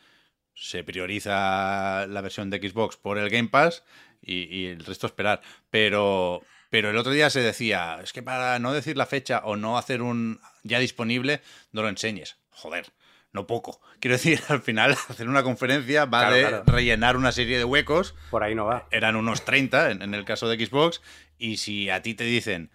se 0.59 0.83
prioriza 0.83 2.05
la 2.07 2.21
versión 2.21 2.49
de 2.49 2.57
Xbox 2.59 2.97
por 2.97 3.17
el 3.17 3.29
Game 3.29 3.47
Pass 3.49 3.83
y, 4.21 4.43
y 4.55 4.65
el 4.67 4.83
resto 4.85 5.07
esperar. 5.07 5.41
Pero, 5.69 6.41
pero 6.69 6.89
el 6.89 6.97
otro 6.97 7.11
día 7.11 7.29
se 7.29 7.41
decía, 7.41 7.99
es 8.03 8.13
que 8.13 8.21
para 8.23 8.59
no 8.59 8.73
decir 8.73 8.97
la 8.97 9.05
fecha 9.05 9.39
o 9.45 9.55
no 9.55 9.77
hacer 9.77 10.01
un 10.01 10.39
ya 10.63 10.79
disponible, 10.79 11.41
no 11.71 11.81
lo 11.81 11.89
enseñes. 11.89 12.37
Joder, 12.51 12.87
no 13.31 13.47
poco. 13.47 13.79
Quiero 13.99 14.17
decir, 14.17 14.41
al 14.49 14.61
final 14.61 14.91
hacer 15.07 15.29
una 15.29 15.43
conferencia 15.43 16.05
va 16.05 16.21
Claro, 16.27 16.35
de 16.35 16.41
claro. 16.47 16.63
rellenar 16.67 17.15
una 17.17 17.31
serie 17.31 17.57
de 17.57 17.63
huecos. 17.63 18.15
por 18.29 18.43
ahí 18.43 18.55
no 18.55 18.65
va. 18.65 18.87
Eran 18.91 19.15
unos 19.15 19.45
30 19.45 19.91
en, 19.91 20.01
en 20.01 20.13
el 20.13 20.25
caso 20.25 20.47
de 20.49 20.63
Xbox. 20.65 21.01
Y 21.37 21.57
si 21.57 21.89
a 21.89 22.01
ti 22.01 22.15
te 22.15 22.25
dicen, 22.25 22.69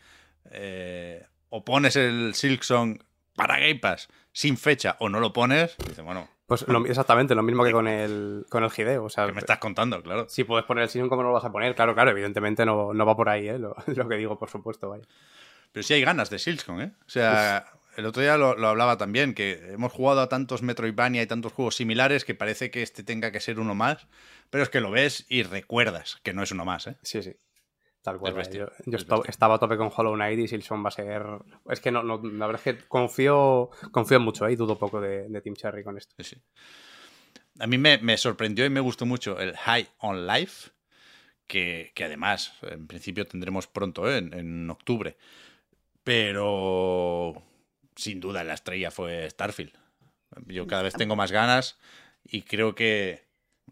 eh, 0.51 1.27
o 1.51 1.65
pones 1.65 1.97
el 1.97 2.35
Silksong 2.35 3.03
para 3.37 3.59
Game 3.59 3.77
Pass 3.77 4.09
sin 4.33 4.57
fecha 4.57 4.97
o 5.01 5.09
no 5.09 5.21
lo 5.21 5.33
pones, 5.33 5.77
dices, 5.87 6.03
bueno, 6.05 6.29
Pues 6.47 6.67
lo- 6.69 6.85
exactamente, 6.87 7.35
lo 7.35 7.43
mismo 7.43 7.65
que 7.65 7.73
con 7.73 7.89
el, 7.89 8.45
con 8.51 8.65
el 8.65 8.71
Hideo. 8.77 9.05
O 9.05 9.09
sea, 9.09 9.27
¿qué 9.27 9.33
me 9.33 9.39
estás 9.41 9.59
contando? 9.59 10.03
Claro. 10.03 10.27
si 10.29 10.45
puedes 10.45 10.67
poner 10.67 10.85
el 10.85 10.91
Sinion, 10.91 11.09
¿cómo 11.09 11.23
no 11.23 11.29
lo 11.29 11.35
vas 11.35 11.45
a 11.45 11.53
poner? 11.53 11.75
Claro, 11.75 11.95
claro, 11.95 12.11
evidentemente 12.11 12.67
no, 12.67 12.93
no 12.93 13.07
va 13.07 13.17
por 13.17 13.29
ahí, 13.29 13.49
¿eh? 13.49 13.59
Lo, 13.59 13.75
lo 13.87 14.09
que 14.09 14.17
digo, 14.17 14.39
por 14.39 14.51
supuesto, 14.51 14.89
vaya. 14.91 15.05
Pero 15.73 15.83
sí 15.83 15.95
hay 15.95 16.03
ganas 16.03 16.31
de 16.31 16.39
Silksong, 16.39 16.81
¿eh? 16.83 16.93
O 17.07 17.09
sea, 17.11 17.65
el 17.97 18.07
otro 18.07 18.23
día 18.23 18.37
lo, 18.37 18.57
lo 18.57 18.69
hablaba 18.69 18.97
también, 18.99 19.35
que 19.35 19.73
hemos 19.73 19.93
jugado 19.93 20.21
a 20.21 20.29
tantos 20.29 20.63
Metroidvania 20.63 21.23
y 21.23 21.27
tantos 21.27 21.53
juegos 21.53 21.77
similares 21.77 22.25
que 22.25 22.35
parece 22.35 22.71
que 22.71 22.83
este 22.83 23.03
tenga 23.03 23.33
que 23.33 23.41
ser 23.41 23.59
uno 23.59 23.75
más, 23.75 24.07
pero 24.51 24.63
es 24.63 24.69
que 24.69 24.81
lo 24.81 24.91
ves 24.91 25.25
y 25.29 25.43
recuerdas 25.45 26.19
que 26.23 26.33
no 26.35 26.43
es 26.43 26.53
uno 26.53 26.65
más, 26.65 26.87
¿eh? 26.87 26.97
Sí, 27.03 27.23
sí. 27.23 27.35
Tal 28.05 28.19
cual. 28.19 28.35
Yo, 28.53 28.69
estaba 29.27 29.55
a 29.55 29.59
tope 29.59 29.79
con 29.79 29.91
Hollow 29.91 30.15
Knight 30.15 30.39
y 30.39 30.47
Silson 30.47 30.85
va 30.85 30.89
a 30.89 30.91
ser. 30.91 31.23
Es 31.71 31.81
que 31.81 31.91
no, 31.91 32.03
no, 32.03 32.21
la 32.23 32.47
verdad 32.47 32.61
es 32.63 32.77
que 32.77 32.87
confío, 32.87 33.71
confío 33.93 34.21
mucho, 34.21 34.47
¿eh? 34.47 34.53
y 34.53 34.57
dudo 34.57 34.79
poco 34.79 35.01
de, 35.01 35.27
de 35.27 35.41
Team 35.41 35.57
Cherry 35.57 35.83
con 35.83 35.97
esto. 35.97 36.15
Sí, 36.19 36.35
sí. 36.35 36.43
A 37.61 37.67
mí 37.67 37.79
me, 37.79 37.97
me 37.97 38.19
sorprendió 38.19 38.67
y 38.67 38.69
me 38.69 38.81
gustó 38.81 39.07
mucho 39.07 39.41
el 39.41 39.57
High 39.57 39.89
on 40.01 40.27
Life, 40.27 40.73
que, 41.47 41.93
que 41.95 42.05
además, 42.05 42.53
en 42.61 42.87
principio 42.87 43.27
tendremos 43.27 43.69
pronto, 43.69 44.07
¿eh? 44.11 44.19
en, 44.19 44.35
en 44.35 44.69
octubre. 44.69 45.17
Pero 46.03 47.43
sin 47.97 48.21
duda 48.21 48.45
la 48.45 48.53
estrella 48.53 48.91
fue 48.91 49.31
Starfield. 49.31 49.73
Yo 50.45 50.67
cada 50.67 50.83
vez 50.83 50.93
tengo 50.93 51.17
más 51.17 51.33
ganas 51.33 51.79
y 52.23 52.43
creo 52.43 52.75
que, 52.75 53.24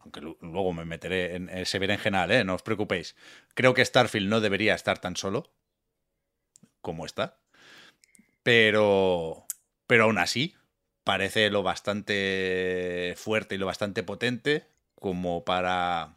aunque 0.02 0.20
lu- 0.20 0.38
luego 0.40 0.72
me 0.72 0.84
meteré 0.84 1.36
en 1.36 1.48
ese 1.48 1.78
berenjenal, 1.78 2.30
¿eh? 2.30 2.44
no 2.44 2.54
os 2.54 2.62
preocupéis, 2.62 3.16
creo 3.54 3.74
que 3.74 3.84
Starfield 3.84 4.28
no 4.28 4.40
debería 4.40 4.74
estar 4.74 5.00
tan 5.00 5.16
solo 5.16 5.50
como 6.80 7.06
está. 7.06 7.38
Pero, 8.42 9.46
pero 9.86 10.04
aún 10.04 10.18
así, 10.18 10.54
parece 11.04 11.50
lo 11.50 11.62
bastante 11.62 13.14
fuerte 13.16 13.54
y 13.54 13.58
lo 13.58 13.66
bastante 13.66 14.02
potente 14.02 14.66
como 14.94 15.44
para 15.44 16.16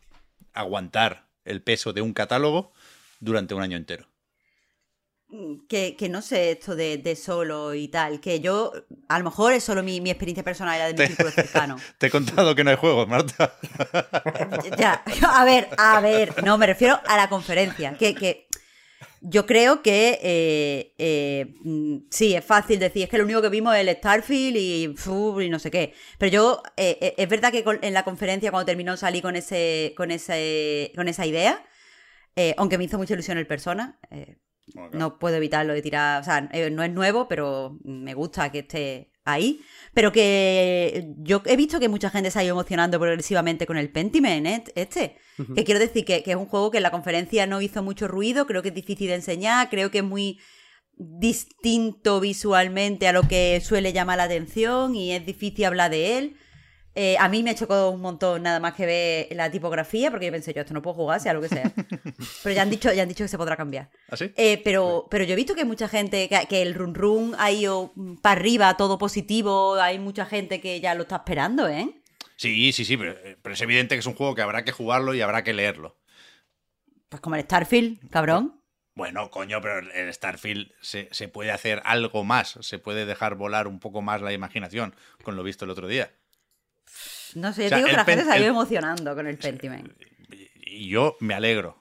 aguantar 0.54 1.28
el 1.44 1.62
peso 1.62 1.94
de 1.94 2.02
un 2.02 2.14
catálogo 2.14 2.74
durante 3.20 3.54
un 3.54 3.62
año 3.62 3.78
entero. 3.78 4.08
Que, 5.68 5.96
que 5.98 6.08
no 6.08 6.22
sé 6.22 6.52
esto 6.52 6.76
de, 6.76 6.98
de 6.98 7.16
solo 7.16 7.74
y 7.74 7.90
tal, 7.90 8.22
que 8.22 8.40
yo, 8.40 8.72
a 9.10 9.18
lo 9.20 9.26
mejor 9.26 9.52
es 9.54 9.64
solo 9.66 9.84
mi, 9.84 10.00
mi 10.00 10.10
experiencia 10.10 10.44
personal 10.44 10.76
y 10.76 10.80
la 10.80 10.88
de 10.88 10.94
mi 10.94 11.08
círculo 11.08 11.32
cercano. 11.32 11.76
Te 11.98 12.08
he 12.08 12.10
contado 12.10 12.56
que 12.56 12.64
no 12.64 12.70
hay 12.70 12.78
juegos, 12.78 13.08
Marta. 13.08 13.54
Ya, 14.78 15.04
a 15.30 15.44
ver, 15.44 15.68
a 15.78 16.00
ver, 16.00 16.44
no, 16.44 16.58
me 16.58 16.68
refiero 16.68 17.00
a 17.06 17.18
la 17.18 17.28
conferencia, 17.28 17.98
que, 17.98 18.16
que 18.16 18.48
yo 19.20 19.46
creo 19.46 19.82
que 19.82 20.20
eh, 20.22 20.94
eh, 21.00 21.54
mm, 21.64 21.98
sí, 22.12 22.36
es 22.36 22.46
fácil 22.46 22.80
decir, 22.80 23.04
es 23.04 23.10
que 23.10 23.18
lo 23.18 23.24
único 23.26 23.42
que 23.42 23.50
vimos 23.50 23.76
es 23.76 23.82
el 23.82 23.96
Starfield 23.98 24.56
y, 24.58 24.96
y 25.44 25.50
no 25.50 25.60
sé 25.60 25.70
qué, 25.72 25.94
pero 26.18 26.32
yo, 26.32 26.64
eh, 26.78 27.14
es 27.18 27.28
verdad 27.28 27.52
que 27.52 27.64
con- 27.64 27.80
en 27.82 27.94
la 27.94 28.04
conferencia 28.04 28.52
cuando 28.52 28.68
terminó 28.68 28.96
salí 28.96 29.22
con, 29.22 29.36
ese, 29.36 29.94
con, 29.98 30.12
ese, 30.12 30.92
con 30.96 31.08
esa 31.10 31.26
idea, 31.26 31.66
aunque 32.58 32.78
me 32.78 32.84
hizo 32.86 32.98
mucha 32.98 33.14
ilusión 33.16 33.38
el 33.38 33.48
persona, 33.48 34.00
eh, 34.74 34.90
no 34.94 35.20
puedo 35.20 35.36
evitarlo 35.36 35.74
de 35.74 35.82
tirar, 35.82 36.22
o 36.22 36.24
sea, 36.24 36.50
eh, 36.52 36.70
no 36.70 36.84
es 36.84 36.92
nuevo, 36.92 37.28
pero 37.28 37.78
me 37.84 38.14
gusta 38.14 38.52
que 38.52 38.60
esté 38.60 39.12
ahí. 39.26 39.62
Pero 39.94 40.12
que 40.12 41.14
yo 41.18 41.42
he 41.46 41.56
visto 41.56 41.80
que 41.80 41.90
mucha 41.90 42.10
gente 42.10 42.32
se 42.32 42.40
ha 42.40 42.44
ido 42.44 42.54
emocionando 42.54 43.00
progresivamente 43.00 43.66
con 43.66 43.78
el 43.78 43.92
Pentiment, 43.92 44.48
¿eh? 44.48 44.64
este. 44.76 45.18
Que 45.54 45.66
quiero 45.66 45.80
decir 45.80 46.06
que, 46.06 46.24
que 46.24 46.32
es 46.32 46.38
un 46.38 46.46
juego 46.46 46.72
que 46.72 46.78
en 46.78 46.84
la 46.84 46.92
conferencia 46.92 47.46
no 47.46 47.62
hizo 47.62 47.84
mucho 47.84 48.08
ruido, 48.08 48.48
creo 48.48 48.62
que 48.62 48.70
es 48.70 48.76
difícil 48.76 49.08
de 49.08 49.16
enseñar, 49.16 49.70
creo 49.70 49.92
que 49.92 49.98
es 49.98 50.04
muy 50.04 50.40
distinto 50.98 52.22
visualmente 52.22 53.08
a 53.08 53.14
lo 53.14 53.24
que 53.24 53.60
suele 53.62 53.92
llamar 53.92 54.18
la 54.18 54.24
atención 54.24 54.96
y 54.96 55.12
es 55.12 55.26
difícil 55.26 55.66
hablar 55.66 55.92
de 55.92 56.18
él. 56.18 56.38
Eh, 56.98 57.18
a 57.20 57.28
mí 57.28 57.44
me 57.44 57.54
chocó 57.56 57.90
un 57.90 58.00
montón 58.00 58.44
nada 58.44 58.62
más 58.62 58.74
que 58.74 58.86
ver 58.86 59.28
la 59.36 59.52
tipografía, 59.52 60.10
porque 60.10 60.28
yo 60.28 60.32
pensé, 60.32 60.54
yo 60.54 60.62
esto 60.62 60.74
no 60.74 60.82
puedo 60.82 60.96
jugar, 60.96 61.20
sea 61.20 61.34
lo 61.34 61.42
que 61.42 61.50
sea. 61.50 61.70
Pero 62.44 62.56
ya 62.56 62.62
han 62.62 62.70
dicho, 62.70 62.92
ya 62.94 63.04
han 63.04 63.10
dicho 63.10 63.26
que 63.26 63.28
se 63.28 63.38
podrá 63.38 63.58
cambiar. 63.58 63.90
¿Ah, 64.10 64.16
sí? 64.16 64.32
Eh, 64.38 64.62
pero, 64.64 65.08
pero 65.10 65.26
yo 65.26 65.34
he 65.34 65.36
visto 65.36 65.56
que 65.56 65.66
mucha 65.66 65.90
gente, 65.90 66.30
que, 66.30 66.48
que 66.48 66.62
el 66.62 66.74
run 66.74 66.96
run 66.96 67.36
ha 67.38 67.52
ido 67.52 67.94
para 68.22 68.40
arriba, 68.40 68.78
todo 68.78 68.98
positivo, 68.98 69.76
hay 69.76 70.00
mucha 70.00 70.26
gente 70.26 70.62
que 70.62 70.80
ya 70.80 70.96
lo 70.96 71.04
está 71.04 71.18
esperando, 71.18 71.68
¿eh? 71.68 72.02
Sí, 72.38 72.72
sí, 72.72 72.86
sí, 72.86 72.96
pero, 72.96 73.16
pero 73.42 73.54
es 73.54 73.62
evidente 73.62 73.96
que 73.96 74.00
es 74.00 74.06
un 74.06 74.16
juego 74.16 74.34
que 74.34 74.42
habrá 74.42 74.64
que 74.64 74.72
jugarlo 74.72 75.14
y 75.14 75.22
habrá 75.22 75.44
que 75.44 75.54
leerlo. 75.54 75.98
Pues 77.10 77.22
como 77.22 77.36
el 77.36 77.44
Starfield, 77.44 78.10
cabrón. 78.10 78.62
Bueno, 78.94 79.30
coño, 79.30 79.60
pero 79.62 79.80
el 79.80 80.14
Starfield 80.14 80.72
se, 80.80 81.10
se 81.12 81.28
puede 81.28 81.52
hacer 81.52 81.82
algo 81.84 82.24
más, 82.24 82.58
se 82.62 82.80
puede 82.80 83.06
dejar 83.06 83.36
volar 83.36 83.68
un 83.68 83.80
poco 83.80 84.02
más 84.02 84.22
la 84.22 84.32
imaginación 84.32 84.96
con 85.24 85.36
lo 85.36 85.44
visto 85.44 85.66
el 85.66 85.72
otro 85.72 85.88
día. 85.88 86.14
No 87.36 87.54
sé, 87.54 87.62
yo 87.64 87.66
O 87.68 87.70
sea, 87.70 87.78
digo 87.78 87.90
que 87.90 87.96
la 87.96 88.06
gente 88.06 88.24
se 88.26 88.32
ha 88.32 88.38
ido 88.38 88.46
el- 88.46 88.52
emocionando 88.52 89.14
con 89.16 89.28
el 89.28 89.38
Pentiment. 89.38 89.92
Y 90.66 90.90
yo 90.90 91.16
me 91.20 91.34
alegro, 91.36 91.78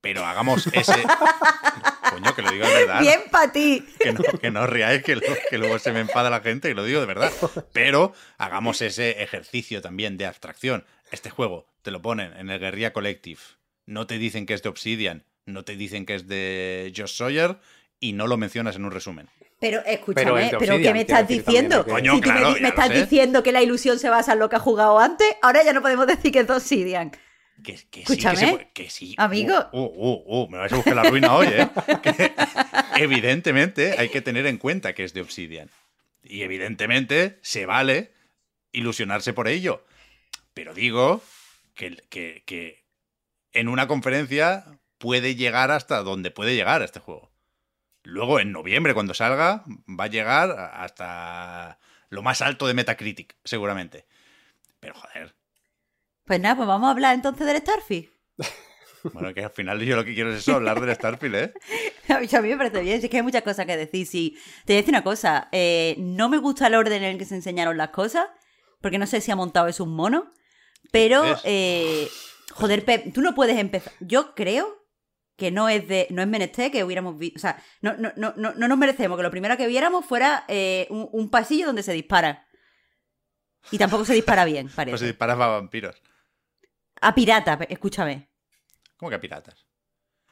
pero 0.00 0.24
hagamos 0.24 0.66
ese... 0.68 0.92
Coño, 2.10 2.34
que 2.34 2.42
lo 2.42 2.50
digo 2.50 2.66
de 2.66 2.72
verdad. 2.72 3.00
Bien 3.00 3.20
para 3.30 3.52
ti. 3.52 3.84
que 4.00 4.12
no, 4.12 4.20
que 4.22 4.50
no 4.50 4.66
riáis, 4.66 5.02
que, 5.02 5.16
lo- 5.16 5.22
que 5.50 5.58
luego 5.58 5.78
se 5.78 5.92
me 5.92 6.00
enfada 6.00 6.30
la 6.30 6.40
gente, 6.40 6.70
y 6.70 6.74
lo 6.74 6.84
digo 6.84 7.00
de 7.00 7.06
verdad. 7.06 7.30
Pero 7.72 8.12
hagamos 8.38 8.80
ese 8.80 9.22
ejercicio 9.22 9.82
también 9.82 10.16
de 10.16 10.26
abstracción. 10.26 10.84
Este 11.10 11.28
juego 11.30 11.66
te 11.82 11.90
lo 11.90 12.00
ponen 12.00 12.32
en 12.36 12.48
el 12.50 12.58
Guerrilla 12.60 12.92
Collective. 12.92 13.40
No 13.86 14.06
te 14.06 14.18
dicen 14.18 14.46
que 14.46 14.54
es 14.54 14.62
de 14.62 14.68
Obsidian, 14.68 15.24
no 15.46 15.64
te 15.64 15.76
dicen 15.76 16.06
que 16.06 16.14
es 16.14 16.26
de 16.28 16.92
Josh 16.96 17.16
Sawyer 17.16 17.58
y 18.00 18.12
no 18.12 18.26
lo 18.26 18.36
mencionas 18.36 18.76
en 18.76 18.84
un 18.84 18.90
resumen. 18.90 19.28
Pero 19.60 19.80
escúchame, 19.84 20.50
pero, 20.58 20.78
¿qué 20.78 20.92
me 20.92 21.00
estás 21.00 21.26
diciendo? 21.26 21.84
también, 21.84 21.96
Coño, 21.96 22.14
si 22.14 22.20
tú 22.20 22.28
me 22.28 22.34
claro, 22.34 22.56
estás 22.56 22.90
diciendo 22.94 23.42
que 23.42 23.50
la 23.52 23.60
ilusión 23.62 23.98
se 23.98 24.08
basa 24.08 24.34
en 24.34 24.38
lo 24.38 24.48
que 24.48 24.56
ha 24.56 24.60
jugado 24.60 24.98
antes, 25.00 25.26
ahora 25.42 25.64
ya 25.64 25.72
no 25.72 25.82
podemos 25.82 26.06
decir 26.06 26.30
que 26.30 26.40
es 26.40 26.46
de 26.46 26.52
Obsidian. 26.54 27.10
Que, 27.10 27.72
que 27.72 27.76
sí, 27.76 27.86
que, 27.90 28.00
Escúchame, 28.02 28.36
se 28.36 28.46
puede- 28.48 28.70
que 28.72 28.88
sí. 28.90 29.14
amigo. 29.18 29.54
Uh, 29.72 29.80
uh, 29.80 30.42
uh, 30.42 30.48
me 30.48 30.58
vais 30.58 30.72
a 30.72 30.76
buscar 30.76 30.94
la 30.94 31.02
ruina 31.02 31.34
hoy, 31.34 31.48
¿eh? 31.48 31.68
Que 32.02 32.32
evidentemente 33.02 33.96
hay 33.98 34.08
que 34.10 34.20
tener 34.20 34.46
en 34.46 34.58
cuenta 34.58 34.94
que 34.94 35.04
es 35.04 35.12
de 35.14 35.20
Obsidian. 35.22 35.70
Y 36.22 36.42
evidentemente 36.42 37.38
se 37.42 37.66
vale 37.66 38.12
ilusionarse 38.72 39.32
por 39.32 39.48
ello. 39.48 39.84
Pero 40.54 40.74
digo 40.74 41.22
que, 41.74 41.96
que- 42.10 42.42
que 42.46 42.84
en 43.52 43.68
una 43.68 43.88
conferencia 43.88 44.64
puede 44.98 45.34
llegar 45.34 45.70
hasta 45.70 46.02
donde 46.02 46.30
puede 46.30 46.54
llegar 46.54 46.82
este 46.82 47.00
juego. 47.00 47.30
Luego, 48.04 48.40
en 48.40 48.52
noviembre, 48.52 48.94
cuando 48.94 49.14
salga, 49.14 49.64
va 49.88 50.04
a 50.04 50.08
llegar 50.08 50.50
hasta 50.72 51.78
lo 52.10 52.22
más 52.22 52.40
alto 52.40 52.66
de 52.66 52.74
Metacritic, 52.74 53.36
seguramente. 53.44 54.06
Pero 54.80 54.94
joder, 54.94 55.34
Pues 56.24 56.40
nada, 56.40 56.56
pues 56.56 56.68
vamos 56.68 56.88
a 56.88 56.92
hablar 56.92 57.14
entonces 57.14 57.46
del 57.46 57.58
Starfield. 57.58 58.08
bueno, 59.12 59.34
que 59.34 59.44
al 59.44 59.50
final 59.50 59.80
yo 59.80 59.96
lo 59.96 60.04
que 60.04 60.14
quiero 60.14 60.32
es 60.32 60.38
eso, 60.38 60.54
hablar 60.54 60.80
del 60.80 60.94
Starfield, 60.94 61.34
¿eh? 61.34 61.52
A 62.08 62.40
mí 62.40 62.48
me 62.48 62.56
parece 62.56 62.80
bien, 62.80 63.00
es 63.02 63.10
que 63.10 63.18
hay 63.18 63.22
muchas 63.22 63.42
cosas 63.42 63.66
que 63.66 63.76
decir. 63.76 64.06
Sí, 64.06 64.38
te 64.64 64.72
voy 64.72 64.78
a 64.78 64.80
decir 64.82 64.94
una 64.94 65.04
cosa, 65.04 65.48
eh, 65.52 65.96
no 65.98 66.28
me 66.28 66.38
gusta 66.38 66.68
el 66.68 66.74
orden 66.74 67.02
en 67.02 67.10
el 67.10 67.18
que 67.18 67.24
se 67.24 67.34
enseñaron 67.34 67.76
las 67.76 67.90
cosas, 67.90 68.28
porque 68.80 68.98
no 68.98 69.06
sé 69.06 69.20
si 69.20 69.30
ha 69.30 69.36
montado 69.36 69.68
eso 69.68 69.84
un 69.84 69.94
mono, 69.94 70.32
pero, 70.90 71.22
eh, 71.44 72.08
joder, 72.52 72.84
Pep, 72.84 73.12
tú 73.12 73.20
no 73.20 73.34
puedes 73.34 73.58
empezar. 73.58 73.92
Yo 74.00 74.34
creo 74.34 74.86
que 75.38 75.50
no 75.50 75.68
es 75.70 75.86
de 75.88 76.08
no 76.10 76.20
es 76.20 76.28
menester 76.28 76.70
que 76.70 76.82
hubiéramos 76.84 77.16
visto, 77.16 77.38
o 77.38 77.40
sea, 77.40 77.62
no, 77.80 77.94
no, 77.96 78.12
no, 78.16 78.34
no, 78.36 78.52
no 78.54 78.68
nos 78.68 78.76
merecemos 78.76 79.16
que 79.16 79.22
lo 79.22 79.30
primero 79.30 79.56
que 79.56 79.66
viéramos 79.68 80.04
fuera 80.04 80.44
eh, 80.48 80.86
un, 80.90 81.08
un 81.12 81.30
pasillo 81.30 81.66
donde 81.66 81.82
se 81.82 81.92
dispara. 81.92 82.44
Y 83.70 83.78
tampoco 83.78 84.04
se 84.04 84.14
dispara 84.14 84.44
bien, 84.44 84.68
parece. 84.76 84.92
Pues 84.92 85.00
si 85.00 85.06
disparas 85.06 85.38
a 85.40 85.46
vampiros. 85.46 86.02
A 87.00 87.14
pirata, 87.14 87.56
pe- 87.56 87.72
escúchame. 87.72 88.28
¿Cómo 88.96 89.10
que 89.10 89.16
a 89.16 89.20
piratas? 89.20 89.64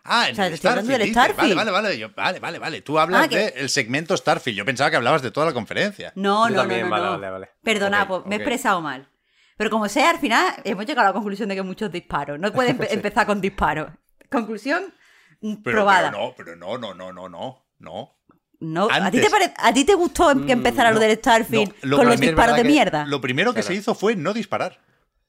Ah, 0.09 0.26
en 0.28 0.32
O 0.32 0.36
sea, 0.36 0.46
el 0.46 0.50
te 0.52 0.54
estoy 0.57 0.70
hablando 0.70 0.92
del. 0.98 1.11
Starfield. 1.11 1.54
Vale, 1.57 1.70
vale, 1.70 1.70
vale. 1.88 1.98
yo- 1.98 2.11
vale, 2.14 2.38
vale, 2.40 2.59
vale. 2.59 2.82
Tú 2.82 2.98
hablas 2.98 3.24
Ah, 3.24 3.28
del 3.28 3.68
segmento 3.68 4.16
Starfield. 4.16 4.59
Yo 4.59 4.64
pensaba 4.64 4.90
que 4.90 4.96
hablabas 4.96 5.22
de 5.22 5.30
toda 5.30 5.46
la 5.46 5.52
conferencia. 5.52 6.12
No, 6.16 6.48
Yo 6.48 6.54
no, 6.54 6.61
también, 6.62 6.80
no, 6.82 6.86
no, 6.86 6.90
vale, 6.90 7.04
no. 7.04 7.11
vale, 7.12 7.30
vale. 7.30 7.48
Perdona, 7.62 8.07
pues 8.09 8.24
me 8.26 8.34
he 8.36 8.38
expresado 8.38 8.80
mal. 8.80 9.09
Pero 9.57 9.70
como 9.70 9.88
sea, 9.88 10.11
al 10.11 10.18
final 10.18 10.52
hemos 10.64 10.84
llegado 10.86 11.07
a 11.07 11.11
la 11.11 11.14
conclusión 11.14 11.48
de 11.48 11.54
que 11.54 11.62
muchos 11.62 11.90
disparos. 11.92 12.38
No 12.38 12.52
puede 12.52 12.70
empe- 12.76 12.88
empezar 12.90 13.26
con 13.26 13.40
disparos. 13.40 13.88
Conclusión 14.31 14.93
mm, 15.41 15.55
Pero, 15.62 15.77
probada. 15.77 16.11
pero 16.11 16.22
no, 16.22 16.35
pero 16.37 16.57
no, 16.57 16.79
no, 16.79 16.95
no, 16.95 17.12
no, 17.12 17.29
no. 17.29 17.62
No. 17.79 18.12
No, 18.59 18.85
¿a, 18.91 19.11
ti 19.11 19.18
Antes- 19.18 19.20
te 19.24 19.31
pare- 19.31 19.55
¿A 19.59 19.72
ti 19.74 19.85
te 19.85 19.95
gustó 19.95 20.31
em- 20.31 20.47
que 20.47 20.53
empezara 20.53 20.89
lo 20.91 20.95
No, 20.95 21.01
del 21.03 21.18
Starfield 21.18 21.74
no, 21.83 21.89
lo 21.91 21.97
con 21.99 22.07
los 22.07 22.16
primero- 22.16 22.37
disparos 22.37 22.57
de 22.57 22.62
que 22.62 22.68
mierda? 22.68 23.05
Lo 23.07 23.20
primero 23.20 23.51
que 23.53 23.61
Claro. 23.61 23.66
se 23.68 23.74
hizo 23.74 23.95
fue 23.95 24.16
no 24.16 24.33
disparar. 24.33 24.81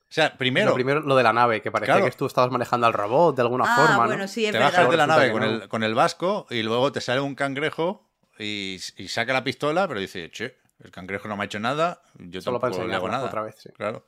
O 0.09 0.13
sea, 0.13 0.37
primero, 0.37 0.69
Lo 0.69 0.75
primero, 0.75 1.01
lo 1.01 1.17
de 1.17 1.23
la 1.23 1.33
nave, 1.33 1.61
que 1.61 1.69
parecía 1.69 1.95
Claro. 1.95 2.09
que 2.09 2.15
tú 2.15 2.25
estabas 2.25 2.49
manejando 2.49 2.87
al 2.87 2.93
robot 2.93 3.35
de 3.35 3.41
alguna 3.41 3.65
ah, 3.67 3.75
forma, 3.75 3.97
¿no? 4.03 4.05
bueno, 4.07 4.27
sí, 4.29 4.45
es 4.45 4.53
te 4.53 4.57
verdad. 4.57 4.71
bajas 4.71 4.89
de 4.89 4.95
la 4.97 5.07
nave 5.07 5.31
con 5.33 5.41
no. 5.41 5.47
el, 5.63 5.67
con 5.67 5.83
el 5.83 5.93
vasco 5.93 6.47
y 6.49 6.63
luego 6.63 6.93
te 6.93 7.01
sale 7.01 7.19
un 7.19 7.35
cangrejo 7.35 8.09
y, 8.39 8.79
y 8.95 9.07
saca 9.09 9.33
la 9.33 9.43
pistola, 9.43 9.85
pero 9.89 9.99
dice, 9.99 10.31
che, 10.31 10.55
el 10.79 10.91
cangrejo 10.91 11.27
no 11.27 11.35
me 11.35 11.43
ha 11.43 11.45
hecho 11.47 11.59
nada, 11.59 12.01
yo 12.17 12.39
Solo 12.39 12.59
tampoco 12.61 12.85
le 12.85 12.95
hago 12.95 13.09
nada. 13.09 13.25
otra 13.25 13.41
vez, 13.41 13.55
sí. 13.59 13.69
Claro. 13.75 14.05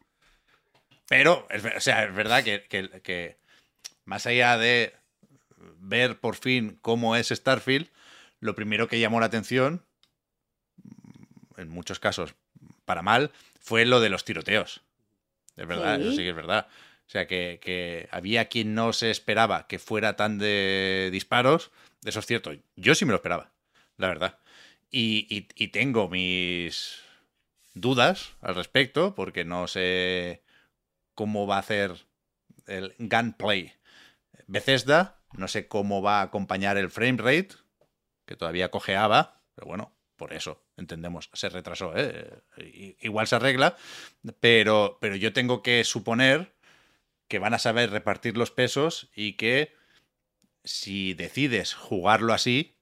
Pero, 1.09 1.45
es, 1.49 1.65
o 1.65 1.79
sea, 1.81 2.05
es 2.05 2.13
verdad 2.15 2.43
que, 2.45 2.65
que- 2.69 3.01
que 3.01 3.39
más 4.09 4.25
allá 4.25 4.57
de 4.57 4.95
ver 5.77 6.19
por 6.19 6.35
fin 6.35 6.79
cómo 6.81 7.15
es 7.15 7.29
Starfield, 7.29 7.87
lo 8.39 8.55
primero 8.55 8.87
que 8.87 8.99
llamó 8.99 9.19
la 9.19 9.27
atención, 9.27 9.85
en 11.57 11.69
muchos 11.69 11.99
casos 11.99 12.33
para 12.85 13.01
mal, 13.03 13.31
fue 13.59 13.85
lo 13.85 13.99
de 13.99 14.09
los 14.09 14.25
tiroteos. 14.25 14.81
Es 15.55 15.67
verdad, 15.67 15.97
Sí. 15.97 16.03
eso 16.03 16.11
sí 16.13 16.17
que 16.23 16.29
es 16.29 16.35
verdad. 16.35 16.67
O 17.07 17.09
sea, 17.11 17.27
que, 17.27 17.59
que 17.61 18.07
había 18.11 18.45
quien 18.45 18.73
no 18.73 18.93
se 18.93 19.11
esperaba 19.11 19.67
que 19.67 19.77
fuera 19.79 20.15
tan 20.15 20.39
de 20.39 21.09
disparos. 21.11 21.71
Eso 22.03 22.19
es 22.19 22.25
cierto. 22.25 22.51
Yo 22.75 22.95
sí 22.95 23.05
me 23.05 23.11
lo 23.11 23.17
esperaba, 23.17 23.51
la 23.97 24.07
verdad. 24.07 24.39
Y, 24.89 25.27
y- 25.29 25.47
y 25.55 25.67
tengo 25.67 26.07
mis 26.09 26.99
dudas 27.75 28.31
al 28.41 28.55
respecto, 28.55 29.13
porque 29.15 29.43
no 29.45 29.67
sé 29.67 30.41
cómo 31.13 31.45
va 31.45 31.57
a 31.57 31.59
hacer 31.59 31.93
el 32.67 32.95
gunplay 32.97 33.73
Bethesda, 34.49 35.21
No 35.31 35.47
sé 35.47 35.67
cómo 35.67 36.01
va 36.01 36.19
a 36.19 36.23
acompañar 36.23 36.77
el 36.77 36.89
frame 36.89 37.17
rate, 37.17 37.49
que 38.25 38.35
todavía 38.35 38.71
cojeaba, 38.71 39.43
pero 39.53 39.67
bueno, 39.67 39.95
por 40.15 40.33
eso 40.33 40.65
entendemos, 40.75 41.29
se 41.33 41.49
retrasó. 41.49 41.93
¿eh? 41.95 42.41
Igual 42.99 43.27
se 43.27 43.35
arregla, 43.35 43.77
pero, 44.39 44.97
pero 44.99 45.15
yo 45.15 45.33
tengo 45.33 45.61
que 45.61 45.83
suponer 45.83 46.55
que 47.27 47.37
van 47.37 47.53
a 47.53 47.59
saber 47.59 47.91
repartir 47.91 48.37
los 48.37 48.49
pesos 48.49 49.11
y 49.15 49.33
que 49.33 49.75
si 50.63 51.13
decides 51.13 51.75
jugarlo 51.75 52.33
así, 52.33 52.75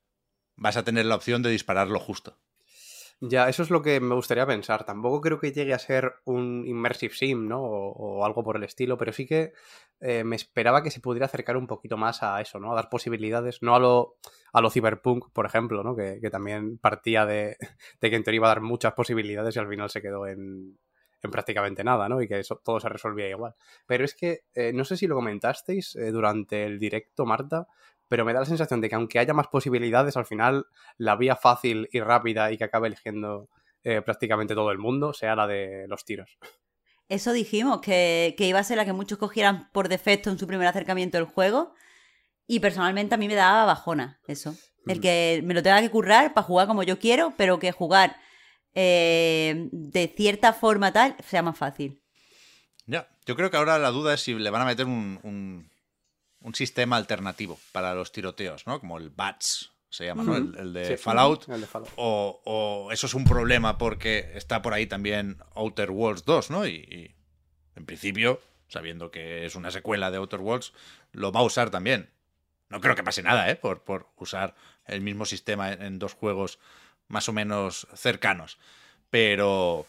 vas 0.56 0.78
a 0.78 0.86
tener 0.86 1.06
la 1.06 1.16
opción 1.16 1.44
de 1.44 1.50
dispararlo 1.50 2.00
justo. 2.00 2.40
Ya, 3.20 3.50
eso 3.50 3.64
es 3.64 3.72
lo 3.72 3.82
que 3.82 4.00
me 4.00 4.14
gustaría 4.14 4.46
pensar. 4.46 4.86
Tampoco 4.86 5.22
creo 5.22 5.40
que 5.40 5.52
llegue 5.52 5.74
a 5.74 5.80
ser 5.80 6.14
un 6.26 6.64
immersive 6.68 7.16
sim, 7.16 7.48
¿no? 7.48 7.62
O, 7.64 8.24
algo 8.24 8.44
por 8.44 8.58
el 8.58 8.64
estilo, 8.64 8.96
pero 8.96 9.12
sí 9.12 9.26
que 9.26 9.54
eh, 10.02 10.24
me 10.24 10.36
esperaba 10.36 10.84
que 10.84 10.92
se 10.92 11.00
pudiera 11.00 11.26
acercar 11.26 11.58
un 11.58 11.66
poquito 11.66 11.98
más 11.98 12.22
a 12.22 12.40
eso, 12.42 12.60
¿no? 12.60 12.72
A 12.72 12.76
dar 12.76 12.90
posibilidades, 12.90 13.64
no 13.64 13.76
a 13.76 13.80
lo, 13.80 14.18
a 14.54 14.62
lo 14.62 14.70
cyberpunk, 14.70 15.32
por 15.34 15.48
ejemplo, 15.48 15.84
¿no? 15.84 15.96
Que, 15.96 16.20
también 16.30 16.78
partía 16.78 17.26
de, 17.26 17.58
que 18.00 18.16
en 18.16 18.24
teoría 18.24 18.38
iba 18.38 18.48
a 18.48 18.50
dar 18.50 18.62
muchas 18.62 18.94
posibilidades 18.94 19.56
y 19.56 19.60
al 19.60 19.68
final 19.68 19.90
se 19.90 20.02
quedó 20.04 20.28
en, 20.28 20.78
en 21.24 21.32
prácticamente 21.32 21.84
nada, 21.84 22.08
¿no? 22.08 22.22
Y 22.22 22.28
que 22.28 22.40
eso, 22.40 22.62
todo 22.64 22.80
se 22.80 22.90
resolvía 22.90 23.30
igual. 23.30 23.56
Pero 23.88 24.06
es 24.06 24.14
que, 24.14 24.42
eh, 24.54 24.74
no 24.74 24.86
sé 24.86 24.96
si 24.96 25.08
lo 25.08 25.16
comentasteis 25.16 25.96
eh, 25.96 26.12
durante 26.12 26.66
el 26.66 26.78
directo, 26.78 27.26
Marta, 27.26 27.68
pero 28.08 28.26
me 28.26 28.34
da 28.34 28.42
la 28.42 28.46
sensación 28.46 28.82
de 28.82 28.90
que 28.90 28.96
aunque 28.96 29.20
haya 29.20 29.34
más 29.34 29.48
posibilidades, 29.48 30.18
al 30.18 30.26
final 30.26 30.66
la 30.98 31.16
vía 31.16 31.36
fácil 31.36 31.90
y 31.92 32.00
rápida 32.00 32.52
y 32.52 32.58
que 32.58 32.64
acabe 32.64 32.88
eligiendo 32.88 33.50
eh, 33.84 34.02
prácticamente 34.02 34.56
todo 34.56 34.72
el 34.72 34.78
mundo 34.78 35.14
sea 35.14 35.36
la 35.36 35.48
de 35.48 35.86
los 35.88 36.04
tiros. 36.06 36.38
Eso 37.10 37.32
dijimos, 37.32 37.80
que, 37.82 38.36
iba 38.38 38.60
a 38.60 38.64
ser 38.64 38.78
la 38.78 38.86
que 38.86 38.94
muchos 38.94 39.18
cogieran 39.18 39.70
por 39.72 39.88
defecto 39.88 40.30
en 40.30 40.38
su 40.38 40.46
primer 40.46 40.68
acercamiento 40.68 41.18
al 41.18 41.26
juego. 41.26 41.74
Y 42.48 42.60
personalmente 42.60 43.16
a 43.16 43.18
mí 43.18 43.28
me 43.28 43.36
daba 43.36 43.66
bajona 43.66 44.20
eso. 44.28 44.56
El 44.86 45.02
que 45.02 45.42
me 45.44 45.54
lo 45.54 45.64
tenga 45.64 45.82
que 45.82 45.90
currar 45.90 46.34
para 46.34 46.48
jugar 46.48 46.68
como 46.68 46.84
yo 46.84 46.98
quiero, 46.98 47.34
pero 47.38 47.60
que 47.60 47.74
jugar 47.74 48.16
eh, 48.74 49.68
de 49.72 50.14
cierta 50.16 50.54
forma 50.54 50.94
tal 50.94 51.16
sea 51.26 51.42
más 51.42 51.58
fácil. 51.58 52.02
Ya, 52.86 53.10
yo 53.26 53.36
creo 53.36 53.52
que 53.52 53.58
ahora 53.58 53.78
la 53.80 53.92
duda 53.92 54.14
es 54.14 54.22
si 54.22 54.34
le 54.34 54.50
van 54.50 54.62
a 54.62 54.66
meter 54.66 54.86
un 54.86 55.20
un 55.24 55.70
sistema 56.54 56.98
alternativo 56.98 57.60
para 57.72 57.94
los 57.94 58.12
tiroteos, 58.12 58.68
¿no? 58.68 58.80
Como 58.80 58.98
el 58.98 59.10
BATS, 59.10 59.72
se 59.90 60.06
llama, 60.06 60.24
¿no? 60.24 60.36
El, 60.36 60.74
de 60.74 60.98
Fallout. 60.98 61.48
O, 61.96 62.90
eso 62.92 63.08
es 63.08 63.14
un 63.14 63.24
problema 63.24 63.78
porque 63.78 64.32
está 64.36 64.62
por 64.62 64.74
ahí 64.74 64.86
también 64.86 65.38
Outer 65.56 65.92
Worlds 65.92 66.26
2, 66.26 66.52
¿no? 66.52 66.68
Y, 66.68 67.16
en 67.76 67.86
principio, 67.86 68.42
sabiendo 68.68 69.12
que 69.12 69.46
es 69.46 69.56
una 69.56 69.72
secuela 69.72 70.12
de 70.12 70.18
Outer 70.18 70.40
Worlds, 70.40 70.74
lo 71.12 71.32
va 71.32 71.42
a 71.42 71.44
usar 71.44 71.70
también. 71.70 72.10
No 72.70 72.82
creo 72.82 72.96
que 72.96 73.04
pase 73.04 73.24
nada, 73.24 73.50
¿eh? 73.50 73.56
Por, 73.56 73.84
por 73.84 74.10
usar 74.18 74.56
el 74.86 75.02
mismo 75.02 75.26
sistema 75.26 75.72
en 75.72 76.00
dos 76.00 76.14
juegos 76.14 76.60
más 77.08 77.30
o 77.30 77.34
menos 77.34 77.88
cercanos. 77.96 78.58
Pero, 79.10 79.88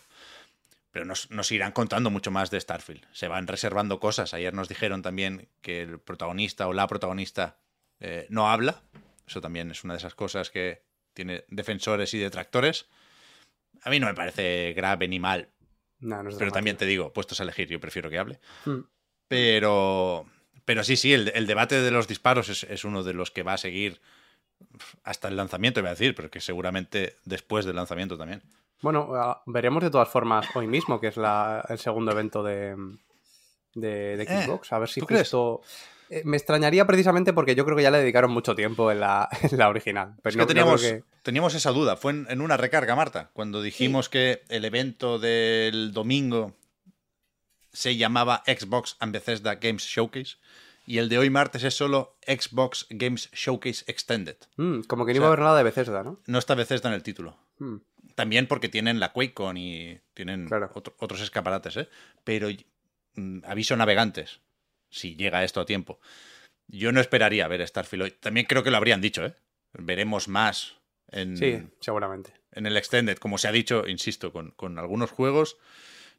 pero 0.91 1.05
nos, 1.05 1.53
irán 1.53 1.73
contando 1.73 2.11
mucho 2.11 2.31
más 2.31 2.51
de 2.51 2.61
Starfield. 2.61 3.05
Se 3.13 3.29
van 3.29 3.47
reservando 3.47 4.01
cosas. 4.01 4.33
Ayer 4.35 4.55
nos 4.55 4.69
dijeron 4.69 5.03
también 5.03 5.49
que 5.61 5.83
el 5.83 5.99
protagonista 5.99 6.67
o 6.67 6.73
la 6.73 6.87
protagonista 6.87 7.59
eh, 8.01 8.27
no 8.31 8.51
habla. 8.51 8.83
Eso 9.27 9.41
también 9.41 9.71
es 9.71 9.85
una 9.85 9.95
de 9.95 9.99
esas 9.99 10.15
cosas 10.15 10.51
que 10.51 10.83
tiene 11.13 11.45
defensores 11.49 12.15
y 12.15 12.19
detractores. 12.19 12.87
A 13.83 13.91
mí 13.91 14.01
no 14.01 14.07
me 14.07 14.15
parece 14.15 14.73
grave 14.75 15.09
ni 15.09 15.21
mal. 15.21 15.51
pero 16.39 16.51
también 16.53 16.77
te 16.77 16.87
digo, 16.87 17.13
puestos 17.13 17.41
a 17.41 17.43
elegir, 17.43 17.69
yo 17.69 17.81
prefiero 17.81 18.09
que 18.09 18.19
hable. 18.19 18.41
Hmm. 18.65 18.81
Pero, 19.29 20.27
pero 20.65 20.85
sí, 20.85 20.97
sí, 20.97 21.13
el, 21.13 21.47
debate 21.47 21.83
de 21.83 21.91
los 21.91 22.09
disparos 22.09 22.49
es, 22.49 22.65
es, 22.65 22.85
uno 22.85 23.03
de 23.03 23.13
los 23.13 23.31
que 23.31 23.43
va 23.43 23.53
a 23.53 23.59
seguir 23.59 24.01
hasta 25.03 25.29
el 25.29 25.37
lanzamiento, 25.37 25.83
voy 25.83 25.89
a 25.89 25.93
decir, 25.93 26.15
pero 26.15 26.31
que 26.31 26.41
seguramente 26.41 27.17
después 27.25 27.67
del 27.67 27.77
lanzamiento 27.77 28.17
también. 28.17 28.43
Bueno, 28.81 29.11
ah, 29.15 29.43
veremos 29.47 29.83
de 29.83 29.91
todas 29.91 30.09
formas 30.09 30.47
hoy 30.55 30.67
mismo, 30.67 31.01
que 31.01 31.09
es 31.09 31.17
el 31.17 31.79
segundo 31.79 32.13
evento 32.13 32.43
de, 32.43 32.77
de, 33.75 34.23
eh, 34.23 34.45
Xbox. 34.45 34.73
a 34.73 34.79
ver 34.79 34.89
si 34.89 35.01
justo... 35.01 35.63
Eh, 36.11 36.23
me 36.25 36.39
extrañaría 36.39 36.87
precisamente 36.87 37.35
porque 37.35 37.55
yo 37.55 37.67
creo 37.67 37.77
que 37.77 37.83
ya 37.83 37.91
le 37.91 37.99
dedicaron 37.99 38.31
mucho 38.31 38.55
tiempo 38.55 38.91
en 38.91 39.01
la, 39.01 39.29
original. 39.69 40.15
Pero 40.23 40.47
teníamos, 40.47 40.83
teníamos, 41.23 41.55
esa 41.55 41.71
duda. 41.71 41.97
Fue 41.97 42.13
en, 42.13 42.41
una 42.41 42.57
recarga, 42.57 42.97
Marta, 42.97 43.31
cuando 43.35 43.61
dijimos 43.61 44.09
que 44.09 44.43
el 44.49 44.65
evento 44.65 45.19
del 45.19 45.93
domingo 45.93 46.55
se 47.73 47.97
llamaba 47.97 48.43
Xbox 48.47 48.97
and 49.01 49.13
Bethesda 49.13 49.57
Games 49.57 49.83
Showcase 49.83 50.37
y 50.87 50.97
el 50.97 51.11
de 51.11 51.19
hoy 51.19 51.29
martes 51.29 51.65
es 51.65 51.75
solo 51.75 52.17
Xbox 52.27 52.87
Games 52.89 53.31
Showcase 53.33 53.85
Extended. 53.87 54.37
Mm, 54.57 54.81
como 54.83 55.05
que 55.05 55.13
no 55.13 55.17
iba 55.17 55.27
a 55.27 55.29
haber 55.29 55.41
nada 55.41 55.59
de 55.59 55.65
Bethesda, 55.65 56.03
¿no? 56.03 56.19
No 56.27 56.39
está 56.39 56.55
Bethesda 56.55 56.89
en 56.89 56.95
el 56.95 57.03
título. 57.03 57.37
Mm. 57.59 57.77
También 58.19 58.49
porque 58.49 58.69
tienen 58.69 58.99
la 58.99 59.13
QuakeCon 59.13 59.57
y 59.59 60.01
tienen 60.13 60.51
otros 60.99 61.21
escaparates, 61.21 61.77
¿eh? 61.77 61.89
Pero 62.25 62.49
mm, 63.15 63.45
aviso 63.45 63.77
navegantes, 63.77 64.41
si 64.91 65.15
llega 65.15 65.45
esto 65.45 65.61
a 65.61 65.67
tiempo. 65.67 66.01
Yo 66.67 66.91
no 66.91 67.01
esperaría 67.01 67.47
ver 67.47 67.65
Starfield 67.65 68.03
hoy. 68.03 68.11
También 68.11 68.47
creo 68.47 68.65
que 68.65 68.73
lo 68.73 68.77
habrían 68.77 69.01
dicho, 69.01 69.25
¿eh? 69.25 69.37
Veremos 69.73 70.27
más 70.27 70.81
en, 71.13 71.37
sí, 71.37 71.63
seguramente. 71.79 72.33
en 72.51 72.67
el 72.67 72.77
Extended, 72.77 73.19
como 73.19 73.39
se 73.39 73.47
ha 73.47 73.53
dicho, 73.53 73.87
insisto, 73.87 74.33
con, 74.33 74.51
con 74.51 74.81
algunos 74.81 75.13
juegos. 75.13 75.57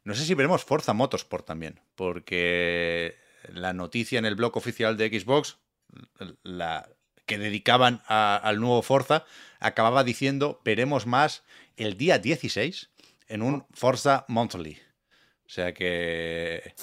No 0.02 0.14
sé 0.14 0.24
si 0.24 0.32
veremos 0.32 0.64
Forza 0.64 0.94
Motorsport 0.94 1.46
también, 1.46 1.80
porque 1.96 3.18
la 3.52 3.74
noticia 3.74 4.18
en 4.18 4.24
el 4.24 4.36
blog 4.36 4.56
oficial 4.56 4.96
de 4.96 5.20
Xbox, 5.20 5.58
la 6.44 6.88
que 7.26 7.36
dedicaban 7.36 8.00
al 8.06 8.58
nuevo 8.58 8.80
Forza, 8.80 9.26
acababa 9.58 10.02
diciendo, 10.02 10.62
veremos 10.64 11.06
más 11.06 11.44
el 11.84 11.96
día 11.96 12.18
16 12.18 12.90
en 13.28 13.42
un 13.42 13.66
Forza 13.72 14.24
Monthly. 14.28 14.78
O 15.46 15.52
sea 15.52 15.72
que 15.72 16.74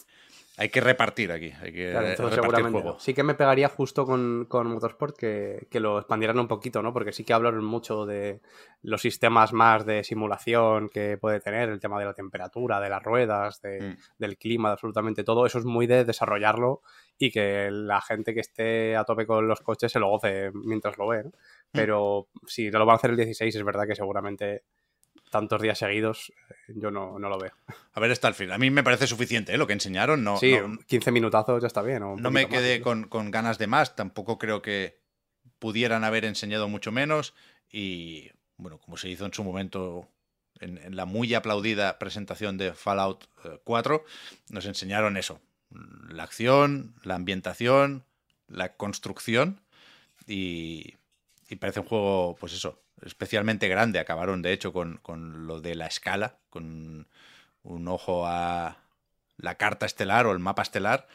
hay 0.60 0.70
que 0.70 0.82
repartir 0.82 1.32
aquí. 1.32 1.54
Hay 1.62 1.72
que 1.72 1.94
repartir 1.94 2.72
juego. 2.72 2.98
Sí 3.00 3.14
que 3.14 3.22
me 3.22 3.36
pegaría 3.36 3.70
justo 3.70 4.08
con, 4.08 4.46
con 4.50 4.66
Motorsport 4.66 5.16
que, 5.16 5.68
lo 5.74 6.00
expandieran 6.00 6.40
un 6.40 6.48
poquito, 6.48 6.82
¿no? 6.82 6.94
Porque 6.94 7.12
sí 7.12 7.24
que 7.24 7.34
hablaron 7.34 7.64
mucho 7.64 8.08
de 8.08 8.42
los 8.82 9.02
sistemas 9.04 9.54
más 9.54 9.86
de 9.86 10.04
simulación 10.04 10.90
que 10.90 11.20
puede 11.20 11.42
tener, 11.42 11.70
el 11.70 11.80
tema 11.80 12.00
de 12.00 12.06
la 12.06 12.16
temperatura, 12.16 12.80
de 12.82 12.90
las 12.90 13.04
ruedas, 13.04 13.62
mm. 13.64 14.18
del 14.18 14.38
clima, 14.40 14.70
de 14.70 14.74
absolutamente 14.74 15.24
todo. 15.24 15.46
Eso 15.46 15.60
es 15.60 15.66
muy 15.66 15.86
de 15.86 16.06
desarrollarlo 16.06 16.82
y 17.20 17.30
que 17.30 17.70
la 17.70 18.02
gente 18.02 18.34
que 18.34 18.40
esté 18.40 18.96
a 18.96 19.04
tope 19.04 19.28
con 19.28 19.48
los 19.48 19.62
coches 19.62 19.92
se 19.92 20.00
lo 20.00 20.10
goce 20.10 20.50
mientras 20.56 20.98
lo 20.98 21.08
ve. 21.08 21.26
Mm. 21.26 21.32
Pero 21.72 22.30
si 22.48 22.72
no 22.72 22.80
lo 22.80 22.88
van 22.88 22.96
a 22.96 22.98
hacer 22.98 23.12
el 23.12 23.18
16, 23.18 23.56
es 23.56 23.64
verdad 23.64 23.86
que 23.88 23.96
seguramente 23.96 24.64
tantos 25.38 25.62
días 25.62 25.78
seguidos, 25.78 26.34
eh, 26.50 26.74
yo 26.76 26.90
no, 26.92 27.20
lo 27.20 27.40
veo. 27.40 27.52
A 27.94 28.00
ver, 28.00 28.12
está 28.12 28.28
al 28.28 28.34
fin. 28.34 28.52
A 28.52 28.58
mí 28.58 28.70
me 28.72 28.84
parece 28.84 29.06
suficiente 29.06 29.54
¿eh? 29.54 29.58
lo 29.58 29.68
que 29.68 29.74
enseñaron. 29.74 30.24
No, 30.24 30.38
sí, 30.38 30.56
15 30.88 31.12
minutazos 31.12 31.62
ya 31.62 31.68
está 31.68 31.82
bien. 31.82 32.02
no 32.02 32.32
me 32.32 32.48
quedé 32.48 32.82
con, 32.82 33.08
ganas 33.32 33.58
de 33.58 33.68
más. 33.68 33.96
Tampoco 33.96 34.38
creo 34.38 34.62
que 34.62 35.00
pudieran 35.60 36.04
haber 36.04 36.26
enseñado 36.26 36.68
mucho 36.68 36.92
menos. 36.92 37.36
Y 37.72 38.32
bueno, 38.58 38.80
como 38.80 38.98
se 38.98 39.10
hizo 39.10 39.26
en 39.26 39.34
su 39.34 39.44
momento 39.44 40.10
en, 40.60 40.96
la 40.96 41.06
muy 41.06 41.34
aplaudida 41.34 42.00
presentación 42.00 42.58
de 42.58 42.74
Fallout 42.74 43.26
4, 43.64 43.96
eh, 43.96 44.02
nos 44.50 44.66
enseñaron 44.66 45.18
eso. 45.18 45.40
La 46.10 46.24
acción, 46.24 46.96
la 47.04 47.16
ambientación, 47.16 48.06
la 48.48 48.76
construcción. 48.76 49.62
Y, 50.26 50.96
y 51.48 51.56
parece 51.58 51.82
un 51.82 51.86
juego, 51.86 52.36
pues 52.40 52.54
eso, 52.54 52.82
especialmente 53.02 53.68
grande. 53.68 54.00
Acabaron, 54.00 54.42
de 54.42 54.54
hecho, 54.54 54.74
con, 54.74 55.00
lo 55.48 55.62
de 55.62 55.76
la 55.76 55.88
escala, 55.88 56.38
con 56.50 57.08
un 57.64 57.88
ojo 57.88 58.26
a 58.28 58.78
la 59.38 59.56
carta 59.56 59.86
estelar 59.86 60.26
o 60.26 60.32
el 60.32 60.40
mapa 60.40 60.62
estelar 60.62 61.08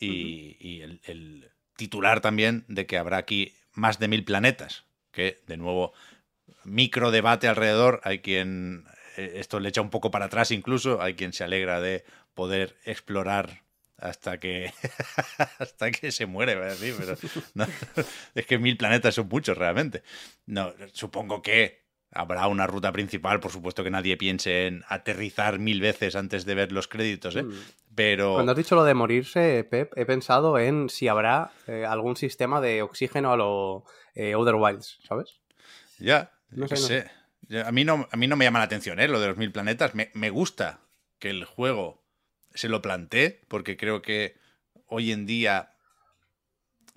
y, 0.00 0.80
el, 0.82 1.50
titular 1.76 2.20
también 2.20 2.64
de 2.66 2.86
que 2.86 2.98
habrá 2.98 3.18
aquí 3.18 3.54
más 3.72 4.00
de 4.00 4.08
mil 4.08 4.24
planetas, 4.24 4.84
que 5.12 5.40
de 5.46 5.56
nuevo 5.56 5.92
micro 6.64 7.12
debate 7.12 7.46
alrededor, 7.46 8.00
hay 8.02 8.18
quien 8.18 8.84
eh, 9.16 9.34
esto 9.36 9.60
le 9.60 9.68
echa 9.68 9.80
un 9.80 9.90
poco 9.90 10.10
para 10.10 10.24
atrás 10.24 10.50
incluso, 10.50 11.00
hay 11.00 11.14
quien 11.14 11.32
se 11.32 11.44
alegra 11.44 11.80
de 11.80 12.04
poder 12.34 12.76
explorar 12.84 13.62
hasta 13.98 14.38
que 14.38 14.72
hasta 15.58 15.90
que 15.90 16.12
se 16.12 16.26
muere, 16.26 16.52
a 16.52 16.74
decir, 16.74 16.94
pero 16.98 17.16
es 18.34 18.46
que 18.46 18.58
mil 18.58 18.76
planetas 18.76 19.14
son 19.14 19.28
muchos 19.28 19.58
realmente. 19.58 20.02
No, 20.46 20.72
supongo 20.92 21.42
que 21.42 21.86
habrá 22.10 22.46
una 22.46 22.66
ruta 22.66 22.92
principal, 22.92 23.40
por 23.40 23.52
supuesto 23.52 23.84
que 23.84 23.90
nadie 23.90 24.16
piense 24.16 24.66
en 24.66 24.84
aterrizar 24.88 25.58
mil 25.58 25.80
veces 25.80 26.16
antes 26.16 26.44
de 26.46 26.54
ver 26.54 26.72
los 26.72 26.88
créditos, 26.88 27.36
¿eh? 27.36 27.42
Mm. 27.42 27.52
Pero 27.94 28.34
cuando 28.34 28.52
has 28.52 28.58
dicho 28.58 28.76
lo 28.76 28.84
de 28.84 28.94
morirse, 28.94 29.66
Pep, 29.68 29.92
he 29.96 30.06
pensado 30.06 30.58
en 30.58 30.88
si 30.88 31.08
habrá 31.08 31.50
eh, 31.66 31.84
algún 31.84 32.16
sistema 32.16 32.60
de 32.60 32.82
oxígeno 32.82 33.32
a 33.32 33.36
lo 33.36 33.84
eh, 34.14 34.36
Other 34.36 34.54
Wilds, 34.54 35.00
¿sabes? 35.06 35.40
Ya, 35.98 36.32
no 36.50 36.68
sé. 36.68 37.10
A 37.64 37.72
mí 37.72 37.84
no, 37.84 38.06
a 38.10 38.16
mí 38.16 38.28
no 38.28 38.36
me 38.36 38.44
llama 38.44 38.60
la 38.60 38.66
atención, 38.66 39.00
¿eh? 39.00 39.08
Lo 39.08 39.18
de 39.18 39.26
los 39.26 39.36
mil 39.36 39.50
planetas. 39.50 39.96
Me, 39.96 40.10
me 40.14 40.30
gusta 40.30 40.80
que 41.18 41.30
el 41.30 41.44
juego 41.44 41.97
se 42.58 42.68
lo 42.68 42.82
planteé, 42.82 43.40
porque 43.46 43.76
creo 43.76 44.02
que 44.02 44.36
hoy 44.86 45.12
en 45.12 45.26
día 45.26 45.74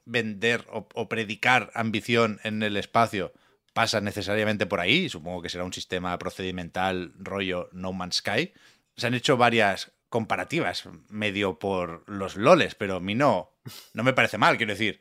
vender 0.06 0.66
o, 0.72 1.08
predicar 1.08 1.70
ambición 1.76 2.40
en 2.44 2.64
el 2.64 2.78
espacio 2.78 3.32
pasa 3.74 4.02
necesariamente 4.02 4.66
por 4.66 4.80
ahí. 4.80 5.08
Supongo 5.08 5.44
que 5.44 5.50
será 5.50 5.64
un 5.64 5.72
sistema 5.72 6.18
procedimental 6.18 7.14
rollo 7.20 7.70
No 7.74 7.94
Man's 7.94 8.16
Sky. 8.16 8.54
Se 8.98 9.06
han 9.06 9.14
hecho 9.14 9.38
varias 9.38 9.92
comparativas, 10.10 10.90
medio 11.10 11.60
por 11.60 12.10
los 12.10 12.38
loles, 12.38 12.74
pero 12.74 12.96
a 12.96 13.00
mí 13.00 13.14
no, 13.14 13.52
no 13.94 14.04
me 14.04 14.14
parece 14.14 14.40
mal. 14.40 14.58
Quiero 14.58 14.74
decir, 14.74 15.00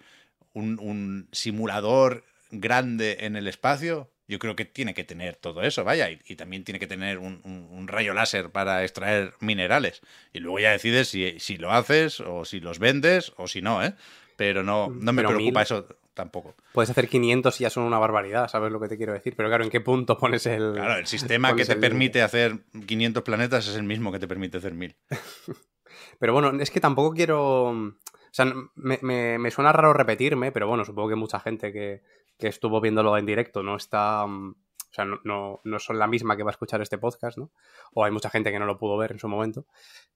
un, 0.53 0.79
un 0.79 1.31
simulador 1.33 2.27
grande 2.51 3.17
en 3.21 3.35
el 3.35 3.49
espacio, 3.49 4.13
yo 4.31 4.39
creo 4.39 4.57
que 4.57 4.65
tiene 4.65 4.95
que 4.95 5.05
tener 5.05 5.37
todo 5.37 5.63
eso, 5.63 5.85
vaya, 5.85 6.11
y, 6.11 6.21
y 6.27 6.37
también 6.37 6.65
tiene 6.65 6.79
que 6.79 6.87
tener 6.87 7.19
un, 7.19 7.41
un- 7.45 7.69
un 7.71 7.89
rayo 7.89 8.15
láser 8.15 8.51
para 8.51 8.83
extraer 8.85 9.35
minerales. 9.41 10.01
Y 10.33 10.39
luego 10.39 10.59
ya 10.61 10.71
decides 10.71 11.09
si, 11.09 11.39
si 11.41 11.57
lo 11.59 11.73
haces 11.73 12.21
o 12.21 12.45
si 12.45 12.61
los 12.61 12.79
vendes 12.79 13.33
o 13.37 13.47
si 13.49 13.61
no, 13.61 13.83
¿eh? 13.85 13.95
Pero 14.37 14.63
no, 14.63 14.89
no 14.89 15.13
me 15.13 15.23
Pero 15.23 15.29
preocupa 15.31 15.61
mil- 15.61 15.65
eso 15.65 15.87
tampoco. 16.15 16.55
Puedes 16.73 16.89
hacer 16.91 17.09
500 17.09 17.61
y 17.61 17.65
ya 17.65 17.71
son 17.71 17.85
una 17.85 17.99
barbaridad, 17.99 18.49
¿sabes 18.49 18.73
lo 18.73 18.81
que 18.81 18.89
te 18.89 18.97
quiero 18.97 19.13
decir? 19.13 19.35
Pero 19.37 19.49
claro, 19.49 19.65
¿en 19.65 19.71
qué 19.71 19.81
punto 19.81 20.17
pones 20.17 20.47
el. 20.47 20.73
Claro, 20.75 20.97
el 20.99 21.07
sistema 21.07 21.55
que 21.57 21.65
te 21.65 21.77
permite 21.77 22.23
hacer 22.23 22.59
500 22.87 23.23
planetas 23.23 23.69
es 23.69 23.77
el 23.77 23.83
mismo 23.83 24.11
que 24.13 24.19
te 24.19 24.29
permite 24.29 24.57
hacer 24.59 24.73
1000. 24.75 24.97
Pero 26.19 26.33
bueno, 26.33 26.53
es 26.61 26.71
que 26.71 26.81
tampoco 26.81 27.15
quiero. 27.15 27.71
O 27.71 27.95
sea, 28.33 28.45
me, 28.77 28.99
me- 29.03 29.39
me 29.39 29.51
suena 29.51 29.73
raro 29.73 29.93
repetirme, 29.93 30.53
pero 30.53 30.69
bueno, 30.69 30.85
supongo 30.85 31.09
que 31.09 31.17
mucha 31.17 31.41
gente 31.41 31.73
que, 31.73 32.03
que 32.41 32.49
estuvo 32.49 32.81
viéndolo 32.81 33.17
en 33.17 33.27
directo 33.27 33.63
no 33.63 33.77
está. 33.77 34.27
mm, 34.27 34.55
O 34.91 34.93
sea, 34.93 35.05
no, 35.05 35.21
no, 35.23 35.61
no 35.63 35.79
son 35.79 36.01
la 36.01 36.09
misma 36.09 36.37
que 36.37 36.43
va 36.43 36.51
a 36.51 36.57
escuchar 36.57 36.81
este 36.83 36.99
podcast, 36.99 37.39
¿no? 37.39 37.53
O 37.95 38.05
hay 38.05 38.11
mucha 38.11 38.29
gente 38.29 38.51
que 38.51 38.59
no 38.59 38.67
lo 38.67 38.77
pudo 38.77 38.97
ver 38.97 39.13
en 39.13 39.21
su 39.21 39.29
momento. 39.29 39.67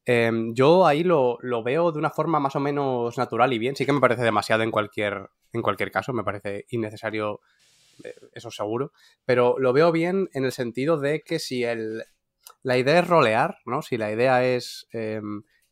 Eh, 0.04 0.32
yo 0.52 0.84
ahí 0.84 1.04
lo, 1.04 1.38
lo 1.42 1.62
veo 1.62 1.92
de 1.92 2.00
una 2.00 2.10
forma 2.10 2.40
más 2.40 2.56
o 2.56 2.60
menos 2.60 3.16
natural 3.16 3.52
y 3.52 3.58
bien. 3.60 3.76
Sí 3.76 3.86
que 3.86 3.92
me 3.92 4.00
parece 4.00 4.22
demasiado 4.24 4.64
en 4.64 4.72
cualquier, 4.72 5.30
en 5.52 5.62
cualquier 5.62 5.92
caso, 5.92 6.12
me 6.12 6.24
parece 6.24 6.66
innecesario, 6.70 7.40
eh, 8.02 8.16
eso 8.32 8.50
seguro. 8.50 8.90
Pero 9.24 9.54
lo 9.60 9.72
veo 9.72 9.92
bien 9.92 10.28
en 10.32 10.44
el 10.44 10.50
sentido 10.50 10.98
de 10.98 11.20
que 11.22 11.38
si 11.38 11.62
el, 11.62 12.02
la 12.64 12.76
idea 12.76 12.98
es 12.98 13.06
rolear, 13.06 13.58
¿no? 13.66 13.80
Si 13.80 13.96
la 13.96 14.10
idea 14.10 14.44
es 14.44 14.88
eh, 14.92 15.20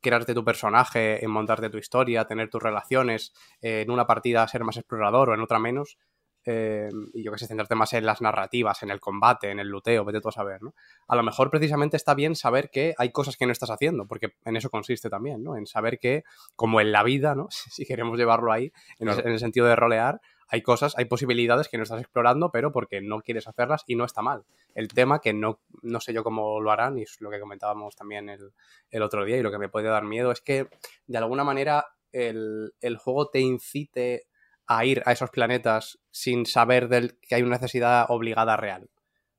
crearte 0.00 0.32
tu 0.34 0.44
personaje, 0.44 1.24
en 1.24 1.30
montarte 1.30 1.70
tu 1.70 1.78
historia, 1.78 2.24
tener 2.26 2.50
tus 2.50 2.62
relaciones, 2.62 3.32
eh, 3.62 3.80
en 3.82 3.90
una 3.90 4.06
partida 4.06 4.46
ser 4.46 4.62
más 4.62 4.76
explorador 4.76 5.30
o 5.30 5.34
en 5.34 5.40
otra 5.40 5.58
menos, 5.58 5.98
eh, 6.44 6.88
y 7.14 7.22
yo 7.22 7.32
que 7.32 7.38
sé, 7.38 7.46
centrarte 7.46 7.74
más 7.74 7.92
en 7.92 8.04
las 8.04 8.20
narrativas, 8.20 8.82
en 8.82 8.90
el 8.90 9.00
combate, 9.00 9.50
en 9.50 9.60
el 9.60 9.68
luteo, 9.68 10.04
vete 10.04 10.20
tú 10.20 10.28
a 10.28 10.32
saber, 10.32 10.62
¿no? 10.62 10.74
A 11.08 11.16
lo 11.16 11.22
mejor 11.22 11.50
precisamente 11.50 11.96
está 11.96 12.14
bien 12.14 12.34
saber 12.34 12.70
que 12.70 12.94
hay 12.98 13.10
cosas 13.12 13.36
que 13.36 13.46
no 13.46 13.52
estás 13.52 13.70
haciendo, 13.70 14.06
porque 14.06 14.34
en 14.44 14.56
eso 14.56 14.70
consiste 14.70 15.08
también, 15.10 15.42
¿no? 15.42 15.56
En 15.56 15.66
saber 15.66 15.98
que, 15.98 16.24
como 16.56 16.80
en 16.80 16.92
la 16.92 17.02
vida, 17.02 17.34
¿no? 17.34 17.48
Si 17.70 17.86
queremos 17.86 18.18
llevarlo 18.18 18.52
ahí, 18.52 18.72
en, 18.98 19.06
Claro. 19.06 19.20
el, 19.20 19.26
en 19.26 19.32
el 19.34 19.38
sentido 19.38 19.66
de 19.66 19.76
rolear, 19.76 20.20
hay 20.48 20.60
cosas, 20.60 20.94
hay 20.98 21.06
posibilidades 21.06 21.68
que 21.68 21.78
no 21.78 21.84
estás 21.84 22.00
explorando, 22.00 22.50
pero 22.50 22.72
porque 22.72 23.00
no 23.00 23.20
quieres 23.22 23.48
hacerlas 23.48 23.84
y 23.86 23.94
no 23.96 24.04
está 24.04 24.20
mal. 24.20 24.44
El 24.74 24.88
tema 24.88 25.20
que 25.20 25.32
no, 25.32 25.60
no 25.80 25.98
sé 26.00 26.12
yo 26.12 26.22
cómo 26.22 26.60
lo 26.60 26.70
harán, 26.70 26.98
y 26.98 27.02
es 27.02 27.20
lo 27.20 27.30
que 27.30 27.40
comentábamos 27.40 27.96
también 27.96 28.28
el, 28.28 28.52
el 28.90 29.02
otro 29.02 29.24
día, 29.24 29.38
y 29.38 29.42
lo 29.42 29.50
que 29.50 29.58
me 29.58 29.70
puede 29.70 29.88
dar 29.88 30.04
miedo 30.04 30.30
es 30.30 30.42
que 30.42 30.68
de 31.06 31.18
alguna 31.18 31.42
manera 31.44 31.86
el, 32.12 32.74
el 32.82 32.98
juego 32.98 33.30
te 33.30 33.40
incite 33.40 34.26
a 34.66 34.84
ir 34.84 35.02
a 35.06 35.12
esos 35.12 35.30
planetas 35.30 35.98
sin 36.10 36.46
saber 36.46 36.88
del, 36.88 37.18
que 37.20 37.34
hay 37.34 37.42
una 37.42 37.56
necesidad 37.56 38.06
obligada 38.08 38.56
real. 38.56 38.90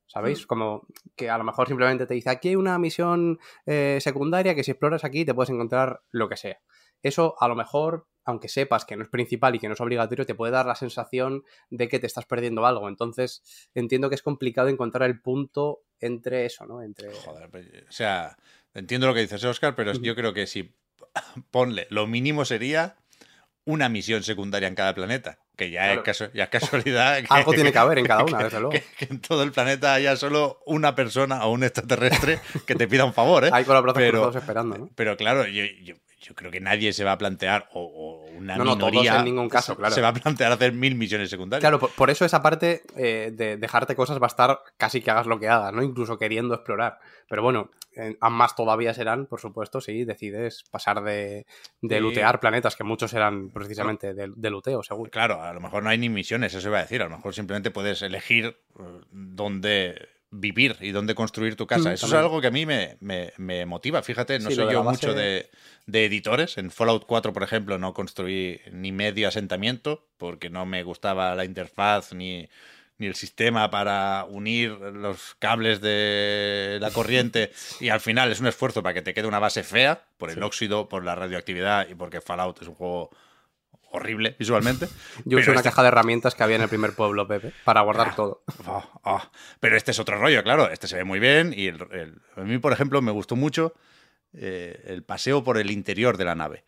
¿Sabéis? 0.05 0.45
Como 0.45 0.85
que 1.15 1.31
a 1.31 1.39
lo 1.39 1.43
mejor 1.43 1.67
simplemente 1.67 2.05
te 2.05 2.13
dice, 2.13 2.29
aquí 2.29 2.49
hay 2.49 2.55
una 2.55 2.77
misión 2.77 3.39
eh, 3.65 3.97
secundaria 3.99 4.53
que 4.53 4.63
si 4.63 4.69
exploras 4.69 5.03
aquí 5.03 5.25
te 5.25 5.33
puedes 5.33 5.49
encontrar 5.49 6.03
lo 6.11 6.29
que 6.29 6.37
sea. 6.37 6.59
Eso 7.01 7.35
a 7.39 7.47
lo 7.47 7.55
mejor, 7.55 8.07
aunque 8.23 8.47
sepas 8.47 8.85
que 8.85 8.95
no 8.95 9.03
es 9.03 9.09
principal 9.09 9.55
y 9.55 9.59
que 9.59 9.67
no 9.67 9.73
es 9.73 9.81
obligatorio, 9.81 10.25
te 10.27 10.35
puede 10.35 10.51
dar 10.51 10.67
la 10.67 10.75
sensación 10.75 11.43
de 11.71 11.87
que 11.87 11.97
te 11.97 12.05
estás 12.05 12.25
perdiendo 12.25 12.65
algo. 12.67 12.89
Entonces 12.89 13.69
entiendo 13.73 14.09
que 14.09 14.15
es 14.15 14.21
complicado 14.21 14.67
encontrar 14.67 15.09
el 15.09 15.19
punto 15.19 15.81
entre 15.99 16.45
eso, 16.45 16.67
¿no? 16.67 16.83
Entre... 16.83 17.11
Joder, 17.11 17.49
pues, 17.49 17.67
o 17.89 17.91
sea, 17.91 18.37
entiendo 18.75 19.07
lo 19.07 19.15
que 19.15 19.21
dices, 19.21 19.43
Oscar, 19.43 19.75
pero 19.75 19.93
yo 19.93 20.15
creo 20.15 20.33
que 20.33 20.45
si 20.45 20.75
ponle, 21.51 21.87
lo 21.89 22.05
mínimo 22.05 22.45
sería 22.45 22.97
una 23.65 23.89
misión 23.89 24.23
secundaria 24.23 24.67
en 24.67 24.75
cada 24.75 24.93
planeta. 24.93 25.39
Que 25.55 25.69
ya, 25.69 25.83
Claro. 25.83 26.01
es, 26.03 26.19
casu- 26.21 26.31
ya 26.33 26.43
es 26.45 26.49
casualidad. 26.49 27.17
que- 27.19 27.27
Algo 27.29 27.53
tiene 27.53 27.71
que 27.71 27.77
haber 27.77 27.99
en 27.99 28.05
cada 28.07 28.23
una, 28.23 28.37
desde 28.43 28.59
luego. 28.59 28.71
Que, 28.71 28.83
que 28.97 29.05
en 29.13 29.21
todo 29.21 29.43
el 29.43 29.51
planeta 29.51 29.93
haya 29.93 30.15
solo 30.15 30.59
una 30.65 30.95
persona 30.95 31.45
o 31.45 31.51
un 31.51 31.63
extraterrestre 31.63 32.39
que 32.65 32.75
te 32.75 32.87
pida 32.87 33.05
un 33.05 33.13
favor, 33.13 33.45
¿eh? 33.45 33.49
Hay 33.53 33.63
con 33.63 33.75
los 33.75 33.83
brazos 33.83 33.99
Pero- 34.01 34.11
cruzados 34.21 34.35
esperando, 34.37 34.77
¿no? 34.77 34.89
Pero 34.95 35.15
claro, 35.15 35.45
yo, 35.45 35.63
yo- 35.83 35.95
yo 36.21 36.35
creo 36.35 36.49
que 36.51 36.61
nadie 36.61 36.93
se 36.93 37.03
va 37.03 37.11
a 37.11 37.17
plantear, 37.17 37.67
o, 37.73 37.81
o 37.83 38.31
una 38.37 38.55
No, 38.55 38.63
no, 38.63 38.77
todos 38.77 38.91
minoría 38.91 39.17
en 39.19 39.25
ningún 39.25 39.49
caso, 39.49 39.73
se- 39.73 39.77
claro. 39.77 39.93
se 39.93 39.99
va 40.01 40.07
a 40.07 40.13
plantear 40.13 40.53
hacer 40.53 40.71
mil 40.71 40.95
misiones 40.95 41.29
secundarias. 41.29 41.61
Claro, 41.61 41.79
por, 41.79 41.91
por 41.91 42.09
eso 42.09 42.23
esa 42.25 42.41
parte 42.41 42.81
eh, 42.95 43.31
de 43.33 43.57
dejarte 43.57 43.93
cosas 43.95 44.19
va 44.21 44.25
a 44.25 44.27
estar 44.27 44.59
casi 44.77 45.01
que 45.01 45.11
hagas 45.11 45.27
lo 45.27 45.37
que 45.39 45.49
hagas, 45.49 45.73
¿no? 45.73 45.83
Incluso 45.83 46.17
queriendo 46.17 46.55
explorar. 46.55 46.97
Pero 47.29 47.43
bueno, 47.43 47.69
a 48.19 48.29
más 48.29 48.55
todavía 48.55 48.93
serán, 48.93 49.25
por 49.27 49.39
supuesto, 49.39 49.81
si 49.81 50.03
decides 50.05 50.63
pasar 50.71 51.03
de, 51.03 51.45
de 51.81 51.95
Sí. 51.95 52.01
lootear 52.01 52.39
planetas, 52.39 52.75
que 52.75 52.83
muchos 52.83 53.13
eran 53.13 53.49
precisamente 53.49 54.13
de, 54.13 54.31
de 54.35 54.49
luteo, 54.49 54.81
seguro. 54.83 55.11
Claro, 55.11 55.41
a 55.41 55.53
lo 55.53 55.59
mejor 55.61 55.83
no 55.83 55.89
hay 55.89 55.97
ni 55.97 56.09
misiones, 56.09 56.53
eso 56.53 56.67
iba 56.67 56.79
a 56.79 56.83
decir. 56.83 57.01
A 57.01 57.05
lo 57.09 57.15
mejor 57.17 57.33
simplemente 57.33 57.71
puedes 57.71 58.01
elegir 58.01 58.45
eh, 58.79 58.83
dónde 59.11 60.09
vivir 60.35 60.77
y 60.81 60.89
dónde 60.91 61.13
construir 61.13 61.55
tu 61.55 61.67
casa. 61.67 61.91
Mm, 61.91 61.93
eso 61.93 62.07
es 62.07 62.13
algo 62.13 62.41
que 62.41 62.47
a 62.47 62.51
mí 62.51 62.65
me, 62.65 62.97
me- 63.01 63.31
me 63.37 63.65
motiva. 63.67 64.01
Fíjate, 64.01 64.39
no 64.39 64.49
Sí, 64.49 64.55
soy 64.55 64.73
yo 64.73 64.83
mucho 64.83 65.13
de, 65.13 65.49
de 65.85 66.05
editores. 66.05 66.57
En 66.57 66.71
Fallout 66.71 67.05
4, 67.05 67.33
por 67.33 67.43
ejemplo, 67.43 67.77
no 67.77 67.93
construí 67.93 68.59
ni 68.71 68.91
medio 68.91 69.27
asentamiento 69.27 70.07
porque 70.17 70.49
no 70.49 70.65
me 70.65 70.81
gustaba 70.81 71.35
la 71.35 71.45
interfaz 71.45 72.13
ni, 72.13 72.49
ni 72.97 73.07
el 73.07 73.15
sistema 73.15 73.69
para 73.71 74.25
unir 74.29 74.71
los 74.71 75.35
cables 75.39 75.81
de 75.81 76.77
la 76.81 76.91
corriente 76.93 77.51
y 77.79 77.89
al 77.89 77.99
final 77.99 78.31
es 78.31 78.39
un 78.39 78.47
esfuerzo 78.47 78.83
para 78.83 78.93
que 78.93 79.01
te 79.01 79.13
quede 79.13 79.27
una 79.27 79.39
base 79.39 79.63
fea 79.63 80.05
por 80.17 80.29
el 80.29 80.41
óxido, 80.43 80.87
por 80.89 81.03
la 81.03 81.15
radioactividad 81.15 81.87
y 81.89 81.95
porque 81.95 82.21
Fallout 82.21 82.61
es 82.61 82.67
un 82.67 82.75
juego 82.75 83.09
horrible 83.91 84.35
visualmente. 84.39 84.87
Yo 85.25 85.37
usé 85.37 85.51
una 85.51 85.59
este- 85.59 85.69
caja 85.69 85.81
de 85.83 85.89
herramientas 85.89 86.33
que 86.35 86.43
había 86.43 86.55
en 86.55 86.61
el 86.63 86.69
primer 86.69 86.93
pueblo, 86.93 87.27
Pepe, 87.27 87.51
para 87.63 87.81
guardar 87.81 88.15
todo. 88.15 88.43
Oh, 88.65 88.83
oh. 89.03 89.21
Pero 89.59 89.75
este 89.77 89.91
es 89.91 89.99
otro 89.99 90.17
rollo, 90.17 90.41
claro. 90.43 90.69
Este 90.71 90.87
se 90.87 90.95
ve 90.95 91.03
muy 91.03 91.19
bien. 91.19 91.53
Y 91.55 91.67
el- 91.67 91.87
el- 91.91 92.21
a 92.35 92.41
mí, 92.41 92.57
por 92.57 92.73
ejemplo, 92.73 93.01
me 93.01 93.11
gustó 93.11 93.35
mucho 93.35 93.73
eh, 94.35 94.81
el 94.87 95.03
paseo 95.03 95.43
por 95.43 95.57
el 95.59 95.69
interior 95.69 96.17
de 96.17 96.25
la 96.25 96.33
nave. 96.35 96.63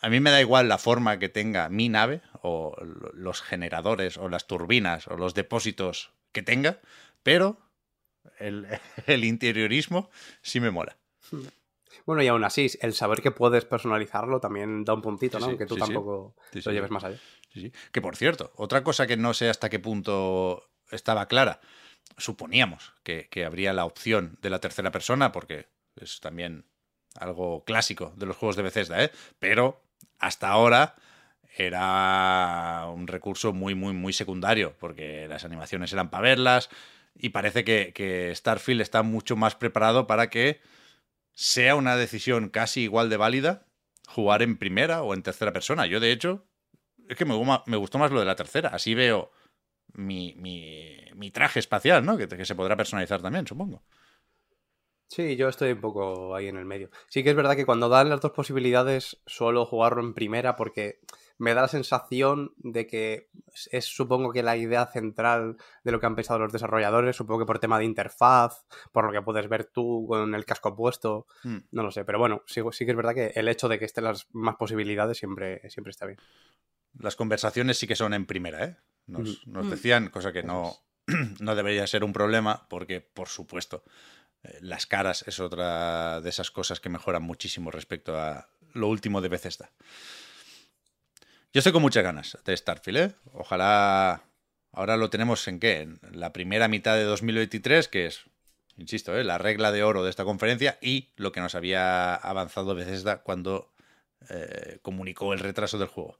A 0.00 0.08
mí 0.08 0.20
me 0.20 0.30
da 0.30 0.40
igual 0.40 0.68
la 0.68 0.78
forma 0.78 1.18
que 1.18 1.28
tenga 1.28 1.68
mi 1.68 1.88
nave, 1.88 2.20
o 2.42 2.74
lo- 2.82 3.12
los 3.12 3.42
generadores, 3.42 4.16
o 4.16 4.28
las 4.28 4.46
turbinas, 4.46 5.08
o 5.08 5.16
los 5.16 5.34
depósitos 5.34 6.12
que 6.32 6.42
tenga, 6.42 6.80
pero 7.22 7.58
el, 8.38 8.66
el 9.06 9.24
interiorismo 9.24 10.10
sí 10.42 10.60
me 10.60 10.70
mola. 10.70 10.96
Bueno, 12.06 12.22
y 12.22 12.28
aún 12.28 12.44
así, 12.44 12.70
el 12.80 12.94
saber 12.94 13.20
que 13.22 13.30
puedes 13.32 13.64
personalizarlo 13.64 14.40
también 14.40 14.84
da 14.84 14.94
un 14.94 15.02
puntito, 15.02 15.38
¿no? 15.38 15.46
sí, 15.46 15.50
Aunque 15.50 15.66
tú 15.66 15.74
sí, 15.74 15.80
tampoco 15.80 16.34
Sí, 16.52 16.60
lo 16.64 16.72
lleves 16.72 16.90
más 16.90 17.04
allá. 17.04 17.16
Sí, 17.52 17.60
sí. 17.60 17.72
Que 17.92 18.00
por 18.00 18.16
cierto, 18.16 18.52
otra 18.56 18.84
cosa 18.84 19.06
que 19.06 19.16
no 19.16 19.34
sé 19.34 19.48
hasta 19.50 19.68
qué 19.68 19.78
punto 19.78 20.70
estaba 20.90 21.26
clara, 21.26 21.60
suponíamos 22.16 22.94
que, 23.02 23.28
que 23.30 23.44
habría 23.44 23.72
la 23.72 23.84
opción 23.84 24.38
de 24.40 24.50
la 24.50 24.60
tercera 24.60 24.90
persona, 24.90 25.32
porque 25.32 25.66
es 25.96 26.20
también 26.20 26.66
algo 27.16 27.64
clásico 27.64 28.12
de 28.16 28.26
los 28.26 28.36
juegos 28.36 28.56
de 28.56 28.62
Bethesda, 28.62 29.02
¿eh? 29.02 29.10
pero 29.38 29.82
hasta 30.18 30.48
ahora 30.48 30.96
era 31.56 32.86
un 32.92 33.06
recurso 33.06 33.52
muy, 33.52 33.74
muy, 33.74 33.92
muy 33.92 34.12
secundario, 34.12 34.76
porque 34.78 35.26
las 35.28 35.44
animaciones 35.44 35.92
eran 35.92 36.10
para 36.10 36.22
verlas 36.22 36.70
y 37.16 37.30
parece 37.30 37.64
que, 37.64 37.92
que 37.94 38.32
Starfield 38.34 38.80
está 38.80 39.02
mucho 39.02 39.34
más 39.36 39.56
preparado 39.56 40.06
para 40.06 40.30
que 40.30 40.60
sea 41.32 41.74
una 41.74 41.96
decisión 41.96 42.48
casi 42.48 42.82
igual 42.82 43.10
de 43.10 43.16
válida 43.16 43.66
jugar 44.08 44.42
en 44.42 44.56
primera 44.56 45.02
o 45.02 45.14
en 45.14 45.22
tercera 45.22 45.52
persona. 45.52 45.86
Yo, 45.86 46.00
de 46.00 46.12
hecho, 46.12 46.46
es 47.08 47.16
que 47.16 47.24
me, 47.24 47.34
me 47.66 47.76
gustó 47.76 47.98
más 47.98 48.10
lo 48.10 48.20
de 48.20 48.26
la 48.26 48.36
tercera. 48.36 48.70
Así 48.70 48.94
veo 48.94 49.30
mi, 49.92 50.34
mi, 50.36 50.96
mi 51.14 51.30
traje 51.30 51.60
espacial, 51.60 52.04
¿no? 52.04 52.16
Que 52.16 52.44
se 52.44 52.54
podrá 52.54 52.76
personalizar 52.76 53.20
también, 53.20 53.46
supongo. 53.46 53.82
Sí, 55.08 55.36
yo 55.36 55.48
estoy 55.48 55.72
un 55.72 55.80
poco 55.80 56.34
ahí 56.34 56.48
en 56.48 56.56
el 56.58 56.66
medio. 56.66 56.90
Sí 57.08 57.24
que 57.24 57.30
es 57.30 57.36
verdad 57.36 57.56
que 57.56 57.64
cuando 57.64 57.88
dan 57.88 58.10
las 58.10 58.20
dos 58.20 58.32
posibilidades 58.32 59.20
suelo 59.26 59.64
jugarlo 59.64 60.02
en 60.02 60.12
primera 60.12 60.54
porque 60.54 61.00
me 61.38 61.54
da 61.54 61.62
la 61.62 61.68
sensación 61.68 62.52
de 62.58 62.86
que 62.86 63.30
es 63.70 63.86
supongo 63.86 64.32
que 64.32 64.42
la 64.42 64.56
idea 64.56 64.84
central 64.86 65.56
de 65.82 65.92
lo 65.92 65.98
que 66.00 66.06
han 66.06 66.14
pensado 66.14 66.40
los 66.40 66.52
desarrolladores, 66.52 67.16
supongo 67.16 67.40
que 67.40 67.46
por 67.46 67.58
tema 67.58 67.78
de 67.78 67.86
interfaz, 67.86 68.66
por 68.92 69.06
lo 69.06 69.12
que 69.12 69.22
puedes 69.22 69.48
ver 69.48 69.64
tú 69.64 70.04
con 70.08 70.34
el 70.34 70.44
casco 70.44 70.74
puesto, 70.76 71.26
Mm. 71.42 71.58
no 71.70 71.82
lo 71.84 71.90
sé, 71.90 72.04
pero 72.04 72.18
bueno, 72.18 72.42
sí, 72.46 72.60
sí 72.72 72.84
que 72.84 72.90
es 72.90 72.96
verdad 72.96 73.14
que 73.14 73.32
el 73.34 73.48
hecho 73.48 73.68
de 73.68 73.78
que 73.78 73.84
estén 73.86 74.04
las 74.04 74.26
más 74.32 74.56
posibilidades 74.56 75.16
siempre, 75.16 75.68
siempre 75.70 75.90
está 75.92 76.04
bien. 76.06 76.18
Las 76.98 77.16
conversaciones 77.16 77.78
sí 77.78 77.86
que 77.86 77.96
son 77.96 78.12
en 78.12 78.26
primera, 78.26 78.64
¿eh? 78.64 78.76
Nos, 79.06 79.42
Ujú. 79.46 79.52
nos 79.52 79.70
decían, 79.70 80.10
cosa 80.10 80.32
que 80.32 80.42
no, 80.42 80.74
no 81.40 81.54
debería 81.54 81.86
ser 81.86 82.04
un 82.04 82.12
problema, 82.12 82.66
porque, 82.68 83.00
por 83.00 83.28
supuesto, 83.28 83.84
las 84.60 84.86
caras 84.86 85.24
es 85.26 85.40
otra 85.40 86.20
de 86.20 86.30
esas 86.30 86.50
cosas 86.50 86.80
que 86.80 86.88
mejoran 86.88 87.22
muchísimo 87.22 87.70
respecto 87.70 88.18
a 88.18 88.48
lo 88.72 88.88
último 88.88 89.20
de 89.20 89.28
Bethesda. 89.28 89.70
Yo 91.52 91.60
estoy 91.60 91.72
con 91.72 91.82
muchas 91.82 92.04
ganas 92.04 92.36
de 92.44 92.56
Starfield, 92.56 92.98
¿eh? 92.98 93.14
Ojalá. 93.32 94.22
Ahora 94.72 94.96
lo 94.96 95.08
tenemos 95.10 95.48
en 95.48 95.58
qué? 95.60 95.80
En 95.80 95.98
la 96.12 96.32
primera 96.32 96.68
mitad 96.68 96.94
de 96.94 97.04
2023, 97.04 97.88
que 97.88 98.06
es, 98.06 98.24
insisto, 98.76 99.16
¿eh? 99.16 99.24
la 99.24 99.38
regla 99.38 99.72
de 99.72 99.82
oro 99.82 100.04
de 100.04 100.10
esta 100.10 100.24
conferencia 100.24 100.78
y 100.82 101.08
lo 101.16 101.32
que 101.32 101.40
nos 101.40 101.54
había 101.54 102.14
avanzado 102.14 102.74
Bethesda 102.74 103.22
cuando 103.22 103.72
eh, 104.28 104.78
comunicó 104.82 105.32
el 105.32 105.40
retraso 105.40 105.78
del 105.78 105.88
juego. 105.88 106.18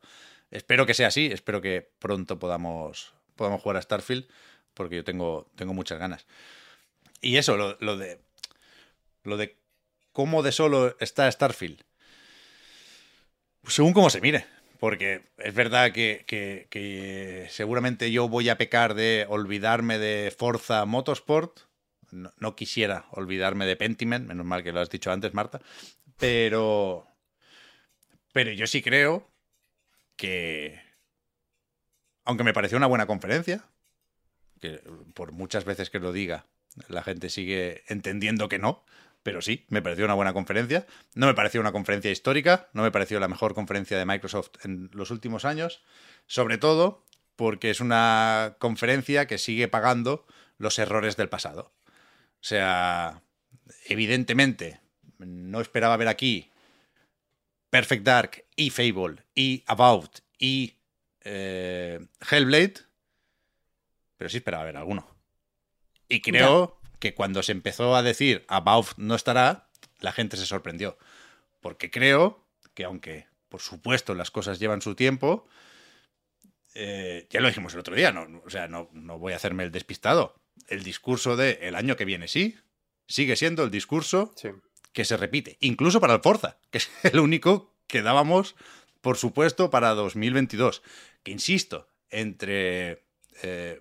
Espero 0.50 0.86
que 0.86 0.94
sea 0.94 1.08
así, 1.08 1.26
espero 1.26 1.60
que 1.60 1.90
pronto 1.98 2.38
podamos, 2.38 3.12
podamos 3.36 3.60
jugar 3.60 3.76
a 3.76 3.82
Starfield, 3.82 4.26
porque 4.72 4.96
yo 4.96 5.04
tengo, 5.04 5.50
tengo 5.56 5.74
muchas 5.74 5.98
ganas. 5.98 6.26
Y 7.20 7.36
eso, 7.36 7.56
lo, 7.56 7.96
de. 7.96 8.20
Lo 9.24 9.36
de 9.36 9.56
cómo 10.12 10.42
de 10.42 10.52
solo 10.52 10.96
está 11.00 11.30
Starfield. 11.30 11.82
Según 13.66 13.92
cómo 13.92 14.10
se 14.10 14.20
mire. 14.20 14.46
Porque 14.78 15.22
es 15.38 15.54
verdad 15.54 15.90
que, 15.92 16.24
que- 16.26 17.48
seguramente 17.50 18.12
yo 18.12 18.28
voy 18.28 18.48
a 18.48 18.56
pecar 18.58 18.94
de 18.94 19.26
olvidarme 19.28 19.98
de 19.98 20.30
Forza 20.36 20.84
Motorsport. 20.84 21.60
No, 22.10 22.32
no 22.38 22.54
quisiera 22.56 23.06
olvidarme 23.10 23.66
de 23.66 23.76
Pentiment, 23.76 24.26
menos 24.26 24.46
mal 24.46 24.62
que 24.62 24.72
lo 24.72 24.80
has 24.80 24.88
dicho 24.88 25.10
antes, 25.10 25.34
Marta. 25.34 25.60
Pero. 26.16 27.06
Pero 28.32 28.52
yo 28.52 28.66
sí 28.66 28.80
creo 28.80 29.28
que. 30.16 30.80
Aunque 32.24 32.44
me 32.44 32.52
pareció 32.52 32.78
una 32.78 32.86
buena 32.86 33.06
conferencia, 33.06 33.64
que 34.60 34.80
por 35.14 35.32
muchas 35.32 35.64
veces 35.64 35.90
que 35.90 35.98
lo 35.98 36.12
diga, 36.12 36.46
la 36.88 37.02
gente 37.02 37.30
sigue 37.30 37.82
entendiendo 37.88 38.48
que 38.48 38.58
no, 38.58 38.84
pero 39.22 39.42
sí, 39.42 39.66
me 39.68 39.82
pareció 39.82 40.04
una 40.04 40.14
buena 40.14 40.32
conferencia. 40.32 40.86
No 41.14 41.26
me 41.26 41.34
pareció 41.34 41.60
una 41.60 41.72
conferencia 41.72 42.10
histórica, 42.10 42.68
no 42.72 42.82
me 42.82 42.90
pareció 42.90 43.20
la 43.20 43.28
mejor 43.28 43.54
conferencia 43.54 43.98
de 43.98 44.06
Microsoft 44.06 44.64
en 44.64 44.90
los 44.92 45.10
últimos 45.10 45.44
años, 45.44 45.82
sobre 46.26 46.58
todo 46.58 47.04
porque 47.36 47.70
es 47.70 47.80
una 47.80 48.56
conferencia 48.58 49.26
que 49.26 49.38
sigue 49.38 49.68
pagando 49.68 50.26
los 50.56 50.78
errores 50.78 51.16
del 51.16 51.28
pasado. 51.28 51.72
O 52.40 52.44
sea, 52.44 53.22
evidentemente, 53.86 54.80
no 55.18 55.60
esperaba 55.60 55.96
ver 55.96 56.08
aquí 56.08 56.50
Perfect 57.70 58.04
Dark 58.04 58.44
y 58.56 58.70
Fable 58.70 59.24
y 59.34 59.62
About 59.66 60.20
y 60.38 60.78
eh, 61.22 62.00
Hellblade, 62.30 62.74
pero 64.16 64.30
sí 64.30 64.38
esperaba 64.38 64.64
ver 64.64 64.76
alguno. 64.76 65.17
Y 66.08 66.20
creo 66.20 66.78
que 66.98 67.14
cuando 67.14 67.42
se 67.42 67.52
empezó 67.52 67.94
a 67.96 68.02
decir 68.02 68.44
About 68.48 68.88
no 68.96 69.14
estará, 69.14 69.68
la 70.00 70.12
gente 70.12 70.36
se 70.36 70.46
sorprendió. 70.46 70.98
Porque 71.60 71.90
creo 71.90 72.46
que 72.74 72.84
aunque, 72.84 73.26
por 73.48 73.60
supuesto, 73.60 74.14
las 74.14 74.30
cosas 74.30 74.58
llevan 74.58 74.80
su 74.82 74.94
tiempo, 74.94 75.46
eh, 76.74 77.26
ya 77.30 77.40
lo 77.40 77.48
dijimos 77.48 77.74
el 77.74 77.80
otro 77.80 77.94
día, 77.94 78.12
no, 78.12 78.26
no- 78.28 78.42
o 78.44 78.50
sea, 78.50 78.68
no, 78.68 78.88
no 78.92 79.18
voy 79.18 79.32
a 79.32 79.36
hacerme 79.36 79.64
el 79.64 79.72
despistado. 79.72 80.40
El 80.68 80.82
discurso 80.82 81.36
de 81.36 81.58
el 81.62 81.74
año 81.74 81.96
que 81.96 82.04
viene 82.04 82.28
sí, 82.28 82.56
sigue 83.06 83.36
siendo 83.36 83.64
el 83.64 83.70
discurso 83.70 84.32
Sí. 84.36 84.48
que 84.92 85.04
se 85.04 85.16
repite, 85.16 85.56
incluso 85.60 86.00
para 86.00 86.14
el 86.14 86.20
Forza, 86.20 86.58
que 86.70 86.78
es 86.78 86.90
el 87.04 87.18
único 87.20 87.74
que 87.86 88.02
dábamos, 88.02 88.54
por 89.00 89.16
supuesto, 89.16 89.70
para 89.70 89.94
2022. 89.94 90.82
Que 91.22 91.30
insisto, 91.32 91.88
entre 92.10 93.04
eh, 93.42 93.80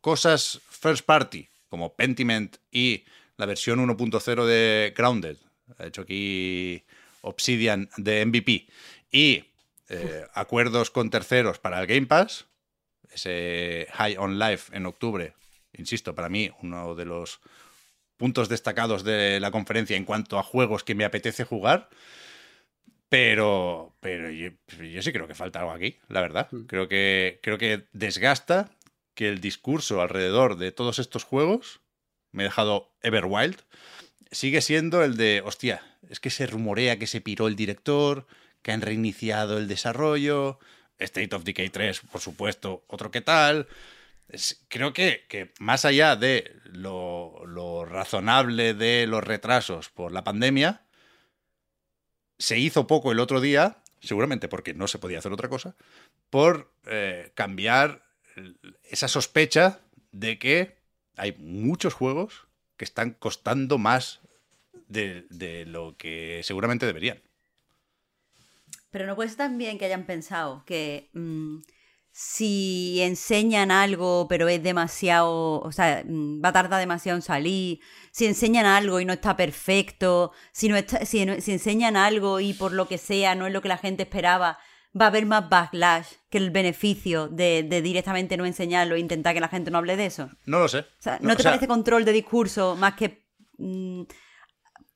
cosas 0.00 0.60
first 0.68 1.04
party, 1.06 1.48
como 1.74 1.96
Pentiment 1.96 2.58
y 2.70 3.02
la 3.36 3.46
versión 3.46 3.80
1.0 3.84 4.46
de 4.46 4.94
Grounded, 4.96 5.36
ha 5.76 5.86
hecho 5.86 6.02
aquí 6.02 6.84
Obsidian 7.22 7.90
de 7.96 8.24
MVP, 8.24 8.68
y 9.10 9.42
eh, 9.88 10.24
acuerdos 10.34 10.92
con 10.92 11.10
terceros 11.10 11.58
para 11.58 11.80
el 11.80 11.88
Game 11.88 12.06
Pass, 12.06 12.46
ese 13.10 13.88
High 13.92 14.18
on 14.18 14.38
Life 14.38 14.76
en 14.76 14.86
octubre, 14.86 15.34
insisto, 15.72 16.14
para 16.14 16.28
mí 16.28 16.48
uno 16.62 16.94
de 16.94 17.06
los 17.06 17.40
puntos 18.18 18.48
destacados 18.48 19.02
de 19.02 19.40
la 19.40 19.50
conferencia 19.50 19.96
en 19.96 20.04
cuanto 20.04 20.38
a 20.38 20.44
juegos 20.44 20.84
que 20.84 20.94
me 20.94 21.04
apetece 21.04 21.42
jugar. 21.42 21.88
Pero, 23.08 23.96
pero 23.98 24.30
yo, 24.30 24.50
yo 24.78 25.02
sí 25.02 25.12
creo 25.12 25.26
que 25.26 25.34
falta 25.34 25.58
algo 25.58 25.72
aquí, 25.72 25.96
la 26.08 26.20
verdad. 26.20 26.48
Creo 26.68 26.86
que, 26.86 27.40
creo 27.42 27.58
que 27.58 27.86
desgasta 27.92 28.70
que 29.14 29.28
el 29.28 29.40
discurso 29.40 30.00
alrededor 30.00 30.56
de 30.56 30.72
todos 30.72 30.98
estos 30.98 31.24
juegos, 31.24 31.80
me 32.32 32.42
he 32.42 32.46
dejado 32.46 32.92
Everwild, 33.02 33.60
sigue 34.30 34.60
siendo 34.60 35.02
el 35.04 35.16
de, 35.16 35.42
hostia, 35.44 35.82
es 36.10 36.20
que 36.20 36.30
se 36.30 36.46
rumorea 36.46 36.98
que 36.98 37.06
se 37.06 37.20
piró 37.20 37.46
el 37.46 37.56
director, 37.56 38.26
que 38.62 38.72
han 38.72 38.80
reiniciado 38.80 39.58
el 39.58 39.68
desarrollo, 39.68 40.58
State 40.98 41.34
of 41.34 41.44
Decay 41.44 41.70
3, 41.70 42.00
por 42.10 42.20
supuesto, 42.20 42.84
otro 42.88 43.10
que 43.10 43.20
tal. 43.20 43.68
Es- 44.28 44.64
creo 44.68 44.92
que, 44.92 45.26
que 45.28 45.52
más 45.58 45.84
allá 45.84 46.16
de 46.16 46.56
lo, 46.64 47.84
razonable 47.84 48.74
de 48.74 49.06
los 49.06 49.22
retrasos 49.22 49.90
por 49.90 50.12
la 50.12 50.24
pandemia, 50.24 50.82
se 52.38 52.58
hizo 52.58 52.86
poco 52.86 53.12
el 53.12 53.20
otro 53.20 53.40
día, 53.40 53.78
seguramente 54.00 54.48
porque 54.48 54.74
no 54.74 54.88
se 54.88 54.98
podía 54.98 55.18
hacer 55.18 55.32
otra 55.32 55.48
cosa, 55.48 55.76
por 56.30 56.72
eh, 56.86 57.32
cambiar 57.34 58.02
esa 58.84 59.08
sospecha 59.08 59.80
de 60.12 60.38
que 60.38 60.78
hay 61.16 61.36
muchos 61.38 61.94
juegos 61.94 62.46
que 62.76 62.84
están 62.84 63.12
costando 63.12 63.78
más 63.78 64.20
de, 64.88 65.64
lo 65.66 65.96
que 65.96 66.40
seguramente 66.44 66.86
deberían. 66.86 67.20
Pero 68.90 69.06
no 69.06 69.16
puede 69.16 69.28
ser 69.28 69.38
también 69.38 69.78
que 69.78 69.86
hayan 69.86 70.06
pensado 70.06 70.62
que 70.64 71.10
mm, 71.14 71.58
si 72.12 73.00
enseñan 73.00 73.72
algo 73.72 74.26
pero 74.28 74.48
es 74.48 74.62
demasiado, 74.62 75.60
o 75.60 75.72
sea, 75.72 76.04
mm, 76.06 76.44
va 76.44 76.50
a 76.50 76.52
tardar 76.52 76.80
demasiado 76.80 77.16
en 77.16 77.22
salir, 77.22 77.80
si 78.12 78.26
enseñan 78.26 78.66
algo 78.66 79.00
y 79.00 79.04
no 79.04 79.12
está 79.12 79.36
perfecto, 79.36 80.32
si, 80.52 80.68
no 80.68 80.76
está, 80.76 81.04
si 81.04 81.22
enseñan 81.22 81.96
algo 81.96 82.38
y 82.38 82.54
por 82.54 82.72
lo 82.72 82.86
que 82.86 82.98
sea 82.98 83.34
no 83.34 83.46
es 83.46 83.52
lo 83.52 83.62
que 83.62 83.68
la 83.68 83.78
gente 83.78 84.04
esperaba, 84.04 84.58
va 84.98 85.06
a 85.06 85.08
haber 85.08 85.26
más 85.26 85.48
backlash 85.48 86.06
que 86.30 86.38
el 86.38 86.50
beneficio 86.50 87.28
de, 87.28 87.62
de 87.64 87.82
directamente 87.82 88.36
no 88.36 88.46
enseñarlo 88.46 88.94
e 88.94 89.00
intentar 89.00 89.34
que 89.34 89.40
la 89.40 89.48
gente 89.48 89.70
no 89.70 89.78
hable 89.78 89.96
de 89.96 90.06
eso. 90.06 90.30
No 90.46 90.60
lo 90.60 90.68
sé. 90.68 90.78
O 90.80 90.84
sea, 90.98 91.18
¿no, 91.20 91.34
te 91.34 91.40
o 91.40 91.42
sea, 91.42 91.50
parece 91.52 91.66
control 91.66 92.04
de 92.04 92.12
discurso 92.12 92.76
más 92.76 92.94
que 92.94 93.26
mm, 93.58 94.02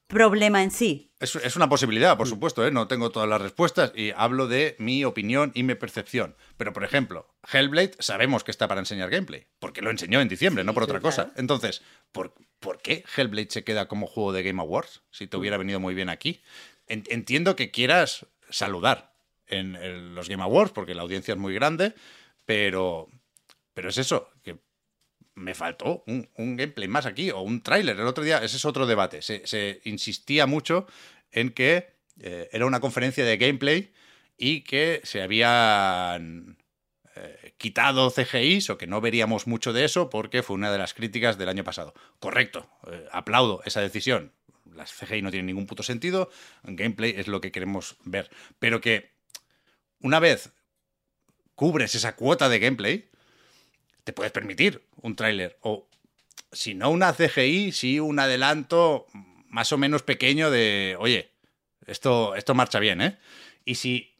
problema 0.06 0.62
en 0.62 0.70
sí? 0.70 1.12
Es, 1.20 1.34
es 1.36 1.56
una 1.56 1.68
posibilidad, 1.68 2.16
por 2.16 2.28
supuesto, 2.28 2.66
¿eh? 2.66 2.70
no 2.70 2.86
tengo 2.86 3.10
todas 3.10 3.28
las 3.28 3.40
respuestas 3.40 3.92
y 3.94 4.12
hablo 4.16 4.46
de 4.46 4.76
mi 4.78 5.04
opinión 5.04 5.50
y 5.54 5.64
mi 5.64 5.74
percepción. 5.74 6.36
Pero, 6.56 6.72
por 6.72 6.84
ejemplo, 6.84 7.34
Hellblade 7.52 7.96
sabemos 7.98 8.44
que 8.44 8.50
está 8.52 8.68
para 8.68 8.80
enseñar 8.80 9.10
gameplay, 9.10 9.46
porque 9.58 9.82
lo 9.82 9.90
enseñó 9.90 10.20
en 10.20 10.28
diciembre, 10.28 10.64
no 10.64 10.74
por 10.74 10.84
otra 10.84 11.00
cosa. 11.00 11.32
Entonces, 11.36 11.82
¿por, 12.12 12.34
por 12.60 12.80
qué 12.80 13.04
Hellblade 13.16 13.48
se 13.50 13.64
queda 13.64 13.88
como 13.88 14.06
juego 14.06 14.32
de 14.32 14.44
Game 14.44 14.60
Awards? 14.60 15.02
Si 15.10 15.26
te 15.26 15.36
hubiera 15.36 15.56
venido 15.56 15.80
muy 15.80 15.94
bien 15.94 16.08
aquí. 16.08 16.40
En- 16.86 17.04
entiendo 17.08 17.56
que 17.56 17.70
quieras 17.70 18.26
saludar 18.48 19.12
en, 19.48 20.14
los 20.14 20.28
Game 20.28 20.42
Awards, 20.42 20.72
porque 20.72 20.94
la 20.94 21.02
audiencia 21.02 21.32
es 21.32 21.38
muy 21.38 21.54
grande, 21.54 21.94
pero, 22.44 23.08
pero 23.74 23.88
es 23.88 23.98
eso, 23.98 24.30
que 24.42 24.58
me 25.34 25.54
faltó 25.54 26.04
un, 26.06 26.28
gameplay 26.36 26.88
más 26.88 27.06
aquí 27.06 27.30
o 27.30 27.40
un 27.40 27.62
tráiler. 27.62 27.98
El 27.98 28.06
otro 28.06 28.24
día, 28.24 28.38
ese 28.38 28.56
es 28.56 28.64
otro 28.64 28.86
debate. 28.86 29.22
Se, 29.22 29.46
se 29.46 29.80
insistía 29.84 30.46
mucho 30.46 30.86
en 31.30 31.50
que 31.50 31.98
eh, 32.20 32.48
era 32.52 32.66
una 32.66 32.80
conferencia 32.80 33.24
de 33.24 33.36
gameplay 33.36 33.92
y 34.36 34.62
que 34.62 35.00
se 35.04 35.22
habían 35.22 36.58
eh, 37.14 37.54
quitado 37.58 38.10
CGIs 38.10 38.70
o 38.70 38.78
que 38.78 38.86
no 38.86 39.00
veríamos 39.00 39.46
mucho 39.46 39.72
de 39.72 39.84
eso 39.84 40.10
porque 40.10 40.42
fue 40.42 40.54
una 40.54 40.72
de 40.72 40.78
las 40.78 40.94
críticas 40.94 41.38
del 41.38 41.48
año 41.48 41.64
pasado. 41.64 41.94
Correcto, 42.18 42.68
eh, 42.90 43.06
aplaudo 43.12 43.62
esa 43.64 43.80
decisión. 43.80 44.32
Las 44.74 44.92
CGI 44.92 45.22
no 45.22 45.30
tienen 45.30 45.46
ningún 45.46 45.66
puto 45.66 45.82
sentido, 45.82 46.30
gameplay 46.62 47.14
es 47.16 47.26
lo 47.26 47.40
que 47.40 47.50
queremos 47.50 47.96
ver. 48.04 48.30
Pero 48.58 48.80
que 48.80 49.18
una 50.00 50.20
vez 50.20 50.52
cubres 51.54 51.94
esa 51.94 52.14
cuota 52.14 52.48
de 52.48 52.58
gameplay, 52.58 53.10
te 54.04 54.12
puedes 54.12 54.32
permitir 54.32 54.86
un 55.02 55.16
tráiler. 55.16 55.58
O 55.60 55.88
si 56.52 56.74
no 56.74 56.90
una 56.90 57.12
CGI, 57.12 57.72
sí 57.72 58.00
un 58.00 58.18
adelanto 58.18 59.06
más 59.48 59.72
o 59.72 59.78
menos 59.78 60.02
pequeño 60.02 60.50
de, 60.50 60.96
oye, 60.98 61.32
esto, 61.86 62.34
esto 62.34 62.54
marcha 62.54 62.78
bien, 62.78 63.00
¿eh? 63.00 63.18
Y 63.64 63.74
si, 63.74 64.14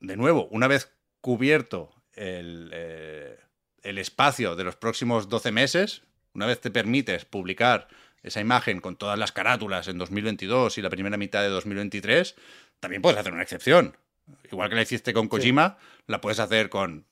de 0.00 0.16
nuevo, 0.16 0.48
una 0.50 0.66
vez 0.66 0.90
cubierto 1.20 1.94
el, 2.14 2.70
eh, 2.72 3.38
el 3.82 3.98
espacio 3.98 4.56
de 4.56 4.64
los 4.64 4.76
próximos 4.76 5.28
12 5.28 5.52
meses, 5.52 6.02
una 6.34 6.46
vez 6.46 6.60
te 6.60 6.70
permites 6.70 7.24
publicar 7.24 7.88
esa 8.22 8.40
imagen 8.40 8.80
con 8.80 8.96
todas 8.96 9.18
las 9.18 9.32
carátulas 9.32 9.88
en 9.88 9.98
2022 9.98 10.78
y 10.78 10.82
la 10.82 10.90
primera 10.90 11.16
mitad 11.16 11.42
de 11.42 11.48
2023, 11.48 12.34
también 12.80 13.02
puedes 13.02 13.18
hacer 13.18 13.32
una 13.32 13.42
excepción. 13.42 13.96
Igual 14.50 14.68
que 14.68 14.76
la 14.76 14.82
hiciste 14.82 15.12
con 15.12 15.28
Kojima, 15.28 15.78
la 16.06 16.20
puedes 16.20 16.40
hacer 16.40 16.68
con 16.68 17.06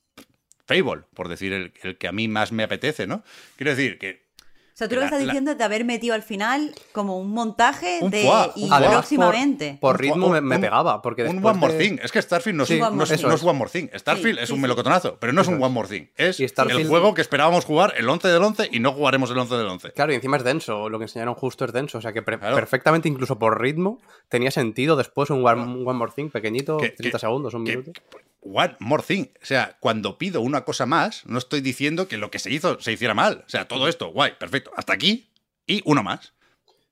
Fable, 0.66 1.04
por 1.14 1.28
decir 1.28 1.52
el, 1.52 1.72
el 1.82 1.96
que 1.96 2.08
a 2.08 2.12
mí 2.12 2.28
más 2.28 2.52
me 2.52 2.62
apetece, 2.62 3.06
¿no? 3.06 3.22
Quiero 3.56 3.70
decir 3.70 3.98
que 3.98 4.25
sea, 4.78 4.88
tú 4.88 4.94
lo 4.96 5.00
que 5.00 5.04
estás 5.06 5.20
la- 5.20 5.26
diciendo 5.26 5.52
es 5.52 5.58
de 5.58 5.64
haber 5.64 5.84
metido 5.84 6.14
al 6.14 6.22
final 6.22 6.74
como 6.92 7.18
un 7.18 7.30
montaje 7.30 7.98
Un 8.02 8.10
de 8.10 8.24
fuá, 8.24 8.52
y 8.54 8.68
fuá. 8.68 8.78
Próximamente. 8.90 9.78
Por, 9.80 9.98
ritmo 10.00 10.28
me, 10.28 10.38
un- 10.40 10.44
me 10.44 10.56
un- 10.56 10.60
pegaba. 10.60 11.00
Porque 11.02 11.24
un 11.24 11.44
One 11.44 11.58
More 11.58 11.74
de- 11.74 11.78
Thing. 11.84 11.98
Es 12.02 12.12
que 12.12 12.20
Starfield 12.20 12.56
no 12.56 12.62
es, 12.64 12.68
Sí, 12.68 12.74
un- 12.74 12.82
One 12.82 12.90
no 12.90 12.96
More 12.96 13.14
es- 13.14 13.20
Thing. 13.20 13.28
no 13.28 13.34
es 13.34 13.42
One 13.42 13.58
More 13.58 13.70
Thing. 13.70 13.88
Starfield 13.94 14.36
Sí, 14.38 14.42
es 14.42 14.48
sí, 14.48 14.54
un 14.54 14.60
melocotonazo, 14.60 15.18
pero 15.18 15.32
no 15.32 15.40
es 15.40 15.48
un 15.48 15.62
One 15.62 15.72
More 15.72 15.88
Thing. 15.88 16.06
Es 16.16 16.40
el 16.40 16.88
juego 16.88 17.14
que 17.14 17.22
esperábamos 17.22 17.64
jugar 17.64 17.94
el 17.96 18.08
11 18.08 18.28
del 18.28 18.42
11 18.42 18.68
y 18.70 18.80
no 18.80 18.92
jugaremos 18.92 19.30
el 19.30 19.38
11 19.38 19.54
del 19.56 19.66
11. 19.66 19.92
Claro, 19.92 20.12
y 20.12 20.16
encima 20.16 20.36
es 20.36 20.44
denso, 20.44 20.88
lo 20.88 20.98
que 20.98 21.04
enseñaron 21.04 21.34
justo 21.34 21.64
es 21.64 21.72
denso, 21.72 21.98
o 21.98 22.00
sea 22.00 22.12
que 22.12 22.22
Claro. 22.22 22.54
perfectamente, 22.54 23.08
incluso 23.08 23.38
por 23.38 23.60
ritmo, 23.60 24.00
tenía 24.28 24.50
sentido 24.50 24.96
después 24.96 25.30
un 25.30 25.46
One, 25.46 25.62
un 25.62 25.88
One 25.88 25.98
More 25.98 26.12
Thing 26.14 26.28
pequeñito, 26.30 26.76
Que- 26.76 26.90
30 26.90 27.18
que- 27.18 27.20
segundos, 27.20 27.54
un 27.54 27.64
que- 27.64 27.70
minuto. 27.72 27.92
que- 27.92 28.02
One 28.48 28.76
more 28.78 29.02
thing. 29.02 29.24
O 29.42 29.44
sea, 29.44 29.76
cuando 29.80 30.18
pido 30.18 30.40
una 30.40 30.64
cosa 30.64 30.86
más, 30.86 31.26
no 31.26 31.36
estoy 31.36 31.60
diciendo 31.62 32.06
que 32.06 32.16
lo 32.16 32.30
que 32.30 32.38
se 32.38 32.52
hizo 32.52 32.78
se 32.80 32.92
hiciera 32.92 33.12
mal. 33.12 33.42
O 33.44 33.48
sea, 33.48 33.66
todo 33.66 33.88
esto, 33.88 34.12
guay, 34.12 34.34
perfecto. 34.38 34.65
Hasta 34.76 34.92
aquí 34.92 35.30
y 35.66 35.82
uno 35.84 36.02
más. 36.02 36.34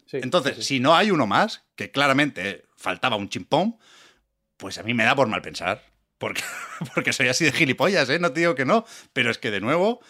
Sí, 0.07 0.19
Entonces, 0.23 0.57
sí, 0.57 0.63
si 0.63 0.81
no 0.81 0.95
hay 0.95 1.11
uno 1.11 1.27
más, 1.27 1.65
que 1.77 1.91
claramente 1.91 2.67
faltaba 2.77 3.17
un 3.17 3.29
chimpón, 3.29 3.79
pues 4.57 4.79
a 4.79 4.83
mí 4.83 4.95
me 4.95 5.05
da 5.05 5.15
por 5.15 5.29
mal 5.29 5.43
pensar. 5.43 5.83
Porque, 6.19 6.43
porque 6.95 7.13
soy 7.13 7.29
así 7.29 7.45
de 7.45 7.53
gilipollas, 7.53 8.09
¿eh? 8.11 8.19
No 8.19 8.33
te 8.33 8.41
digo 8.41 8.55
que 8.55 8.65
no. 8.65 8.85
Pero 9.13 9.31
es 9.31 9.39
que, 9.39 9.51
de 9.51 9.61
nuevo, 9.61 10.01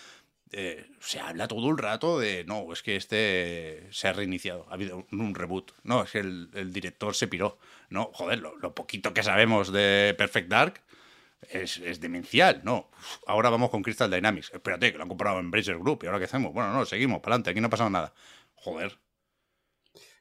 eh, 0.53 0.87
se 1.01 1.21
habla 1.21 1.49
todo 1.49 1.71
el 1.71 1.79
rato 1.79 2.19
de, 2.19 2.45
no, 2.45 2.73
es 2.73 2.83
que 2.83 2.97
este 2.97 3.89
se 3.91 4.09
ha 4.09 4.13
reiniciado, 4.13 4.67
ha 4.71 4.75
habido 4.75 5.07
un, 5.11 5.21
un 5.21 5.35
reboot. 5.35 5.73
No, 5.83 6.03
es 6.03 6.11
que 6.11 6.19
el, 6.19 6.51
el 6.55 6.73
director 6.73 7.15
se 7.15 7.29
piró. 7.29 7.59
No, 7.89 8.11
joder, 8.13 8.39
lo, 8.41 8.57
lo 8.59 8.75
poquito 8.75 9.15
que 9.15 9.23
sabemos 9.23 9.73
de 9.73 10.15
Perfect 10.17 10.49
Dark 10.49 10.83
es, 11.51 11.79
es 11.79 12.01
demencial. 12.01 12.61
No, 12.65 12.91
ahora 13.27 13.51
vamos 13.51 13.71
con 13.71 13.83
Crystal 13.83 14.11
Dynamics. 14.11 14.51
Espérate, 14.53 14.91
que 14.93 14.99
lo 14.99 15.03
han 15.05 15.09
comprado 15.09 15.39
en 15.41 15.51
Bracer 15.51 15.79
Group. 15.79 16.01
¿Y 16.03 16.07
ahora 16.07 16.19
qué 16.19 16.25
hacemos? 16.27 16.53
Bueno, 16.53 16.73
no, 16.73 16.85
seguimos, 16.85 17.21
para 17.21 17.35
adelante, 17.35 17.51
aquí 17.51 17.61
no 17.61 17.67
ha 17.67 17.71
pasado 17.71 17.91
nada. 17.91 18.13
Joder. 18.55 18.99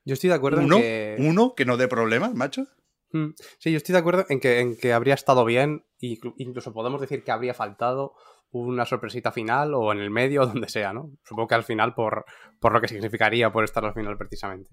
Yo 0.06 0.14
estoy 0.14 0.30
de 0.30 0.36
acuerdo 0.36 0.62
¿Uno? 0.62 0.76
en 0.78 0.82
que... 0.82 1.16
¿Uno 1.20 1.56
que 1.56 1.66
no 1.66 1.78
dé 1.78 1.88
problemas, 1.88 2.34
macho? 2.34 2.68
Mm, 3.12 3.30
Sí, 3.60 3.72
yo 3.72 3.78
estoy 3.78 3.94
de 3.94 4.00
acuerdo 4.00 4.26
en 4.30 4.40
que, 4.40 4.60
en 4.60 4.76
que 4.76 4.92
habría 4.94 5.14
estado 5.14 5.46
bien, 5.46 5.86
y 6.00 6.20
clu- 6.20 6.34
incluso 6.38 6.74
podemos 6.74 7.00
decir 7.00 7.24
que 7.24 7.32
habría 7.32 7.54
faltado 7.54 8.14
una 8.52 8.86
sorpresita 8.86 9.32
final 9.32 9.74
o 9.74 9.92
en 9.92 10.00
el 10.00 10.10
medio 10.12 10.42
o 10.42 10.46
donde 10.62 10.68
sea, 10.70 10.94
¿no? 10.94 11.10
Supongo 11.24 11.48
que 11.48 11.56
al 11.56 11.64
final 11.64 11.94
por, 11.94 12.26
por 12.60 12.74
lo 12.74 12.82
que 12.82 12.88
significaría 12.88 13.52
por 13.52 13.64
estar 13.64 13.86
al 13.86 13.94
final 13.94 14.18
precisamente. 14.18 14.70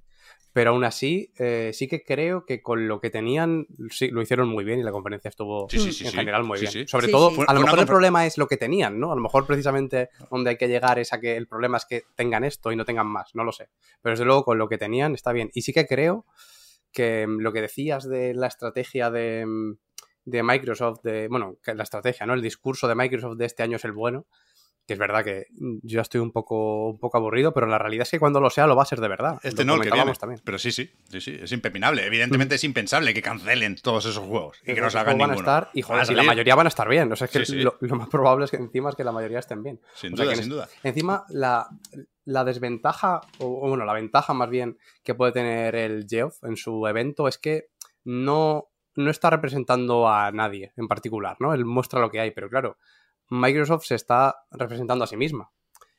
Pero 0.52 0.70
aún 0.70 0.82
así, 0.82 1.32
eh, 1.38 1.70
sí 1.72 1.86
que 1.86 2.02
creo 2.02 2.44
que 2.44 2.60
con 2.60 2.88
lo 2.88 3.00
que 3.00 3.08
tenían, 3.10 3.66
sí, 3.90 4.08
lo 4.08 4.20
hicieron 4.20 4.48
muy 4.48 4.64
bien 4.64 4.80
y 4.80 4.82
la 4.82 4.90
conferencia 4.90 5.28
estuvo 5.28 5.68
Sí, 5.70 5.78
sí, 5.78 5.92
sí, 5.92 6.04
en 6.06 6.10
sí. 6.10 6.16
general 6.16 6.42
muy 6.42 6.58
Sí, 6.58 6.62
bien. 6.62 6.72
sí. 6.72 6.84
Sobre 6.88 7.06
Sí, 7.06 7.12
todo, 7.12 7.28
sí. 7.30 7.36
Fue- 7.36 7.44
a 7.46 7.52
lo 7.52 7.60
una 7.60 7.66
mejor 7.66 7.78
el 7.80 7.86
problema 7.86 8.26
es 8.26 8.36
lo 8.36 8.48
que 8.48 8.56
tenían, 8.56 8.98
¿no? 8.98 9.12
A 9.12 9.14
lo 9.14 9.20
mejor 9.20 9.46
precisamente 9.46 10.08
donde 10.28 10.50
hay 10.50 10.56
que 10.56 10.66
llegar 10.66 10.98
es 10.98 11.12
a 11.12 11.20
que 11.20 11.36
el 11.36 11.46
problema 11.46 11.76
es 11.76 11.86
que 11.86 12.02
tengan 12.16 12.42
esto 12.42 12.72
y 12.72 12.76
no 12.76 12.84
tengan 12.84 13.06
más, 13.06 13.30
no 13.34 13.44
lo 13.44 13.52
sé. 13.52 13.68
Pero 14.02 14.12
desde 14.14 14.24
luego 14.24 14.44
con 14.44 14.58
lo 14.58 14.68
que 14.68 14.76
tenían 14.78 15.14
está 15.14 15.32
bien. 15.32 15.50
Y 15.54 15.62
sí 15.62 15.72
que 15.72 15.86
creo 15.86 16.26
que 16.92 17.26
mm, 17.28 17.38
lo 17.40 17.52
que 17.52 17.60
decías 17.60 18.08
de 18.08 18.34
la 18.34 18.48
estrategia 18.48 19.10
de, 19.12 19.46
mm, 19.46 19.76
de 20.24 20.42
Microsoft, 20.42 21.00
de, 21.04 21.28
bueno, 21.28 21.58
que 21.62 21.74
la 21.74 21.84
estrategia, 21.84 22.26
¿no? 22.26 22.34
El 22.34 22.42
discurso 22.42 22.88
de 22.88 22.96
Microsoft 22.96 23.36
de 23.36 23.46
este 23.46 23.62
año 23.62 23.76
es 23.76 23.84
el 23.84 23.92
bueno, 23.92 24.26
que 24.90 24.94
es 24.94 24.98
verdad 24.98 25.22
que 25.22 25.46
mm, 25.52 25.76
yo 25.84 26.00
estoy 26.00 26.20
un 26.20 26.32
poco, 26.32 26.88
un 26.90 26.98
poco 26.98 27.16
aburrido, 27.16 27.54
pero 27.54 27.68
la 27.68 27.78
realidad 27.78 28.02
es 28.02 28.10
que 28.10 28.18
cuando 28.18 28.40
lo 28.40 28.50
sea 28.50 28.66
lo 28.66 28.74
va 28.74 28.82
a 28.82 28.86
ser 28.86 29.00
de 29.00 29.06
verdad. 29.06 29.38
Este 29.44 29.62
Lo 29.64 29.76
no, 29.76 29.82
el 29.82 29.88
que 29.88 29.94
viene. 29.94 30.12
también. 30.14 30.40
Pero 30.44 30.58
sí, 30.58 30.72
sí, 30.72 30.90
sí, 31.08 31.20
sí, 31.20 31.38
es 31.40 31.52
impepinable. 31.52 32.04
Evidentemente 32.04 32.56
es 32.56 32.64
impensable 32.64 33.14
que 33.14 33.22
cancelen 33.22 33.76
todos 33.76 34.04
esos 34.06 34.26
juegos 34.26 34.58
y 34.64 34.74
que 34.74 34.80
no 34.80 34.90
salgan 34.90 35.14
juegos 35.16 35.28
van 35.28 35.36
ninguno. 35.36 35.48
a 35.52 35.58
estar 35.60 35.70
y, 35.74 35.82
joder, 35.82 36.00
Van 36.00 36.08
a 36.08 36.12
y 36.12 36.16
la 36.16 36.22
mayoría 36.24 36.54
van 36.56 36.66
a 36.66 36.68
estar 36.70 36.88
bien. 36.88 37.12
O 37.12 37.14
sea, 37.14 37.26
es 37.26 37.30
que 37.30 37.44
Sí, 37.46 37.52
sí. 37.52 37.58
Lo, 37.62 37.76
lo 37.80 37.94
más 37.94 38.08
probable 38.08 38.46
es 38.46 38.50
que 38.50 38.56
encima 38.56 38.90
es 38.90 38.96
que 38.96 39.04
la 39.04 39.12
mayoría 39.12 39.38
estén 39.38 39.62
bien. 39.62 39.80
Sin 39.94 40.14
O 40.14 40.16
sea, 40.16 40.24
duda, 40.24 40.32
que 40.34 40.42
sin 40.42 40.44
en- 40.46 40.50
duda. 40.50 40.68
Encima, 40.82 41.24
la, 41.28 41.68
la 42.24 42.42
desventaja, 42.44 43.20
o 43.38 43.46
o 43.64 43.68
bueno, 43.68 43.84
la 43.84 43.92
ventaja 43.92 44.34
más 44.34 44.50
bien 44.50 44.76
que 45.04 45.14
puede 45.14 45.30
tener 45.30 45.76
el 45.76 46.06
Geoff 46.10 46.42
en 46.42 46.56
su 46.56 46.84
evento 46.88 47.28
es 47.28 47.38
que 47.38 47.68
no, 48.04 48.68
no 48.96 49.10
está 49.10 49.30
representando 49.30 50.08
a 50.08 50.32
nadie 50.32 50.72
en 50.76 50.88
particular, 50.88 51.36
¿no? 51.38 51.54
Él 51.54 51.64
muestra 51.64 52.00
lo 52.00 52.10
que 52.10 52.18
hay, 52.20 52.32
pero 52.32 52.48
claro, 52.50 52.76
Microsoft 53.30 53.84
se 53.86 53.94
está 53.94 54.44
representando 54.50 55.04
a 55.04 55.06
sí 55.06 55.16
misma. 55.16 55.50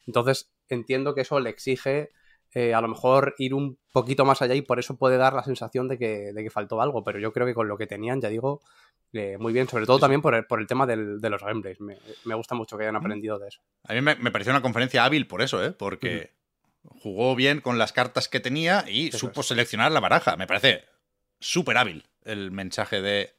Entonces, 0.05 0.51
entiendo 0.69 1.15
que 1.15 1.21
eso 1.21 1.39
le 1.39 1.49
exige 1.49 2.11
eh, 2.53 2.73
a 2.73 2.81
lo 2.81 2.87
mejor 2.89 3.33
ir 3.37 3.53
un 3.53 3.77
poquito 3.93 4.25
más 4.25 4.41
allá 4.41 4.53
y 4.55 4.61
por 4.61 4.77
eso 4.79 4.97
puede 4.97 5.17
dar 5.17 5.33
la 5.33 5.43
sensación 5.43 5.87
de 5.87 5.97
que, 5.97 6.33
de 6.33 6.43
que 6.43 6.49
faltó 6.49 6.81
algo, 6.81 7.03
pero 7.03 7.17
yo 7.19 7.31
creo 7.31 7.47
que 7.47 7.53
con 7.53 7.67
lo 7.69 7.77
que 7.77 7.87
tenían, 7.87 8.19
ya 8.19 8.27
digo, 8.29 8.61
eh, 9.13 9.37
muy 9.39 9.53
bien, 9.53 9.67
sobre 9.69 9.85
todo 9.85 9.99
también 9.99 10.21
por 10.21 10.35
el, 10.35 10.45
por 10.45 10.59
el 10.59 10.67
tema 10.67 10.85
del- 10.85 11.19
de 11.21 11.29
los 11.29 11.41
gameplays. 11.41 11.79
Me, 11.79 11.97
me 12.25 12.35
gusta 12.35 12.55
mucho 12.55 12.77
que 12.77 12.83
hayan 12.83 12.95
aprendido 12.97 13.39
de 13.39 13.47
eso. 13.47 13.61
A 13.85 13.93
mí 13.93 14.01
me, 14.01 14.15
me 14.15 14.31
pareció 14.31 14.51
una 14.51 14.61
conferencia 14.61 15.05
hábil 15.05 15.27
por 15.27 15.41
eso, 15.41 15.63
¿eh? 15.63 15.71
Porque 15.71 16.33
jugó 16.83 17.35
bien 17.35 17.61
con 17.61 17.77
las 17.77 17.93
cartas 17.93 18.27
que 18.27 18.39
tenía 18.39 18.83
y 18.87 19.07
Eso 19.09 19.19
supo 19.19 19.41
es. 19.41 19.47
seleccionar 19.47 19.91
la 19.91 19.99
baraja. 19.99 20.35
Me 20.35 20.47
parece 20.47 20.83
súper 21.39 21.77
hábil 21.77 22.05
el 22.23 22.51
mensaje 22.51 23.01
de. 23.01 23.35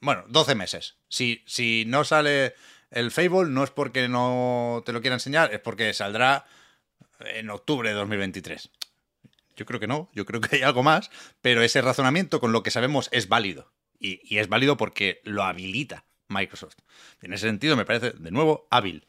Bueno, 0.00 0.24
12 0.28 0.54
meses. 0.54 0.98
Si, 1.08 1.42
si 1.46 1.84
no 1.86 2.04
sale 2.04 2.54
el 2.94 3.10
Fable, 3.10 3.50
no 3.50 3.64
es 3.64 3.70
porque 3.70 4.08
no 4.08 4.82
te 4.86 4.92
lo 4.92 5.00
quiera 5.00 5.16
enseñar, 5.16 5.52
es 5.52 5.60
porque 5.60 5.92
saldrá 5.94 6.46
en 7.20 7.50
octubre 7.50 7.88
de 7.90 7.94
2023. 7.94 8.70
Yo 9.56 9.66
creo 9.66 9.78
que 9.78 9.86
no, 9.86 10.10
yo 10.14 10.24
creo 10.26 10.40
que 10.40 10.56
hay 10.56 10.62
algo 10.62 10.82
más, 10.82 11.10
pero 11.42 11.62
ese 11.62 11.80
razonamiento 11.82 12.40
con 12.40 12.52
lo 12.52 12.62
que 12.62 12.70
sabemos 12.70 13.08
es 13.12 13.28
válido. 13.28 13.72
Y, 13.98 14.20
y 14.24 14.38
es 14.38 14.48
válido 14.48 14.76
porque 14.76 15.20
lo 15.24 15.44
habilita 15.44 16.04
Microsoft. 16.28 16.76
En 17.22 17.32
ese 17.32 17.46
sentido 17.46 17.76
me 17.76 17.84
parece, 17.84 18.10
de 18.12 18.30
nuevo, 18.30 18.66
hábil. 18.70 19.06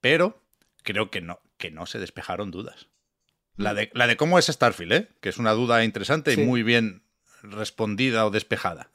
Pero 0.00 0.42
creo 0.82 1.10
que 1.10 1.20
no, 1.20 1.40
que 1.56 1.70
no 1.70 1.86
se 1.86 1.98
despejaron 1.98 2.50
dudas. 2.50 2.88
La 3.56 3.72
de, 3.72 3.90
la 3.94 4.06
de 4.06 4.16
cómo 4.16 4.38
es 4.38 4.46
Starfield, 4.46 4.92
¿eh? 4.92 5.08
que 5.20 5.28
es 5.28 5.38
una 5.38 5.52
duda 5.52 5.84
interesante 5.84 6.34
Sí. 6.34 6.40
y 6.42 6.44
muy 6.44 6.62
bien 6.62 7.04
respondida 7.42 8.26
o 8.26 8.30
despejada. 8.30 8.90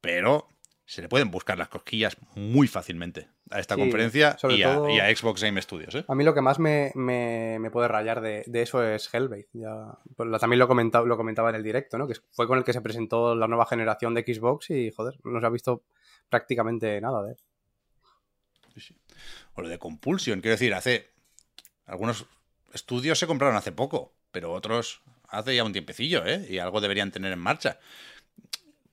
Pero 0.00 0.48
se 0.90 1.02
le 1.02 1.08
pueden 1.10 1.30
buscar 1.30 1.58
las 1.58 1.68
cosquillas 1.68 2.16
muy 2.34 2.66
fácilmente 2.66 3.28
a 3.50 3.60
esta 3.60 3.74
Sí, 3.74 3.80
conferencia 3.82 4.38
y 4.48 4.62
a, 4.62 4.74
todo- 4.74 4.88
y 4.88 4.98
a 5.00 5.14
Xbox 5.14 5.42
Game 5.42 5.60
Studios. 5.60 5.94
¿eh? 5.94 6.04
A 6.08 6.14
mí 6.14 6.24
lo 6.24 6.32
que 6.32 6.40
más 6.40 6.58
me, 6.58 6.92
me- 6.94 7.58
me 7.60 7.70
puede 7.70 7.88
rayar 7.88 8.22
de, 8.22 8.42
de 8.46 8.62
eso 8.62 8.82
es 8.82 9.12
Hellblade. 9.12 9.48
Ya, 9.52 9.98
pues 10.16 10.40
también 10.40 10.58
lo 10.58 10.66
comentaba, 10.66 11.06
lo 11.06 11.18
comentaba 11.18 11.50
en 11.50 11.56
el 11.56 11.62
directo, 11.62 11.98
¿no? 11.98 12.08
Que 12.08 12.14
fue 12.32 12.46
con 12.46 12.56
el 12.56 12.64
que 12.64 12.72
se 12.72 12.80
presentó 12.80 13.34
la 13.34 13.46
nueva 13.48 13.66
generación 13.66 14.14
de 14.14 14.22
Xbox 14.22 14.70
y, 14.70 14.90
joder, 14.90 15.18
no 15.24 15.38
se 15.40 15.46
ha 15.46 15.50
visto 15.50 15.82
prácticamente 16.30 16.98
nada 17.02 17.22
de 17.22 17.32
él. 17.32 17.36
O 19.54 19.60
lo 19.62 19.68
de 19.68 19.78
Compulsion, 19.78 20.40
quiero 20.40 20.54
decir, 20.54 20.72
hace. 20.72 21.10
Algunos 21.84 22.26
estudios 22.72 23.18
se 23.18 23.26
compraron 23.26 23.56
hace 23.56 23.72
poco, 23.72 24.14
pero 24.30 24.52
otros 24.52 25.02
hace 25.28 25.54
ya 25.56 25.64
un 25.64 25.72
tiempecillo, 25.72 26.24
¿eh? 26.26 26.46
Y 26.48 26.58
algo 26.58 26.80
deberían 26.80 27.10
tener 27.10 27.32
en 27.32 27.38
marcha. 27.40 27.78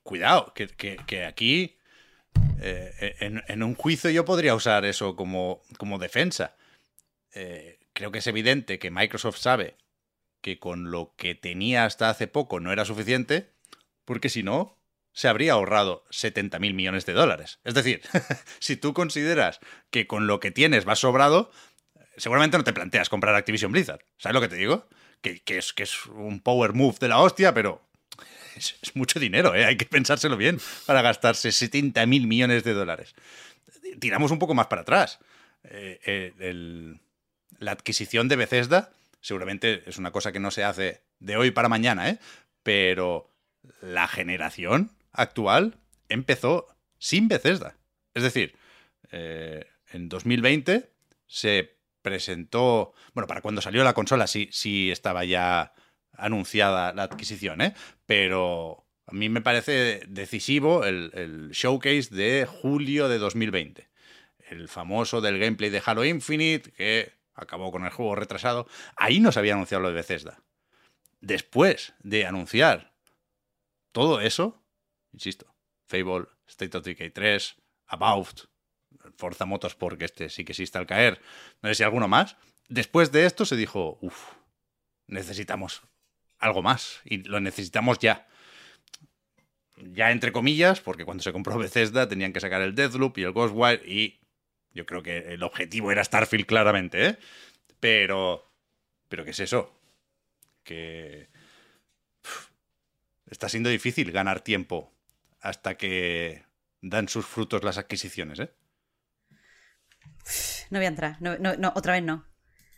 Cuidado, 0.02 0.52
que, 0.54 0.66
que- 0.68 0.98
que 1.06 1.24
aquí. 1.24 1.75
Eh, 2.60 3.16
en, 3.20 3.62
un 3.62 3.74
juicio 3.74 4.10
yo 4.10 4.24
podría 4.24 4.54
usar 4.54 4.84
eso 4.84 5.16
como, 5.16 5.62
como 5.78 5.98
defensa. 5.98 6.56
Eh, 7.34 7.78
creo 7.92 8.10
que 8.10 8.18
es 8.18 8.26
evidente 8.26 8.78
que 8.78 8.90
Microsoft 8.90 9.38
sabe 9.38 9.76
que 10.40 10.58
con 10.58 10.90
lo 10.90 11.14
que 11.16 11.34
tenía 11.34 11.84
hasta 11.84 12.10
hace 12.10 12.28
poco 12.28 12.60
no 12.60 12.72
era 12.72 12.84
suficiente, 12.84 13.52
porque 14.04 14.28
si 14.28 14.42
no, 14.42 14.78
se 15.12 15.28
habría 15.28 15.54
ahorrado 15.54 16.04
70 16.10 16.58
mil 16.58 16.74
millones 16.74 17.06
de 17.06 17.14
dólares. 17.14 17.58
Es 17.64 17.74
decir, 17.74 18.02
si 18.60 18.76
tú 18.76 18.94
consideras 18.94 19.60
que 19.90 20.06
con 20.06 20.26
lo 20.26 20.40
que 20.40 20.50
tienes 20.50 20.84
vas 20.84 21.00
sobrado, 21.00 21.50
seguramente 22.16 22.58
no 22.58 22.64
te 22.64 22.72
planteas 22.72 23.08
comprar 23.08 23.34
Activision 23.34 23.72
Blizzard. 23.72 24.04
¿Sabes 24.18 24.34
lo 24.34 24.40
que 24.40 24.48
te 24.48 24.56
digo? 24.56 24.86
Que 25.22 25.42
es, 25.46 25.72
que 25.72 25.82
es 25.82 26.06
un 26.06 26.40
power 26.40 26.74
move 26.74 26.96
de 27.00 27.08
la 27.08 27.18
hostia, 27.18 27.54
pero 27.54 27.82
es, 28.56 28.94
mucho 28.94 29.20
dinero, 29.20 29.54
¿eh? 29.54 29.64
hay 29.64 29.76
que 29.76 29.86
pensárselo 29.86 30.36
bien 30.36 30.60
para 30.86 31.02
gastarse 31.02 31.52
70 31.52 32.04
mil 32.06 32.26
millones 32.26 32.64
de 32.64 32.72
dólares. 32.72 33.14
Tiramos 34.00 34.30
un 34.30 34.38
poco 34.38 34.54
más 34.54 34.66
para 34.66 34.82
atrás. 34.82 35.18
Eh, 35.64 36.00
eh, 36.04 36.94
la 37.58 37.72
adquisición 37.72 38.28
de 38.28 38.36
Bethesda 38.36 38.90
seguramente 39.26 39.82
es 39.86 39.98
una 39.98 40.12
cosa 40.12 40.30
que 40.30 40.38
no 40.38 40.50
se 40.50 40.62
hace 40.62 41.02
de 41.18 41.36
hoy 41.36 41.50
para 41.50 41.68
mañana, 41.68 42.08
¿eh? 42.08 42.18
pero 42.62 43.28
la 43.80 44.06
generación 44.06 44.92
actual 45.12 45.78
empezó 46.08 46.68
sin 46.98 47.26
Bethesda. 47.26 47.76
Es 48.14 48.22
decir, 48.22 48.54
eh, 49.10 49.66
en 49.92 50.08
2020 50.08 50.90
se 51.26 51.76
presentó, 52.02 52.94
bueno, 53.14 53.26
para 53.26 53.40
cuando 53.40 53.60
salió 53.60 53.82
la 53.82 53.94
consola 53.94 54.28
sí, 54.28 54.48
sí 54.52 54.92
estaba 54.92 55.24
ya 55.24 55.72
anunciada 56.18 56.92
la 56.92 57.04
adquisición, 57.04 57.60
¿eh? 57.60 57.74
pero 58.06 58.86
a 59.06 59.12
mí 59.12 59.28
me 59.28 59.40
parece 59.40 60.02
decisivo 60.08 60.84
el, 60.84 61.10
el 61.14 61.50
showcase 61.50 62.14
de 62.14 62.46
julio 62.46 63.08
de 63.08 63.18
2020. 63.18 63.88
El 64.48 64.68
famoso 64.68 65.20
del 65.20 65.38
gameplay 65.38 65.70
de 65.70 65.82
Halo 65.84 66.04
Infinite, 66.04 66.72
que 66.72 67.12
acabó 67.34 67.70
con 67.70 67.84
el 67.84 67.90
juego 67.90 68.14
retrasado. 68.14 68.66
Ahí 68.96 69.20
no 69.20 69.30
se 69.30 69.38
había 69.38 69.54
anunciado 69.54 69.82
lo 69.82 69.88
de 69.88 69.94
Bethesda. 69.94 70.42
Después 71.20 71.94
de 72.00 72.26
anunciar 72.26 72.94
todo 73.92 74.20
eso, 74.20 74.62
insisto, 75.12 75.54
Fable, 75.86 76.26
State 76.46 76.76
of 76.76 76.84
Decay 76.84 77.10
3, 77.10 77.56
About, 77.86 78.42
Forza 79.16 79.46
Motorsport, 79.46 79.98
que 79.98 80.04
este 80.04 80.28
sí 80.28 80.44
que 80.44 80.52
existe 80.52 80.78
al 80.78 80.86
caer, 80.86 81.20
no 81.62 81.68
sé 81.68 81.76
si 81.76 81.82
alguno 81.82 82.08
más, 82.08 82.36
después 82.68 83.12
de 83.12 83.26
esto 83.26 83.44
se 83.44 83.56
dijo, 83.56 83.98
uff, 84.00 84.32
necesitamos 85.06 85.82
algo 86.46 86.62
más 86.62 87.00
y 87.04 87.18
lo 87.18 87.40
necesitamos 87.40 87.98
ya. 87.98 88.26
Ya 89.76 90.10
entre 90.10 90.32
comillas, 90.32 90.80
porque 90.80 91.04
cuando 91.04 91.22
se 91.22 91.32
compró 91.32 91.58
Bethesda 91.58 92.08
tenían 92.08 92.32
que 92.32 92.40
sacar 92.40 92.62
el 92.62 92.74
Deathloop 92.74 93.18
y 93.18 93.24
el 93.24 93.32
Ghostwire 93.32 93.82
y 93.86 94.20
yo 94.72 94.86
creo 94.86 95.02
que 95.02 95.34
el 95.34 95.42
objetivo 95.42 95.92
era 95.92 96.04
Starfield 96.04 96.46
claramente, 96.46 97.06
¿eh? 97.06 97.18
Pero... 97.80 98.50
¿Pero 99.08 99.24
qué 99.24 99.30
es 99.30 99.40
eso? 99.40 99.78
Que... 100.64 101.28
está 103.30 103.48
siendo 103.48 103.68
difícil 103.70 104.12
ganar 104.12 104.40
tiempo 104.40 104.92
hasta 105.40 105.76
que 105.76 106.44
dan 106.80 107.08
sus 107.08 107.26
frutos 107.26 107.62
las 107.62 107.78
adquisiciones, 107.78 108.40
¿eh? 108.40 108.50
No 110.70 110.78
voy 110.78 110.86
a 110.86 110.88
entrar. 110.88 111.16
No, 111.20 111.36
no, 111.38 111.72
otra 111.76 111.92
vez 111.94 112.02
no. 112.02 112.24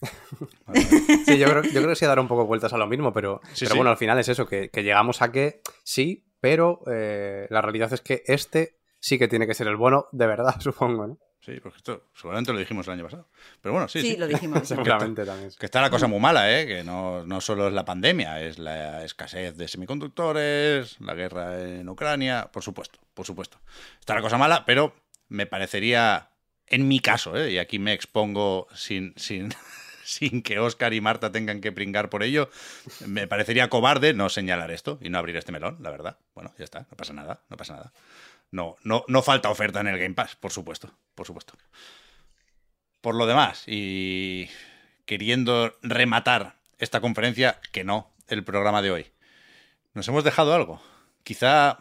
Sí, 1.27 1.39
yo 1.39 1.47
creo, 1.49 1.63
yo 1.63 1.71
creo 1.71 1.89
que 1.89 1.97
sí 1.97 2.07
dar 2.07 2.21
un 2.21 2.29
poco 2.29 2.47
vueltas 2.47 2.73
a 2.73 2.79
lo 2.79 2.87
mismo, 2.87 3.13
pero, 3.13 3.41
Sí, 3.53 3.61
pero 3.65 3.71
sí. 3.73 3.77
bueno, 3.77 3.91
al 3.91 3.97
final 3.97 4.19
es 4.19 4.29
eso, 4.29 4.47
que, 4.47 4.71
que 4.71 4.83
llegamos 4.83 5.23
a 5.23 5.31
que 5.33 5.61
sí, 5.85 6.25
pero 6.41 6.81
eh, 6.91 7.47
la 7.51 7.61
realidad 7.63 7.93
es 7.93 8.01
que 8.01 8.23
este 8.27 8.79
sí 9.01 9.19
que 9.19 9.29
tiene 9.29 9.47
que 9.47 9.55
ser 9.55 9.67
el 9.67 9.77
bueno 9.77 10.07
de 10.13 10.27
verdad, 10.27 10.55
supongo, 10.61 11.07
¿no? 11.07 11.19
Sí, 11.41 11.61
porque 11.63 11.79
esto 11.79 12.11
seguramente 12.15 12.53
lo 12.53 12.59
dijimos 12.59 12.87
el 12.89 12.95
año 12.95 13.05
pasado. 13.05 13.29
Pero 13.63 13.73
bueno, 13.73 13.89
sí, 13.89 14.01
Sí, 14.03 14.11
sí. 14.11 14.17
lo 14.17 14.27
dijimos. 14.27 14.67
Seguramente 14.69 15.25
también. 15.25 15.51
Que 15.59 15.67
está 15.67 15.81
la 15.81 15.89
cosa 15.89 16.07
muy 16.07 16.19
mala, 16.21 16.61
¿eh? 16.61 16.67
Que 16.67 16.85
no, 16.85 17.25
no 17.25 17.41
solo 17.41 17.69
es 17.69 17.73
la 17.73 17.85
pandemia, 17.87 18.43
es 18.43 18.59
la 18.59 19.03
escasez 19.05 19.57
de 19.57 19.69
semiconductores, 19.69 21.01
la 21.01 21.15
guerra 21.15 21.59
en 21.63 21.89
Ucrania, 21.89 22.51
por 22.53 22.63
supuesto, 22.63 22.99
por 23.15 23.25
supuesto. 23.25 23.59
Está 24.01 24.15
la 24.15 24.21
cosa 24.21 24.37
mala, 24.37 24.65
pero 24.67 24.95
me 25.29 25.47
parecería, 25.47 26.31
en 26.67 26.87
mi 26.89 27.01
caso, 27.01 27.35
¿eh? 27.37 27.53
Y 27.53 27.59
aquí 27.59 27.79
me 27.79 27.93
expongo 27.95 28.67
sin, 28.75 29.15
sin, 29.17 29.49
sin 30.19 30.43
que 30.43 30.59
Oscar 30.59 30.95
y 30.95 31.03
Marta 31.03 31.31
tengan 31.31 31.61
que 31.61 31.71
pringar 31.71 32.09
por 32.09 32.23
ello, 32.23 32.51
me 33.07 33.27
parecería 33.27 33.69
cobarde 33.69 34.15
no 34.15 34.31
señalar 34.31 34.71
esto 34.71 34.99
y 35.03 35.11
no 35.11 35.19
abrir 35.19 35.37
este 35.37 35.53
melón, 35.53 35.77
la 35.81 35.91
verdad. 35.91 36.17
Bueno, 36.35 36.55
ya 36.57 36.65
está, 36.65 36.87
no 36.91 36.97
pasa 36.97 37.13
nada, 37.13 37.43
no 37.51 37.59
pasa 37.59 37.75
nada. 37.75 37.93
No, 38.51 38.77
no, 38.83 39.05
no 39.07 39.23
falta 39.23 39.51
oferta 39.51 39.81
en 39.81 39.89
el 39.89 39.99
Game 39.99 40.15
Pass, 40.15 40.35
por 40.37 40.51
supuesto, 40.51 40.91
por 41.15 41.27
supuesto. 41.27 41.53
Por 43.03 43.15
lo 43.15 43.27
demás, 43.27 43.65
y 43.67 44.49
queriendo 45.05 45.77
rematar 45.83 46.57
esta 46.79 47.03
conferencia, 47.03 47.61
que 47.71 47.85
no, 47.85 48.11
el 48.29 48.45
programa 48.45 48.81
de 48.81 48.91
hoy. 48.91 49.07
Nos 49.93 50.09
hemos 50.09 50.25
dejado 50.25 50.55
algo. 50.55 50.81
Quizá. 51.23 51.81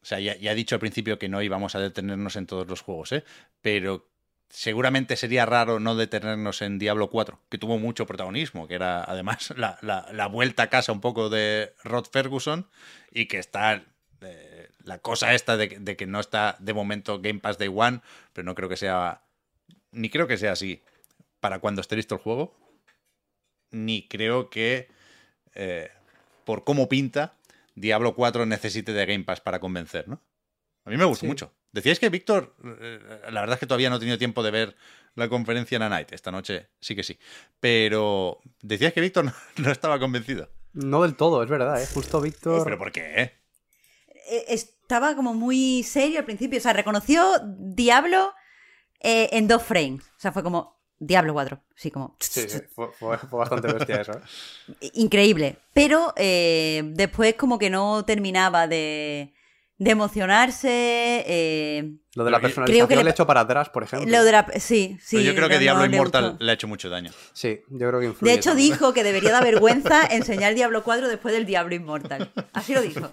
O 0.00 0.06
sea, 0.08 0.20
ya, 0.20 0.32
he 0.32 0.54
dicho 0.54 0.74
al 0.74 0.80
principio 0.80 1.18
que 1.18 1.28
no 1.28 1.42
íbamos 1.42 1.74
a 1.74 1.80
detenernos 1.80 2.36
en 2.36 2.46
todos 2.46 2.66
los 2.66 2.80
juegos, 2.80 3.12
¿eh? 3.12 3.24
Pero 3.60 4.07
seguramente 4.50 5.16
sería 5.16 5.44
raro 5.46 5.78
no 5.80 5.94
detenernos 5.94 6.62
en 6.62 6.78
Diablo 6.78 7.10
4, 7.10 7.40
que 7.50 7.58
tuvo 7.58 7.78
mucho 7.78 8.06
protagonismo, 8.06 8.66
que 8.66 8.74
era 8.74 9.04
además 9.04 9.50
la, 9.56 9.78
la- 9.82 10.08
la 10.12 10.26
vuelta 10.26 10.64
a 10.64 10.70
casa 10.70 10.92
un 10.92 11.00
poco 11.00 11.28
de 11.28 11.74
Rod 11.84 12.06
Ferguson 12.10 12.68
y 13.12 13.26
que 13.26 13.38
está 13.38 13.84
eh, 14.20 14.68
la 14.84 14.98
cosa 14.98 15.34
esta 15.34 15.56
de, 15.56 15.68
que- 15.68 15.78
de 15.78 15.96
que 15.96 16.06
no 16.06 16.20
está 16.20 16.56
de 16.60 16.74
momento 16.74 17.20
Game 17.20 17.40
Pass 17.40 17.58
Day 17.58 17.68
One, 17.74 18.00
pero 18.32 18.44
no 18.46 18.54
creo 18.54 18.68
que 18.68 18.76
sea, 18.76 19.22
ni 19.92 20.08
creo 20.10 20.26
que 20.26 20.38
sea 20.38 20.52
así 20.52 20.82
para 21.40 21.58
cuando 21.60 21.80
esté 21.82 21.96
listo 21.96 22.14
el 22.16 22.20
juego, 22.20 22.56
ni 23.70 24.08
creo 24.08 24.50
que 24.50 24.88
eh, 25.54 25.90
por 26.44 26.64
cómo 26.64 26.88
pinta 26.88 27.34
Diablo 27.74 28.14
4 28.14 28.46
necesite 28.46 28.92
de 28.92 29.06
Game 29.06 29.24
Pass 29.24 29.40
para 29.40 29.60
convencer, 29.60 30.08
¿no? 30.08 30.20
A 30.84 30.90
mí 30.90 30.96
me 30.96 31.04
gustó 31.04 31.22
Sí. 31.22 31.26
mucho. 31.28 31.52
Decíais 31.72 31.98
que 31.98 32.08
Víctor, 32.08 32.54
eh, 32.80 32.98
la 33.30 33.40
verdad 33.40 33.54
es 33.54 33.60
que 33.60 33.66
todavía 33.66 33.90
no 33.90 33.96
he 33.96 34.00
tenido 34.00 34.18
tiempo 34.18 34.42
de 34.42 34.50
ver 34.50 34.76
la 35.14 35.28
conferencia 35.28 35.76
en 35.76 35.80
la 35.80 35.88
Night. 35.88 36.12
Esta 36.12 36.30
noche 36.30 36.68
sí 36.80 36.94
que 36.96 37.02
sí. 37.02 37.18
Pero 37.60 38.40
decías 38.62 38.92
que 38.92 39.00
Víctor 39.00 39.24
no, 39.26 39.32
no 39.56 39.70
estaba 39.70 39.98
convencido. 39.98 40.48
No 40.72 41.02
del 41.02 41.16
todo, 41.16 41.42
es 41.42 41.48
verdad, 41.50 41.82
¿eh? 41.82 41.86
Justo 41.92 42.20
Víctor... 42.20 42.62
¿Pero 42.64 42.78
por 42.78 42.92
qué? 42.92 43.22
eh? 43.22 43.34
Eh, 44.30 44.44
Estaba 44.48 45.14
como 45.16 45.34
muy 45.34 45.82
serio 45.82 46.18
al 46.20 46.24
principio. 46.24 46.58
O 46.58 46.62
sea, 46.62 46.72
reconoció 46.72 47.24
Diablo 47.44 48.32
eh, 49.00 49.28
en 49.32 49.48
dos 49.48 49.62
frames. 49.62 50.02
O 50.04 50.20
sea, 50.20 50.32
fue 50.32 50.42
como 50.42 50.78
Diablo 50.98 51.32
4. 51.32 51.60
Sí, 51.74 51.90
como. 51.90 52.16
Sí, 52.20 52.48
sí, 52.48 52.58
fue, 52.74 52.92
fue- 52.92 53.18
fue 53.18 53.38
bastante 53.38 53.72
bestia 53.72 54.00
eso, 54.02 54.12
¿eh? 54.12 54.90
Increíble. 54.94 55.56
Pero 55.72 56.12
eh, 56.16 56.82
después, 56.94 57.34
como 57.34 57.58
que 57.58 57.70
no 57.70 58.04
terminaba 58.04 58.66
de, 58.66 59.34
de 59.78 59.90
emocionarse. 59.92 60.68
eh, 61.26 61.92
Lo 62.14 62.24
de 62.24 62.30
la 62.32 62.38
Creo 62.38 62.48
que 62.50 62.54
personalización 62.54 62.98
le- 62.98 63.04
le, 63.04 63.10
echo 63.10 63.26
para 63.26 63.40
atrás, 63.42 63.68
por 63.70 63.84
ejemplo. 63.84 64.10
lo 64.10 64.24
de 64.24 64.32
la. 64.32 64.46
Sí, 64.58 64.98
sí. 65.00 65.16
Pero 65.16 65.22
yo 65.30 65.34
creo 65.36 65.48
que 65.48 65.54
no- 65.54 65.60
Diablo 65.60 65.82
no 65.84 65.88
le 65.88 65.96
Immortal 65.96 66.38
ha 66.40 66.52
hecho 66.52 66.66
mucho 66.68 66.88
daño. 66.90 67.12
Sí, 67.32 67.60
yo 67.70 67.88
creo 67.88 68.00
que 68.00 68.06
influye. 68.06 68.32
De 68.32 68.36
hecho, 68.38 68.50
también. 68.50 68.72
dijo 68.72 68.92
que 68.92 69.04
debería 69.04 69.30
dar 69.32 69.44
vergüenza 69.44 70.04
enseñar 70.06 70.54
Diablo 70.54 70.82
4 70.82 71.08
después 71.08 71.32
del 71.32 71.46
Diablo 71.46 71.74
Inmortal. 71.74 72.32
Así 72.52 72.74
lo 72.74 72.82
dijo. 72.82 73.08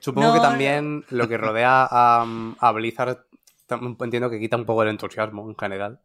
Supongo 0.00 0.28
No, 0.28 0.32
que 0.34 0.38
no. 0.40 0.42
también 0.42 1.04
lo 1.10 1.28
que 1.28 1.38
rodea 1.38 1.88
a, 1.90 2.26
a 2.60 2.72
Blizzard 2.72 3.24
entiendo 4.00 4.30
que 4.30 4.38
quita 4.38 4.56
un 4.56 4.64
poco 4.66 4.82
el 4.82 4.90
entusiasmo 4.90 5.48
en 5.48 5.56
general. 5.56 6.00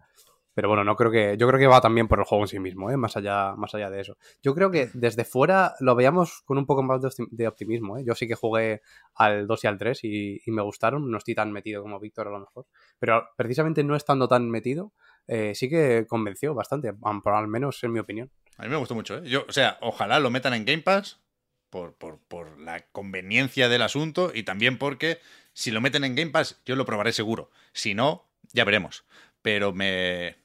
Pero 0.53 0.67
bueno, 0.67 0.83
no 0.83 0.95
creo 0.95 1.11
que. 1.11 1.37
Yo 1.37 1.47
creo 1.47 1.59
que 1.59 1.67
va 1.67 1.79
también 1.81 2.07
por 2.07 2.19
el 2.19 2.25
juego 2.25 2.43
en 2.43 2.47
sí 2.47 2.59
mismo, 2.59 2.91
¿eh? 2.91 2.97
Más 2.97 3.15
allá, 3.15 3.53
más 3.55 3.73
allá 3.73 3.89
de 3.89 4.01
eso. 4.01 4.17
Yo 4.41 4.53
creo 4.53 4.69
que 4.69 4.89
desde 4.93 5.23
fuera 5.23 5.75
lo 5.79 5.95
veíamos 5.95 6.41
con 6.45 6.57
un 6.57 6.65
poco 6.65 6.83
más 6.83 7.01
de 7.01 7.07
optim- 7.07 7.29
de 7.31 7.47
optimismo, 7.47 7.97
¿eh? 7.97 8.03
Yo 8.05 8.15
sí 8.15 8.27
que 8.27 8.35
jugué 8.35 8.81
al 9.15 9.47
2 9.47 9.63
y 9.63 9.67
al 9.67 9.77
3 9.77 10.03
y, 10.03 10.41
me 10.47 10.61
gustaron. 10.61 11.09
No 11.09 11.17
estoy 11.17 11.35
tan 11.35 11.51
metido 11.51 11.81
como 11.81 11.99
Víctor 11.99 12.27
a 12.27 12.31
lo 12.31 12.39
mejor. 12.39 12.65
Pero 12.99 13.29
precisamente 13.37 13.83
no 13.83 13.95
estando 13.95 14.27
tan 14.27 14.49
metido, 14.49 14.91
eh, 15.27 15.53
sí 15.55 15.69
que 15.69 16.05
convenció 16.07 16.53
bastante, 16.53 16.91
al 17.01 17.47
menos 17.47 17.83
en 17.83 17.93
mi 17.93 17.99
opinión. 17.99 18.29
A 18.57 18.63
mí 18.63 18.69
me 18.69 18.75
gustó 18.75 18.93
mucho, 18.93 19.17
¿eh? 19.17 19.21
Yo, 19.25 19.45
o 19.47 19.51
sea, 19.51 19.77
ojalá 19.81 20.19
lo 20.19 20.29
metan 20.29 20.53
en 20.53 20.65
Game 20.65 20.81
Pass 20.83 21.21
por, 21.69 21.95
por, 21.95 22.19
por 22.27 22.59
la 22.59 22.81
conveniencia 22.91 23.69
del 23.69 23.81
asunto 23.81 24.31
y 24.35 24.43
también 24.43 24.77
porque 24.77 25.19
si 25.53 25.71
lo 25.71 25.81
meten 25.81 26.03
en 26.03 26.15
Game 26.15 26.31
Pass 26.31 26.61
yo 26.65 26.75
lo 26.75 26.85
probaré 26.85 27.13
seguro. 27.13 27.49
Si 27.71 27.93
no, 27.95 28.29
ya 28.53 28.65
veremos. 28.65 29.05
Pero 29.41 29.73
me, 29.73 30.35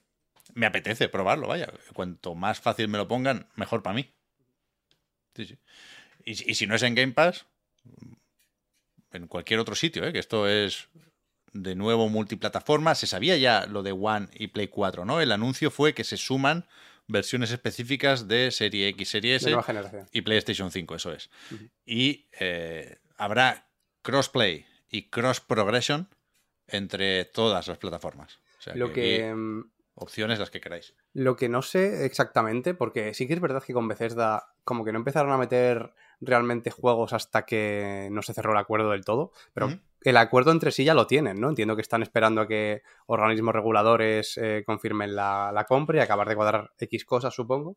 me 0.57 0.65
apetece 0.65 1.07
probarlo, 1.09 1.47
vaya. 1.47 1.71
Cuanto 1.93 2.35
más 2.35 2.59
fácil 2.59 2.87
me 2.87 2.97
lo 2.97 3.07
pongan, 3.07 3.47
mejor 3.55 3.83
para 3.83 3.93
mí. 3.95 4.11
Sí, 5.35 5.45
sí. 5.45 5.57
Y, 6.25 6.35
si- 6.35 6.49
y 6.51 6.55
si 6.55 6.67
no 6.67 6.75
es 6.75 6.83
en 6.83 6.95
Game 6.95 7.13
Pass, 7.13 7.45
en 9.11 9.27
cualquier 9.27 9.59
otro 9.59 9.75
sitio, 9.75 10.05
¿eh? 10.05 10.11
que 10.13 10.19
esto 10.19 10.47
es 10.47 10.89
de 11.53 11.75
nuevo 11.75 12.09
multiplataforma. 12.09 12.95
Se 12.95 13.07
sabía 13.07 13.37
ya 13.37 13.65
lo 13.65 13.83
de 13.83 13.91
One 13.93 14.27
y 14.33 14.47
Play 14.47 14.67
4, 14.67 15.05
¿no? 15.05 15.21
El 15.21 15.31
anuncio 15.31 15.71
fue 15.71 15.93
que 15.93 16.03
se 16.03 16.17
suman 16.17 16.65
versiones 17.07 17.51
específicas 17.51 18.27
de 18.27 18.51
Serie 18.51 18.89
X, 18.89 19.09
Serie 19.09 19.35
S 19.35 19.49
y 20.11 20.21
PlayStation 20.21 20.71
5, 20.71 20.95
eso 20.95 21.13
es. 21.13 21.29
Y 21.85 22.25
eh, 22.39 22.97
habrá 23.15 23.67
crossplay 24.01 24.65
y 24.89 25.03
cross 25.03 25.39
progression 25.39 26.09
entre 26.67 27.25
todas 27.25 27.67
las 27.67 27.77
plataformas. 27.77 28.39
O 28.59 28.61
sea, 28.61 28.75
Lo 28.75 28.87
que 28.87 28.93
que. 28.93 29.33
Opciones 29.97 30.39
las 30.39 30.49
que 30.49 30.61
queráis. 30.61 30.93
Lo 31.13 31.35
que 31.35 31.49
no 31.49 31.61
sé 31.61 32.05
exactamente, 32.05 32.73
porque 32.73 33.13
sí 33.13 33.27
que 33.27 33.33
es 33.33 33.41
verdad 33.41 33.63
que 33.63 33.73
con 33.73 33.87
Bethesda 33.87 34.53
como 34.63 34.85
que 34.85 34.91
no 34.91 34.99
empezaron 34.99 35.31
a 35.31 35.37
meter 35.37 35.93
realmente 36.21 36.71
juegos 36.71 37.13
hasta 37.13 37.45
que 37.45 38.07
no 38.11 38.21
se 38.21 38.33
cerró 38.33 38.51
el 38.53 38.57
acuerdo 38.57 38.91
del 38.91 39.05
todo, 39.05 39.31
pero 39.53 39.67
el 40.01 40.17
acuerdo 40.17 40.51
entre 40.51 40.71
sí 40.71 40.83
ya 40.83 40.93
lo 40.93 41.07
tienen, 41.07 41.39
¿no? 41.39 41.49
Entiendo 41.49 41.75
que 41.75 41.81
están 41.81 42.01
esperando 42.03 42.41
a 42.41 42.47
que 42.47 42.81
organismos 43.07 43.53
reguladores 43.53 44.37
eh, 44.37 44.63
confirmen 44.65 45.15
la, 45.15 45.51
la 45.53 45.65
compra 45.65 45.97
y 45.97 46.01
acabar 46.01 46.27
de 46.29 46.35
cuadrar 46.35 46.71
X 46.79 47.05
cosas, 47.05 47.33
supongo. 47.33 47.75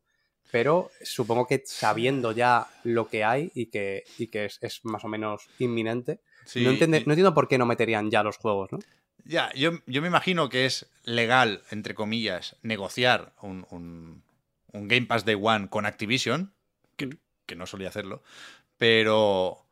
Pero 0.53 0.91
supongo 1.03 1.47
que 1.47 1.63
sabiendo 1.65 2.33
ya 2.33 2.67
lo 2.83 3.07
que 3.09 3.23
hay 3.25 3.53
y 3.55 3.67
que, 3.67 4.03
y 4.19 4.27
que 4.29 4.47
es, 4.47 4.59
es 4.63 4.85
más 4.85 5.05
o 5.05 5.09
menos 5.09 5.49
inminente, 5.59 6.21
Sí, 6.45 6.65
no, 6.65 6.73
y- 6.73 6.79
no 6.79 6.97
entiendo 6.97 7.35
por 7.35 7.47
qué 7.47 7.57
no 7.59 7.67
meterían 7.67 8.11
ya 8.11 8.23
los 8.25 8.37
juegos, 8.37 8.73
¿no? 8.73 8.79
Ya, 9.25 9.53
yo, 9.55 9.73
yo 9.87 10.03
me 10.03 10.09
imagino 10.09 10.49
que 10.49 10.67
es 10.67 10.87
legal, 11.05 11.63
entre 11.71 11.95
comillas, 11.95 12.57
negociar 12.63 13.33
un, 13.43 13.67
un- 13.71 14.23
un 14.73 14.89
Game 14.89 15.07
Pass 15.07 15.25
Day 15.25 15.37
One 15.41 15.69
con 15.69 15.87
Activision, 15.87 16.53
que, 16.97 17.11
que 17.47 17.57
no 17.57 17.67
solía 17.67 17.89
hacerlo, 17.89 18.23
pero, 18.79 19.65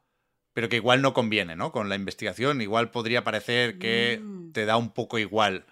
pero 0.52 0.68
que 0.68 0.76
igual 0.76 1.02
no 1.02 1.14
conviene, 1.14 1.56
¿no? 1.56 1.72
Con 1.72 1.88
la 1.88 1.94
investigación, 1.94 2.60
igual 2.60 2.90
podría 2.90 3.24
parecer 3.24 3.78
que 3.78 4.20
Mm. 4.22 4.52
te 4.52 4.64
da 4.66 4.76
un 4.76 4.90
poco 4.90 5.18
igual 5.18 5.64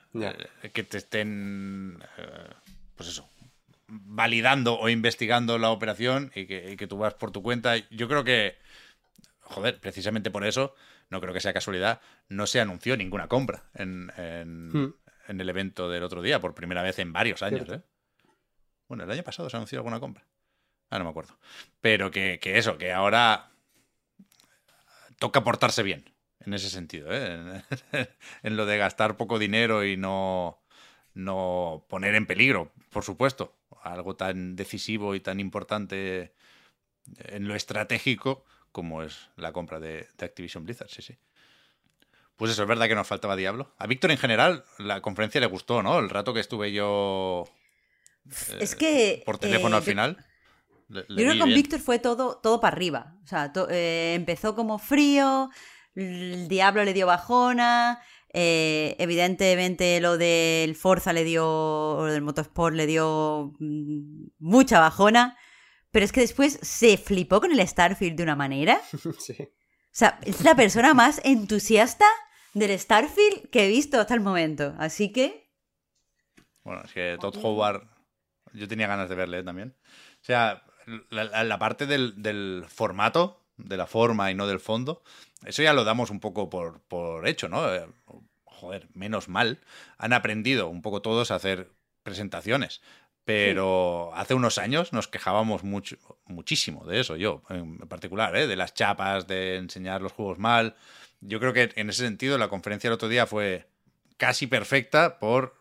eh, 0.63 0.71
que 0.71 0.83
te 0.85 0.99
estén, 0.99 1.99
eh, 2.19 2.51
pues 2.95 3.09
eso, 3.09 3.29
validando 3.89 4.79
o 4.79 4.89
investigando 4.89 5.59
la 5.59 5.71
operación 5.71 6.31
y 6.35 6.47
que, 6.47 6.73
y 6.73 6.77
que 6.77 6.87
tú 6.87 6.99
vas 6.99 7.15
por 7.15 7.31
tu 7.33 7.43
cuenta. 7.43 7.77
Yo 7.91 8.07
creo 8.09 8.23
que, 8.25 8.57
joder, 9.41 9.79
precisamente 9.81 10.31
por 10.31 10.45
eso, 10.47 10.75
no 11.11 11.21
creo 11.21 11.33
que 11.33 11.41
sea 11.41 11.53
casualidad, 11.53 12.01
no 12.29 12.47
se 12.47 12.61
anunció 12.61 12.97
ninguna 12.97 13.29
compra 13.29 13.65
en, 13.75 14.13
en, 14.17 14.69
Hmm. 14.71 14.95
en 15.29 15.41
el 15.41 15.49
evento 15.49 15.89
del 15.89 16.03
otro 16.03 16.23
día, 16.23 16.41
por 16.41 16.55
primera 16.55 16.83
vez 16.83 16.99
en 16.99 17.13
varios 17.13 17.43
años. 17.43 17.69
¿eh? 17.69 17.83
Bueno, 18.89 19.05
el 19.05 19.11
año 19.11 19.23
pasado 19.23 19.49
se 19.51 19.57
anunció 19.57 19.79
alguna 19.79 20.01
compra. 20.01 20.25
Ah, 20.91 20.99
no 20.99 21.05
me 21.05 21.11
acuerdo. 21.11 21.39
Pero 21.81 22.11
que, 22.11 22.39
que 22.41 22.59
eso, 22.59 22.79
que 22.79 22.93
ahora 22.93 23.51
toca 25.19 25.43
portarse 25.45 25.83
bien, 25.83 26.13
en 26.41 26.55
ese 26.55 26.71
sentido, 26.71 27.09
¿eh? 27.13 27.63
en, 27.93 28.09
en 28.43 28.57
lo 28.57 28.67
de 28.67 28.79
gastar 28.79 29.17
poco 29.17 29.39
dinero 29.39 29.85
y 29.85 29.97
no, 29.97 30.61
no 31.15 31.85
poner 31.89 32.15
en 32.15 32.27
peligro, 32.27 32.73
por 32.91 33.03
supuesto, 33.03 33.57
algo 33.83 34.17
tan 34.17 34.57
decisivo 34.57 35.15
y 35.15 35.21
tan 35.21 35.41
importante 35.41 36.35
en 37.19 37.47
lo 37.49 37.55
estratégico 37.55 38.45
como 38.77 39.03
es 39.03 39.31
la 39.37 39.53
compra 39.53 39.81
de, 39.81 40.07
de 40.19 40.27
Activision 40.27 40.65
Blizzard, 40.67 40.91
sí, 40.91 41.01
sí. 41.01 41.17
Pues 42.37 42.53
eso, 42.53 42.61
es 42.63 42.69
verdad 42.69 42.87
que 42.89 42.95
nos 42.95 43.07
faltaba 43.07 43.35
Diablo. 43.35 43.73
A 43.79 43.87
Víctor 43.87 44.11
en 44.11 44.19
general 44.19 44.65
la 44.79 45.01
conferencia 45.01 45.41
le 45.41 45.47
gustó, 45.47 45.83
¿no? 45.83 45.99
El 45.99 46.11
rato 46.11 46.35
que 46.35 46.41
estuve 46.41 46.71
yo 46.71 47.45
eh, 48.51 48.59
Es 48.61 48.75
que, 48.77 49.23
por 49.25 49.39
teléfono 49.39 49.77
eh, 49.77 49.79
al 49.79 49.85
yo- 49.85 49.91
final. 49.91 50.27
le- 50.89 51.01
le 51.01 51.07
Yo 51.09 51.15
creo 51.17 51.33
que 51.33 51.39
con 51.39 51.49
bien. 51.49 51.63
Víctor 51.63 51.81
fue 51.81 51.99
todo, 51.99 52.37
todo 52.37 52.61
para 52.61 52.77
arriba. 52.77 53.15
O 53.25 53.27
sea, 53.27 53.55
to- 53.55 53.69
eh, 53.71 54.13
empezó 54.15 54.55
como 54.55 54.79
frío, 54.79 55.49
el 55.95 56.47
Diablo 56.49 56.85
le 56.85 56.93
dio 56.93 57.07
bajona, 57.07 58.03
eh, 58.35 58.97
evidentemente 58.99 59.99
lo 60.03 60.19
del 60.19 60.77
Forza 60.77 61.15
le 61.15 61.25
dio, 61.25 61.47
o 61.49 62.05
del 62.05 62.21
Motorsport 62.21 62.77
le 62.77 62.85
dio 62.87 63.55
mm, 63.59 64.27
mucha 64.41 64.79
bajona, 64.79 65.39
pero 65.97 66.05
es 66.05 66.13
que 66.13 66.21
después 66.21 66.59
se 66.61 66.99
flipó 66.99 67.41
con 67.41 67.51
el 67.53 67.67
Starfield 67.67 68.19
de 68.19 68.23
una 68.23 68.37
manera. 68.37 68.83
sí. 69.19 69.35
O 69.41 69.47
sea, 69.91 70.21
es 70.27 70.45
la 70.45 70.55
persona 70.55 70.93
más 70.93 71.23
entusiasta 71.25 72.05
del 72.53 72.79
Starfield 72.79 73.49
que 73.49 73.65
he 73.65 73.69
visto 73.69 73.99
hasta 73.99 74.13
el 74.13 74.21
momento. 74.21 74.75
Así 74.79 75.11
que, 75.11 75.49
Bueno, 76.65 76.83
es 76.85 76.93
que 76.93 77.17
Todd 77.19 77.43
Howard, 77.43 77.89
yo 78.53 78.69
tenía 78.69 78.87
ganas 78.89 79.09
de 79.09 79.15
verle 79.15 79.39
¿eh? 79.39 79.43
también. 79.43 79.75
O 80.21 80.25
sea, 80.27 80.67
la, 81.09 81.59
parte 81.59 81.87
del, 81.87 82.23
del 82.23 82.67
formato, 82.69 83.47
de 83.57 83.79
la 83.79 83.87
forma 83.87 84.31
y 84.31 84.35
no 84.35 84.47
del 84.47 84.61
fondo, 84.61 85.03
eso 85.47 85.63
ya 85.63 85.73
lo 85.73 85.85
damos 85.85 86.11
un 86.11 86.21
poco 86.21 86.51
por, 86.51 86.83
por 86.83 87.27
hecho, 87.27 87.49
¿no? 87.49 87.75
Eh, 87.75 87.87
Joder, 88.45 88.87
menos 88.93 89.31
mal. 89.31 89.61
Han 89.97 90.13
aprendido 90.13 90.69
un 90.69 90.83
poco 90.83 91.01
todos 91.01 91.31
a 91.31 91.37
hacer 91.37 91.71
presentaciones. 92.03 92.83
Pero 93.27 94.13
hace 94.15 94.35
unos 94.35 94.57
años 94.57 94.93
nos 94.93 95.09
quejábamos 95.09 95.65
mucho, 95.65 95.97
muchísimo 96.27 96.87
de 96.87 97.01
eso, 97.01 97.17
yo 97.17 97.43
en 97.51 97.79
particular, 97.79 98.37
¿eh? 98.37 98.47
de 98.47 98.55
las 98.55 98.73
chapas, 98.73 99.27
de 99.27 99.57
enseñar 99.57 100.01
los 100.01 100.13
juegos 100.13 100.39
mal. 100.39 100.77
Yo 101.21 101.41
creo 101.41 101.53
que 101.53 101.73
en 101.75 101.91
ese 101.91 102.05
sentido 102.05 102.39
la 102.39 102.47
conferencia 102.47 102.87
el 102.87 102.95
otro 102.95 103.09
día 103.09 103.27
fue 103.27 103.67
casi 104.17 104.47
perfecta 104.47 105.19
por 105.19 105.57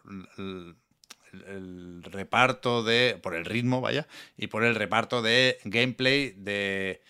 el 1.33 2.03
reparto 2.03 2.83
de. 2.83 3.19
por 3.23 3.33
el 3.33 3.45
ritmo, 3.45 3.81
vaya, 3.81 4.07
y 4.37 4.45
por 4.45 4.63
el 4.63 4.75
reparto 4.75 5.23
de 5.23 5.57
gameplay, 5.63 6.35
de 6.37 7.01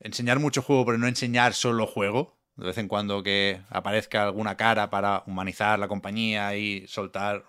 enseñar 0.00 0.38
mucho 0.38 0.62
juego, 0.62 0.86
pero 0.86 0.96
no 0.96 1.06
enseñar 1.06 1.52
solo 1.52 1.86
juego. 1.86 2.38
De 2.56 2.64
vez 2.64 2.78
en 2.78 2.88
cuando 2.88 3.22
que 3.22 3.60
aparezca 3.68 4.24
alguna 4.24 4.56
cara 4.56 4.88
para 4.88 5.22
humanizar 5.26 5.78
la 5.78 5.86
compañía 5.86 6.56
y 6.56 6.86
soltar 6.88 7.44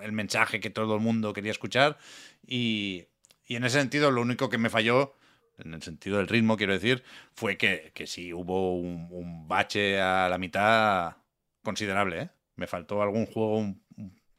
el 0.00 0.12
mensaje 0.12 0.60
que 0.60 0.70
todo 0.70 0.94
el 0.94 1.00
mundo 1.00 1.32
quería 1.32 1.52
escuchar. 1.52 1.98
Y, 2.46 3.06
y 3.46 3.56
en 3.56 3.64
ese 3.64 3.78
sentido, 3.78 4.10
lo 4.10 4.22
único 4.22 4.48
que 4.48 4.58
me 4.58 4.70
falló, 4.70 5.14
en 5.58 5.74
el 5.74 5.82
sentido 5.82 6.18
del 6.18 6.28
ritmo, 6.28 6.56
quiero 6.56 6.72
decir, 6.72 7.02
fue 7.32 7.56
que, 7.56 7.92
que 7.94 8.06
sí 8.06 8.32
hubo 8.32 8.76
un, 8.76 9.48
bache 9.48 10.00
a 10.00 10.28
la 10.28 10.38
mitad 10.38 11.16
considerable. 11.62 12.22
¿eh? 12.22 12.30
Me 12.56 12.66
faltó 12.66 13.02
algún 13.02 13.26
juego 13.26 13.74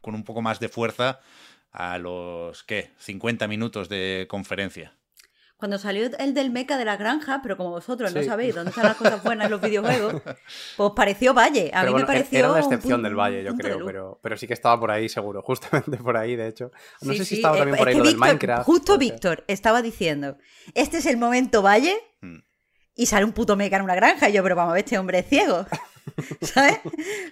con 0.01 0.15
un 0.15 0.23
poco 0.23 0.41
más 0.41 0.59
de 0.59 0.69
fuerza 0.69 1.19
a 1.71 1.97
los, 1.97 2.63
¿qué? 2.63 2.91
50 2.97 3.47
minutos 3.47 3.89
de 3.89 4.27
conferencia. 4.29 4.95
Cuando 5.61 5.77
salió 5.77 6.09
el 6.19 6.33
del 6.33 6.51
meca 6.51 6.75
de 6.77 6.83
la 6.83 6.97
granja, 6.97 7.39
pero 7.41 7.55
como 7.55 7.69
vosotros 7.69 8.13
no 8.13 8.21
sabéis 8.23 8.53
dónde 8.55 8.71
están 8.71 8.83
las 8.87 8.97
cosas 8.97 9.23
buenas 9.23 9.45
en 9.45 9.51
los 9.51 9.61
videojuegos, 9.61 10.21
pues 10.75 10.91
pareció 10.95 11.33
Valle. 11.33 11.71
A 11.73 11.79
Pero 11.81 11.85
mí 11.85 11.91
bueno, 11.93 12.07
me 12.07 12.13
e- 12.13 12.17
pareció. 12.17 12.39
era 12.39 12.49
una 12.51 12.57
un 12.57 12.63
excepción 12.73 13.03
del 13.03 13.15
Valle, 13.15 13.43
yo 13.43 13.55
creo, 13.55 13.85
pero, 13.85 14.19
pero 14.21 14.35
sí 14.35 14.47
que 14.47 14.53
estaba 14.53 14.77
por 14.79 14.91
ahí 14.91 15.07
seguro, 15.07 15.41
justamente 15.45 15.95
por 15.97 16.17
ahí, 16.17 16.35
de 16.35 16.47
hecho. 16.49 16.71
No 17.01 17.11
Sí, 17.13 17.19
sé 17.19 17.23
si 17.25 17.29
sí, 17.29 17.35
estaba 17.35 17.55
eh, 17.55 17.59
también 17.59 17.77
por 17.77 17.87
ahí 17.87 17.95
lo 17.95 18.03
del 18.03 18.13
Víctor- 18.15 18.27
Minecraft. 18.27 18.65
Justo. 18.65 18.97
Víctor 18.97 19.43
estaba 19.47 19.81
diciendo: 19.81 20.37
Este 20.73 20.97
es 20.97 21.05
el 21.05 21.15
momento 21.17 21.61
Valle. 21.61 21.95
Mm. 22.21 22.39
Y 22.93 23.05
sale 23.05 23.23
un 23.23 23.31
puto 23.31 23.55
meca 23.55 23.77
en 23.77 23.83
una 23.83 23.95
granja. 23.95 24.27
Y 24.29 24.33
yo, 24.33 24.43
pero 24.43 24.55
vamos 24.55 24.71
a 24.71 24.73
ver, 24.73 24.83
este 24.83 24.97
hombre 24.99 25.19
es 25.19 25.27
ciego. 25.27 25.65
¿Sabes? 26.41 26.79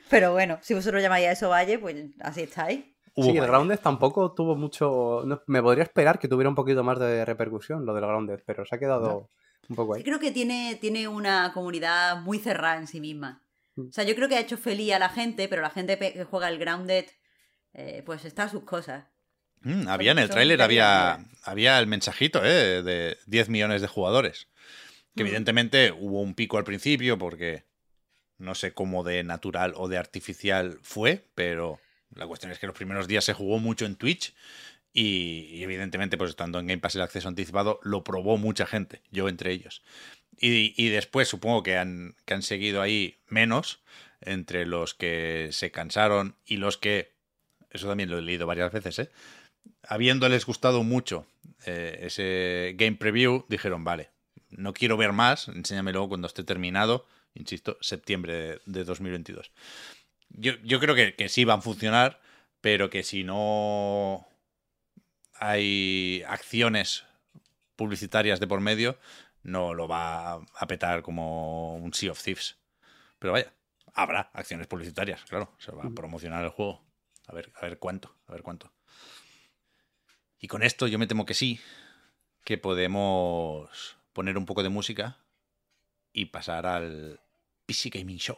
Pero 0.10 0.32
bueno, 0.32 0.58
si 0.62 0.74
vosotros 0.74 1.02
llamáis 1.02 1.28
a 1.28 1.32
eso 1.32 1.50
Valle, 1.50 1.78
pues 1.80 1.96
así 2.22 2.42
estáis. 2.44 2.86
Hubo 3.20 3.32
Sí, 3.32 3.38
el. 3.38 3.46
Grounded 3.48 3.80
tampoco 3.80 4.34
tuvo 4.34 4.56
mucho. 4.56 5.24
no, 5.26 5.42
me 5.48 5.62
podría 5.62 5.84
esperar 5.84 6.20
que 6.20 6.28
tuviera 6.28 6.50
un 6.50 6.56
poquito 6.56 6.84
más 6.84 7.00
de 7.00 7.26
repercusión 7.26 7.86
lo 7.86 7.94
del 7.94 8.06
Grounded, 8.06 8.42
pero 8.46 8.66
se 8.66 8.76
ha 8.76 8.80
quedado 8.80 9.30
un 9.68 9.76
poco 9.76 9.94
Sí, 9.96 10.00
ahí. 10.00 10.04
creo 10.04 10.20
que 10.20 10.32
tiene, 10.32 10.78
tiene 10.82 11.08
una 11.08 11.52
comunidad 11.54 12.22
muy 12.22 12.40
cerrada 12.40 12.78
en 12.78 12.88
sí 12.88 13.00
misma. 13.00 13.42
Mm. 13.76 13.90
O 13.90 13.92
sea, 13.92 14.04
yo 14.04 14.16
creo 14.16 14.28
que 14.30 14.36
ha 14.36 14.40
hecho 14.40 14.58
feliz 14.58 14.94
a 14.94 15.00
la 15.00 15.10
gente, 15.10 15.48
pero 15.48 15.62
la 15.62 15.70
gente 15.70 15.98
que 15.98 16.24
juega 16.24 16.48
el 16.50 16.58
Grounded, 16.60 17.06
eh, 17.74 18.04
pues 18.06 18.26
está 18.26 18.44
a 18.44 18.50
sus 18.50 18.64
cosas. 18.64 19.06
Mm, 19.62 19.88
había 19.90 20.12
en 20.14 20.20
el 20.20 20.30
tráiler 20.30 20.62
había, 20.62 21.20
había 21.44 21.78
el 21.80 21.88
mensajito 21.88 22.44
¿eh? 22.46 22.82
de 22.82 23.18
10 23.28 23.50
millones 23.50 23.82
de 23.82 23.88
jugadores. 23.88 24.48
Que 25.16 25.24
Mm. 25.24 25.28
evidentemente 25.28 25.92
hubo 25.92 26.22
un 26.22 26.34
pico 26.36 26.58
al 26.58 26.64
principio 26.64 27.18
porque 27.18 27.66
no 28.38 28.56
sé 28.56 28.74
cómo 28.74 29.04
de 29.04 29.24
natural 29.26 29.74
o 29.76 29.90
de 29.90 29.98
artificial 29.98 30.80
fue, 30.82 31.26
pero 31.36 31.80
la 32.20 32.28
cuestión 32.28 32.52
es 32.52 32.60
que 32.60 32.68
los 32.68 32.76
primeros 32.76 33.08
días 33.08 33.24
se 33.24 33.34
jugó 33.34 33.60
mucho 33.60 33.86
en 33.86 33.96
Twitch 33.96 34.34
y, 34.94 35.64
evidentemente 35.64 36.18
pues 36.18 36.32
estando 36.32 36.60
en 36.60 36.68
Game 36.68 36.82
Pass 36.82 36.96
el 36.96 37.02
acceso 37.02 37.28
anticipado 37.28 37.80
lo 37.84 38.04
probó 38.04 38.38
mucha 38.38 38.66
gente, 38.66 39.02
yo 39.10 39.30
entre 39.30 39.52
ellos. 39.52 39.82
Y, 40.42 40.90
después 40.90 41.28
supongo 41.28 41.64
que 41.64 41.78
han, 41.78 42.16
que 42.26 42.34
han 42.34 42.44
seguido 42.44 42.82
ahí 42.82 43.18
menos 43.28 43.82
entre 44.22 44.66
los 44.66 44.94
que 44.94 45.50
se 45.52 45.72
cansaron 45.72 46.36
y 46.46 46.58
los 46.58 46.78
que, 46.78 47.12
eso 47.72 47.88
también 47.88 48.10
lo 48.10 48.18
he 48.18 48.22
leído 48.22 48.48
varias 48.48 48.72
veces, 48.72 49.00
¿eh? 49.00 49.10
habiéndoles 49.84 50.46
gustado 50.46 50.84
mucho 50.84 51.26
eh, 51.66 52.00
ese 52.04 52.74
game 52.78 52.96
preview, 52.96 53.46
dijeron, 53.50 53.84
vale, 53.84 54.12
no 54.50 54.74
quiero 54.74 54.96
ver 54.96 55.12
más, 55.12 55.50
enséñamelo 55.50 56.08
cuando 56.08 56.28
esté 56.28 56.44
terminado, 56.44 57.06
insisto, 57.34 57.78
septiembre 57.82 58.34
de, 58.34 58.62
de 58.66 58.84
2022. 58.86 59.52
Yo, 60.30 60.54
yo 60.64 60.80
creo 60.80 60.96
que, 60.96 61.16
que 61.16 61.30
sí 61.30 61.46
van 61.46 61.60
a 61.60 61.62
funcionar, 61.62 62.22
pero 62.62 62.90
que 62.90 63.04
si 63.04 63.24
no 63.24 64.28
hay 65.34 66.24
acciones 66.28 67.06
publicitarias 67.76 68.40
de 68.40 68.48
por 68.48 68.60
medio, 68.60 68.98
no 69.44 69.74
lo 69.74 69.88
va 69.88 70.34
a 70.34 70.68
petar 70.68 71.02
como 71.02 71.76
un 71.76 71.94
Sea 71.94 72.12
of 72.12 72.22
Thieves. 72.22 72.58
Pero 73.20 73.34
vaya, 73.34 73.54
habrá 73.94 74.30
acciones 74.34 74.68
publicitarias, 74.68 75.24
claro, 75.26 75.54
se 75.58 75.72
va 75.72 75.86
a 75.86 75.90
promocionar 75.90 76.44
el 76.44 76.50
juego. 76.50 76.84
A 77.28 77.34
ver, 77.34 77.52
a 77.56 77.62
ver 77.62 77.80
cuánto, 77.80 78.16
a 78.28 78.34
ver 78.34 78.44
cuánto. 78.44 78.72
Y 80.40 80.48
con 80.48 80.64
esto 80.64 80.88
yo 80.88 81.00
me 81.00 81.08
temo 81.08 81.26
que 81.26 81.34
sí, 81.34 81.60
que 82.44 82.58
podemos 82.58 83.98
poner 84.14 84.38
un 84.38 84.46
poco 84.46 84.64
de 84.64 84.70
música 84.70 85.18
y 86.12 86.26
pasar 86.26 86.66
al 86.66 87.22
PC 87.66 87.90
Gaming 87.90 88.18
Show. 88.18 88.38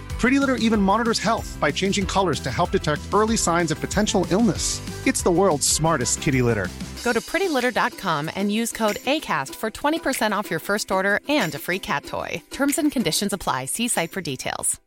Pretty 0.21 0.37
Litter 0.39 0.57
even 0.57 0.79
monitors 0.79 1.17
health 1.17 1.57
by 1.59 1.71
changing 1.71 2.05
colors 2.05 2.39
to 2.41 2.51
help 2.51 2.69
detect 2.69 3.01
early 3.11 3.35
signs 3.35 3.71
of 3.71 3.81
potential 3.81 4.27
illness. 4.29 4.79
It's 5.07 5.23
the 5.23 5.31
world's 5.31 5.67
smartest 5.67 6.21
kitty 6.21 6.43
litter. 6.43 6.67
Go 7.03 7.11
to 7.11 7.19
prettylitter.com 7.19 8.29
and 8.35 8.51
use 8.51 8.71
code 8.71 8.97
ACAST 8.97 9.55
for 9.55 9.71
20% 9.71 10.31
off 10.31 10.51
your 10.51 10.59
first 10.59 10.91
order 10.91 11.21
and 11.27 11.55
a 11.55 11.57
free 11.57 11.79
cat 11.79 12.05
toy. 12.05 12.39
Terms 12.51 12.77
and 12.77 12.91
conditions 12.91 13.33
apply. 13.33 13.65
See 13.65 13.87
site 13.87 14.11
for 14.11 14.21
details. 14.21 14.79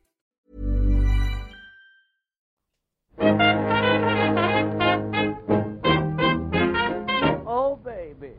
Oh, 7.44 7.77
baby. 7.82 8.35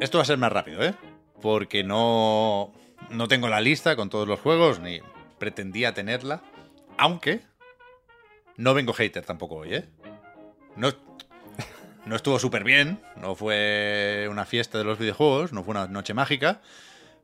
Esto 0.00 0.16
va 0.16 0.22
a 0.22 0.24
ser 0.24 0.38
más 0.38 0.50
rápido, 0.50 0.82
¿eh? 0.82 0.94
Porque 1.42 1.84
no, 1.84 2.72
no 3.10 3.28
tengo 3.28 3.48
la 3.48 3.60
lista 3.60 3.96
con 3.96 4.08
todos 4.08 4.26
los 4.26 4.40
juegos, 4.40 4.80
ni 4.80 5.02
pretendía 5.38 5.94
tenerla. 5.94 6.42
Aunque 6.96 7.40
No 8.56 8.74
vengo 8.74 8.92
hater 8.92 9.24
tampoco 9.24 9.56
hoy, 9.56 9.74
¿eh? 9.74 9.88
No, 10.76 10.90
no 12.06 12.16
estuvo 12.16 12.38
súper 12.38 12.64
bien, 12.64 13.00
no 13.16 13.34
fue 13.36 14.26
una 14.30 14.44
fiesta 14.44 14.78
de 14.78 14.84
los 14.84 14.98
videojuegos, 14.98 15.52
no 15.52 15.62
fue 15.62 15.72
una 15.72 15.86
noche 15.86 16.12
mágica, 16.14 16.60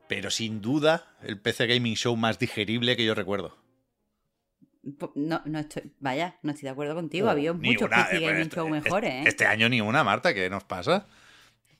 pero 0.07 0.29
sin 0.31 0.61
duda 0.61 1.15
el 1.23 1.39
PC 1.39 1.67
Gaming 1.67 1.95
Show 1.95 2.15
más 2.15 2.39
digerible 2.39 2.95
que 2.95 3.03
yo 3.05 3.15
recuerdo. 3.15 3.57
Po- 4.99 5.11
No, 5.15 5.41
no 5.45 5.59
estoy, 5.59 5.91
vaya, 5.99 6.37
no 6.43 6.51
estoy 6.51 6.65
de 6.67 6.69
acuerdo 6.69 6.93
contigo. 6.95 7.27
Oh, 7.27 7.31
Había 7.31 7.53
muchos 7.53 7.87
una, 7.87 8.05
PC 8.05 8.17
eh, 8.17 8.19
Gaming 8.21 8.41
este- 8.43 8.55
Show 8.55 8.69
mejores, 8.69 9.11
¿eh? 9.11 9.23
Este 9.25 9.45
año 9.45 9.67
ni 9.67 9.81
una, 9.81 10.03
Marta, 10.03 10.33
¿qué 10.33 10.49
nos 10.49 10.63
pasa? 10.63 11.07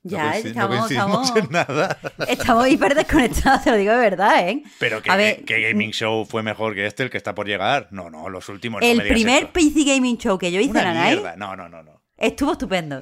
No 0.05 0.11
ya, 0.11 0.23
no 0.25 0.33
estamos, 0.33 0.91
estamos, 0.91 1.35
en 1.35 1.47
nada. 1.49 1.97
estamos 2.27 2.67
hiper 2.67 2.93
desconectados, 2.93 3.63
te 3.63 3.71
lo 3.71 3.77
digo 3.77 3.91
de 3.91 3.97
verdad, 3.99 4.47
¿eh? 4.47 4.61
Pero 4.79 5.01
que, 5.01 5.09
A 5.09 5.15
ver, 5.15 5.43
que 5.43 5.59
Gaming 5.59 5.89
Show 5.91 6.25
fue 6.25 6.43
mejor 6.43 6.75
que 6.75 6.85
este, 6.85 7.01
el 7.01 7.09
que 7.09 7.17
está 7.17 7.33
por 7.33 7.47
llegar. 7.47 7.87
No, 7.89 8.11
no, 8.11 8.29
los 8.29 8.47
últimos. 8.49 8.81
no 8.81 8.87
el 8.87 8.97
me 8.97 9.03
digas 9.03 9.15
primer. 9.15 9.51
PC 9.51 9.83
Gaming 9.83 10.17
Show 10.19 10.37
que 10.37 10.51
yo 10.51 10.59
hice 10.61 10.77
en 10.79 10.91
mierda. 10.93 11.35
No, 11.37 11.55
no, 11.55 11.67
no, 11.67 11.81
no. 11.81 12.03
estuvo 12.17 12.51
estupendo. 12.51 13.01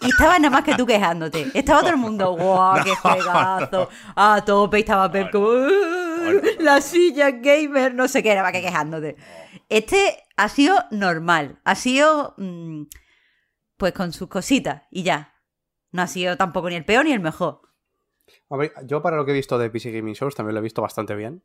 Y 0.00 0.06
estaba 0.08 0.38
nada 0.38 0.48
más 0.50 0.64
que 0.64 0.74
tú 0.76 0.86
quejándote. 0.86 1.50
Estaba 1.52 1.80
todo 1.80 1.90
el 1.90 1.98
mundo, 1.98 2.32
¡guau, 2.38 2.82
qué 2.82 2.94
juegazo! 2.94 3.90
A 4.16 4.42
tope, 4.46 4.78
y 4.78 4.80
estaba 4.80 5.12
Pep 5.12 5.30
como, 5.30 5.48
"Uh, 5.48 6.40
la 6.60 6.80
silla 6.80 7.32
gamer, 7.32 7.92
no 7.94 8.08
sé 8.08 8.22
qué, 8.22 8.32
era 8.32 8.42
más 8.42 8.52
que 8.52 8.62
quejándote. 8.62 9.16
Este 9.68 10.22
ha 10.38 10.48
sido 10.48 10.76
normal, 10.90 11.60
ha 11.64 11.74
sido 11.74 12.34
mm, 12.38 12.84
pues 13.76 13.92
con 13.92 14.14
sus 14.14 14.28
cositas 14.28 14.84
y 14.90 15.02
ya. 15.02 15.33
No 15.94 16.02
ha 16.02 16.06
sido 16.08 16.36
tampoco 16.36 16.68
ni 16.68 16.74
el 16.74 16.84
peor 16.84 17.04
ni 17.04 17.12
el 17.12 17.20
mejor. 17.20 17.60
A 18.50 18.56
ver, 18.56 18.72
yo 18.84 19.00
para 19.00 19.16
lo 19.16 19.24
que 19.24 19.30
he 19.30 19.34
visto 19.34 19.58
de 19.58 19.70
PC 19.70 19.92
Gaming 19.92 20.14
Shows 20.14 20.34
también 20.34 20.54
lo 20.54 20.60
he 20.60 20.62
visto 20.62 20.82
bastante 20.82 21.14
bien. 21.14 21.44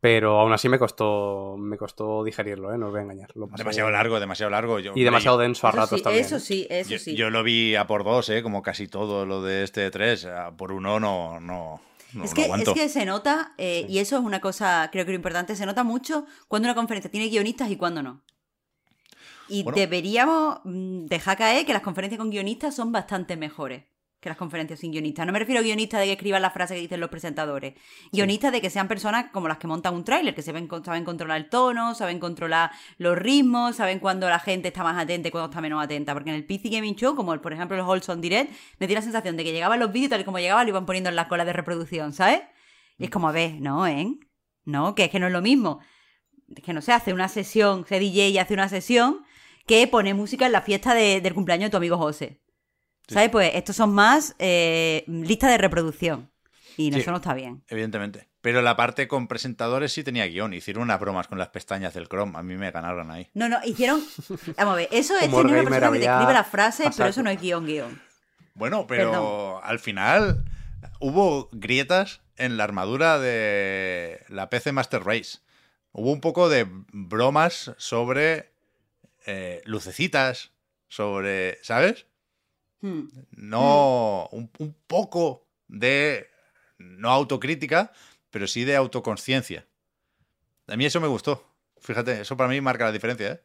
Pero 0.00 0.38
aún 0.40 0.52
así 0.52 0.68
me 0.68 0.78
costó, 0.78 1.56
me 1.56 1.78
costó 1.78 2.24
digerirlo, 2.24 2.74
¿eh? 2.74 2.78
No 2.78 2.86
os 2.86 2.92
voy 2.92 3.00
a 3.00 3.02
engañar. 3.04 3.30
Lo 3.36 3.46
Demasiado 3.46 3.88
largo, 3.90 4.20
demasiado 4.20 4.50
largo. 4.50 4.80
Yo, 4.80 4.92
Y 4.96 5.02
demasiado 5.04 5.38
yo- 5.38 5.42
denso 5.42 5.66
a 5.66 5.70
Eso 5.70 5.78
ratos 5.78 5.98
sí, 6.00 6.02
también. 6.04 6.24
eso 6.26 6.38
sí, 6.40 6.66
eso 6.68 6.90
Yo, 6.90 6.98
sí. 6.98 7.14
yo 7.14 7.30
lo 7.30 7.42
vi 7.42 7.74
a 7.76 7.86
por 7.86 8.04
dos, 8.04 8.28
¿eh? 8.28 8.42
Como 8.42 8.60
casi 8.62 8.86
todo 8.88 9.24
lo 9.24 9.42
de 9.42 9.62
este 9.62 9.90
3. 9.90 10.28
Por 10.58 10.72
uno 10.72 11.00
no, 11.00 11.40
no, 11.40 11.80
no, 12.14 12.24
es, 12.24 12.34
no 12.34 12.34
que, 12.34 12.50
es 12.62 12.68
que 12.74 12.88
se 12.88 13.06
nota, 13.06 13.54
eh, 13.56 13.86
y 13.88 13.98
eso 13.98 14.18
es 14.18 14.22
una 14.24 14.40
cosa, 14.40 14.88
creo 14.92 15.04
que 15.06 15.12
lo 15.12 15.16
importante, 15.16 15.54
se 15.56 15.64
nota 15.66 15.84
mucho 15.84 16.26
cuando 16.48 16.66
una 16.66 16.74
conferencia 16.74 17.10
tiene 17.10 17.28
guionistas 17.28 17.70
y 17.70 17.76
cuando 17.76 18.02
no. 18.02 18.22
Y 19.52 19.62
Bueno. 19.64 19.76
deberíamos 19.76 20.60
mm, 20.64 21.06
dejar 21.06 21.36
caer 21.36 21.66
que 21.66 21.72
las 21.72 21.82
conferencias 21.82 22.18
con 22.18 22.30
guionistas 22.30 22.74
son 22.74 22.90
bastante 22.90 23.36
mejores 23.36 23.84
que 24.22 24.28
las 24.28 24.38
conferencias 24.38 24.78
sin 24.78 24.92
guionistas. 24.92 25.26
No 25.26 25.32
me 25.32 25.40
refiero 25.40 25.58
a 25.60 25.64
guionistas 25.64 25.98
de 25.98 26.06
que 26.06 26.12
escriban 26.12 26.40
la 26.42 26.50
frase 26.50 26.76
que 26.76 26.80
dicen 26.80 27.00
los 27.00 27.10
presentadores. 27.10 27.74
Guionistas 28.12 28.52
de 28.52 28.60
que 28.60 28.70
sean 28.70 28.86
personas 28.86 29.32
como 29.32 29.48
las 29.48 29.58
que 29.58 29.66
montan 29.66 29.94
un 29.94 30.04
tráiler, 30.04 30.32
que 30.32 30.42
saben, 30.42 30.68
saben 30.84 31.04
controlar 31.04 31.38
el 31.38 31.48
tono, 31.48 31.96
saben 31.96 32.20
controlar 32.20 32.70
los 32.98 33.18
ritmos, 33.18 33.74
saben 33.74 33.98
cuándo 33.98 34.28
la 34.28 34.38
gente 34.38 34.68
está 34.68 34.84
más 34.84 34.96
atenta 34.96 35.26
y 35.26 35.32
cuándo 35.32 35.50
está 35.50 35.60
menos 35.60 35.82
atenta. 35.82 36.14
Porque 36.14 36.30
en 36.30 36.36
el 36.36 36.46
PC 36.46 36.68
Gaming 36.68 36.94
Show, 36.94 37.16
como 37.16 37.34
el, 37.34 37.40
por 37.40 37.52
ejemplo 37.52 37.76
los 37.76 37.88
Olson 37.88 38.20
Direct, 38.20 38.52
me 38.78 38.86
dio 38.86 38.94
la 38.94 39.02
sensación 39.02 39.36
de 39.36 39.42
que 39.42 39.50
llegaban 39.50 39.80
los 39.80 39.90
vídeos 39.90 40.10
tal 40.10 40.20
y 40.20 40.24
como 40.24 40.38
llegaban, 40.38 40.66
lo 40.66 40.70
iban 40.70 40.86
poniendo 40.86 41.10
en 41.10 41.16
la 41.16 41.26
cola 41.26 41.44
de 41.44 41.52
reproducción, 41.52 42.12
¿sabes? 42.12 42.42
Y 42.98 43.04
es 43.04 43.10
como, 43.10 43.28
a 43.28 43.32
ver, 43.32 43.60
no, 43.60 43.88
¿eh? 43.88 44.06
No, 44.64 44.94
que 44.94 45.06
es 45.06 45.10
que 45.10 45.18
no 45.18 45.26
es 45.26 45.32
lo 45.32 45.42
mismo. 45.42 45.80
Es 46.54 46.62
que 46.62 46.72
no 46.72 46.80
sé, 46.80 46.92
hace 46.92 47.12
una 47.12 47.26
sesión, 47.26 47.84
se 47.88 47.98
DJ 47.98 48.28
y 48.28 48.38
hace 48.38 48.54
una 48.54 48.68
sesión 48.68 49.24
que 49.66 49.86
pone 49.86 50.14
música 50.14 50.46
en 50.46 50.52
la 50.52 50.62
fiesta 50.62 50.94
de- 50.94 51.20
del 51.20 51.34
cumpleaños 51.34 51.66
de 51.66 51.70
tu 51.70 51.76
amigo 51.76 51.96
José. 51.98 52.40
¿Sabes? 53.08 53.30
Pues 53.30 53.50
estos 53.54 53.76
son 53.76 53.92
más 53.92 54.34
eh, 54.38 55.04
listas 55.06 55.50
de 55.50 55.58
reproducción. 55.58 56.30
Y 56.76 56.90
Sí. 56.92 57.00
eso 57.00 57.10
no 57.10 57.18
está 57.18 57.34
bien. 57.34 57.62
Evidentemente. 57.68 58.28
Pero 58.40 58.62
la 58.62 58.74
parte 58.76 59.06
con 59.06 59.28
presentadores 59.28 59.92
sí 59.92 60.02
tenía 60.02 60.26
guion. 60.26 60.54
Hicieron 60.54 60.84
unas 60.84 60.98
bromas 60.98 61.28
con 61.28 61.38
las 61.38 61.48
pestañas 61.50 61.92
del 61.94 62.08
Chrome. 62.08 62.38
A 62.38 62.42
mí 62.42 62.56
me 62.56 62.70
ganaron 62.70 63.10
ahí. 63.10 63.28
No, 63.34 63.48
no, 63.48 63.58
hicieron. 63.64 64.02
Vamos 64.56 64.72
a 64.72 64.76
ver, 64.76 64.88
eso 64.90 65.14
es 65.14 65.30
tener 65.30 65.44
una 65.46 65.62
persona 65.62 65.92
que 65.92 65.98
te 65.98 66.06
escribe 66.06 66.32
las 66.32 66.46
frases, 66.48 66.88
pero 66.96 67.10
eso 67.10 67.22
no 67.22 67.30
es 67.30 67.40
guion, 67.40 67.66
guion. 67.66 68.00
Bueno, 68.54 68.86
pero 68.86 69.10
Perdón. 69.10 69.60
al 69.62 69.78
final 69.78 70.44
hubo 71.00 71.48
grietas 71.52 72.20
en 72.36 72.56
la 72.56 72.64
armadura 72.64 73.18
de 73.18 74.24
la 74.28 74.48
PC 74.48 74.72
Master 74.72 75.04
Race. 75.04 75.38
Hubo 75.92 76.10
un 76.10 76.20
poco 76.20 76.48
de 76.48 76.66
bromas 76.92 77.72
sobre 77.76 78.51
eh, 79.26 79.62
lucecitas, 79.64 80.52
sobre, 80.88 81.58
¿sabes? 81.62 82.06
Hmm. 82.80 83.08
No, 83.30 84.28
un, 84.32 84.50
un 84.58 84.74
poco 84.86 85.48
de, 85.68 86.28
no 86.78 87.10
autocrítica, 87.10 87.92
pero 88.30 88.46
sí 88.46 88.64
de 88.64 88.76
autoconsciencia. 88.76 89.66
A 90.66 90.76
mí 90.76 90.84
eso 90.84 91.00
me 91.00 91.08
gustó. 91.08 91.48
Fíjate, 91.80 92.20
eso 92.20 92.36
para 92.36 92.48
mí 92.48 92.60
marca 92.60 92.84
la 92.84 92.92
diferencia, 92.92 93.32
¿eh? 93.32 93.42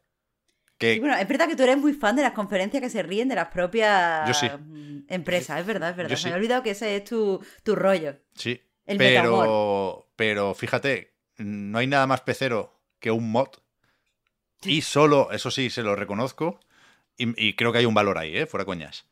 Que, 0.78 0.94
Sí, 0.94 1.00
bueno, 1.00 1.16
es 1.18 1.28
verdad 1.28 1.48
que 1.48 1.56
tú 1.56 1.64
eres 1.64 1.78
muy 1.78 1.94
fan 1.94 2.16
de 2.16 2.22
las 2.22 2.34
conferencias 2.34 2.82
que 2.82 2.90
se 2.90 3.02
ríen 3.02 3.28
de 3.30 3.36
las 3.36 3.48
propias 3.48 4.38
sí. 4.38 4.48
empresas, 5.08 5.60
es 5.60 5.66
verdad, 5.66 5.90
es 5.90 5.96
verdad. 5.96 6.12
Yo 6.12 6.18
Se 6.18 6.24
sí. 6.24 6.28
me 6.30 6.34
ha 6.34 6.38
olvidado 6.38 6.62
que 6.62 6.72
ese 6.72 6.98
es 6.98 7.04
tu, 7.04 7.44
tu 7.64 7.76
rollo. 7.76 8.16
Sí, 8.36 8.62
El 8.86 9.00
pero, 9.00 10.08
pero 10.16 10.54
fíjate, 10.54 11.16
no 11.38 11.80
hay 11.80 11.88
nada 11.88 12.06
más 12.06 12.22
pecero 12.22 12.80
que 13.00 13.10
un 13.10 13.32
mod. 13.32 13.50
Y 14.64 14.82
solo, 14.82 15.32
eso 15.32 15.52
sí, 15.52 15.70
se 15.70 15.84
lo 15.84 15.96
reconozco. 15.96 16.60
Y, 17.18 17.48
y 17.48 17.56
creo 17.56 17.72
que 17.72 17.80
hay 17.80 17.86
un 17.86 17.94
valor 17.94 18.18
ahí, 18.18 18.38
¿eh? 18.38 18.46
fuera 18.46 18.66
coñas. 18.66 19.06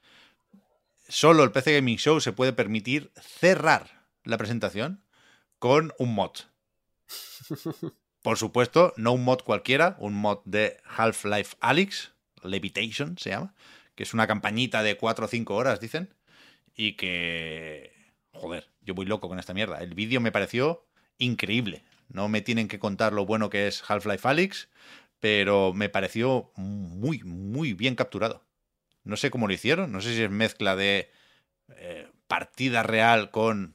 Solo 1.08 1.44
el 1.44 1.52
PC 1.52 1.74
Gaming 1.74 1.98
Show 1.98 2.20
se 2.20 2.34
puede 2.34 2.54
permitir 2.54 3.12
cerrar 3.22 4.06
la 4.24 4.38
presentación 4.38 5.04
con 5.60 5.94
un 5.98 6.16
mod. 6.16 6.32
Por 8.22 8.38
supuesto, 8.38 8.94
no 8.98 9.14
un 9.14 9.24
mod 9.24 9.42
cualquiera, 9.44 9.96
un 10.00 10.16
mod 10.16 10.40
de 10.46 10.78
Half-Life 10.84 11.58
Alyx, 11.60 12.12
Levitation 12.44 13.18
se 13.20 13.30
llama, 13.30 13.54
que 13.94 14.04
es 14.04 14.14
una 14.14 14.28
campañita 14.28 14.82
de 14.82 14.98
4 14.98 15.26
o 15.26 15.28
5 15.28 15.56
horas, 15.56 15.80
dicen, 15.80 16.14
y 16.76 16.94
que... 16.94 17.94
Joder, 18.32 18.68
yo 18.82 18.94
voy 18.96 19.06
loco 19.06 19.30
con 19.30 19.40
esta 19.40 19.54
mierda. 19.54 19.78
El 19.78 19.94
vídeo 19.94 20.20
me 20.20 20.32
pareció 20.32 20.86
increíble. 21.18 21.84
No 22.10 22.28
me 22.28 22.42
tienen 22.42 22.68
que 22.68 22.80
contar 22.80 23.14
lo 23.14 23.26
bueno 23.26 23.50
que 23.50 23.68
es 23.68 23.84
Half-Life 23.88 24.28
Alyx, 24.28 24.70
pero 25.26 25.74
me 25.74 25.90
pareció 25.90 26.52
muy, 26.56 27.24
muy 27.24 27.74
bien 27.74 27.96
capturado. 27.96 28.44
No 29.04 29.18
sé 29.18 29.32
cómo 29.32 29.48
lo 29.48 29.54
hicieron, 29.56 29.92
no 29.92 30.00
sé 30.00 30.14
si 30.14 30.22
es 30.22 30.30
mezcla 30.30 30.76
de 30.76 31.10
eh, 31.78 32.08
partida 32.28 32.84
real 32.84 33.32
con 33.32 33.74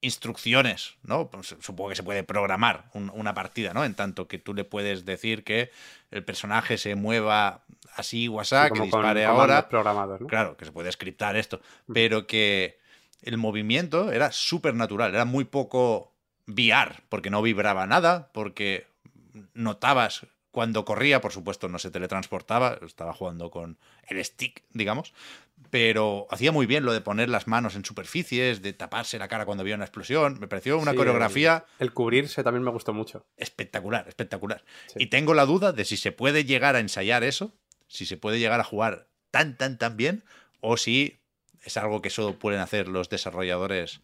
instrucciones, 0.00 0.94
¿no? 1.02 1.28
Pues 1.28 1.56
supongo 1.58 1.90
que 1.90 1.96
se 1.96 2.04
puede 2.04 2.22
programar 2.22 2.84
un- 2.94 3.10
una 3.10 3.34
partida, 3.34 3.74
¿no? 3.74 3.84
En 3.84 3.96
tanto 3.96 4.28
que 4.28 4.38
tú 4.38 4.54
le 4.54 4.62
puedes 4.62 5.04
decir 5.04 5.42
que 5.42 5.72
el 6.12 6.24
personaje 6.24 6.78
se 6.78 6.94
mueva 6.94 7.64
así 7.96 8.28
o 8.28 8.38
así, 8.38 8.54
Sí, 8.54 8.62
que 8.62 8.68
con 8.68 8.82
dispare 8.84 9.24
ahora. 9.24 9.68
programados, 9.68 10.20
¿no? 10.20 10.28
Claro, 10.28 10.56
que 10.56 10.66
se 10.66 10.70
puede 10.70 10.92
scriptar 10.92 11.34
esto, 11.34 11.60
pero 11.92 12.28
que 12.28 12.78
el 13.22 13.38
movimiento 13.38 14.12
era 14.12 14.30
súper 14.30 14.74
natural, 14.76 15.12
era 15.12 15.24
muy 15.24 15.46
poco 15.46 16.14
VR, 16.46 16.94
porque 17.08 17.30
no 17.30 17.42
vibraba 17.42 17.88
nada, 17.88 18.30
porque 18.32 18.86
notabas 19.54 20.28
cuando 20.54 20.84
corría, 20.84 21.20
por 21.20 21.32
supuesto 21.32 21.68
no 21.68 21.80
se 21.80 21.90
teletransportaba, 21.90 22.78
estaba 22.86 23.12
jugando 23.12 23.50
con 23.50 23.76
el 24.08 24.24
stick, 24.24 24.62
digamos, 24.72 25.12
pero 25.70 26.28
hacía 26.30 26.52
muy 26.52 26.64
bien 26.66 26.84
lo 26.84 26.92
de 26.92 27.00
poner 27.00 27.28
las 27.28 27.48
manos 27.48 27.74
en 27.74 27.84
superficies, 27.84 28.62
de 28.62 28.72
taparse 28.72 29.18
la 29.18 29.26
cara 29.26 29.44
cuando 29.46 29.62
había 29.62 29.74
una 29.74 29.84
explosión, 29.84 30.38
me 30.38 30.46
pareció 30.46 30.78
una 30.78 30.92
Sí, 30.92 30.96
coreografía 30.96 31.64
El, 31.80 31.88
el 31.88 31.92
cubrirse 31.92 32.44
también 32.44 32.62
me 32.62 32.70
gustó 32.70 32.94
mucho. 32.94 33.26
espectacular, 33.36 34.06
espectacular. 34.06 34.64
Sí. 34.86 34.94
Y 35.02 35.06
tengo 35.08 35.34
la 35.34 35.44
duda 35.44 35.72
de 35.72 35.84
si 35.84 35.96
se 35.96 36.12
puede 36.12 36.44
llegar 36.44 36.76
a 36.76 36.80
ensayar 36.80 37.24
eso, 37.24 37.52
si 37.88 38.06
se 38.06 38.16
puede 38.16 38.38
llegar 38.38 38.60
a 38.60 38.64
jugar 38.64 39.08
tan, 39.32 39.56
tan, 39.56 39.76
tan 39.76 39.96
bien, 39.96 40.24
o 40.60 40.76
si 40.76 41.20
es 41.64 41.76
algo 41.76 42.00
que 42.00 42.10
solo 42.10 42.38
pueden 42.38 42.60
hacer 42.60 42.86
los 42.86 43.08
desarrolladores 43.08 44.02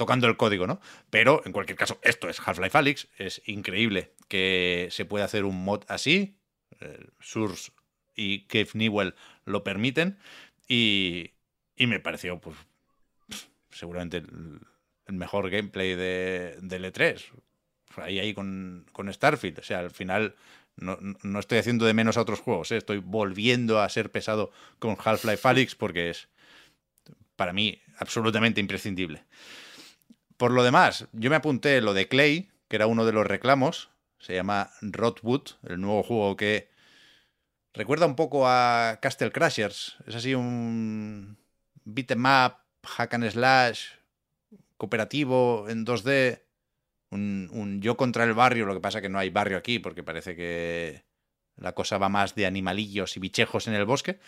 tocando 0.00 0.26
el 0.26 0.38
código, 0.38 0.66
¿no? 0.66 0.80
Pero, 1.10 1.42
en 1.44 1.52
cualquier 1.52 1.76
caso, 1.76 2.00
esto 2.02 2.30
es 2.30 2.40
Half-Life 2.40 2.78
Alyx, 2.78 3.08
es 3.18 3.42
increíble 3.44 4.14
que 4.28 4.88
se 4.90 5.04
pueda 5.04 5.26
hacer 5.26 5.44
un 5.44 5.62
mod 5.62 5.84
así, 5.88 6.38
eh, 6.80 7.06
Source 7.20 7.70
y 8.16 8.46
Cave 8.46 8.70
Newell 8.72 9.14
lo 9.44 9.62
permiten, 9.62 10.18
y, 10.66 11.32
y 11.76 11.86
me 11.86 12.00
pareció, 12.00 12.40
pues, 12.40 12.56
seguramente 13.70 14.16
el, 14.16 14.60
el 15.04 15.14
mejor 15.14 15.50
gameplay 15.50 15.94
de, 15.94 16.56
del 16.62 16.86
E3 16.86 17.22
ahí, 17.96 18.18
ahí 18.18 18.32
con, 18.32 18.86
con 18.92 19.12
Starfield. 19.12 19.58
O 19.58 19.62
sea, 19.62 19.80
al 19.80 19.90
final 19.90 20.34
no, 20.76 20.98
no 21.22 21.40
estoy 21.40 21.58
haciendo 21.58 21.84
de 21.84 21.92
menos 21.92 22.16
a 22.16 22.22
otros 22.22 22.40
juegos, 22.40 22.72
¿eh? 22.72 22.78
estoy 22.78 22.98
volviendo 22.98 23.80
a 23.82 23.88
ser 23.90 24.10
pesado 24.10 24.50
con 24.78 24.96
Half-Life 24.98 25.46
Alyx 25.46 25.74
porque 25.74 26.08
es, 26.08 26.28
para 27.36 27.52
mí, 27.52 27.82
absolutamente 27.98 28.60
imprescindible. 28.60 29.24
Por 30.40 30.52
lo 30.52 30.62
demás, 30.62 31.06
yo 31.12 31.28
me 31.28 31.36
apunté 31.36 31.82
lo 31.82 31.92
de 31.92 32.08
Clay, 32.08 32.48
que 32.68 32.76
era 32.76 32.86
uno 32.86 33.04
de 33.04 33.12
los 33.12 33.26
reclamos. 33.26 33.90
Se 34.18 34.34
llama 34.34 34.70
Rotwood, 34.80 35.42
el 35.68 35.78
nuevo 35.82 36.02
juego 36.02 36.34
que 36.38 36.70
recuerda 37.74 38.06
un 38.06 38.16
poco 38.16 38.48
a 38.48 39.00
Castle 39.02 39.32
Crashers. 39.32 39.98
Es 40.06 40.14
así 40.14 40.34
un 40.34 41.36
beat 41.84 42.12
'em 42.12 42.24
up, 42.24 42.54
hack 42.84 43.12
and 43.12 43.30
slash, 43.30 43.88
cooperativo 44.78 45.68
en 45.68 45.84
2D 45.84 46.42
un, 47.10 47.50
un 47.52 47.82
yo 47.82 47.98
contra 47.98 48.24
el 48.24 48.32
barrio, 48.34 48.64
lo 48.66 48.74
que 48.74 48.80
pasa 48.80 49.02
que 49.02 49.10
no 49.10 49.18
hay 49.18 49.30
barrio 49.30 49.58
aquí 49.58 49.78
porque 49.78 50.02
parece 50.02 50.36
que 50.36 51.04
La 51.56 51.74
cosa 51.74 51.98
va 51.98 52.08
más 52.08 52.34
de 52.34 52.46
animalillos 52.46 53.16
y 53.16 53.20
bichejos 53.20 53.68
en 53.68 53.74
el 53.74 53.84
bosque, 53.86 54.20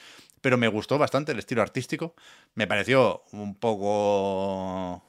pero 0.43 0.59
me 0.59 0.69
gustó 0.69 0.99
bastante 0.99 1.33
el 1.33 1.39
estilo 1.41 1.63
artístico. 1.63 2.15
Me 2.55 2.67
pareció 2.67 3.25
un 3.33 3.55
poco... 3.57 5.03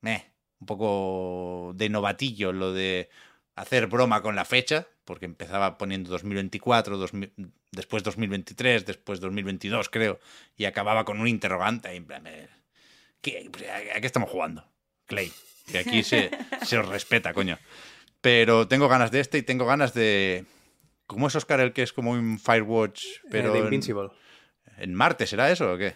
Meh, 0.00 0.30
un 0.60 0.66
poco 0.66 1.72
de 1.74 1.88
novatillo 1.88 2.52
lo 2.52 2.72
de 2.72 3.08
hacer 3.56 3.86
broma 3.86 4.22
con 4.22 4.34
la 4.36 4.44
fecha, 4.44 4.86
porque 5.04 5.26
empezaba 5.26 5.76
poniendo 5.78 6.10
2024, 6.10 6.96
2000, 6.96 7.32
después 7.72 8.02
2023, 8.02 8.86
después 8.86 9.20
2022 9.20 9.88
creo, 9.90 10.20
y 10.56 10.64
acababa 10.64 11.04
con 11.04 11.20
un 11.20 11.28
interrogante. 11.28 12.00
Plan, 12.02 12.26
eh, 12.26 12.48
¿qué, 13.20 13.50
¿A 13.94 14.00
qué 14.00 14.06
estamos 14.06 14.30
jugando? 14.30 14.64
Clay. 15.06 15.32
Que 15.70 15.78
aquí 15.78 16.02
se, 16.02 16.30
se 16.64 16.78
os 16.78 16.88
respeta, 16.88 17.32
coño. 17.34 17.58
Pero 18.20 18.66
tengo 18.68 18.88
ganas 18.88 19.10
de 19.10 19.20
este 19.20 19.38
y 19.38 19.42
tengo 19.42 19.66
ganas 19.66 19.94
de... 19.94 20.44
¿Cómo 21.06 21.26
es 21.28 21.34
Oscar 21.36 21.60
el 21.60 21.72
que 21.72 21.82
es 21.82 21.92
como 21.92 22.10
un 22.12 22.38
Firewatch? 22.38 23.00
Pero 23.30 23.48
Eh, 23.48 23.52
de 23.52 23.58
en- 23.58 23.64
Invincible. 23.64 24.08
¿En 24.78 24.94
Marte 24.94 25.26
será 25.26 25.50
eso 25.50 25.72
o 25.72 25.76
qué? 25.78 25.94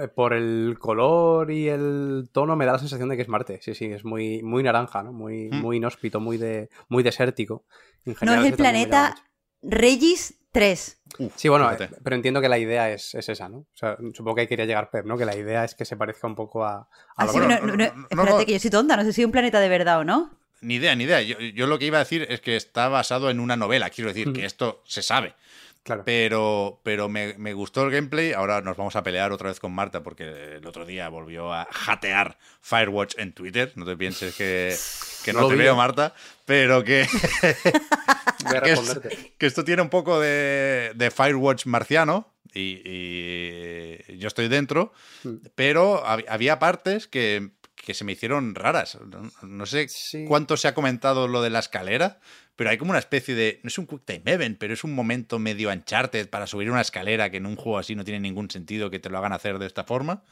Eh, 0.00 0.08
Por 0.08 0.32
el 0.34 0.76
color 0.78 1.50
y 1.50 1.68
el 1.68 2.28
tono 2.32 2.56
me 2.56 2.66
da 2.66 2.72
la 2.72 2.78
sensación 2.78 3.08
de 3.08 3.16
que 3.16 3.22
es 3.22 3.28
Marte. 3.28 3.60
Sí, 3.62 3.74
sí, 3.74 3.86
es 3.86 4.04
muy, 4.04 4.42
muy 4.42 4.62
naranja, 4.62 5.02
¿no? 5.02 5.12
Muy, 5.12 5.48
Mm. 5.50 5.60
muy 5.60 5.76
inhóspito, 5.76 6.20
muy, 6.20 6.36
de, 6.38 6.68
muy 6.88 7.02
desértico. 7.02 7.64
En 8.06 8.12
No 8.14 8.18
general, 8.18 8.44
es 8.44 8.50
el 8.52 8.56
planeta 8.56 9.14
Regis 9.62 10.38
3. 10.52 11.00
mucho. 11.18 11.34
Sí, 11.36 11.48
bueno, 11.48 11.64
Fíjate. 11.70 11.84
eh, 11.94 11.98
pero 12.02 12.16
entiendo 12.16 12.40
que 12.40 12.48
la 12.48 12.58
idea 12.58 12.90
es, 12.90 13.14
es 13.14 13.28
esa, 13.28 13.48
¿no? 13.48 13.58
O 13.58 13.66
sea, 13.74 13.96
supongo 14.14 14.34
que 14.36 14.40
ahí 14.42 14.46
quería 14.46 14.66
llegar 14.66 14.90
Pep, 14.90 15.04
¿no? 15.06 15.16
Que 15.16 15.24
la 15.24 15.36
idea 15.36 15.64
es 15.64 15.74
que 15.74 15.84
se 15.84 15.96
parezca 15.96 16.26
un 16.26 16.34
poco 16.34 16.64
a, 16.64 16.76
a 16.76 16.88
Ah, 17.16 17.24
lo 17.26 17.32
sí, 17.32 17.40
que- 17.40 17.46
no, 17.46 17.48
bueno, 17.60 17.66
no, 17.66 17.76
no, 17.76 17.76
no, 17.76 17.94
no, 17.94 18.06
espérate, 18.10 18.30
no. 18.40 18.46
que 18.46 18.52
yo 18.52 18.58
soy 18.58 18.70
tonta, 18.70 18.96
no 18.96 19.02
sé 19.04 19.12
si 19.12 19.22
es 19.22 19.26
un 19.26 19.32
planeta 19.32 19.60
de 19.60 19.68
verdad 19.68 19.98
o 20.00 20.04
no. 20.04 20.30
Ni 20.60 20.76
idea, 20.76 20.94
ni 20.96 21.04
idea. 21.04 21.20
Yo, 21.22 21.38
yo 21.40 21.66
lo 21.66 21.78
que 21.78 21.86
iba 21.86 21.98
a 21.98 22.04
decir 22.04 22.26
es 22.30 22.40
que 22.40 22.56
está 22.56 22.88
basado 22.88 23.28
en 23.30 23.38
una 23.40 23.54
novela. 23.56 23.90
Quiero 23.90 24.08
decir 24.08 24.32
que 24.32 24.46
esto 24.46 24.82
se 24.86 25.02
sabe. 25.02 25.34
Claro. 25.84 26.02
Pero, 26.06 26.80
pero 26.82 27.10
me, 27.10 27.34
me 27.36 27.52
gustó 27.52 27.84
el 27.84 27.90
gameplay. 27.90 28.32
Ahora 28.32 28.62
nos 28.62 28.74
vamos 28.76 28.96
a 28.96 29.02
pelear 29.02 29.32
otra 29.32 29.50
vez 29.50 29.60
con 29.60 29.72
Marta 29.72 30.02
porque 30.02 30.56
el 30.56 30.66
otro 30.66 30.86
día 30.86 31.08
volvió 31.10 31.52
a 31.52 31.68
jatear 31.70 32.38
Firewatch 32.62 33.16
en 33.18 33.32
Twitter. 33.34 33.70
No 33.76 33.84
te 33.84 33.94
pienses 33.96 34.34
que, 34.34 34.74
que 35.24 35.32
No 35.34 35.46
te 35.46 35.56
veo, 35.56 35.74
¿eh? 35.74 35.76
Marta. 35.76 36.14
Pero 36.46 36.82
que, 36.84 37.06
que, 39.38 39.46
esto 39.46 39.64
tiene 39.64 39.82
un 39.82 39.88
poco 39.90 40.20
de, 40.20 40.92
de 40.94 41.10
Firewatch 41.10 41.66
marciano. 41.66 42.30
Y, 42.56 42.82
y 42.84 44.18
yo 44.18 44.28
estoy 44.28 44.48
dentro. 44.48 44.92
Hmm. 45.24 45.36
Pero 45.54 46.04
hab- 46.06 46.24
había 46.28 46.58
partes 46.60 47.08
que, 47.08 47.50
que 47.74 47.94
se 47.94 48.04
me 48.04 48.12
hicieron 48.12 48.54
raras. 48.54 48.96
No, 49.06 49.30
no 49.42 49.66
sé 49.66 49.88
Sí. 49.88 50.24
cuánto 50.26 50.56
se 50.56 50.68
ha 50.68 50.74
comentado 50.74 51.26
lo 51.26 51.42
de 51.42 51.50
la 51.50 51.58
escalera, 51.58 52.20
pero 52.56 52.70
hay 52.70 52.78
como 52.78 52.90
una 52.90 52.98
especie 52.98 53.34
de. 53.34 53.60
No 53.62 53.68
es 53.68 53.78
un 53.78 53.86
Quick 53.86 54.04
Time 54.04 54.22
Event, 54.26 54.58
pero 54.58 54.72
es 54.74 54.84
un 54.84 54.94
momento 54.94 55.38
medio 55.38 55.70
Uncharted 55.70 56.28
para 56.30 56.46
subir 56.46 56.70
una 56.70 56.80
escalera 56.80 57.30
que 57.30 57.38
en 57.38 57.46
un 57.46 57.56
juego 57.56 57.78
así 57.78 57.94
no 57.94 58.04
tiene 58.04 58.20
ningún 58.20 58.50
sentido 58.50 58.90
que 58.90 58.98
te 58.98 59.10
lo 59.10 59.18
hagan 59.18 59.32
hacer 59.32 59.58
de 59.58 59.66
esta 59.66 59.84
forma. 59.84 60.22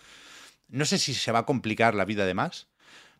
No 0.69 0.85
sé 0.85 0.99
si 0.99 1.15
se 1.15 1.33
va 1.33 1.41
a 1.41 1.47
complicar 1.47 1.95
la 1.95 2.05
vida 2.05 2.25
de 2.27 2.35
más. 2.35 2.69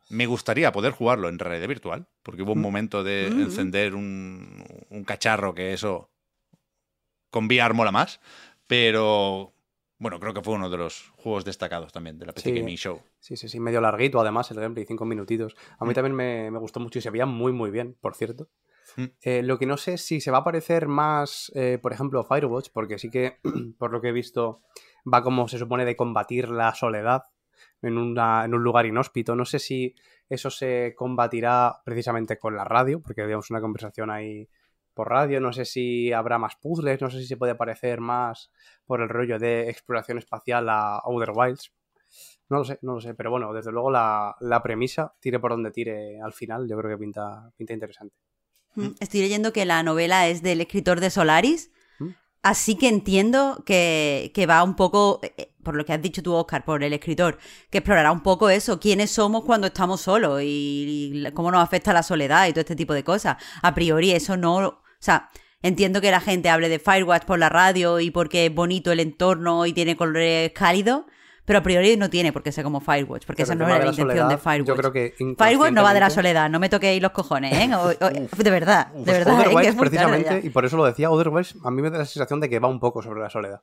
Me 0.09 0.27
gustaría 0.27 0.73
poder 0.73 0.93
jugarlo 0.93 1.29
en 1.29 1.39
realidad 1.39 1.69
virtual, 1.69 2.07
porque 2.23 2.43
hubo 2.43 2.53
un 2.53 2.61
momento 2.61 3.03
de 3.05 3.31
Mm. 3.33 3.41
encender 3.43 3.95
un, 3.95 4.65
un 4.91 5.05
cacharro 5.05 5.55
que 5.55 5.73
eso 5.73 6.11
con 7.31 7.47
VR 7.47 7.73
mola 7.75 7.93
más, 7.93 8.21
pero 8.67 9.53
bueno, 9.99 10.19
creo 10.21 10.35
que 10.35 10.43
fue 10.43 10.55
uno 10.55 10.69
de 10.69 10.77
los 10.77 11.11
juegos 11.17 11.45
destacados 11.45 11.93
también 11.93 12.19
de 12.19 12.27
la 12.27 12.33
PC 12.33 12.51
Sí. 12.51 12.59
Gaming 12.59 12.77
Show. 12.77 13.01
Sí, 13.21 13.37
sí, 13.37 13.49
sí, 13.49 13.61
medio 13.61 13.81
larguito 13.81 14.21
además 14.21 14.51
el 14.51 14.59
gameplay, 14.61 14.85
cinco 14.85 15.05
minutitos. 15.05 15.55
A 15.79 15.85
mí 15.85 15.93
Mm. 15.93 15.95
también 15.95 16.15
me, 16.17 16.51
me 16.51 16.59
gustó 16.59 16.81
mucho 16.81 16.99
y 16.99 17.03
se 17.03 17.11
veía 17.11 17.25
muy, 17.27 17.53
muy 17.53 17.71
bien, 17.71 17.97
por 18.01 18.15
cierto. 18.17 18.49
Mm. 18.97 19.05
Eh, 19.23 19.43
lo 19.43 19.59
que 19.59 19.67
no 19.67 19.77
sé 19.77 19.95
es 19.95 20.05
si 20.05 20.21
se 20.21 20.31
va 20.31 20.39
a 20.39 20.45
parecer 20.45 20.87
más, 20.87 21.51
eh, 21.55 21.79
por 21.81 21.93
ejemplo, 21.93 22.25
Firewatch, 22.25 22.71
porque 22.73 22.99
sí 22.99 23.11
que, 23.11 23.39
por 23.79 23.93
lo 23.93 24.01
que 24.01 24.09
he 24.09 24.13
visto, 24.13 24.63
va 25.13 25.23
como 25.23 25.49
se 25.49 25.59
supone 25.59 25.85
de 25.85 25.97
combatir 25.97 26.49
la 26.49 26.75
soledad 26.75 27.23
en, 27.81 27.99
una, 27.99 28.45
en 28.45 28.55
un 28.55 28.63
lugar 28.63 28.87
inhóspito. 28.87 29.35
No 29.35 29.45
sé 29.45 29.59
si 29.59 29.95
eso 30.29 30.51
se 30.51 30.95
combatirá 30.97 31.81
precisamente 31.85 32.39
con 32.39 32.57
la 32.57 32.65
radio, 32.65 33.01
porque 33.01 33.23
habíamos 33.23 33.51
una 33.51 33.61
conversación 33.61 34.11
ahí 34.11 34.49
por 34.95 35.09
radio. 35.09 35.41
No 35.41 35.53
sé 35.53 35.65
si 35.65 36.13
habrá 36.13 36.39
más 36.39 36.57
puzzles, 36.57 37.01
no 37.01 37.11
sé 37.11 37.21
si 37.21 37.27
se 37.27 37.37
puede 37.37 37.55
parecer 37.55 38.01
más 38.01 38.51
por 38.87 39.01
el 39.01 39.09
rollo 39.09 39.39
de 39.39 39.69
exploración 39.69 40.19
espacial 40.19 40.69
a 40.69 40.99
Outer 41.05 41.33
Wilds. 41.35 41.73
No 42.49 42.59
lo 42.59 42.65
sé, 42.65 42.79
no 42.83 42.95
lo 42.95 43.01
sé, 43.01 43.15
pero 43.15 43.31
bueno, 43.31 43.53
desde 43.55 43.73
luego 43.73 43.91
la, 43.91 44.37
la 44.41 44.63
premisa, 44.63 45.15
tire 45.21 45.41
por 45.41 45.53
donde 45.53 45.71
tire 45.71 46.21
al 46.21 46.35
final, 46.35 46.69
yo 46.69 46.77
creo 46.77 46.91
que 46.91 46.99
pinta, 46.99 47.51
pinta 47.57 47.73
interesante. 47.73 48.15
Mm, 48.75 48.89
Estoy 49.01 49.21
leyendo 49.21 49.53
que 49.53 49.65
la 49.65 49.83
novela 49.83 50.29
es 50.29 50.43
del 50.43 50.61
escritor 50.61 51.01
de 51.01 51.11
Solaris, 51.11 51.71
¿Mm? 51.99 52.09
así 52.43 52.77
que 52.77 52.89
entiendo 52.89 53.63
que, 53.67 54.31
que 54.35 54.47
va 54.47 54.63
un 54.63 54.77
poco, 54.77 55.21
eh, 55.23 55.53
por 55.63 55.75
lo 55.77 55.85
que 55.85 55.93
has 55.93 56.03
dicho 56.03 56.23
tú, 56.23 56.35
Oscar, 56.35 56.65
por 56.65 56.83
el 56.83 56.93
escritor, 56.93 57.39
que 57.71 57.79
explorará 57.79 58.13
un 58.13 58.23
poco 58.23 58.49
eso, 58.51 58.81
quiénes 58.81 59.11
somos 59.11 59.45
cuando 59.45 59.67
estamos 59.67 60.01
solos 60.01 60.43
y, 60.43 61.13
y 61.15 61.33
cómo 61.33 61.51
nos 61.51 61.63
afecta 61.63 61.93
la 61.93 62.03
soledad 62.03 62.47
y 62.49 62.53
todo 62.53 62.61
este 62.61 62.77
tipo 62.77 62.95
de 62.95 63.05
cosas. 63.05 63.37
A 63.63 63.75
priori 63.75 64.13
eso 64.13 64.37
no, 64.37 64.57
o 64.57 64.83
sea, 64.99 65.31
entiendo 65.63 66.01
que 66.01 66.11
la 66.11 66.21
gente 66.21 66.49
hable 66.49 66.69
de 66.69 66.79
Firewatch 66.79 67.25
por 67.25 67.39
la 67.39 67.49
radio 67.49 68.01
y 68.01 68.11
porque 68.11 68.47
es 68.47 68.55
bonito 68.55 68.91
el 68.91 69.01
entorno 69.01 69.67
y 69.67 69.73
tiene 69.73 69.97
colores 69.97 70.53
cálidos. 70.53 71.05
Pero 71.45 71.59
a 71.59 71.63
priori 71.63 71.97
no 71.97 72.09
tiene 72.09 72.33
por 72.33 72.43
qué 72.45 72.53
ser 72.53 72.63
como 72.63 72.81
Firewatch, 72.81 73.27
porque 73.27 73.43
Pero 73.43 73.53
esa 73.53 73.55
no 73.57 73.65
era 73.67 73.79
la 73.81 73.85
la 73.87 73.91
intención 73.91 74.29
de 74.29 74.39
Firewatch. 74.39 74.69
yo 74.69 74.77
creo 74.77 74.93
que 74.93 75.15
Firewatch 75.37 75.73
no 75.73 75.83
va 75.83 75.93
de 75.93 76.01
la 76.01 76.11
soledad, 76.11 76.49
no 76.49 76.61
me 76.61 76.69
toquéis 76.69 77.03
los 77.03 77.11
cojones, 77.11 77.53
¿eh? 77.53 77.75
O- 77.75 77.89
o- 77.89 78.11
de 78.11 78.51
verdad, 78.51 78.87
de 78.93 79.13
verdad. 79.13 79.41
¿eh? 79.41 79.49
Que 79.49 79.55
Wilds, 79.57 79.69
es 79.71 79.75
muy 79.75 79.91
tarde 79.91 79.99
precisamente, 79.99 80.47
y 80.47 80.51
por 80.51 80.65
eso 80.65 80.77
lo 80.77 80.85
decía, 80.85 81.09
Outer 81.09 81.29
Wilds 81.31 81.57
a 81.65 81.71
mí 81.73 81.83
me 81.83 81.91
da 81.91 81.99
la 81.99 82.05
sensación 82.07 82.39
de 82.41 82.49
que 82.49 82.59
va 82.61 82.69
un 82.69 82.79
poco 82.79 83.03
sobre 83.03 83.21
la 83.21 83.29
soledad. 83.29 83.61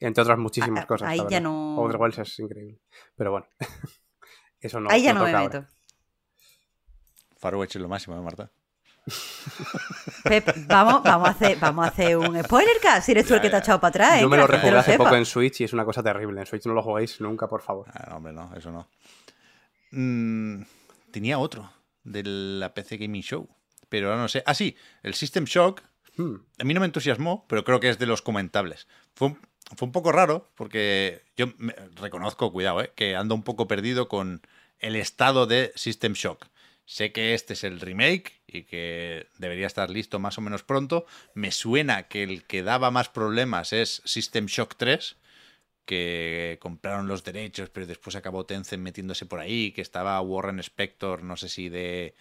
Entre 0.00 0.22
otras 0.22 0.38
muchísimas 0.38 0.84
Ah, 0.84 0.86
cosas. 0.86 1.08
ahí 1.10 1.20
ya 1.28 1.38
no- 1.38 1.76
Outer 1.78 2.00
Wilds 2.00 2.18
es 2.18 2.38
increíble. 2.38 2.80
Pero 3.14 3.30
bueno, 3.32 3.46
eso 4.60 4.80
no. 4.80 4.90
Ahí 4.90 5.02
ya 5.02 5.12
no 5.12 5.20
me 5.20 5.26
toca 5.30 5.38
ahora. 5.42 5.60
meto. 5.60 5.72
Firewatch 7.38 7.76
es 7.76 7.82
lo 7.82 7.88
máximo, 7.88 8.16
¿eh, 8.16 8.20
Marta? 8.22 8.50
Pep, 10.24 10.48
vamos, 10.66 11.02
vamos, 11.02 11.28
a 11.28 11.30
hacer, 11.32 11.58
vamos 11.58 11.84
a 11.84 11.88
hacer 11.88 12.16
un 12.16 12.40
spoiler 12.42 12.76
cast, 12.80 13.06
si 13.06 13.12
eres 13.12 13.26
tú 13.26 13.34
el 13.34 13.40
que 13.40 13.50
te 13.50 13.56
ha 13.56 13.58
echado 13.58 13.80
para 13.80 13.88
atrás. 13.90 14.18
¿eh? 14.18 14.20
Yo 14.22 14.28
me 14.28 14.36
Que 14.36 14.42
lo 14.42 14.46
rejugué 14.46 14.76
hace 14.78 14.96
poco 14.96 15.16
en 15.16 15.26
Switch 15.26 15.60
y 15.60 15.64
es 15.64 15.72
una 15.72 15.84
cosa 15.84 16.02
terrible. 16.02 16.40
En 16.40 16.46
Switch 16.46 16.64
no 16.66 16.74
lo 16.74 16.82
juguéis 16.82 17.20
nunca, 17.20 17.48
por 17.48 17.62
favor. 17.62 17.88
Ah, 17.92 18.06
no, 18.10 18.16
hombre, 18.16 18.32
no, 18.32 18.50
eso 18.56 18.70
no. 18.70 18.88
Mm, 19.90 20.62
tenía 21.10 21.38
otro 21.38 21.70
de 22.04 22.22
la 22.24 22.74
PC 22.74 22.96
Gaming 22.96 23.22
Show, 23.22 23.48
pero 23.88 24.08
ahora 24.10 24.20
no 24.22 24.28
sé. 24.28 24.42
Ah, 24.46 24.54
sí, 24.54 24.76
el 25.02 25.14
System 25.14 25.44
Shock. 25.44 25.82
Hmm. 26.16 26.36
A 26.60 26.64
mí 26.64 26.74
no 26.74 26.80
me 26.80 26.86
entusiasmó, 26.86 27.46
pero 27.48 27.64
creo 27.64 27.80
que 27.80 27.88
es 27.88 27.98
de 27.98 28.06
los 28.06 28.22
comentables. 28.22 28.86
Fue 29.14 29.28
un, 29.28 29.38
fue 29.76 29.86
un 29.86 29.92
poco 29.92 30.12
raro, 30.12 30.50
porque 30.54 31.22
yo 31.36 31.46
me- 31.58 31.74
reconozco, 31.96 32.52
cuidado, 32.52 32.82
eh, 32.82 32.92
que 32.94 33.16
ando 33.16 33.34
un 33.34 33.42
poco 33.42 33.66
perdido 33.66 34.08
con 34.08 34.42
el 34.78 34.96
estado 34.96 35.46
de 35.46 35.72
System 35.74 36.12
Shock. 36.12 36.46
Sé 36.84 37.12
que 37.12 37.34
este 37.34 37.52
es 37.54 37.64
el 37.64 37.80
remake 37.80 38.42
y 38.46 38.64
que 38.64 39.28
debería 39.38 39.66
estar 39.66 39.90
listo 39.90 40.18
más 40.18 40.38
o 40.38 40.40
menos 40.40 40.62
pronto. 40.62 41.06
Me 41.34 41.52
suena 41.52 42.08
que 42.08 42.22
el 42.22 42.44
que 42.44 42.62
daba 42.62 42.90
más 42.90 43.08
problemas 43.08 43.72
es 43.72 44.02
System 44.04 44.46
Shock 44.46 44.74
3, 44.76 45.16
que 45.84 46.58
compraron 46.60 47.08
los 47.08 47.24
derechos, 47.24 47.70
pero 47.70 47.86
después 47.86 48.16
acabó 48.16 48.46
Tencent 48.46 48.82
metiéndose 48.82 49.26
por 49.26 49.40
ahí, 49.40 49.72
que 49.72 49.82
estaba 49.82 50.20
Warren 50.20 50.60
Spector, 50.60 51.22
no 51.22 51.36
sé 51.36 51.48
si 51.48 51.68
de 51.68 52.14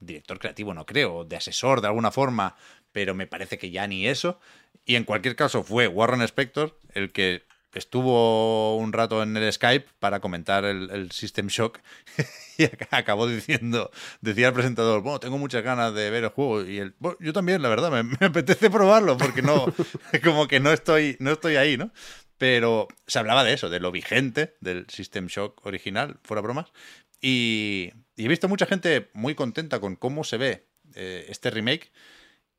director 0.00 0.38
creativo, 0.38 0.74
no 0.74 0.86
creo, 0.86 1.24
de 1.24 1.36
asesor 1.36 1.80
de 1.80 1.88
alguna 1.88 2.10
forma, 2.10 2.56
pero 2.92 3.14
me 3.14 3.26
parece 3.26 3.58
que 3.58 3.70
ya 3.70 3.86
ni 3.86 4.06
eso. 4.06 4.40
Y 4.84 4.96
en 4.96 5.04
cualquier 5.04 5.36
caso 5.36 5.62
fue 5.62 5.88
Warren 5.88 6.22
Spector 6.22 6.78
el 6.94 7.12
que 7.12 7.44
estuvo 7.74 8.76
un 8.76 8.92
rato 8.92 9.22
en 9.22 9.36
el 9.36 9.52
Skype 9.52 9.86
para 9.98 10.20
comentar 10.20 10.64
el, 10.64 10.90
el 10.90 11.10
System 11.12 11.48
Shock 11.48 11.80
y 12.58 12.64
ac- 12.64 12.88
acabó 12.90 13.26
diciendo, 13.26 13.90
decía 14.20 14.48
el 14.48 14.54
presentador, 14.54 15.02
bueno, 15.02 15.20
tengo 15.20 15.38
muchas 15.38 15.62
ganas 15.62 15.94
de 15.94 16.10
ver 16.10 16.24
el 16.24 16.30
juego 16.30 16.62
y 16.62 16.92
"Bueno, 16.98 17.16
yo 17.20 17.32
también, 17.32 17.62
la 17.62 17.68
verdad, 17.68 17.90
me, 17.90 18.02
me 18.02 18.16
apetece 18.26 18.70
probarlo 18.70 19.16
porque 19.16 19.42
no, 19.42 19.66
como 20.24 20.48
que 20.48 20.60
no 20.60 20.72
estoy, 20.72 21.16
no 21.20 21.30
estoy 21.32 21.56
ahí, 21.56 21.76
¿no? 21.76 21.92
Pero 22.38 22.86
se 23.06 23.18
hablaba 23.18 23.42
de 23.42 23.52
eso, 23.52 23.68
de 23.68 23.80
lo 23.80 23.90
vigente 23.90 24.54
del 24.60 24.86
System 24.88 25.26
Shock 25.26 25.66
original, 25.66 26.18
fuera 26.22 26.40
bromas. 26.40 26.72
Y, 27.20 27.92
he 28.16 28.28
visto 28.28 28.48
mucha 28.48 28.66
gente 28.66 29.10
muy 29.12 29.34
contenta 29.34 29.80
con 29.80 29.96
cómo 29.96 30.22
se 30.22 30.36
ve 30.36 30.66
eh, 30.94 31.26
este 31.28 31.50
remake. 31.50 31.90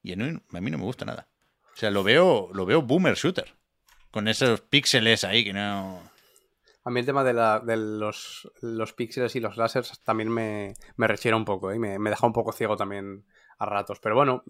Y 0.04 0.12
a 0.14 0.16
mí 0.18 0.32
no 0.72 0.78
me 0.78 0.84
gusta 0.84 1.06
nada. 1.06 1.28
O 1.74 1.78
sea, 1.78 1.92
lo 1.92 2.04
veo, 2.04 2.50
lo 2.54 2.66
veo 2.66 2.82
boomer 2.82 3.16
shooter. 3.16 3.54
Con 4.12 4.28
esos 4.28 4.62
píxeles 4.62 5.24
ahí 5.24 5.44
que 5.44 5.54
no. 5.54 6.02
A 6.84 6.90
mí 6.90 7.00
el 7.02 7.06
tema 7.06 7.24
de, 7.24 7.34
la- 7.34 7.60
de 7.60 7.78
los, 7.78 8.50
los 8.62 8.94
píxeles 8.94 9.36
y 9.36 9.40
los 9.40 9.58
láseres 9.58 10.00
también 10.04 10.30
me, 10.30 10.74
me 10.96 11.08
rechera 11.08 11.36
un 11.36 11.46
poco, 11.46 11.72
¿eh? 11.72 11.76
Y 11.76 11.80
me, 11.80 12.00
me 12.00 12.10
deja 12.10 12.26
un 12.26 12.34
poco 12.34 12.52
ciego 12.52 12.76
también 12.78 13.26
a 13.60 13.66
ratos. 13.66 14.00
Pero 14.00 14.16
bueno, 14.16 14.44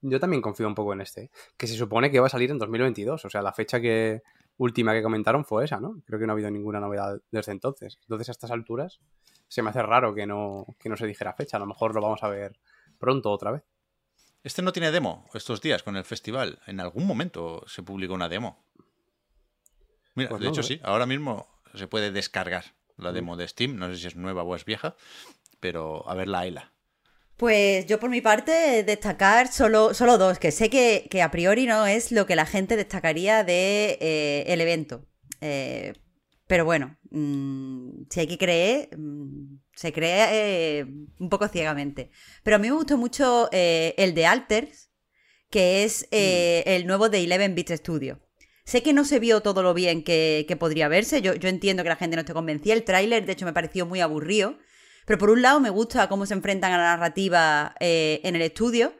yo 0.00 0.20
también 0.20 0.40
confío 0.40 0.66
un 0.68 0.74
poco 0.74 0.92
en 0.92 1.00
este, 1.00 1.24
¿eh? 1.24 1.30
que 1.58 1.66
se 1.66 1.74
supone 1.76 2.10
que 2.10 2.20
va 2.20 2.26
a 2.26 2.30
salir 2.30 2.50
en 2.50 2.58
2022. 2.58 3.24
O 3.24 3.28
sea, 3.30 3.42
la 3.42 3.52
fecha 3.52 3.80
que 3.80 4.22
última 4.56 4.94
que 4.94 5.02
comentaron 5.02 5.44
fue 5.44 5.64
esa, 5.64 5.80
¿no? 5.80 6.00
Creo 6.06 6.18
que 6.18 6.26
no 6.26 6.32
ha 6.32 6.34
habido 6.34 6.50
ninguna 6.50 6.80
novedad 6.80 7.18
desde 7.30 7.52
entonces. 7.52 7.98
Entonces, 8.02 8.28
a 8.28 8.32
estas 8.32 8.50
alturas, 8.52 9.00
se 9.48 9.60
me 9.62 9.70
hace 9.70 9.82
raro 9.82 10.14
que 10.14 10.24
no, 10.26 10.64
que 10.78 10.88
no 10.88 10.96
se 10.96 11.06
dijera 11.06 11.34
fecha. 11.34 11.56
A 11.58 11.60
lo 11.60 11.66
mejor 11.66 11.94
lo 11.94 12.00
vamos 12.00 12.22
a 12.22 12.28
ver 12.28 12.58
pronto 12.98 13.30
otra 13.30 13.50
vez. 13.50 13.64
Este 14.44 14.62
no 14.62 14.72
tiene 14.72 14.92
demo 14.92 15.26
estos 15.34 15.60
días 15.60 15.82
con 15.82 15.96
el 15.96 16.04
festival. 16.04 16.60
En 16.68 16.78
algún 16.78 17.04
momento 17.04 17.64
se 17.66 17.82
publicó 17.82 18.14
una 18.14 18.28
demo. 18.28 18.64
Mira, 20.16 20.30
Pues 20.30 20.40
de 20.40 20.46
no, 20.46 20.52
hecho 20.52 20.62
¿eh? 20.62 20.64
sí, 20.64 20.80
ahora 20.82 21.06
mismo 21.06 21.46
se 21.74 21.86
puede 21.86 22.10
descargar 22.10 22.64
la 22.96 23.12
demo 23.12 23.36
de 23.36 23.46
Steam. 23.46 23.76
No 23.76 23.88
sé 23.90 23.98
si 23.98 24.06
es 24.08 24.16
nueva 24.16 24.42
o 24.42 24.56
es 24.56 24.64
vieja, 24.64 24.96
pero 25.60 26.08
a 26.08 26.14
ver 26.14 26.26
la 26.28 26.40
Ayla. 26.40 26.72
Pues 27.36 27.86
yo 27.86 28.00
por 28.00 28.08
mi 28.08 28.22
parte 28.22 28.82
destacar 28.82 29.48
solo, 29.52 29.92
solo 29.94 30.16
dos, 30.18 30.38
que 30.38 30.50
sé 30.50 30.70
que, 30.70 31.06
que 31.10 31.20
a 31.22 31.30
priori 31.30 31.66
no 31.66 31.86
es 31.86 32.10
lo 32.10 32.26
que 32.26 32.34
la 32.34 32.46
gente 32.46 32.76
destacaría 32.76 33.44
de 33.44 33.98
eh, 34.00 34.44
el 34.48 34.60
evento. 34.62 35.06
Eh, 35.42 35.92
pero 36.46 36.64
bueno, 36.64 36.96
mm, 37.10 38.04
si 38.08 38.20
hay 38.20 38.26
que 38.26 38.38
creer, 38.38 38.88
mm, 38.96 39.58
se 39.74 39.92
cree 39.92 40.80
eh, 40.80 40.86
un 41.18 41.28
poco 41.28 41.48
ciegamente. 41.48 42.10
Pero 42.42 42.56
a 42.56 42.58
mí 42.58 42.68
me 42.68 42.76
gustó 42.76 42.96
mucho 42.96 43.50
eh, 43.52 43.94
el 43.98 44.14
de 44.14 44.26
Alters, 44.26 44.90
que 45.50 45.84
es 45.84 46.08
eh, 46.12 46.62
el 46.66 46.86
nuevo 46.86 47.08
de 47.10 47.22
11-Bit 47.22 47.72
Studio. 47.72 48.20
Sé 48.66 48.82
que 48.82 48.92
no 48.92 49.04
se 49.04 49.20
vio 49.20 49.42
todo 49.42 49.62
lo 49.62 49.74
bien 49.74 50.02
que, 50.02 50.44
podría 50.58 50.88
verse, 50.88 51.22
yo, 51.22 51.34
yo 51.34 51.48
entiendo 51.48 51.84
que 51.84 51.88
la 51.88 51.96
gente 51.96 52.16
no 52.16 52.20
esté 52.20 52.34
convencida, 52.34 52.74
el 52.74 52.82
tráiler 52.82 53.24
de 53.24 53.32
hecho 53.32 53.46
me 53.46 53.52
pareció 53.52 53.86
muy 53.86 54.00
aburrido, 54.00 54.56
pero 55.06 55.18
por 55.20 55.30
un 55.30 55.40
lado 55.40 55.60
me 55.60 55.70
gusta 55.70 56.08
cómo 56.08 56.26
se 56.26 56.34
enfrentan 56.34 56.72
a 56.72 56.78
la 56.78 56.84
narrativa 56.96 57.76
eh, 57.78 58.20
en 58.24 58.34
el 58.34 58.42
estudio, 58.42 58.92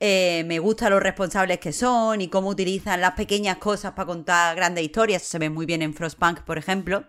eh, 0.00 0.44
me 0.46 0.58
gusta 0.58 0.90
los 0.90 1.02
responsables 1.02 1.58
que 1.60 1.72
son 1.72 2.20
y 2.20 2.28
cómo 2.28 2.50
utilizan 2.50 3.00
las 3.00 3.12
pequeñas 3.14 3.56
cosas 3.58 3.92
para 3.92 4.06
contar 4.06 4.54
grandes 4.56 4.84
historias, 4.84 5.22
se 5.22 5.38
ve 5.38 5.48
muy 5.50 5.66
bien 5.66 5.82
en 5.82 5.94
Frostpunk, 5.94 6.40
por 6.42 6.58
ejemplo. 6.58 7.04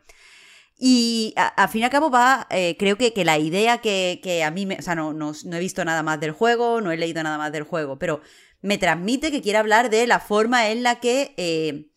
Y 0.84 1.34
a- 1.38 1.48
al 1.48 1.70
fin 1.70 1.82
y 1.82 1.84
al 1.86 1.92
cabo 1.92 2.10
va, 2.10 2.48
eh, 2.50 2.76
creo 2.80 2.98
que, 2.98 3.14
que 3.14 3.24
la 3.24 3.38
idea 3.38 3.80
que, 3.80 4.20
que 4.24 4.44
a 4.44 4.50
mí, 4.52 4.66
me, 4.66 4.78
o 4.78 4.82
sea, 4.82 4.96
no, 4.96 5.14
no, 5.14 5.34
no 5.46 5.58
he 5.58 5.60
visto 5.60 5.86
nada 5.86 6.02
más 6.04 6.20
del 6.20 6.32
juego, 6.32 6.82
no 6.82 6.92
he 6.92 6.98
leído 6.98 7.22
nada 7.22 7.38
más 7.38 7.52
del 7.52 7.64
juego, 7.64 8.00
pero 8.00 8.22
me 8.62 8.78
transmite 8.78 9.32
que 9.32 9.42
quiere 9.42 9.58
hablar 9.58 9.90
de 9.90 10.06
la 10.08 10.20
forma 10.20 10.70
en 10.70 10.84
la 10.84 11.00
que 11.00 11.34
eh, 11.38 11.88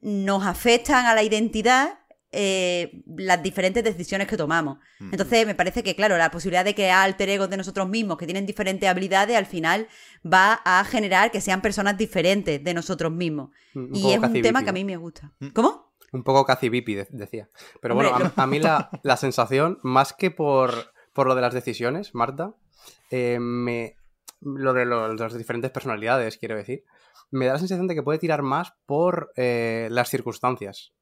nos 0.00 0.44
afectan 0.46 1.06
a 1.06 1.14
la 1.14 1.22
identidad 1.22 1.98
eh, 2.30 3.02
las 3.16 3.42
diferentes 3.42 3.82
decisiones 3.82 4.26
que 4.28 4.36
tomamos. 4.36 4.78
Entonces 5.00 5.46
me 5.46 5.54
parece 5.54 5.82
que, 5.82 5.94
claro, 5.96 6.18
la 6.18 6.30
posibilidad 6.30 6.64
de 6.64 6.74
crear 6.74 7.04
alter 7.04 7.28
egos 7.30 7.48
de 7.48 7.56
nosotros 7.56 7.88
mismos 7.88 8.18
que 8.18 8.26
tienen 8.26 8.44
diferentes 8.44 8.86
habilidades 8.88 9.36
al 9.36 9.46
final 9.46 9.88
va 10.30 10.60
a 10.64 10.84
generar 10.84 11.30
que 11.30 11.40
sean 11.40 11.62
personas 11.62 11.96
diferentes 11.96 12.62
de 12.62 12.74
nosotros 12.74 13.10
mismos. 13.12 13.50
Un- 13.74 13.94
y 13.94 14.12
es 14.12 14.18
un 14.18 14.42
tema 14.42 14.62
que 14.62 14.70
a 14.70 14.72
mí 14.74 14.84
me 14.84 14.96
gusta. 14.98 15.32
¿Cómo? 15.54 15.92
Un 16.12 16.22
poco 16.22 16.44
casi 16.44 16.68
Vipi, 16.68 16.94
de- 16.94 17.08
decía. 17.10 17.48
Pero 17.80 17.94
bueno, 17.94 18.10
a 18.36 18.46
mí 18.46 18.58
la, 18.60 18.90
la 19.02 19.16
sensación, 19.16 19.78
más 19.82 20.12
que 20.12 20.30
por, 20.30 20.92
por 21.14 21.26
lo 21.28 21.34
de 21.34 21.40
las 21.42 21.54
decisiones, 21.54 22.14
Marta, 22.14 22.54
eh, 23.10 23.38
me, 23.40 23.96
lo 24.40 24.72
de 24.72 24.84
lo- 24.84 25.12
las 25.14 25.36
diferentes 25.36 25.70
personalidades, 25.70 26.38
quiero 26.38 26.56
decir, 26.56 26.84
me 27.30 27.46
da 27.46 27.54
la 27.54 27.58
sensación 27.58 27.86
de 27.88 27.94
que 27.94 28.02
puede 28.02 28.18
tirar 28.18 28.42
más 28.42 28.72
por 28.86 29.32
eh, 29.36 29.88
las 29.90 30.08
circunstancias, 30.10 30.92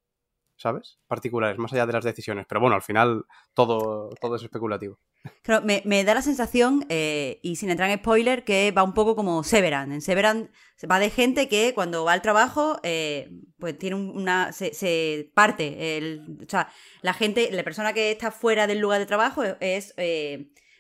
¿sabes? 0.57 0.99
Particulares, 1.07 1.59
más 1.59 1.73
allá 1.73 1.87
de 1.87 1.93
las 1.93 2.05
decisiones. 2.05 2.47
Pero 2.49 2.61
bueno, 2.61 2.75
al 2.77 2.83
final 2.83 3.25
todo, 3.55 4.11
todo 4.21 4.37
es 4.37 4.43
especulativo. 4.43 4.99
Claro, 5.43 5.65
me, 5.65 5.83
me 5.85 6.03
da 6.05 6.15
la 6.15 6.23
sensación, 6.23 6.87
eh, 6.89 7.41
y 7.43 7.57
sin 7.57 7.69
entrar 7.71 7.91
en 7.91 7.99
spoiler, 7.99 8.45
que 8.45 8.71
va 8.73 8.83
un 8.85 8.95
poco 8.95 9.15
como 9.17 9.43
Severan. 9.45 9.93
En 9.93 10.01
Severan 10.01 10.51
se 10.77 10.87
va 10.87 10.99
de 10.99 11.11
gente 11.11 11.49
que 11.49 11.75
cuando 11.75 12.05
va 12.05 12.13
al 12.13 12.23
trabajo, 12.23 12.79
eh, 12.85 13.31
pues 13.59 13.77
tiene 13.79 13.97
un- 13.97 14.11
una. 14.17 14.53
Se, 14.53 15.31
parte. 15.35 15.97
El, 15.99 16.39
o 16.47 16.49
sea, 16.49 16.69
la 17.03 17.13
gente, 17.13 17.51
la 17.53 17.65
persona 17.65 17.93
que 17.93 18.13
está 18.13 18.31
fuera 18.31 18.67
del 18.67 18.79
lugar 18.79 18.99
de 19.01 19.07
trabajo 19.07 19.43
es. 19.61 19.95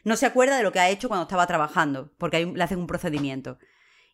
No 0.06 0.16
se 0.16 0.24
acuerda 0.26 0.56
de 0.56 0.62
lo 0.62 0.72
que 0.72 0.80
ha 0.80 0.88
hecho 0.88 1.08
cuando 1.08 1.24
estaba 1.24 1.46
trabajando, 1.46 2.12
porque 2.18 2.38
hay- 2.38 2.52
le 2.52 2.64
hacen 2.64 2.78
un 2.78 2.86
procedimiento. 2.86 3.58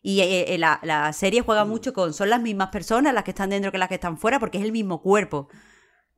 Y 0.01 0.19
eh, 0.21 0.53
eh, 0.53 0.57
la, 0.57 0.79
la 0.83 1.13
serie 1.13 1.41
juega 1.41 1.63
mucho 1.63 1.93
con. 1.93 2.13
Son 2.13 2.29
las 2.29 2.41
mismas 2.41 2.67
personas 2.69 3.13
las 3.13 3.23
que 3.23 3.31
están 3.31 3.49
dentro 3.51 3.71
que 3.71 3.77
las 3.77 3.87
que 3.87 3.95
están 3.95 4.17
fuera, 4.17 4.39
porque 4.39 4.57
es 4.57 4.65
el 4.65 4.71
mismo 4.73 5.01
cuerpo 5.01 5.47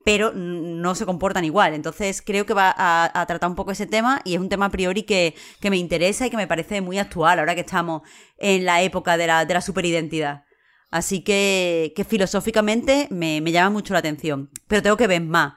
pero 0.03 0.31
mm, 0.33 0.81
no 0.81 0.93
se 0.95 1.05
comportan 1.05 1.45
igual. 1.45 1.73
Entonces 1.73 2.21
creo 2.21 2.45
que 2.45 2.53
va 2.53 2.73
a, 2.77 3.21
a 3.21 3.25
tratar 3.25 3.49
un 3.49 3.55
poco 3.55 3.71
ese 3.71 3.87
tema 3.87 4.21
y 4.23 4.35
es 4.35 4.39
un 4.39 4.49
tema 4.49 4.67
a 4.67 4.69
priori 4.71 5.03
que, 5.03 5.33
que 5.59 5.69
me 5.71 5.77
interesa 5.77 6.27
y 6.27 6.29
que 6.29 6.37
me 6.37 6.47
parece 6.47 6.79
muy 6.81 6.99
actual 6.99 7.39
ahora 7.39 7.55
que 7.55 7.61
estamos 7.61 8.03
en 8.37 8.65
la 8.65 8.81
época 8.83 9.17
de 9.17 9.27
la, 9.27 9.45
de 9.45 9.53
la 9.55 9.61
superidentidad. 9.61 10.43
Así 10.91 11.23
que, 11.23 11.91
que 11.95 12.03
filosóficamente 12.03 13.07
me, 13.09 13.41
me 13.41 13.51
llama 13.51 13.71
mucho 13.71 13.93
la 13.93 13.99
atención, 13.99 14.49
pero 14.67 14.81
tengo 14.83 14.97
que 14.97 15.07
ver 15.07 15.21
más. 15.21 15.53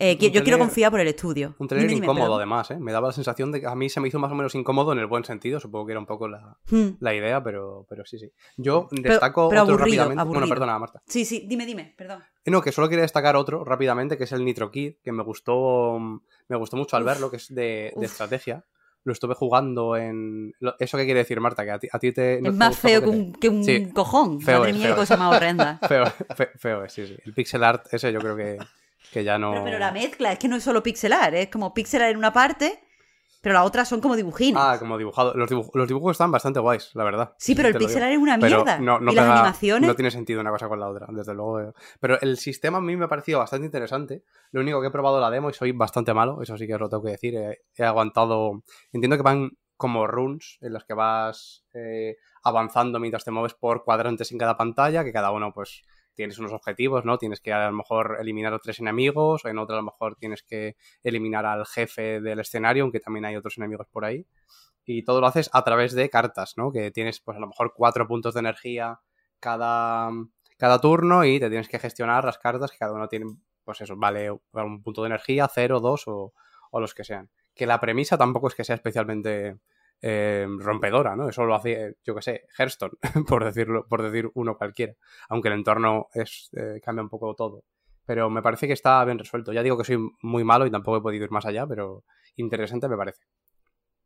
Eh, 0.00 0.14
yo 0.14 0.30
quiero 0.30 0.44
trailer- 0.44 0.58
confiar 0.58 0.90
por 0.92 1.00
el 1.00 1.08
estudio. 1.08 1.56
Un 1.58 1.66
trailer 1.66 1.88
Dime, 1.88 1.96
dime, 1.96 2.06
incómodo, 2.06 2.24
perdón. 2.26 2.38
además, 2.38 2.70
¿eh? 2.70 2.78
Me 2.78 2.92
daba 2.92 3.08
la 3.08 3.12
sensación 3.12 3.50
de 3.50 3.60
que 3.60 3.66
a 3.66 3.74
mí 3.74 3.88
se 3.88 4.00
me 4.00 4.06
hizo 4.08 4.18
más 4.20 4.30
o 4.30 4.34
menos 4.36 4.54
incómodo 4.54 4.92
en 4.92 4.98
el 5.00 5.06
buen 5.06 5.24
sentido, 5.24 5.58
supongo 5.58 5.86
que 5.86 5.92
era 5.92 5.98
un 6.00 6.06
poco 6.06 6.28
la, 6.28 6.56
Hmm. 6.70 6.90
la 7.00 7.14
idea, 7.14 7.42
pero, 7.42 7.84
pero 7.88 8.04
sí, 8.06 8.18
sí. 8.18 8.30
Yo 8.56 8.86
Pero- 8.90 9.02
destaco 9.10 9.48
pero 9.48 9.62
otro 9.64 9.74
aburrido, 9.74 10.04
rápidamente. 10.04 10.24
Bueno, 10.24 10.38
aburrido. 10.38 10.54
perdona, 10.54 10.78
Marta. 10.78 11.02
Sí, 11.06 11.24
sí, 11.24 11.44
dime, 11.48 11.66
dime, 11.66 11.94
perdón. 11.98 12.22
Eh, 12.44 12.50
No, 12.50 12.62
que 12.62 12.70
solo 12.72 12.88
quería 12.88 13.02
destacar 13.02 13.34
otro 13.36 13.64
rápidamente, 13.64 14.16
que 14.16 14.24
es 14.24 14.32
el 14.32 14.44
Nitro 14.44 14.70
Kid, 14.70 14.94
que 15.02 15.10
me 15.12 15.22
gustó, 15.24 15.98
me 15.98 16.56
gustó 16.56 16.76
mucho 16.76 16.96
al 16.96 17.02
Uf. 17.02 17.08
verlo, 17.08 17.30
que 17.30 17.36
es 17.38 17.54
de, 17.54 17.92
de 17.96 18.06
estrategia. 18.06 18.64
Lo 19.04 19.12
estuve 19.12 19.34
jugando 19.34 19.96
en... 19.96 20.52
¿Eso 20.78 20.98
qué 20.98 21.04
quiere 21.06 21.20
decir, 21.20 21.40
Marta? 21.40 21.64
Que 21.64 21.70
a 21.70 21.78
ti, 21.78 21.88
a 21.90 21.98
ti 21.98 22.12
te... 22.12 22.40
no 22.42 22.48
es 22.50 22.54
te 22.54 22.58
más 22.58 22.68
gustó 22.70 22.88
feo 22.88 23.00
que 23.02 23.08
un, 23.08 23.32
que 23.32 23.48
un 23.48 23.64
Sí. 23.64 23.88
cojón. 23.92 24.40
Feo 24.40 24.58
Madre 24.58 24.70
es, 24.70 24.76
mía, 24.76 24.86
qué 24.86 24.92
feo 24.92 24.96
cosa 25.02 25.16
más 25.16 25.34
horrenda. 25.36 25.78
te- 25.80 25.88
Feo, 25.88 26.04
fe- 26.36 26.50
feo 26.56 26.84
es, 26.84 26.92
sí, 26.92 27.06
sí. 27.06 27.16
El 27.24 27.32
pixel 27.32 27.64
art 27.64 27.86
ese 27.92 28.12
yo 28.12 28.18
creo 28.20 28.36
que, 28.36 28.58
que 29.12 29.24
ya 29.24 29.38
no... 29.38 29.50
Pero, 29.52 29.64
pero 29.64 29.78
la 29.78 29.92
mezcla 29.92 30.32
es 30.32 30.38
que 30.38 30.48
no 30.48 30.56
es 30.56 30.62
solo 30.64 30.82
pixelar, 30.82 31.34
es 31.34 31.48
como 31.48 31.72
pixelar 31.74 32.10
en 32.10 32.16
una 32.16 32.32
parte, 32.32 32.80
pero 33.40 33.52
la 33.54 33.62
otra 33.64 33.84
son 33.84 34.00
como 34.00 34.16
dibujines. 34.16 34.60
Ah, 34.60 34.76
como 34.78 34.98
dibujado. 34.98 35.32
Los, 35.34 35.48
dibuj- 35.48 35.70
los 35.72 35.86
dibujos 35.86 36.12
están 36.12 36.32
bastante 36.32 36.58
guays, 36.58 36.90
la 36.94 37.04
verdad. 37.04 37.34
Sí, 37.38 37.54
pero 37.54 37.68
el 37.68 37.74
te 37.74 37.78
lo 37.78 37.86
pixel 37.86 38.00
digo. 38.00 38.06
art 38.06 38.12
es 38.14 38.18
una 38.18 38.38
Pero 38.38 38.56
mierda. 38.64 38.78
no, 38.80 38.98
no 39.00 39.12
y 39.12 39.14
las 39.14 39.28
animaciones. 39.28 39.88
No 39.88 39.94
tiene 39.94 40.10
sentido 40.10 40.40
una 40.40 40.50
cosa 40.50 40.68
con 40.68 40.80
la 40.80 40.88
otra, 40.88 41.06
desde 41.10 41.34
luego. 41.34 41.60
eh. 41.60 41.72
Pero 42.00 42.20
el 42.20 42.36
sistema 42.36 42.78
a 42.78 42.80
mí 42.80 42.96
me 42.96 43.04
ha 43.04 43.08
parecido 43.08 43.38
bastante 43.38 43.66
interesante. 43.66 44.24
Lo 44.50 44.60
único 44.60 44.80
que 44.80 44.88
he 44.88 44.90
probado 44.90 45.20
la 45.20 45.30
demo 45.30 45.50
y 45.50 45.54
soy 45.54 45.70
bastante 45.72 46.12
malo, 46.12 46.42
eso 46.42 46.56
sí 46.58 46.66
que 46.66 46.74
os 46.74 46.80
lo 46.80 46.88
tengo 46.88 47.04
que 47.04 47.10
decir. 47.12 47.36
He, 47.36 47.58
he 47.76 47.84
aguantado. 47.84 48.64
Entiendo 48.92 49.16
que 49.16 49.22
van 49.22 49.50
como 49.76 50.08
runes 50.08 50.58
en 50.60 50.72
los 50.72 50.84
que 50.84 50.94
vas 50.94 51.64
eh, 51.74 52.16
avanzando 52.42 52.98
mientras 52.98 53.24
te 53.24 53.30
mueves 53.30 53.54
por 53.54 53.84
cuadrantes 53.84 54.32
en 54.32 54.38
cada 54.38 54.56
pantalla, 54.56 55.04
que 55.04 55.12
cada 55.12 55.30
uno, 55.30 55.52
pues. 55.54 55.82
Tienes 56.18 56.36
unos 56.40 56.52
objetivos, 56.52 57.04
¿no? 57.04 57.16
Tienes 57.16 57.40
que 57.40 57.52
a 57.52 57.68
lo 57.68 57.76
mejor 57.76 58.16
eliminar 58.20 58.52
a 58.52 58.58
tres 58.58 58.80
enemigos, 58.80 59.44
en 59.44 59.56
otro 59.56 59.76
a 59.76 59.78
lo 59.78 59.84
mejor 59.84 60.16
tienes 60.16 60.42
que 60.42 60.74
eliminar 61.04 61.46
al 61.46 61.64
jefe 61.64 62.20
del 62.20 62.40
escenario, 62.40 62.82
aunque 62.82 62.98
también 62.98 63.24
hay 63.24 63.36
otros 63.36 63.56
enemigos 63.56 63.86
por 63.86 64.04
ahí 64.04 64.26
y 64.84 65.04
todo 65.04 65.20
lo 65.20 65.28
haces 65.28 65.48
a 65.52 65.62
través 65.62 65.92
de 65.92 66.10
cartas, 66.10 66.54
¿no? 66.56 66.72
Que 66.72 66.90
tienes, 66.90 67.20
pues 67.20 67.36
a 67.36 67.40
lo 67.40 67.46
mejor 67.46 67.72
cuatro 67.72 68.08
puntos 68.08 68.34
de 68.34 68.40
energía 68.40 68.98
cada, 69.38 70.10
cada 70.56 70.80
turno 70.80 71.24
y 71.24 71.38
te 71.38 71.48
tienes 71.50 71.68
que 71.68 71.78
gestionar 71.78 72.24
las 72.24 72.38
cartas 72.38 72.72
que 72.72 72.78
cada 72.78 72.94
uno 72.94 73.06
tiene, 73.06 73.26
pues 73.62 73.80
eso, 73.80 73.94
vale 73.96 74.32
un 74.32 74.82
punto 74.82 75.02
de 75.02 75.06
energía, 75.06 75.48
cero, 75.54 75.78
dos 75.78 76.08
o, 76.08 76.32
o 76.72 76.80
los 76.80 76.94
que 76.94 77.04
sean. 77.04 77.30
Que 77.54 77.64
la 77.64 77.78
premisa 77.78 78.18
tampoco 78.18 78.48
es 78.48 78.56
que 78.56 78.64
sea 78.64 78.74
especialmente 78.74 79.58
eh, 80.00 80.46
rompedora, 80.58 81.16
¿no? 81.16 81.28
Eso 81.28 81.44
lo 81.44 81.54
hace, 81.54 81.96
yo 82.04 82.14
que 82.14 82.22
sé, 82.22 82.42
Hearthstone, 82.56 82.92
por 83.28 83.44
decirlo, 83.44 83.86
por 83.88 84.02
decir 84.02 84.30
uno 84.34 84.56
cualquiera. 84.56 84.94
Aunque 85.28 85.48
el 85.48 85.54
entorno 85.54 86.08
es, 86.14 86.50
eh, 86.56 86.80
cambia 86.82 87.02
un 87.02 87.08
poco 87.08 87.34
todo. 87.34 87.64
Pero 88.06 88.30
me 88.30 88.40
parece 88.40 88.66
que 88.66 88.72
está 88.72 89.04
bien 89.04 89.18
resuelto. 89.18 89.52
Ya 89.52 89.62
digo 89.62 89.76
que 89.76 89.84
soy 89.84 89.98
muy 90.22 90.44
malo 90.44 90.66
y 90.66 90.70
tampoco 90.70 90.98
he 90.98 91.02
podido 91.02 91.24
ir 91.24 91.30
más 91.30 91.46
allá, 91.46 91.66
pero 91.66 92.04
interesante 92.36 92.88
me 92.88 92.96
parece. 92.96 93.22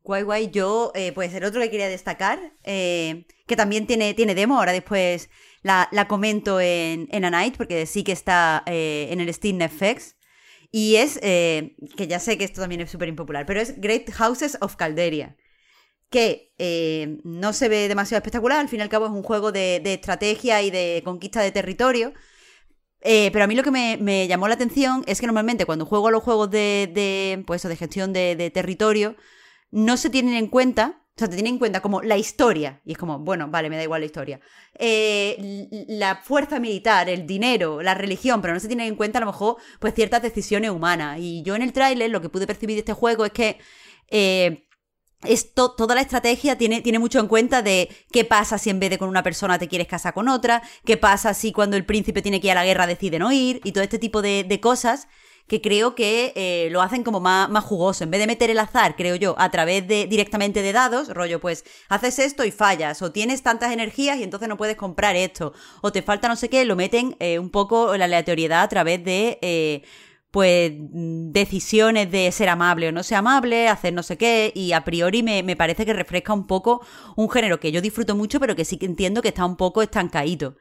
Guay, 0.00 0.22
guay. 0.22 0.50
Yo, 0.50 0.90
eh, 0.94 1.12
pues 1.12 1.32
el 1.34 1.44
otro 1.44 1.60
que 1.60 1.70
quería 1.70 1.88
destacar, 1.88 2.54
que 2.64 3.56
también 3.56 3.86
tiene, 3.86 4.14
tiene 4.14 4.34
demo, 4.34 4.58
ahora 4.58 4.72
después 4.72 5.30
la, 5.62 5.88
la 5.92 6.08
comento 6.08 6.58
en, 6.58 7.06
en 7.12 7.24
A 7.24 7.30
Night, 7.30 7.56
porque 7.56 7.86
sí 7.86 8.02
que 8.02 8.10
está 8.10 8.64
en 8.66 9.20
el 9.20 9.32
Steam 9.32 9.58
Netflix. 9.58 10.16
Y 10.72 10.96
es, 10.96 11.20
que 11.20 12.06
ya 12.08 12.18
sé 12.18 12.36
que 12.36 12.44
esto 12.44 12.62
también 12.62 12.80
es 12.80 12.90
súper 12.90 13.08
impopular, 13.08 13.46
pero 13.46 13.60
es 13.60 13.80
Great 13.80 14.10
Houses 14.10 14.58
of 14.60 14.74
Calderia. 14.74 15.36
Que 16.12 16.52
eh, 16.58 17.18
no 17.24 17.52
se 17.52 17.68
ve 17.68 17.88
demasiado 17.88 18.18
espectacular, 18.18 18.60
al 18.60 18.68
fin 18.68 18.78
y 18.78 18.82
al 18.82 18.88
cabo 18.88 19.06
es 19.06 19.10
un 19.10 19.24
juego 19.24 19.50
de, 19.50 19.82
estrategia 19.84 20.62
y 20.62 20.70
de 20.70 21.02
conquista 21.04 21.40
de 21.40 21.50
territorio. 21.50 22.12
Eh, 23.00 23.30
pero 23.32 23.44
a 23.44 23.48
mí 23.48 23.56
lo 23.56 23.64
que 23.64 23.72
me, 23.72 24.28
llamó 24.28 24.46
la 24.46 24.54
atención 24.54 25.02
es 25.08 25.20
que 25.20 25.26
normalmente 25.26 25.66
cuando 25.66 25.86
juego 25.86 26.06
a 26.06 26.10
los 26.12 26.22
juegos 26.22 26.50
de, 26.50 26.88
de, 26.94 27.42
pues 27.46 27.62
de 27.62 27.74
gestión 27.74 28.12
de, 28.12 28.50
territorio, 28.54 29.16
no 29.72 29.96
se 29.96 30.10
tienen 30.10 30.34
en 30.34 30.46
cuenta, 30.46 31.02
o 31.16 31.18
sea, 31.18 31.28
te 31.28 31.34
tienen 31.34 31.54
en 31.54 31.58
cuenta 31.58 31.80
como 31.82 32.02
la 32.02 32.16
historia, 32.16 32.80
y 32.84 32.92
es 32.92 32.98
como, 32.98 33.18
bueno, 33.18 33.48
vale, 33.50 33.68
me 33.70 33.76
da 33.76 33.82
igual 33.82 34.02
la 34.02 34.06
historia, 34.06 34.40
eh, 34.78 35.66
la 35.88 36.16
fuerza 36.22 36.60
militar, 36.60 37.08
el 37.08 37.26
dinero, 37.26 37.82
la 37.82 37.94
religión, 37.94 38.40
pero 38.40 38.54
no 38.54 38.60
se 38.60 38.68
tienen 38.68 38.86
en 38.86 38.96
cuenta 38.96 39.18
a 39.18 39.22
lo 39.22 39.26
mejor 39.26 39.56
pues 39.80 39.94
ciertas 39.94 40.22
decisiones 40.22 40.70
humanas. 40.70 41.18
Y 41.20 41.42
yo 41.42 41.56
en 41.56 41.62
el 41.62 41.72
tráiler 41.72 42.10
lo 42.10 42.20
que 42.20 42.28
pude 42.28 42.46
percibir 42.46 42.76
de 42.76 42.80
este 42.80 42.92
juego 42.92 43.24
es 43.24 43.32
que 43.32 43.58
esto, 45.24 45.72
toda 45.72 45.94
la 45.94 46.00
estrategia 46.00 46.56
tiene, 46.56 46.80
tiene 46.80 46.98
mucho 46.98 47.20
en 47.20 47.28
cuenta 47.28 47.62
de 47.62 47.88
qué 48.10 48.24
pasa 48.24 48.58
si 48.58 48.70
en 48.70 48.80
vez 48.80 48.90
de 48.90 48.98
con 48.98 49.08
una 49.08 49.22
persona 49.22 49.58
te 49.58 49.68
quieres 49.68 49.88
casar 49.88 50.14
con 50.14 50.28
otra, 50.28 50.62
qué 50.84 50.96
pasa 50.96 51.34
si 51.34 51.52
cuando 51.52 51.76
el 51.76 51.84
príncipe 51.84 52.22
tiene 52.22 52.40
que 52.40 52.48
ir 52.48 52.52
a 52.52 52.56
la 52.56 52.64
guerra 52.64 52.86
decide 52.86 53.18
no 53.18 53.32
ir, 53.32 53.60
y 53.64 53.72
todo 53.72 53.84
este 53.84 53.98
tipo 53.98 54.22
de, 54.22 54.44
de 54.44 54.60
cosas 54.60 55.08
que 55.48 55.60
creo 55.60 55.94
que 55.94 56.32
eh, 56.36 56.68
lo 56.70 56.80
hacen 56.80 57.02
como 57.02 57.20
más, 57.20 57.50
más 57.50 57.64
jugoso. 57.64 58.04
En 58.04 58.10
vez 58.10 58.20
de 58.20 58.26
meter 58.26 58.48
el 58.48 58.58
azar, 58.58 58.94
creo 58.96 59.16
yo, 59.16 59.34
a 59.38 59.50
través 59.50 59.86
de 59.86 60.06
directamente 60.06 60.62
de 60.62 60.72
dados, 60.72 61.08
rollo, 61.08 61.40
pues 61.40 61.64
haces 61.88 62.20
esto 62.20 62.44
y 62.44 62.50
fallas, 62.50 63.02
o 63.02 63.12
tienes 63.12 63.42
tantas 63.42 63.72
energías 63.72 64.18
y 64.18 64.22
entonces 64.22 64.48
no 64.48 64.56
puedes 64.56 64.76
comprar 64.76 65.16
esto, 65.16 65.52
o 65.82 65.92
te 65.92 66.00
falta 66.00 66.28
no 66.28 66.36
sé 66.36 66.48
qué, 66.48 66.64
lo 66.64 66.76
meten 66.76 67.16
eh, 67.18 67.38
un 67.38 67.50
poco 67.50 67.96
la 67.96 68.06
aleatoriedad 68.06 68.62
a 68.62 68.68
través 68.68 69.04
de... 69.04 69.38
eh, 69.42 69.82
pues 70.32 70.72
decisiones 70.74 72.10
de 72.10 72.32
ser 72.32 72.48
amable 72.48 72.88
o 72.88 72.92
no 72.92 73.02
ser 73.04 73.18
amable, 73.18 73.68
hacer 73.68 73.92
no 73.92 74.02
sé 74.02 74.18
qué, 74.18 74.52
y 74.54 74.72
a 74.72 74.82
priori 74.82 75.22
me, 75.22 75.42
me 75.44 75.56
parece 75.56 75.86
que 75.86 75.92
refresca 75.92 76.32
un 76.32 76.46
poco 76.48 76.84
un 77.16 77.30
género 77.30 77.60
que 77.60 77.70
yo 77.70 77.80
disfruto 77.80 78.16
mucho, 78.16 78.40
pero 78.40 78.56
que 78.56 78.64
sí 78.64 78.78
que 78.78 78.86
entiendo 78.86 79.22
que 79.22 79.28
está 79.28 79.44
un 79.44 79.56
poco 79.56 79.82
estancadito. 79.82 80.56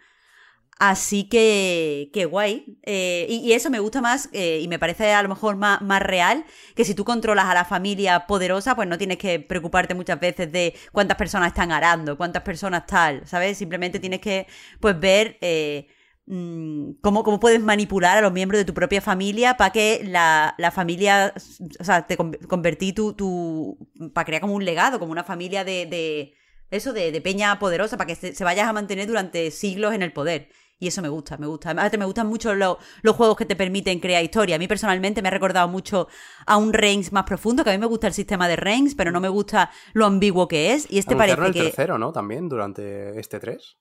Así 0.81 1.25
que, 1.29 2.09
qué 2.11 2.25
guay. 2.25 2.79
Eh, 2.81 3.27
y, 3.29 3.53
eso 3.53 3.69
me 3.69 3.79
gusta 3.79 4.01
más 4.01 4.29
eh, 4.33 4.61
y 4.63 4.67
me 4.67 4.79
parece 4.79 5.13
a 5.13 5.21
lo 5.21 5.29
mejor 5.29 5.55
más, 5.55 5.79
más 5.83 6.01
real 6.01 6.43
que 6.75 6.85
si 6.85 6.95
tú 6.95 7.05
controlas 7.05 7.45
a 7.45 7.53
la 7.53 7.65
familia 7.65 8.25
poderosa, 8.25 8.75
pues 8.75 8.87
no 8.87 8.97
tienes 8.97 9.19
que 9.19 9.39
preocuparte 9.39 9.93
muchas 9.93 10.19
veces 10.19 10.51
de 10.51 10.73
cuántas 10.91 11.17
personas 11.17 11.49
están 11.49 11.71
arando, 11.71 12.17
cuántas 12.17 12.41
personas 12.41 12.87
tal, 12.87 13.27
¿sabes? 13.27 13.59
Simplemente 13.59 13.99
tienes 13.99 14.21
que, 14.21 14.47
pues, 14.79 14.99
ver 14.99 15.37
eh, 15.41 15.87
cómo, 17.01 17.23
cómo 17.23 17.39
puedes 17.39 17.61
manipular 17.61 18.17
a 18.17 18.21
los 18.21 18.31
miembros 18.31 18.59
de 18.59 18.65
tu 18.65 18.73
propia 18.73 19.01
familia 19.01 19.57
para 19.57 19.71
que 19.71 20.01
la, 20.05 20.55
la 20.57 20.71
familia, 20.71 21.33
o 21.79 21.83
sea, 21.83 22.07
te 22.07 22.15
con- 22.15 22.33
convertí 22.47 22.93
tu, 22.93 23.13
tu 23.13 23.77
para 24.13 24.25
crear 24.25 24.41
como 24.41 24.53
un 24.55 24.63
legado, 24.63 24.97
como 24.99 25.11
una 25.11 25.23
familia 25.25 25.63
de, 25.65 25.85
de 25.87 26.33
eso, 26.69 26.93
de, 26.93 27.11
de 27.11 27.19
peña 27.21 27.59
poderosa, 27.59 27.97
para 27.97 28.07
que 28.07 28.15
se, 28.15 28.33
se 28.33 28.43
vayas 28.45 28.67
a 28.67 28.73
mantener 28.73 29.07
durante 29.07 29.51
siglos 29.51 29.93
en 29.93 30.03
el 30.03 30.13
poder. 30.13 30.47
Y 30.79 30.87
eso 30.87 31.01
me 31.03 31.09
gusta, 31.09 31.37
me 31.37 31.45
gusta. 31.45 31.69
Además, 31.69 31.91
me 31.99 32.05
gustan 32.05 32.25
mucho 32.27 32.55
lo- 32.55 32.79
los 33.03 33.15
juegos 33.15 33.35
que 33.37 33.45
te 33.45 33.55
permiten 33.55 33.99
crear 33.99 34.23
historia. 34.23 34.55
A 34.55 34.59
mí 34.59 34.67
personalmente 34.67 35.21
me 35.21 35.27
ha 35.27 35.31
recordado 35.31 35.67
mucho 35.67 36.07
a 36.47 36.57
un 36.57 36.73
Reigns 36.73 37.11
más 37.11 37.25
profundo, 37.25 37.63
que 37.63 37.69
a 37.69 37.73
mí 37.73 37.77
me 37.77 37.85
gusta 37.85 38.07
el 38.07 38.13
sistema 38.13 38.47
de 38.47 38.55
Reigns, 38.55 38.95
pero 38.95 39.11
no 39.11 39.19
me 39.19 39.29
gusta 39.29 39.69
lo 39.93 40.05
ambiguo 40.07 40.47
que 40.47 40.73
es. 40.73 40.87
Y 40.89 40.97
este 40.97 41.15
parece 41.17 41.37
el 41.45 41.53
que... 41.53 41.63
tercero, 41.65 41.97
¿no? 41.99 42.11
También 42.11 42.49
durante 42.49 43.19
este 43.19 43.39
3. 43.39 43.77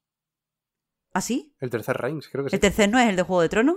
¿Ah, 1.12 1.20
sí? 1.20 1.55
El 1.61 1.70
tercer 1.70 1.97
Reigns, 1.97 2.28
creo 2.28 2.45
que 2.45 2.51
sí. 2.51 2.57
¿El 2.57 2.61
tercer 2.61 2.89
no 2.89 2.99
es 2.99 3.09
el 3.09 3.16
de 3.16 3.23
Juego 3.23 3.43
de 3.43 3.49
Tronos? 3.49 3.77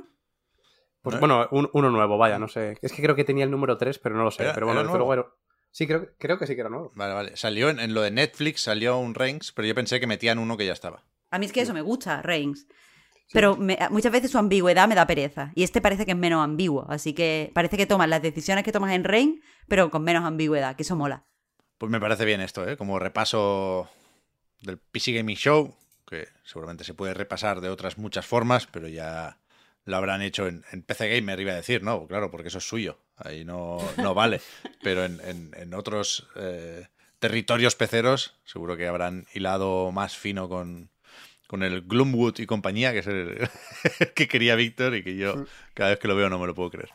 Pues 1.02 1.20
bueno, 1.20 1.48
un- 1.52 1.70
uno 1.74 1.90
nuevo, 1.90 2.18
vaya, 2.18 2.40
no 2.40 2.48
sé. 2.48 2.78
Es 2.82 2.94
que 2.94 3.02
creo 3.02 3.16
que 3.16 3.24
tenía 3.26 3.44
el 3.44 3.52
número 3.52 3.78
3, 3.78 4.00
pero 4.00 4.16
no 4.16 4.24
lo 4.24 4.32
sé. 4.32 4.44
¿Era- 4.44 4.54
pero 4.54 4.68
bueno, 4.68 4.80
era 4.82 4.88
desde 4.88 4.98
nuevo? 4.98 5.14
luego 5.16 5.28
era- 5.30 5.36
Sí, 5.72 5.88
creo, 5.88 6.08
creo 6.20 6.38
que 6.38 6.46
sí 6.48 6.54
que 6.56 6.62
era 6.62 6.70
nuevo. 6.70 6.92
Vale, 6.96 7.14
vale. 7.14 7.36
Salió 7.36 7.70
en, 7.70 7.80
en 7.80 7.94
lo 7.96 8.02
de 8.04 8.12
Netflix, 8.12 8.62
salió 8.62 8.98
un 9.00 9.16
Reigns, 9.16 9.52
pero 9.52 9.68
yo 9.68 9.74
pensé 9.76 10.00
que 10.00 10.06
metían 10.08 10.38
uno 10.38 10.56
que 10.56 10.66
ya 10.68 10.74
estaba. 10.74 11.04
A 11.32 11.40
mí 11.40 11.48
es 11.48 11.52
que 11.52 11.62
eso 11.62 11.74
me 11.74 11.82
gusta, 11.82 12.22
Reigns. 12.22 12.68
Pero 13.34 13.58
me- 13.58 13.80
muchas 13.90 14.12
veces 14.12 14.30
su 14.30 14.38
ambigüedad 14.38 14.88
me 14.88 14.94
da 14.96 15.08
pereza. 15.08 15.52
Y 15.56 15.64
este 15.64 15.82
parece 15.82 16.06
que 16.06 16.12
es 16.12 16.18
menos 16.18 16.44
ambiguo. 16.44 16.86
Así 16.90 17.14
que 17.14 17.52
parece 17.56 17.76
que 17.78 17.88
tomas 17.88 18.08
las 18.08 18.22
decisiones 18.22 18.64
que 18.64 18.72
tomas 18.72 18.94
en 18.94 19.04
Reigns, 19.04 19.42
pero 19.68 19.90
con 19.90 20.04
menos 20.04 20.24
ambigüedad, 20.24 20.76
que 20.76 20.84
eso 20.84 20.96
mola. 20.96 21.26
Pues 21.80 21.92
me 21.92 22.00
parece 22.00 22.24
bien 22.26 22.40
esto, 22.42 22.70
¿eh? 22.70 22.78
Como 22.78 23.00
repaso 23.00 23.90
del 24.62 24.78
PC 24.78 25.12
Gaming 25.14 25.36
Show, 25.36 25.76
que 26.08 26.28
seguramente 26.44 26.84
se 26.84 26.94
puede 26.94 27.14
repasar 27.14 27.62
de 27.62 27.70
otras 27.70 27.98
muchas 27.98 28.26
formas, 28.26 28.68
pero 28.68 28.88
ya 28.88 29.38
lo 29.86 29.98
habrán 29.98 30.22
hecho 30.22 30.48
en, 30.48 30.64
en 30.72 30.82
PC 30.84 31.10
Gamer, 31.16 31.40
iba 31.40 31.52
a 31.52 31.56
decir, 31.56 31.84
¿no? 31.84 32.08
Claro, 32.08 32.32
porque 32.32 32.48
eso 32.48 32.58
es 32.60 32.68
suyo, 32.68 33.00
ahí 33.18 33.44
no, 33.46 33.80
no 33.98 34.14
vale. 34.14 34.42
Pero 34.82 35.04
en, 35.06 35.20
en- 35.26 35.52
en 35.58 35.74
otros 35.74 36.28
eh, 36.36 36.88
territorios 37.20 37.76
peceros 37.76 38.36
seguro 38.46 38.78
que 38.78 38.88
habrán 38.88 39.26
hilado 39.34 39.92
más 39.92 40.16
fino 40.18 40.48
con, 40.50 40.90
con 41.48 41.64
el 41.64 41.82
Gloomwood 41.82 42.40
y 42.40 42.46
compañía, 42.46 42.92
que 42.94 43.00
es 43.00 43.08
el 43.08 43.50
que 44.16 44.28
quería 44.28 44.56
Víctor 44.56 44.96
y 44.96 45.04
que 45.04 45.16
yo 45.18 45.46
cada 45.74 45.90
vez 45.92 46.00
que 46.00 46.08
lo 46.08 46.16
veo 46.16 46.30
no 46.30 46.40
me 46.40 46.48
lo 46.48 46.56
puedo 46.56 46.70
creer. 46.72 46.90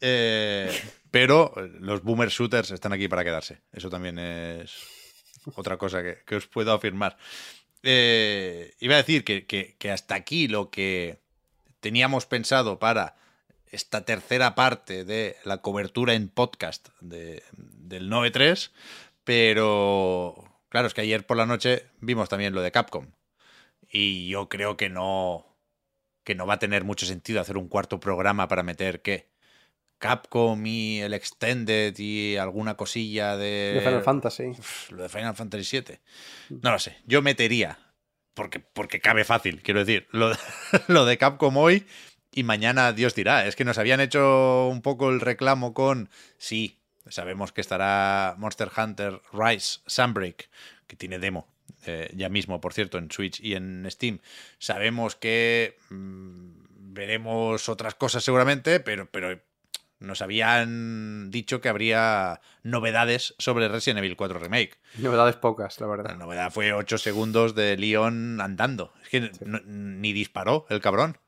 Eh, 0.00 0.70
pero 1.10 1.52
los 1.80 2.02
boomer 2.02 2.28
shooters 2.28 2.70
están 2.70 2.92
aquí 2.92 3.08
para 3.08 3.24
quedarse. 3.24 3.60
Eso 3.72 3.88
también 3.90 4.18
es 4.18 4.74
otra 5.54 5.76
cosa 5.76 6.02
que, 6.02 6.18
que 6.26 6.36
os 6.36 6.46
puedo 6.46 6.72
afirmar. 6.72 7.16
Eh, 7.82 8.74
iba 8.80 8.94
a 8.94 8.98
decir 8.98 9.24
que, 9.24 9.46
que- 9.46 9.74
que 9.78 9.90
hasta 9.90 10.14
aquí 10.14 10.48
lo 10.48 10.70
que 10.70 11.18
teníamos 11.80 12.26
pensado 12.26 12.78
para 12.78 13.16
esta 13.70 14.04
tercera 14.04 14.54
parte 14.54 15.04
de 15.04 15.36
la 15.44 15.58
cobertura 15.58 16.14
en 16.14 16.28
podcast 16.28 16.88
de, 17.00 17.42
del 17.52 18.08
9.3, 18.10 18.70
pero 19.24 20.34
claro, 20.68 20.86
es 20.86 20.94
que 20.94 21.00
ayer 21.00 21.26
por 21.26 21.36
la 21.36 21.46
noche 21.46 21.86
vimos 22.00 22.28
también 22.28 22.54
lo 22.54 22.62
de 22.62 22.70
Capcom. 22.72 23.06
Y 23.90 24.28
yo 24.28 24.48
creo 24.48 24.76
que 24.76 24.88
no, 24.88 25.46
que 26.24 26.34
no 26.34 26.46
va 26.46 26.54
a 26.54 26.58
tener 26.58 26.84
mucho 26.84 27.06
sentido 27.06 27.40
hacer 27.40 27.56
un 27.56 27.68
cuarto 27.68 28.00
programa 28.00 28.48
para 28.48 28.62
meter 28.62 29.02
qué. 29.02 29.31
Capcom 30.02 30.66
y 30.66 31.00
el 31.00 31.14
Extended 31.14 31.94
y 31.96 32.36
alguna 32.36 32.74
cosilla 32.76 33.36
de... 33.36 33.74
De 33.74 33.80
Final 33.82 34.02
Fantasy. 34.02 34.46
Uf, 34.48 34.90
Lo 34.90 35.04
de 35.04 35.08
Final 35.08 35.36
Fantasy 35.36 35.78
VII. 35.80 35.98
No 36.60 36.72
lo 36.72 36.78
sé. 36.80 36.96
Yo 37.06 37.22
metería, 37.22 37.78
porque, 38.34 38.58
porque 38.58 39.00
cabe 39.00 39.22
fácil, 39.24 39.62
quiero 39.62 39.78
decir, 39.84 40.08
lo, 40.10 40.30
de- 40.30 40.36
lo 40.88 41.04
de 41.06 41.18
Capcom 41.18 41.56
hoy 41.56 41.86
y 42.32 42.42
mañana 42.42 42.92
Dios 42.92 43.14
dirá. 43.14 43.46
Es 43.46 43.54
que 43.54 43.64
nos 43.64 43.78
habían 43.78 44.00
hecho 44.00 44.66
un 44.68 44.82
poco 44.82 45.08
el 45.10 45.20
reclamo 45.20 45.72
con, 45.72 46.10
sí, 46.36 46.80
sabemos 47.08 47.52
que 47.52 47.60
estará 47.60 48.34
Monster 48.38 48.70
Hunter 48.76 49.20
Rise 49.32 49.80
Sunbreak, 49.86 50.50
que 50.88 50.96
tiene 50.96 51.20
demo. 51.20 51.46
eh, 51.86 52.10
ya 52.16 52.28
mismo, 52.28 52.60
por 52.60 52.72
cierto, 52.74 52.98
en 52.98 53.08
Switch 53.12 53.38
y 53.40 53.54
en 53.54 53.86
Steam. 53.88 54.18
Sabemos 54.58 55.14
que 55.14 55.76
mm, 55.90 56.92
veremos 56.92 57.68
otras 57.68 57.94
cosas 57.94 58.24
seguramente, 58.24 58.80
pero, 58.80 59.08
pero 59.10 59.40
nos 60.02 60.20
habían 60.22 61.30
dicho 61.30 61.60
que 61.60 61.68
habría 61.68 62.40
novedades 62.62 63.34
sobre 63.38 63.68
Resident 63.68 63.98
Evil 63.98 64.16
4 64.16 64.38
Remake. 64.38 64.78
Novedades 64.98 65.36
pocas, 65.36 65.80
la 65.80 65.86
La 65.86 65.96
verdad. 65.96 66.16
novedad 66.16 66.50
fue 66.52 66.72
8 66.72 66.98
segundos 66.98 67.54
de 67.54 67.76
Leon 67.76 68.40
andando. 68.40 68.92
Es 69.02 69.08
que 69.08 69.30
no- 69.44 69.60
ni 69.64 70.12
disparó 70.12 70.66
el 70.68 70.80
cabrón. 70.80 71.18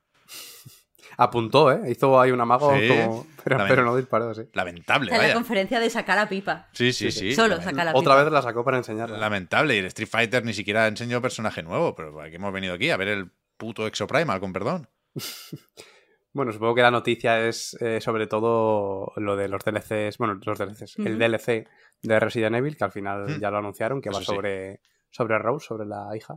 Apuntó, 1.17 1.71
¿eh? 1.71 1.81
Hizo 1.93 2.21
ahí 2.21 2.33
un 2.33 2.41
amago, 2.41 2.75
Sí. 2.77 2.89
como... 2.89 3.27
pero, 3.45 3.59
La 3.59 3.69
pero 3.69 3.85
no 3.85 3.97
disparó, 3.97 4.35
sí. 4.35 4.43
Lamentable, 4.53 5.15
en 5.15 5.23
la 5.29 5.33
conferencia 5.35 5.79
de 5.79 5.89
sacar 5.89 6.19
a 6.19 6.29
pipa. 6.29 6.69
Sí, 6.73 6.93
sí, 6.93 7.13
sí. 7.13 7.35
Solo 7.37 7.57
Lament- 7.57 7.63
sacar 7.65 7.87
a 7.89 7.93
pipa. 7.93 7.99
Otra 8.01 8.17
vez 8.23 8.33
la 8.33 8.43
sacó 8.43 8.65
para 8.65 8.79
enseñarla. 8.79 9.19
Lamentable. 9.19 9.77
Y 9.77 9.79
el 9.79 9.85
Street 9.87 10.09
Fighter 10.11 10.45
ni 10.45 10.55
siquiera 10.55 10.89
enseñó 10.89 11.23
personaje 11.23 11.63
nuevo. 11.63 11.95
Pero 11.95 12.13
¿para 12.17 12.31
qué 12.31 12.37
hemos 12.37 12.53
venido 12.53 12.75
aquí? 12.75 12.91
A 12.91 12.97
ver 12.97 13.09
el 13.09 13.31
puto 13.57 13.87
Exoprimal, 13.87 14.41
con 14.41 14.53
perdón. 14.53 14.89
Bueno, 16.35 16.53
supongo 16.53 16.75
que 16.75 16.83
la 16.83 16.91
noticia 16.91 17.47
es 17.47 17.75
eh, 17.81 18.01
sobre 18.01 18.27
todo 18.27 19.13
lo 19.17 19.37
de 19.37 19.49
los 19.49 19.65
DLCs, 19.65 20.19
bueno, 20.19 20.39
los 20.45 20.59
DLCs, 20.59 20.99
el. 20.99 21.17
DLC 21.19 21.67
de 22.03 22.21
Resident 22.21 22.57
Evil, 22.57 22.77
que 22.77 22.85
al 22.85 22.93
final 22.93 23.37
Mm. 23.37 23.41
ya 23.41 23.51
lo 23.51 23.59
anunciaron, 23.59 24.03
que 24.03 24.11
va 24.11 24.19
sí. 24.19 24.25
sobre, 24.27 24.81
sobre 25.11 25.39
Rose, 25.39 25.67
sobre 25.69 25.87
la 25.87 26.09
hija, 26.17 26.37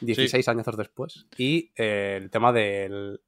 16 0.00 0.46
años 0.48 0.64
después. 0.76 1.26
Y 1.36 1.72
eh, 1.76 2.18
el 2.22 2.30
tema 2.30 2.52
del 2.52 3.20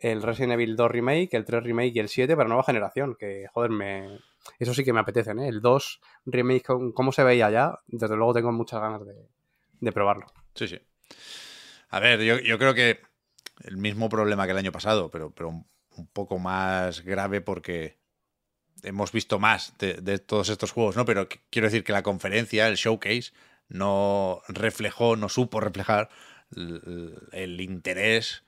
el 0.00 0.22
Resident 0.22 0.52
Evil 0.52 0.76
2 0.76 0.90
Remake, 0.92 1.30
el 1.32 1.44
3 1.44 1.64
Remake 1.64 1.92
y 1.94 1.98
el 1.98 2.08
7 2.08 2.36
para 2.36 2.46
nueva 2.48 2.62
generación, 2.62 3.16
que 3.18 3.46
joder, 3.52 3.70
me... 3.70 4.20
eso 4.60 4.72
sí 4.74 4.84
que 4.84 4.92
me 4.92 5.00
apetece, 5.00 5.32
¿eh? 5.32 5.48
El 5.48 5.60
2 5.60 6.00
Remake, 6.26 6.62
con 6.66 6.92
cómo 6.92 7.10
se 7.10 7.24
veía 7.24 7.50
ya, 7.50 7.80
desde 7.88 8.16
luego 8.16 8.34
tengo 8.34 8.52
muchas 8.52 8.80
ganas 8.80 9.04
de, 9.04 9.14
de 9.80 9.92
probarlo. 9.92 10.26
Sí, 10.54 10.68
sí. 10.68 10.78
A 11.88 11.98
ver, 12.00 12.20
yo, 12.20 12.38
yo 12.38 12.58
creo 12.58 12.74
que 12.74 13.00
el 13.64 13.76
mismo 13.76 14.08
problema 14.08 14.46
que 14.46 14.52
el 14.52 14.58
año 14.58 14.72
pasado, 14.72 15.10
pero, 15.10 15.30
pero 15.30 15.48
un, 15.48 15.66
poco 16.12 16.38
más 16.38 17.02
grave 17.02 17.40
porque 17.40 17.98
hemos 18.82 19.12
visto 19.12 19.38
más 19.38 19.74
de, 19.78 20.18
todos 20.18 20.48
estos 20.48 20.70
juegos, 20.72 20.96
¿no? 20.96 21.04
Pero 21.04 21.28
qu- 21.28 21.40
quiero 21.50 21.66
decir 21.68 21.84
que 21.84 21.92
la 21.92 22.02
conferencia, 22.04 22.68
el 22.68 22.76
showcase, 22.76 23.32
no 23.68 24.42
reflejó, 24.48 25.16
no 25.16 25.28
supo 25.28 25.60
reflejar 25.60 26.08
el 27.32 27.60
interés 27.60 28.44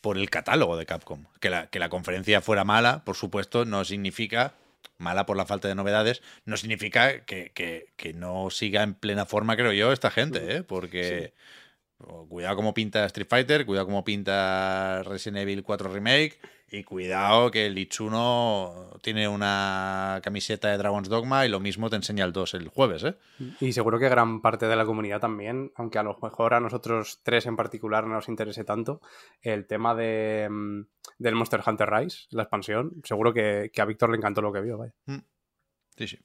por 0.00 0.18
el 0.18 0.30
catálogo 0.30 0.76
de 0.76 0.86
Capcom. 0.86 1.24
Que 1.40 1.50
la, 1.50 1.68
que 1.68 1.78
la 1.78 1.88
conferencia 1.88 2.40
fuera 2.40 2.64
mala, 2.64 3.04
por 3.04 3.16
supuesto, 3.16 3.64
no 3.64 3.84
significa, 3.84 4.54
mala 4.98 5.26
por 5.26 5.36
la 5.36 5.46
falta 5.46 5.68
de 5.68 5.74
novedades, 5.74 6.22
no 6.44 6.56
significa 6.56 7.24
que, 7.24 7.52
que- 7.52 8.12
no 8.14 8.50
siga 8.50 8.82
en 8.82 8.94
plena 8.94 9.26
forma, 9.26 9.56
creo 9.56 9.72
yo, 9.72 9.92
esta 9.92 10.10
gente, 10.10 10.56
¿eh? 10.56 10.62
Porque 10.62 11.32
cuidado 12.28 12.56
cómo 12.56 12.74
pinta 12.74 13.04
Street 13.06 13.28
Fighter, 13.28 13.66
cuidado 13.66 13.86
cómo 13.86 14.04
pinta 14.04 15.02
Resident 15.04 15.42
Evil 15.42 15.62
4 15.62 15.92
Remake 15.92 16.38
y 16.70 16.84
cuidado 16.84 17.50
que 17.50 17.66
el 17.66 17.78
Itsuno 17.78 18.90
tiene 19.02 19.28
una 19.28 20.20
camiseta 20.22 20.70
de 20.70 20.78
Dragon's 20.78 21.08
Dogma 21.08 21.44
y 21.44 21.50
lo 21.50 21.60
mismo 21.60 21.90
te 21.90 21.96
enseña 21.96 22.24
el 22.24 22.32
2 22.32 22.54
el 22.54 22.68
jueves, 22.68 23.04
¿eh? 23.04 23.16
Y 23.60 23.72
seguro 23.72 23.98
que 23.98 24.08
gran 24.08 24.40
parte 24.40 24.66
de 24.66 24.76
la 24.76 24.86
comunidad 24.86 25.20
también, 25.20 25.70
aunque 25.76 25.98
a 25.98 26.02
lo 26.02 26.16
mejor 26.22 26.54
a 26.54 26.60
nosotros 26.60 27.20
tres 27.22 27.44
en 27.46 27.56
particular 27.56 28.06
no 28.06 28.14
nos 28.14 28.28
interese 28.28 28.64
tanto, 28.64 29.02
el 29.42 29.66
tema 29.66 29.94
de, 29.94 30.48
mm, 30.50 30.80
del 31.18 31.34
Monster 31.34 31.62
Hunter 31.66 31.90
Rise, 31.90 32.26
la 32.30 32.44
expansión, 32.44 33.02
seguro 33.04 33.34
que, 33.34 33.70
que 33.72 33.82
a 33.82 33.84
Víctor 33.84 34.10
le 34.10 34.16
encantó 34.16 34.40
lo 34.40 34.52
que 34.52 34.62
vio, 34.62 34.78
vaya. 34.78 34.94
Sí, 35.96 36.08
sí. 36.08 36.18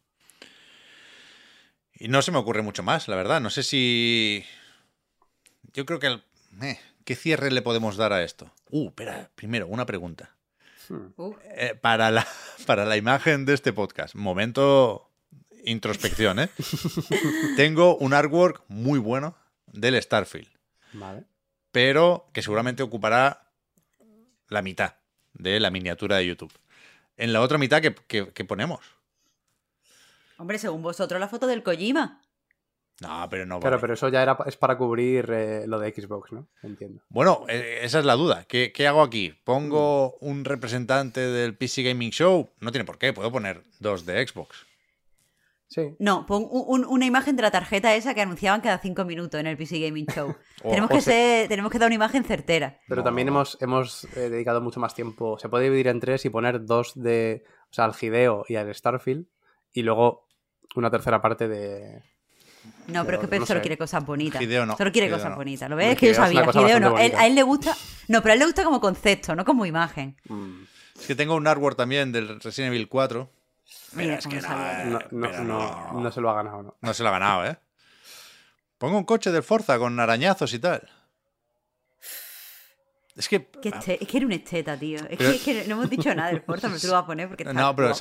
Y 2.00 2.08
no 2.10 2.22
se 2.22 2.32
me 2.32 2.38
ocurre 2.38 2.62
mucho 2.62 2.84
más, 2.84 3.08
la 3.08 3.16
verdad. 3.16 3.42
No 3.42 3.50
sé 3.50 3.64
si. 3.64 4.44
Yo 5.78 5.86
creo 5.86 6.00
que. 6.00 6.08
el- 6.08 6.24
eh, 6.64 6.80
¿Qué 7.06 7.16
cierre 7.16 7.52
le 7.52 7.62
podemos 7.62 7.98
dar 7.98 8.12
a 8.14 8.24
esto? 8.24 8.52
Uh, 8.72 8.88
espera, 8.88 9.30
primero, 9.36 9.68
una 9.68 9.86
pregunta. 9.86 10.36
Uh, 10.90 11.36
Eh, 11.56 11.76
para, 11.80 12.10
la, 12.10 12.26
para 12.66 12.84
la 12.86 12.98
imagen 12.98 13.46
de 13.46 13.54
este 13.54 13.74
podcast, 13.74 14.16
momento 14.16 15.12
introspección, 15.66 16.40
¿eh? 16.40 16.50
Tengo 17.58 17.96
un 17.98 18.14
artwork 18.16 18.64
muy 18.70 18.98
bueno 18.98 19.38
del 19.68 20.02
Starfield, 20.02 20.50
Vale. 20.94 21.26
pero 21.72 22.28
que 22.34 22.42
seguramente 22.42 22.82
ocupará 22.82 23.52
la 24.48 24.64
mitad 24.64 24.96
de 25.34 25.60
la 25.60 25.70
miniatura 25.70 26.16
de 26.18 26.26
YouTube. 26.26 26.54
En 27.18 27.34
la 27.34 27.42
otra 27.42 27.60
mitad, 27.60 27.82
¿qué, 27.84 27.94
qué- 28.08 28.32
qué 28.34 28.46
ponemos? 28.46 28.80
Hombre, 30.38 30.58
según 30.58 30.82
vosotros, 30.82 31.20
la 31.20 31.28
foto 31.28 31.46
del 31.46 31.62
Kojima. 31.62 32.22
No, 33.00 33.28
pero 33.30 33.46
no 33.46 33.60
Pero, 33.60 33.72
vale. 33.72 33.82
pero 33.82 33.94
eso 33.94 34.10
ya 34.10 34.24
era, 34.24 34.38
es 34.48 34.58
para 34.58 34.76
cubrir 34.78 35.30
eh, 35.32 35.66
lo 35.68 35.78
de 35.80 35.92
Xbox, 35.92 36.32
¿no? 36.32 36.48
Entiendo. 36.64 37.04
Bueno, 37.10 37.46
eh, 37.48 37.82
esa 37.84 38.00
es 38.00 38.06
la 38.06 38.16
duda. 38.16 38.46
¿Qué, 38.48 38.72
qué 38.74 38.88
hago 38.88 39.04
aquí? 39.04 39.36
¿Pongo 39.44 40.14
un 40.20 40.44
representante 40.46 41.20
del 41.20 41.56
PC 41.56 41.84
Gaming 41.84 42.10
Show? 42.10 42.50
No 42.60 42.72
tiene 42.72 42.86
por 42.86 42.98
qué, 42.98 43.14
puedo 43.14 43.32
poner 43.32 43.62
dos 43.80 44.06
de 44.08 44.28
Xbox. 44.28 44.66
Sí. 45.70 45.96
No, 46.00 46.26
pon 46.26 46.48
un- 46.50 46.64
un- 46.68 46.86
una 46.86 47.06
imagen 47.06 47.36
de 47.36 47.42
la 47.44 47.52
tarjeta 47.52 47.94
esa 47.94 48.14
que 48.16 48.22
anunciaban 48.22 48.62
cada 48.62 48.80
cinco 48.80 49.04
minutos 49.06 49.38
en 49.40 49.48
el 49.48 49.58
PC 49.58 49.80
Gaming 49.80 50.06
Show. 50.08 50.34
O- 50.64 50.70
tenemos, 50.70 50.90
o 50.90 50.94
que 50.96 51.02
se- 51.02 51.12
ser- 51.12 51.48
tenemos 51.50 51.72
que 51.72 51.78
dar 51.78 51.88
una 51.88 51.96
imagen 51.96 52.24
certera. 52.24 52.80
Pero 52.88 53.02
No. 53.02 53.06
también 53.06 53.28
hemos, 53.28 53.62
hemos 53.62 54.06
eh, 54.18 54.30
dedicado 54.30 54.60
mucho 54.62 54.80
más 54.80 54.96
tiempo. 54.96 55.38
Se 55.38 55.50
puede 55.50 55.66
dividir 55.66 55.88
en 55.90 56.00
tres 56.00 56.26
y 56.26 56.30
poner 56.32 56.66
dos 56.66 56.94
de. 56.96 57.44
O 57.70 57.74
sea, 57.74 57.86
al 57.86 57.94
Gideo 57.94 58.44
y 58.48 58.56
al 58.56 58.74
Starfield. 58.74 59.28
Y 59.74 59.84
luego 59.84 60.26
una 60.76 60.90
tercera 60.90 61.22
parte 61.22 61.48
de. 61.48 62.02
No, 62.88 63.06
pero 63.06 63.22
es 63.22 63.28
que 63.30 63.40
no 63.40 63.46
solo 63.46 63.60
sé. 63.60 63.62
quiere 63.62 63.78
cosas 63.78 64.06
bonitas. 64.06 64.42
Hideo 64.42 64.66
no, 64.66 64.78
Solo 64.78 64.92
quiere 64.92 65.10
cosas 65.10 65.32
no. 65.32 65.36
bonitas. 65.36 65.70
¿Lo 65.70 65.76
ves? 65.76 65.94
Es 65.94 65.98
que 66.00 66.08
yo 66.08 66.14
sabía. 66.14 66.44
Hideo 66.44 66.80
no. 66.80 66.98
Él- 66.98 67.14
a 67.18 67.28
él 67.28 67.36
le 67.36 67.44
gusta. 67.44 67.76
No, 68.08 68.22
pero 68.22 68.32
a 68.32 68.34
él 68.34 68.40
le 68.40 68.46
gusta 68.46 68.64
como 68.64 68.80
concepto, 68.80 69.36
no 69.36 69.44
como 69.44 69.66
imagen. 69.66 70.16
mm, 70.30 70.64
Es 71.00 71.06
que 71.08 71.16
tengo 71.16 71.36
un 71.36 71.46
artwork 71.48 71.76
también 71.76 72.12
del 72.12 72.40
Resident 72.40 72.74
Evil 72.74 72.88
4. 72.88 73.30
Mira 73.94 74.16
es 74.16 74.26
que 74.28 74.36
no, 74.38 74.42
sabía. 74.42 74.86
No, 74.86 75.00
Eh, 75.02 75.08
no, 75.12 75.30
pero 75.30 75.44
no, 75.44 75.92
no. 75.94 76.00
no 76.02 76.12
se 76.12 76.22
lo 76.22 76.30
ha 76.30 76.36
ganado, 76.36 76.64
¿no? 76.64 76.76
No 76.82 76.94
se 76.94 77.04
lo 77.04 77.10
ha 77.10 77.12
ganado, 77.12 77.46
¿eh? 77.46 77.58
Pongo 78.78 78.98
un 78.98 79.04
coche 79.06 79.32
del 79.32 79.44
Forza 79.44 79.78
con 79.80 80.00
arañazos 80.00 80.54
y 80.54 80.60
tal. 80.60 80.88
Es 83.16 83.28
que... 83.28 83.48
Que 83.62 83.70
este- 83.70 84.02
es 84.02 84.08
que 84.08 84.18
era 84.18 84.26
un 84.28 84.32
esteta, 84.32 84.78
tío. 84.78 85.00
Es, 85.10 85.18
Pero- 85.18 85.32
que, 85.32 85.36
es 85.36 85.42
que 85.42 85.64
no 85.68 85.76
hemos 85.76 85.90
dicho 85.90 86.14
nada 86.14 86.30
del 86.30 86.42
Forza, 86.42 86.68
pero 86.68 86.80
tú 86.80 86.88
lo 86.88 86.94
vas 86.94 87.04
a 87.04 87.06
poner 87.08 87.28
porque 87.28 87.44
está 87.44 87.54
No, 87.54 87.76
pero... 87.76 87.94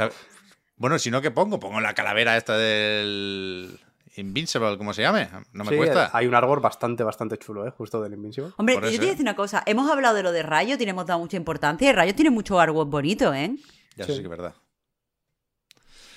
Bueno, 0.77 0.99
si 0.99 1.11
no, 1.11 1.23
¿qué 1.23 1.31
pongo? 1.31 1.59
Pongo 1.59 1.81
la 1.81 1.95
calavera 1.95 2.37
esta 2.37 2.57
del... 2.59 3.81
Invincible, 4.17 4.79
¿cómo 4.79 4.95
se 4.95 5.03
llame? 5.03 5.29
No 5.53 5.65
me 5.65 5.71
Sí, 5.71 5.77
cuesta. 5.77 6.11
hay 6.13 6.27
un 6.27 6.35
árbol 6.35 6.61
bastante, 6.61 7.03
bastante 7.05 7.37
chulo, 7.39 7.67
¿eh? 7.67 7.71
Justo 7.71 8.01
del 8.03 8.15
Invincible. 8.15 8.53
Hombre, 8.57 8.77
Por 8.77 8.85
yo 8.85 8.89
eso, 8.89 8.97
te 8.97 8.99
voy 8.99 9.07
a 9.07 9.09
¿eh? 9.09 9.13
decir 9.13 9.25
una 9.25 9.37
cosa. 9.37 9.63
Hemos 9.67 9.91
hablado 9.91 10.15
de 10.15 10.23
lo 10.23 10.33
de 10.33 10.43
Rayo, 10.43 10.77
le 10.79 10.89
hemos 10.89 11.07
dado 11.07 11.21
mucha 11.21 11.37
importancia. 11.37 11.89
Y 11.89 11.93
Rayo 11.93 12.15
tiene 12.15 12.31
mucho 12.31 12.59
artwork 12.59 12.89
bonito, 12.91 13.35
¿eh? 13.35 13.55
Ya 13.97 14.05
eso 14.05 14.13
Sí. 14.15 14.19
que 14.21 14.25
es 14.25 14.31
verdad. 14.31 14.55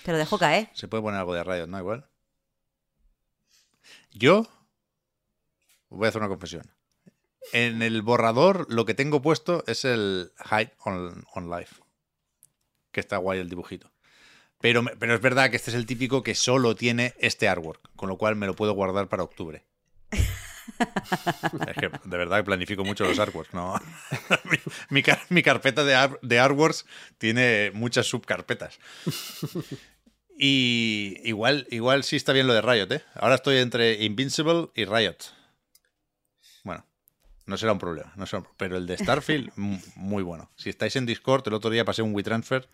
Te 0.03 0.11
lo 0.13 0.17
dejo 0.17 0.37
caer. 0.39 0.69
Se 0.73 0.87
puede 0.87 1.03
poner 1.03 1.19
algo 1.19 1.33
de 1.33 1.43
rayos, 1.43 1.67
¿no? 1.67 1.77
Igual. 1.77 2.05
Yo 4.11 4.47
voy 5.89 6.05
a 6.05 6.09
hacer 6.09 6.21
una 6.21 6.29
confesión. 6.29 6.63
En 7.53 7.81
el 7.81 8.01
borrador 8.01 8.65
lo 8.69 8.85
que 8.85 8.93
tengo 8.93 9.21
puesto 9.21 9.63
es 9.67 9.85
el 9.85 10.31
Hide 10.49 10.73
on, 10.85 11.25
on 11.33 11.49
Life. 11.49 11.75
Que 12.91 12.99
está 13.01 13.17
guay 13.17 13.39
el 13.39 13.49
dibujito. 13.49 13.91
Pero, 14.61 14.83
pero 14.99 15.15
es 15.15 15.21
verdad 15.21 15.49
que 15.49 15.55
este 15.55 15.71
es 15.71 15.75
el 15.75 15.85
típico 15.85 16.21
que 16.23 16.35
solo 16.35 16.75
tiene 16.75 17.13
este 17.19 17.47
artwork, 17.47 17.79
con 17.95 18.09
lo 18.09 18.17
cual 18.17 18.35
me 18.35 18.45
lo 18.45 18.55
puedo 18.55 18.73
guardar 18.73 19.07
para 19.07 19.23
octubre. 19.23 19.63
es 20.11 21.77
que 21.77 21.89
de 22.03 22.17
verdad 22.17 22.37
que 22.37 22.43
planifico 22.43 22.83
mucho 22.83 23.05
los 23.05 23.17
artworks, 23.19 23.53
¿no? 23.53 23.73
mi, 24.51 24.57
mi 24.89 25.03
car- 25.03 25.21
mi 25.29 25.43
carpeta 25.43 25.83
de, 25.83 26.17
de 26.21 26.39
artworks 26.39 26.85
tiene 27.17 27.71
muchas 27.73 28.07
subcarpetas. 28.07 28.79
Y 30.37 31.17
igual, 31.23 31.67
igual 31.69 32.03
sí 32.03 32.15
está 32.15 32.31
bien 32.33 32.47
lo 32.47 32.53
de 32.53 32.61
Riot, 32.61 32.87
¿eh? 32.91 33.03
Ahora 33.15 33.35
estoy 33.35 33.57
entre 33.57 34.03
Invincible 34.03 34.69
y 34.75 34.85
Riot. 34.85 35.17
Bueno, 36.63 36.85
no 37.45 37.57
será 37.57 37.73
un 37.73 37.79
problema, 37.79 38.13
no 38.15 38.25
será 38.25 38.39
un 38.39 38.43
pro- 38.45 38.53
pero 38.57 38.77
el 38.77 38.87
de 38.87 38.97
Starfield, 38.97 39.51
muy 39.95 40.23
bueno. 40.23 40.49
Si 40.55 40.69
estáis 40.69 40.95
en 40.95 41.05
Discord, 41.05 41.47
el 41.47 41.53
otro 41.55 41.69
día 41.69 41.83
pasé 41.83 42.01
un 42.01 42.13
WeTransfer 42.13 42.69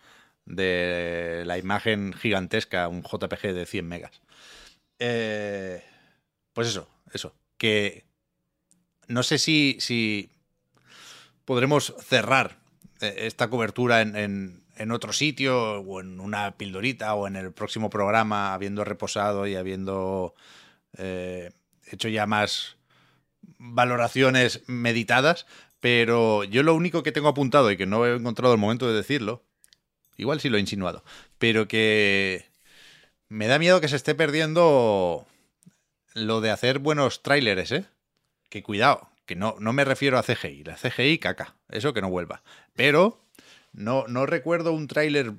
de 0.45 1.43
la 1.45 1.57
imagen 1.57 2.13
gigantesca, 2.13 2.87
un 2.87 3.03
JPG 3.03 3.53
de 3.53 3.65
100 3.65 3.87
megas. 3.87 4.21
Eh, 4.99 5.83
pues 6.53 6.67
eso, 6.69 6.89
eso. 7.13 7.35
Que 7.57 8.05
no 9.07 9.23
sé 9.23 9.37
si, 9.37 9.77
si 9.79 10.29
podremos 11.45 11.93
cerrar 12.01 12.57
eh, 13.01 13.13
esta 13.19 13.49
cobertura 13.49 14.01
en, 14.01 14.15
en- 14.15 14.65
en 14.77 14.91
otro 14.91 15.13
sitio 15.13 15.79
o 15.81 16.01
en 16.01 16.19
una 16.19 16.57
pildorita 16.57 17.13
o 17.15 17.27
en 17.27 17.37
el 17.37 17.53
próximo 17.53 17.89
programa, 17.89 18.53
habiendo 18.53 18.83
reposado 18.83 19.47
y 19.47 19.55
habiendo 19.55 20.35
eh, 20.97 21.51
hecho 21.85 22.09
ya 22.09 22.25
más 22.25 22.75
valoraciones 23.57 24.63
meditadas. 24.67 25.47
Pero 25.79 26.43
yo 26.43 26.63
lo 26.63 26.75
único 26.75 27.03
que 27.03 27.13
tengo 27.13 27.29
apuntado 27.29 27.71
y 27.71 27.77
que 27.77 27.85
no 27.85 28.05
he 28.05 28.15
encontrado 28.15 28.53
el 28.53 28.59
momento 28.59 28.87
de 28.87 28.95
decirlo, 28.95 29.43
igual 30.17 30.39
sí 30.39 30.49
lo 30.49 30.57
he 30.57 30.61
insinuado, 30.61 31.03
pero 31.37 31.67
que 31.67 32.45
me 33.29 33.47
da 33.47 33.59
miedo 33.59 33.81
que 33.81 33.87
se 33.87 33.95
esté 33.95 34.15
perdiendo 34.15 35.25
lo 36.13 36.41
de 36.41 36.51
hacer 36.51 36.79
buenos 36.79 37.21
tráileres, 37.23 37.71
¿eh? 37.71 37.85
Que 38.49 38.63
cuidado, 38.63 39.09
que 39.25 39.35
no, 39.35 39.55
no 39.59 39.73
me 39.73 39.83
refiero 39.85 40.17
a 40.17 40.23
CGI. 40.23 40.63
La 40.63 40.75
CGI, 40.77 41.17
caca. 41.17 41.55
Eso 41.69 41.93
que 41.93 42.01
no 42.01 42.09
vuelva. 42.09 42.43
Pero 42.75 43.21
no, 43.73 44.05
no 44.07 44.25
recuerdo 44.25 44.71
un 44.71 44.87
tráiler 44.87 45.33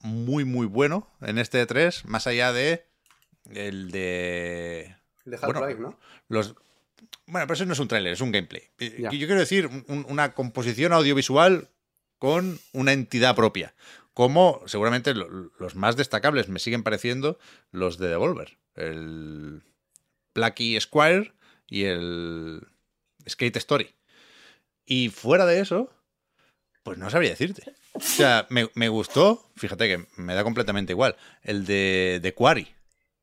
muy, 0.00 0.44
muy 0.44 0.66
bueno 0.66 1.08
en 1.20 1.38
este 1.38 1.64
3, 1.66 2.04
más 2.06 2.26
allá 2.26 2.52
de 2.52 2.86
el 3.52 3.90
de... 3.90 4.96
El 5.24 5.32
de 5.32 5.36
Bueno, 5.38 5.60
Half-Life, 5.60 5.80
¿no? 5.80 5.98
Los... 6.28 6.54
Bueno, 7.26 7.46
pero 7.46 7.54
eso 7.54 7.66
no 7.66 7.74
es 7.74 7.78
un 7.78 7.88
tráiler, 7.88 8.12
es 8.14 8.20
un 8.20 8.32
gameplay. 8.32 8.62
Yo 8.78 9.10
quiero 9.10 9.38
decir 9.38 9.66
un- 9.86 10.06
una 10.08 10.32
composición 10.32 10.92
audiovisual 10.92 11.68
con 12.18 12.58
una 12.72 12.92
entidad 12.92 13.36
propia. 13.36 13.74
Como 14.18 14.60
seguramente 14.66 15.14
lo- 15.14 15.52
los 15.60 15.76
más 15.76 15.94
destacables 15.96 16.48
me 16.48 16.58
siguen 16.58 16.82
pareciendo 16.82 17.38
los 17.70 17.98
de 17.98 18.08
Devolver. 18.08 18.58
El 18.74 19.62
Plucky 20.32 20.76
Squire 20.80 21.32
y 21.68 21.84
el 21.84 22.66
Skate 23.28 23.56
Story. 23.58 23.94
Y 24.84 25.10
fuera 25.10 25.46
de 25.46 25.60
eso, 25.60 25.92
pues 26.82 26.98
no 26.98 27.08
sabría 27.10 27.30
decirte. 27.30 27.62
O 27.94 28.00
sea, 28.00 28.48
me, 28.50 28.68
me 28.74 28.88
gustó, 28.88 29.48
fíjate 29.54 29.86
que 29.86 30.04
me 30.20 30.34
da 30.34 30.42
completamente 30.42 30.94
igual, 30.94 31.14
el 31.44 31.64
de, 31.64 32.18
de 32.20 32.34
Quarry. 32.34 32.74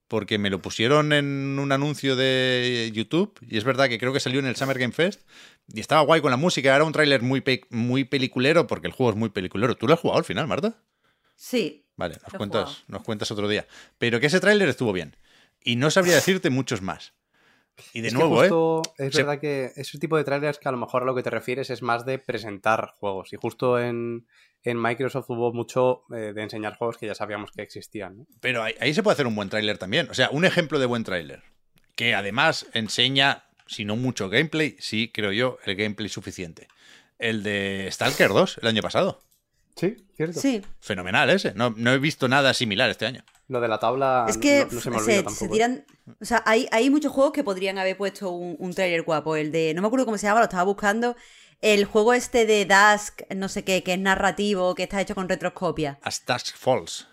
Porque 0.07 0.37
me 0.37 0.49
lo 0.49 0.61
pusieron 0.61 1.11
en 1.11 1.59
un 1.59 1.73
anuncio 1.73 2.15
de 2.15 2.89
YouTube 2.93 3.37
y 3.41 3.57
es 3.57 3.65
verdad 3.65 3.89
que 3.89 3.99
creo 3.99 4.13
que 4.13 4.21
salió 4.21 4.39
en 4.39 4.45
el 4.45 4.55
Summer 4.55 4.79
Game 4.79 4.93
Fest 4.93 5.27
y 5.73 5.79
estaba 5.79 6.01
guay 6.01 6.21
con 6.21 6.31
la 6.31 6.37
música. 6.37 6.75
Era 6.75 6.83
un 6.83 6.91
tráiler 6.93 7.21
muy, 7.21 7.41
pe- 7.41 7.65
muy 7.69 8.03
peliculero 8.03 8.67
porque 8.67 8.87
el 8.87 8.93
juego 8.93 9.11
es 9.11 9.17
muy 9.17 9.29
peliculero. 9.29 9.75
¿Tú 9.75 9.87
lo 9.87 9.93
has 9.93 9.99
jugado 9.99 10.19
al 10.19 10.25
final, 10.25 10.47
Marta? 10.47 10.75
Sí. 11.35 11.85
Vale, 11.97 12.17
nos 12.23 12.33
cuentas, 12.33 12.83
nos 12.87 13.03
cuentas 13.03 13.31
otro 13.31 13.47
día. 13.47 13.65
Pero 13.97 14.19
que 14.19 14.27
ese 14.27 14.39
tráiler 14.39 14.67
estuvo 14.69 14.93
bien. 14.93 15.15
Y 15.63 15.75
no 15.77 15.89
sabría 15.91 16.15
decirte 16.15 16.49
muchos 16.49 16.81
más. 16.81 17.13
Y 17.93 18.01
de 18.01 18.07
Es 18.07 18.13
que 18.13 18.19
nuevo, 18.19 18.41
¿eh? 18.43 18.47
justo 18.49 18.81
Es 18.97 19.13
Se- 19.13 19.23
verdad 19.23 19.39
que 19.39 19.71
ese 19.75 19.97
tipo 19.99 20.15
de 20.17 20.23
trailers 20.23 20.59
que 20.59 20.69
a 20.69 20.71
lo 20.71 20.77
mejor 20.77 21.03
a 21.03 21.05
lo 21.05 21.15
que 21.15 21.23
te 21.23 21.29
refieres 21.29 21.69
es 21.69 21.81
más 21.81 22.05
de 22.05 22.19
presentar 22.19 22.93
juegos. 22.99 23.33
Y 23.33 23.35
justo 23.37 23.79
en, 23.79 24.27
en 24.63 24.81
Microsoft 24.81 25.29
hubo 25.29 25.51
mucho 25.51 26.03
eh, 26.13 26.31
de 26.33 26.41
enseñar 26.43 26.77
juegos 26.77 26.97
que 26.97 27.07
ya 27.07 27.15
sabíamos 27.15 27.51
que 27.51 27.63
existían. 27.63 28.19
¿no? 28.19 28.27
Pero 28.39 28.63
ahí, 28.63 28.75
ahí 28.79 28.93
se 28.93 29.03
puede 29.03 29.13
hacer 29.13 29.27
un 29.27 29.35
buen 29.35 29.49
tráiler 29.49 29.77
también. 29.77 30.09
O 30.09 30.13
sea, 30.13 30.29
un 30.31 30.45
ejemplo 30.45 30.79
de 30.79 30.85
buen 30.85 31.03
tráiler. 31.03 31.43
Que 31.95 32.13
además 32.15 32.65
enseña, 32.73 33.45
si 33.67 33.85
no 33.85 33.95
mucho 33.95 34.29
gameplay, 34.29 34.75
sí, 34.79 35.11
creo 35.13 35.31
yo, 35.31 35.57
el 35.65 35.75
gameplay 35.75 36.09
suficiente. 36.09 36.67
El 37.19 37.43
de 37.43 37.87
Stalker 37.91 38.29
2, 38.29 38.59
el 38.61 38.67
año 38.67 38.81
pasado. 38.81 39.21
Sí, 39.75 39.97
cierto. 40.15 40.39
Sí. 40.39 40.61
Fenomenal 40.79 41.29
ese. 41.29 41.53
No, 41.53 41.73
no 41.75 41.91
he 41.91 41.97
visto 41.99 42.27
nada 42.27 42.53
similar 42.53 42.89
este 42.89 43.05
año. 43.05 43.23
Lo 43.47 43.61
de 43.61 43.67
la 43.67 43.77
tabla 43.79 44.25
Es 44.27 44.37
que 44.37 44.65
no, 44.65 44.71
no 44.71 44.81
se 44.81 44.89
me 44.89 44.99
se, 44.99 45.03
olvida 45.03 45.15
se 45.17 45.23
tampoco. 45.23 45.45
¿eh? 45.45 45.49
tiran. 45.49 45.85
O 46.21 46.25
sea, 46.25 46.43
hay, 46.45 46.67
hay 46.71 46.89
muchos 46.89 47.11
juegos 47.11 47.33
que 47.33 47.43
podrían 47.43 47.77
haber 47.77 47.97
puesto 47.97 48.29
un, 48.31 48.55
un 48.59 48.73
tráiler 48.73 49.03
guapo. 49.03 49.35
El 49.35 49.51
de. 49.51 49.73
No 49.73 49.81
me 49.81 49.87
acuerdo 49.87 50.05
cómo 50.05 50.17
se 50.17 50.27
llama, 50.27 50.39
lo 50.39 50.45
estaba 50.45 50.63
buscando. 50.63 51.15
El 51.61 51.85
juego 51.85 52.13
este 52.13 52.45
de 52.45 52.65
Dusk, 52.65 53.21
no 53.35 53.49
sé 53.49 53.63
qué, 53.63 53.81
que 53.83 53.93
es 53.93 53.99
narrativo, 53.99 54.75
que 54.75 54.83
está 54.83 55.01
hecho 55.01 55.15
con 55.15 55.27
retroscopia. 55.29 55.99
As 56.03 56.21
Task 56.21 56.55
Falls. 56.57 57.07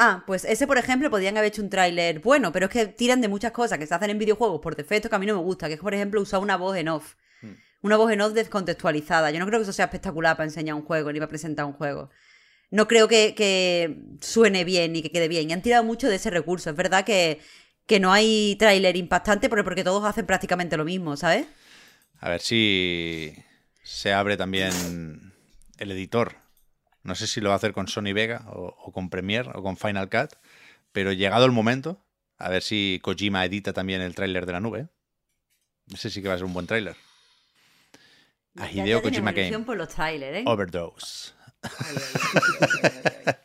Ah, 0.00 0.22
pues 0.28 0.44
ese, 0.44 0.68
por 0.68 0.78
ejemplo, 0.78 1.10
podrían 1.10 1.36
haber 1.36 1.48
hecho 1.48 1.60
un 1.60 1.70
tráiler 1.70 2.20
bueno, 2.20 2.52
pero 2.52 2.66
es 2.66 2.72
que 2.72 2.86
tiran 2.86 3.20
de 3.20 3.26
muchas 3.26 3.50
cosas 3.50 3.78
que 3.78 3.86
se 3.86 3.94
hacen 3.94 4.10
en 4.10 4.18
videojuegos 4.18 4.60
por 4.60 4.76
defecto 4.76 5.08
que 5.10 5.16
a 5.16 5.18
mí 5.18 5.26
no 5.26 5.34
me 5.34 5.42
gusta, 5.42 5.66
que 5.66 5.74
es, 5.74 5.80
por 5.80 5.92
ejemplo, 5.92 6.20
usar 6.20 6.38
una 6.38 6.56
voz 6.56 6.76
en 6.76 6.88
off. 6.88 7.16
Una 7.82 7.96
voz 7.96 8.12
en 8.12 8.20
off 8.20 8.32
descontextualizada. 8.32 9.32
Yo 9.32 9.40
no 9.40 9.46
creo 9.46 9.58
que 9.58 9.64
eso 9.64 9.72
sea 9.72 9.86
espectacular 9.86 10.36
para 10.36 10.46
enseñar 10.46 10.76
un 10.76 10.82
juego 10.82 11.12
ni 11.12 11.18
para 11.18 11.28
presentar 11.28 11.64
un 11.64 11.72
juego. 11.72 12.10
No 12.70 12.86
creo 12.86 13.08
que, 13.08 13.34
que 13.34 13.98
suene 14.20 14.64
bien 14.64 14.92
ni 14.92 15.02
que 15.02 15.10
quede 15.10 15.26
bien. 15.26 15.50
Y 15.50 15.52
han 15.52 15.62
tirado 15.62 15.82
mucho 15.82 16.08
de 16.08 16.16
ese 16.16 16.30
recurso. 16.30 16.70
Es 16.70 16.76
verdad 16.76 17.04
que, 17.04 17.40
que 17.86 17.98
no 17.98 18.12
hay 18.12 18.56
tráiler 18.56 18.96
impactante 18.96 19.48
porque 19.48 19.84
todos 19.84 20.04
hacen 20.04 20.26
prácticamente 20.26 20.76
lo 20.76 20.84
mismo, 20.84 21.16
¿sabes? 21.16 21.46
A 22.20 22.28
ver 22.28 22.40
si 22.40 23.34
se 23.82 24.12
abre 24.12 24.36
también 24.36 25.32
el 25.78 25.90
editor 25.92 26.36
No 27.02 27.14
sé 27.14 27.26
si 27.26 27.40
lo 27.40 27.48
va 27.50 27.54
a 27.54 27.56
hacer 27.56 27.72
con 27.72 27.88
Sony 27.88 28.12
Vega 28.14 28.44
o, 28.48 28.74
o 28.78 28.92
con 28.92 29.08
Premiere 29.10 29.50
o 29.54 29.62
con 29.62 29.76
Final 29.76 30.08
Cut, 30.10 30.34
pero 30.92 31.12
llegado 31.12 31.44
el 31.46 31.52
momento, 31.52 32.04
a 32.38 32.48
ver 32.48 32.62
si 32.62 33.00
Kojima 33.02 33.44
edita 33.44 33.72
también 33.72 34.00
el 34.00 34.14
tráiler 34.14 34.46
de 34.46 34.52
la 34.52 34.60
nube. 34.60 34.88
Ese 35.92 36.10
sí 36.10 36.20
que 36.22 36.28
va 36.28 36.34
a 36.34 36.38
ser 36.38 36.44
un 36.46 36.52
buen 36.52 36.66
tráiler. 36.66 36.96
A 38.56 38.66
Ya- 38.66 38.72
ya 38.72 38.82
Hideo 38.84 39.00
tenemos 39.02 39.32
Kojima 39.32 39.32
Game. 39.32 39.64
por 39.64 39.76
los 39.76 39.88
trailers, 39.88 40.38
¿eh? 40.38 40.44
Overdose. 40.46 41.32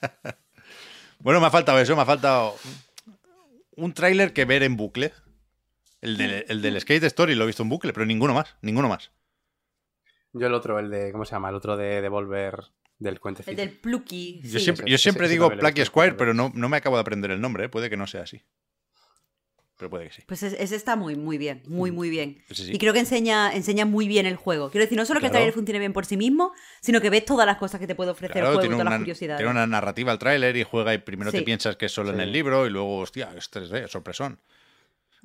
bueno, 1.20 1.40
me 1.40 1.48
ha 1.48 1.52
faltado 1.52 1.80
eso, 1.80 1.96
me 1.96 2.02
ha 2.02 2.06
faltado 2.06 2.56
un 3.76 3.94
tráiler 3.94 4.34
que 4.34 4.46
ver 4.46 4.64
en 4.64 4.76
bucle. 4.78 5.14
El, 6.02 6.18
del- 6.18 6.46
el 6.50 6.62
del 6.62 6.80
Skate 6.82 7.04
Story 7.06 7.34
lo 7.36 7.44
he 7.46 7.48
visto 7.48 7.64
en 7.64 7.70
bucle, 7.70 7.94
pero 7.94 8.06
ninguno 8.06 8.34
más, 8.34 8.56
ninguno 8.62 8.90
más. 8.90 9.12
Yo 10.34 10.48
el 10.48 10.54
otro, 10.54 10.80
el 10.80 10.90
de, 10.90 11.12
¿cómo 11.14 11.24
se 11.26 11.32
llama? 11.32 11.50
El 11.50 11.56
otro 11.56 11.78
de 11.78 12.02
Devolver 12.02 12.66
del 13.04 13.20
cuentecito. 13.20 13.52
El 13.52 13.58
del 13.58 13.72
Plucky. 13.72 14.42
Yo 14.44 14.60
siempre, 14.60 14.90
yo 14.90 15.28
digo 15.28 15.50
Plucky 15.52 15.86
Squire, 15.86 16.14
pero- 16.14 16.34
no, 16.34 16.52
no 16.56 16.70
me 16.70 16.78
acabo 16.78 16.96
de 16.96 17.02
aprender 17.02 17.32
el 17.32 17.42
nombre, 17.42 17.66
¿eh? 17.66 17.70
puede 17.70 17.90
que 17.90 17.98
no 17.98 18.08
sea 18.08 18.22
así. 18.24 18.42
Pero 19.78 19.90
puede 19.90 20.08
que 20.08 20.14
sí. 20.14 20.22
Pues 20.28 20.44
es- 20.44 20.54
ese 20.54 20.76
está 20.76 20.96
muy, 20.96 21.16
muy 21.16 21.38
bien, 21.38 21.64
muy, 21.68 21.92
muy 21.92 22.10
bien. 22.10 22.42
Sí. 22.52 22.72
Y 22.74 22.78
creo 22.78 22.94
que 22.94 23.00
enseña, 23.00 23.54
enseña 23.54 23.86
muy 23.86 24.08
bien 24.08 24.26
el 24.26 24.36
juego. 24.36 24.70
Quiero 24.70 24.86
decir, 24.86 24.98
no 24.98 25.06
solo 25.06 25.20
que 25.20 25.26
el 25.26 25.32
Claro. 25.32 25.42
trailer 25.42 25.54
funcione 25.54 25.80
bien 25.80 25.94
por 25.94 26.06
sí 26.06 26.16
mismo, 26.16 26.54
sino 26.80 27.02
que 27.02 27.10
ves 27.10 27.26
todas 27.26 27.46
las 27.46 27.58
cosas 27.58 27.80
que 27.80 27.88
te 27.88 27.96
puede 27.96 28.12
ofrecer 28.12 28.32
Claro, 28.34 28.48
el 28.48 28.54
juego 28.54 28.62
y 28.62 28.64
tiene 28.70 28.76
todas 28.76 28.86
una, 28.88 28.92
las 28.92 29.00
curiosidades. 29.00 29.38
tiene 29.40 29.52
una 29.52 29.68
narrativa 29.68 30.12
el 30.14 30.20
tráiler 30.20 30.56
y 30.56 30.64
juega 30.64 30.94
y 30.94 31.00
primero 31.00 31.32
te 31.32 31.42
piensas 31.42 31.76
que 31.76 31.88
es 31.88 31.92
solo 31.92 32.12
en 32.12 32.22
el 32.22 32.32
libro 32.32 32.66
y 32.68 32.70
luego, 32.70 33.00
hostia, 33.00 33.32
es 33.36 33.50
3D, 33.52 33.88
sorpresón. 33.88 34.40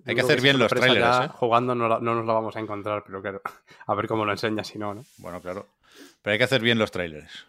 Hay 0.07 0.15
que 0.15 0.21
hacer 0.23 0.41
bien 0.41 0.59
los 0.59 0.71
trailers, 0.73 0.99
ya 1.01 1.25
¿eh? 1.25 1.29
Jugando 1.35 1.75
no, 1.75 1.89
la- 1.89 1.99
no 2.01 2.15
nos 2.15 2.25
la 2.25 2.33
vamos 2.33 2.55
a 2.57 2.61
encontrar, 2.61 3.03
pero 3.05 3.21
claro, 3.21 3.43
a 3.87 3.95
ver 3.95 4.07
cómo 4.09 4.25
lo 4.25 4.33
enseña 4.33 4.65
si 4.65 4.79
no, 4.79 4.95
¿no? 4.95 5.05
Bueno, 5.19 5.41
claro. 5.43 5.67
Pero 6.23 6.33
hay 6.33 6.39
que 6.39 6.45
hacer 6.45 6.63
bien 6.63 6.79
los 6.79 6.91
trailers. 6.91 7.47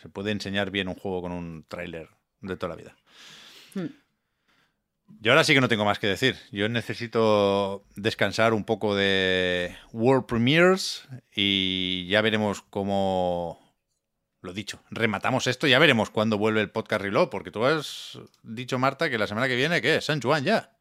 Se 0.00 0.08
puede 0.08 0.30
enseñar 0.30 0.70
bien 0.70 0.88
un 0.88 0.94
juego 0.94 1.22
con 1.22 1.32
un 1.32 1.64
tráiler 1.68 2.08
de 2.40 2.56
toda 2.56 2.70
la 2.70 2.76
vida. 2.76 2.96
Hmm. 3.74 3.86
Yo 5.18 5.32
ahora 5.32 5.44
sí 5.44 5.54
que 5.54 5.60
no 5.60 5.68
tengo 5.68 5.84
más 5.84 5.98
que 5.98 6.06
decir. 6.06 6.36
Yo 6.52 6.68
necesito 6.68 7.84
descansar 7.96 8.54
un 8.54 8.64
poco 8.64 8.94
de 8.94 9.76
World 9.92 10.26
Premiers 10.26 11.08
y 11.34 12.06
ya 12.08 12.22
veremos 12.22 12.62
cómo... 12.62 13.58
Lo 14.42 14.54
dicho, 14.54 14.82
rematamos 14.90 15.46
esto. 15.46 15.66
Ya 15.66 15.78
veremos 15.78 16.08
cuándo 16.08 16.38
vuelve 16.38 16.62
el 16.62 16.70
podcast 16.70 17.02
Reload, 17.02 17.28
porque 17.28 17.50
tú 17.50 17.64
has 17.66 18.18
dicho, 18.42 18.78
Marta, 18.78 19.10
que 19.10 19.18
la 19.18 19.26
semana 19.26 19.48
que 19.48 19.56
viene, 19.56 19.82
¿qué? 19.82 20.00
San 20.00 20.22
Juan 20.22 20.44
ya. 20.44 20.78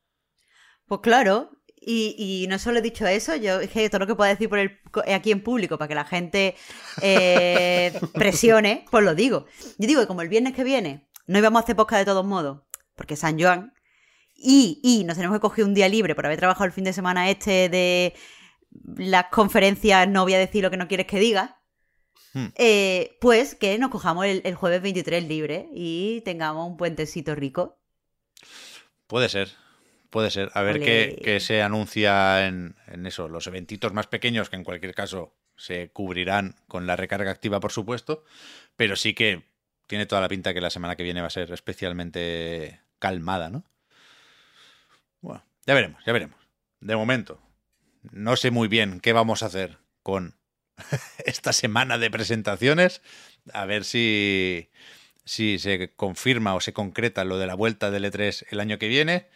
Pues 0.86 1.02
claro, 1.02 1.52
y, 1.82 2.16
y 2.44 2.48
no 2.48 2.60
solo 2.60 2.80
he 2.80 2.82
dicho 2.82 3.08
eso, 3.08 3.36
yo 3.36 3.60
es 3.62 3.70
que 3.70 3.90
todo 3.90 4.00
lo 4.00 4.08
que 4.08 4.16
pueda 4.16 4.30
decir 4.32 4.50
por 4.50 4.60
el, 4.60 4.80
co- 4.92 5.04
aquí 5.14 5.32
en 5.32 5.42
público 5.44 5.78
para 5.78 5.88
que 5.88 5.96
la 5.96 6.06
gente 6.06 6.56
eh, 7.02 8.00
presione, 8.14 8.86
pues 8.92 9.04
lo 9.04 9.16
digo. 9.16 9.46
Yo 9.78 9.88
digo 9.88 10.02
que 10.02 10.08
como 10.08 10.22
el 10.22 10.30
viernes 10.30 10.54
que 10.54 10.64
viene 10.64 11.08
no 11.28 11.38
íbamos 11.40 11.62
a 11.62 11.64
hacer 11.64 11.76
podcast 11.76 12.00
de 12.02 12.06
todos 12.06 12.26
modos, 12.26 12.62
porque 12.96 13.14
es 13.14 13.20
San 13.20 13.40
Joan, 13.40 13.74
y, 14.36 14.80
y 14.84 15.04
nos 15.04 15.16
tenemos 15.16 15.36
que 15.38 15.42
coger 15.42 15.66
un 15.66 15.74
día 15.74 15.88
libre 15.90 16.16
por 16.16 16.26
haber 16.26 16.40
trabajado 16.40 16.66
el 16.66 16.72
fin 16.72 16.84
de 16.86 16.94
semana 16.94 17.30
este 17.30 17.70
de 17.70 18.14
las 18.98 19.26
conferencias, 19.32 20.08
no 20.08 20.24
voy 20.24 20.34
a 20.34 20.40
decir 20.40 20.64
lo 20.64 20.72
que 20.72 20.78
no 20.78 20.88
quieres 20.88 21.08
que 21.08 21.20
diga. 21.20 21.56
Hmm. 22.32 22.50
eh, 22.56 23.18
pues 23.22 23.56
que 23.56 23.80
nos 23.80 23.90
cojamos 23.90 24.24
el, 24.28 24.44
el 24.46 24.54
jueves 24.54 24.84
23 24.84 25.24
libre 25.24 25.68
y 25.74 26.22
tengamos 26.26 26.68
un 26.70 26.78
puentecito 26.78 27.34
rico. 27.34 27.80
Puede 29.08 29.30
ser, 29.30 29.50
puede 30.10 30.32
ser. 30.32 30.52
A 30.54 30.62
ver 30.62 30.80
qué, 30.80 31.20
qué 31.24 31.40
se 31.40 31.62
anuncia 31.62 32.48
en, 32.48 32.76
en 32.88 33.06
eso, 33.06 33.28
los 33.28 33.48
eventitos 33.48 33.94
más 33.94 34.08
pequeños, 34.08 34.50
que 34.50 34.56
en 34.56 34.64
cualquier 34.64 34.94
caso 34.94 35.36
se 35.56 35.90
cubrirán 35.90 36.56
con 36.68 36.88
la 36.88 36.96
recarga 36.96 37.32
activa, 37.32 37.60
por 37.60 37.72
supuesto, 37.72 38.24
pero 38.76 38.96
sí 38.96 39.14
que 39.14 39.44
tiene 39.88 40.06
toda 40.06 40.22
la 40.22 40.30
pinta 40.30 40.54
que 40.54 40.62
la 40.62 40.70
semana 40.70 40.96
que 40.96 41.04
viene 41.04 41.22
va 41.22 41.28
a 41.28 41.32
ser 41.32 41.52
especialmente 41.52 42.80
calmada, 43.00 43.50
¿no? 43.50 43.66
Bueno, 45.22 45.44
ya 45.66 45.74
veremos, 45.74 46.04
ya 46.06 46.14
veremos. 46.14 46.40
De 46.80 46.96
momento, 46.96 47.42
no 48.12 48.36
sé 48.36 48.52
muy 48.52 48.68
bien 48.68 49.00
qué 49.00 49.14
vamos 49.14 49.44
a 49.44 49.48
hacer 49.48 49.80
con 50.04 50.36
esta 51.26 51.54
semana 51.54 51.98
de 51.98 52.12
presentaciones. 52.12 53.02
A 53.52 53.66
ver 53.66 53.84
si, 53.84 54.70
si 55.26 55.60
se 55.60 55.92
confirma 55.96 56.56
o 56.56 56.62
se 56.62 56.74
concreta 56.74 57.26
lo 57.26 57.38
de 57.38 57.48
la 57.48 57.56
vuelta 57.56 57.92
del 57.92 58.06
E3 58.06 58.46
el 58.52 58.60
año 58.60 58.80
que 58.80 58.88
viene. 58.88 59.28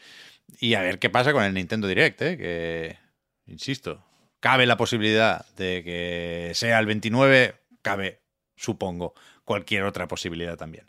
Y 0.60 0.76
a 0.76 0.82
ver 0.82 1.00
qué 1.00 1.10
pasa 1.10 1.34
con 1.34 1.44
el 1.44 1.54
Nintendo 1.54 1.88
Direct, 1.88 2.22
¿eh? 2.22 2.38
que, 2.38 2.98
insisto, 3.46 4.06
cabe 4.40 4.66
la 4.66 4.78
posibilidad 4.78 5.46
de 5.56 5.84
que 5.84 6.52
sea 6.54 6.80
el 6.80 6.86
29, 6.86 7.56
cabe, 7.82 8.22
supongo, 8.56 9.14
cualquier 9.46 9.84
otra 9.84 10.08
posibilidad 10.08 10.58
también. 10.58 10.86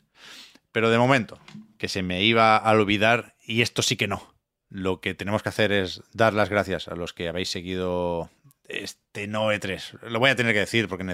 Pero 0.73 0.91
de 0.91 0.99
momento, 0.99 1.39
que 1.79 1.89
se 1.89 2.03
me 2.03 2.23
iba 2.23 2.57
a 2.57 2.73
olvidar, 2.73 3.37
y 3.45 3.63
esto 3.63 3.83
sí 3.83 3.97
que 3.97 4.09
no. 4.09 4.35
Lo 4.69 5.01
que 5.01 5.15
tenemos 5.15 5.43
que 5.43 5.51
hacer 5.51 5.71
es 5.71 6.03
dar 6.13 6.35
las 6.35 6.49
gracias 6.49 6.89
a 6.89 6.97
los 6.97 7.13
que 7.13 7.29
habéis 7.29 7.49
seguido 7.49 8.29
este 8.69 9.29
no 9.29 9.53
E3. 9.53 10.01
Lo 10.09 10.19
voy 10.19 10.31
a 10.31 10.37
tener 10.37 10.53
que 10.53 10.61
decir 10.61 10.89
porque 10.89 11.05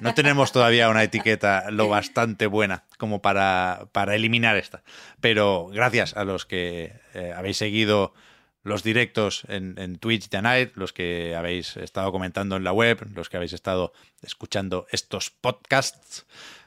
no, 0.00 0.14
tenemos 0.14 0.52
todavía 0.52 0.88
una 0.88 1.02
etiqueta 1.02 1.70
lo 1.70 1.88
bastante 1.88 2.46
buena 2.46 2.84
como 2.98 3.22
para, 3.22 3.88
para 3.92 4.14
eliminar 4.14 4.56
esta. 4.56 4.82
Pero 5.20 5.68
gracias 5.72 6.16
a 6.16 6.24
los 6.24 6.46
que 6.46 6.92
eh, 7.14 7.32
habéis 7.36 7.58
seguido 7.58 8.14
los 8.62 8.82
directos 8.82 9.44
en, 9.48 9.78
en 9.78 9.98
Twitch 9.98 10.28
de 10.28 10.42
Night, 10.42 10.72
los 10.76 10.92
que 10.92 11.34
habéis 11.34 11.76
estado 11.76 12.12
comentando 12.12 12.56
en 12.56 12.64
la 12.64 12.72
web, 12.72 13.06
los 13.14 13.28
que 13.28 13.36
habéis 13.36 13.52
estado 13.52 13.92
escuchando 14.22 14.86
estos 14.90 15.30
podcasts. 15.30 16.26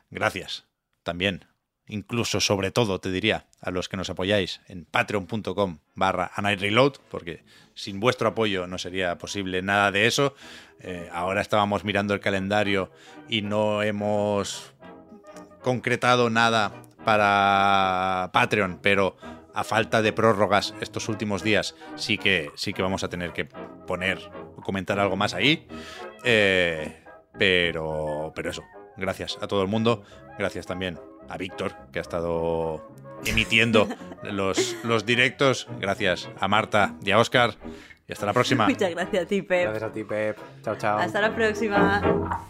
Gracias 0.10 0.66
también, 1.04 1.46
incluso 1.88 2.40
sobre 2.40 2.72
todo, 2.72 3.00
te 3.00 3.12
diría, 3.12 3.46
a 3.62 3.72
los 3.72 3.90
que 3.90 3.98
nos 3.98 4.10
apoyáis 4.10 4.62
en 4.68 4.86
patreon.com 4.86 5.80
barra 5.96 6.32
Reload, 6.36 6.94
porque 7.10 7.44
sin 7.74 8.00
vuestro 8.00 8.30
apoyo 8.30 8.68
no 8.68 8.78
sería 8.78 9.18
posible 9.18 9.62
nada 9.62 9.92
de 9.92 10.08
eso. 10.08 10.36
Eh, 10.80 11.10
ahora 11.12 11.42
estábamos 11.42 11.84
mirando 11.84 12.14
el 12.14 12.20
calendario 12.20 12.92
y 13.28 13.42
no 13.42 13.84
hemos 13.84 14.74
concretado 15.62 16.30
nada 16.30 16.74
para 17.06 18.30
Patreon, 18.34 18.80
pero 18.82 19.18
a 19.54 19.64
falta 19.64 20.02
de 20.02 20.14
prórrogas 20.14 20.74
estos 20.82 21.10
últimos 21.10 21.44
días 21.44 21.76
sí 21.96 22.18
que 22.18 22.52
sí 22.56 22.74
que 22.74 22.82
vamos 22.82 23.04
a 23.04 23.10
tener 23.10 23.34
que 23.34 23.46
poner 23.46 24.20
o 24.58 24.62
comentar 24.62 25.00
algo 25.00 25.16
más 25.16 25.34
ahí. 25.34 25.68
Eh, 26.24 27.04
pero 27.38 28.32
pero 28.36 28.50
eso, 28.50 28.64
gracias 28.98 29.38
a 29.42 29.48
todo 29.48 29.62
el 29.62 29.68
mundo, 29.68 30.04
gracias 30.38 30.66
también 30.66 31.00
a 31.30 31.38
Víctor 31.38 31.74
que 31.92 32.00
ha 32.00 32.02
estado 32.02 32.88
emitiendo 33.26 33.88
los, 34.24 34.76
los 34.84 35.06
directos, 35.06 35.68
gracias 35.80 36.30
a 36.40 36.48
Marta 36.48 36.96
y 37.04 37.12
a 37.12 37.20
Oscar 37.20 37.56
y 38.08 38.12
hasta 38.12 38.26
la 38.26 38.34
próxima. 38.34 38.68
Muchas 38.68 38.92
gracias 38.92 39.24
a 39.24 39.28
ti, 39.28 39.42
Pep. 39.42 39.64
Gracias 39.70 39.90
a 39.90 39.94
ti, 39.94 40.04
Pep. 40.04 40.38
Chao, 40.64 40.76
chao. 40.76 41.00
Hasta 41.00 41.22
la 41.22 41.34
próxima. 41.34 42.50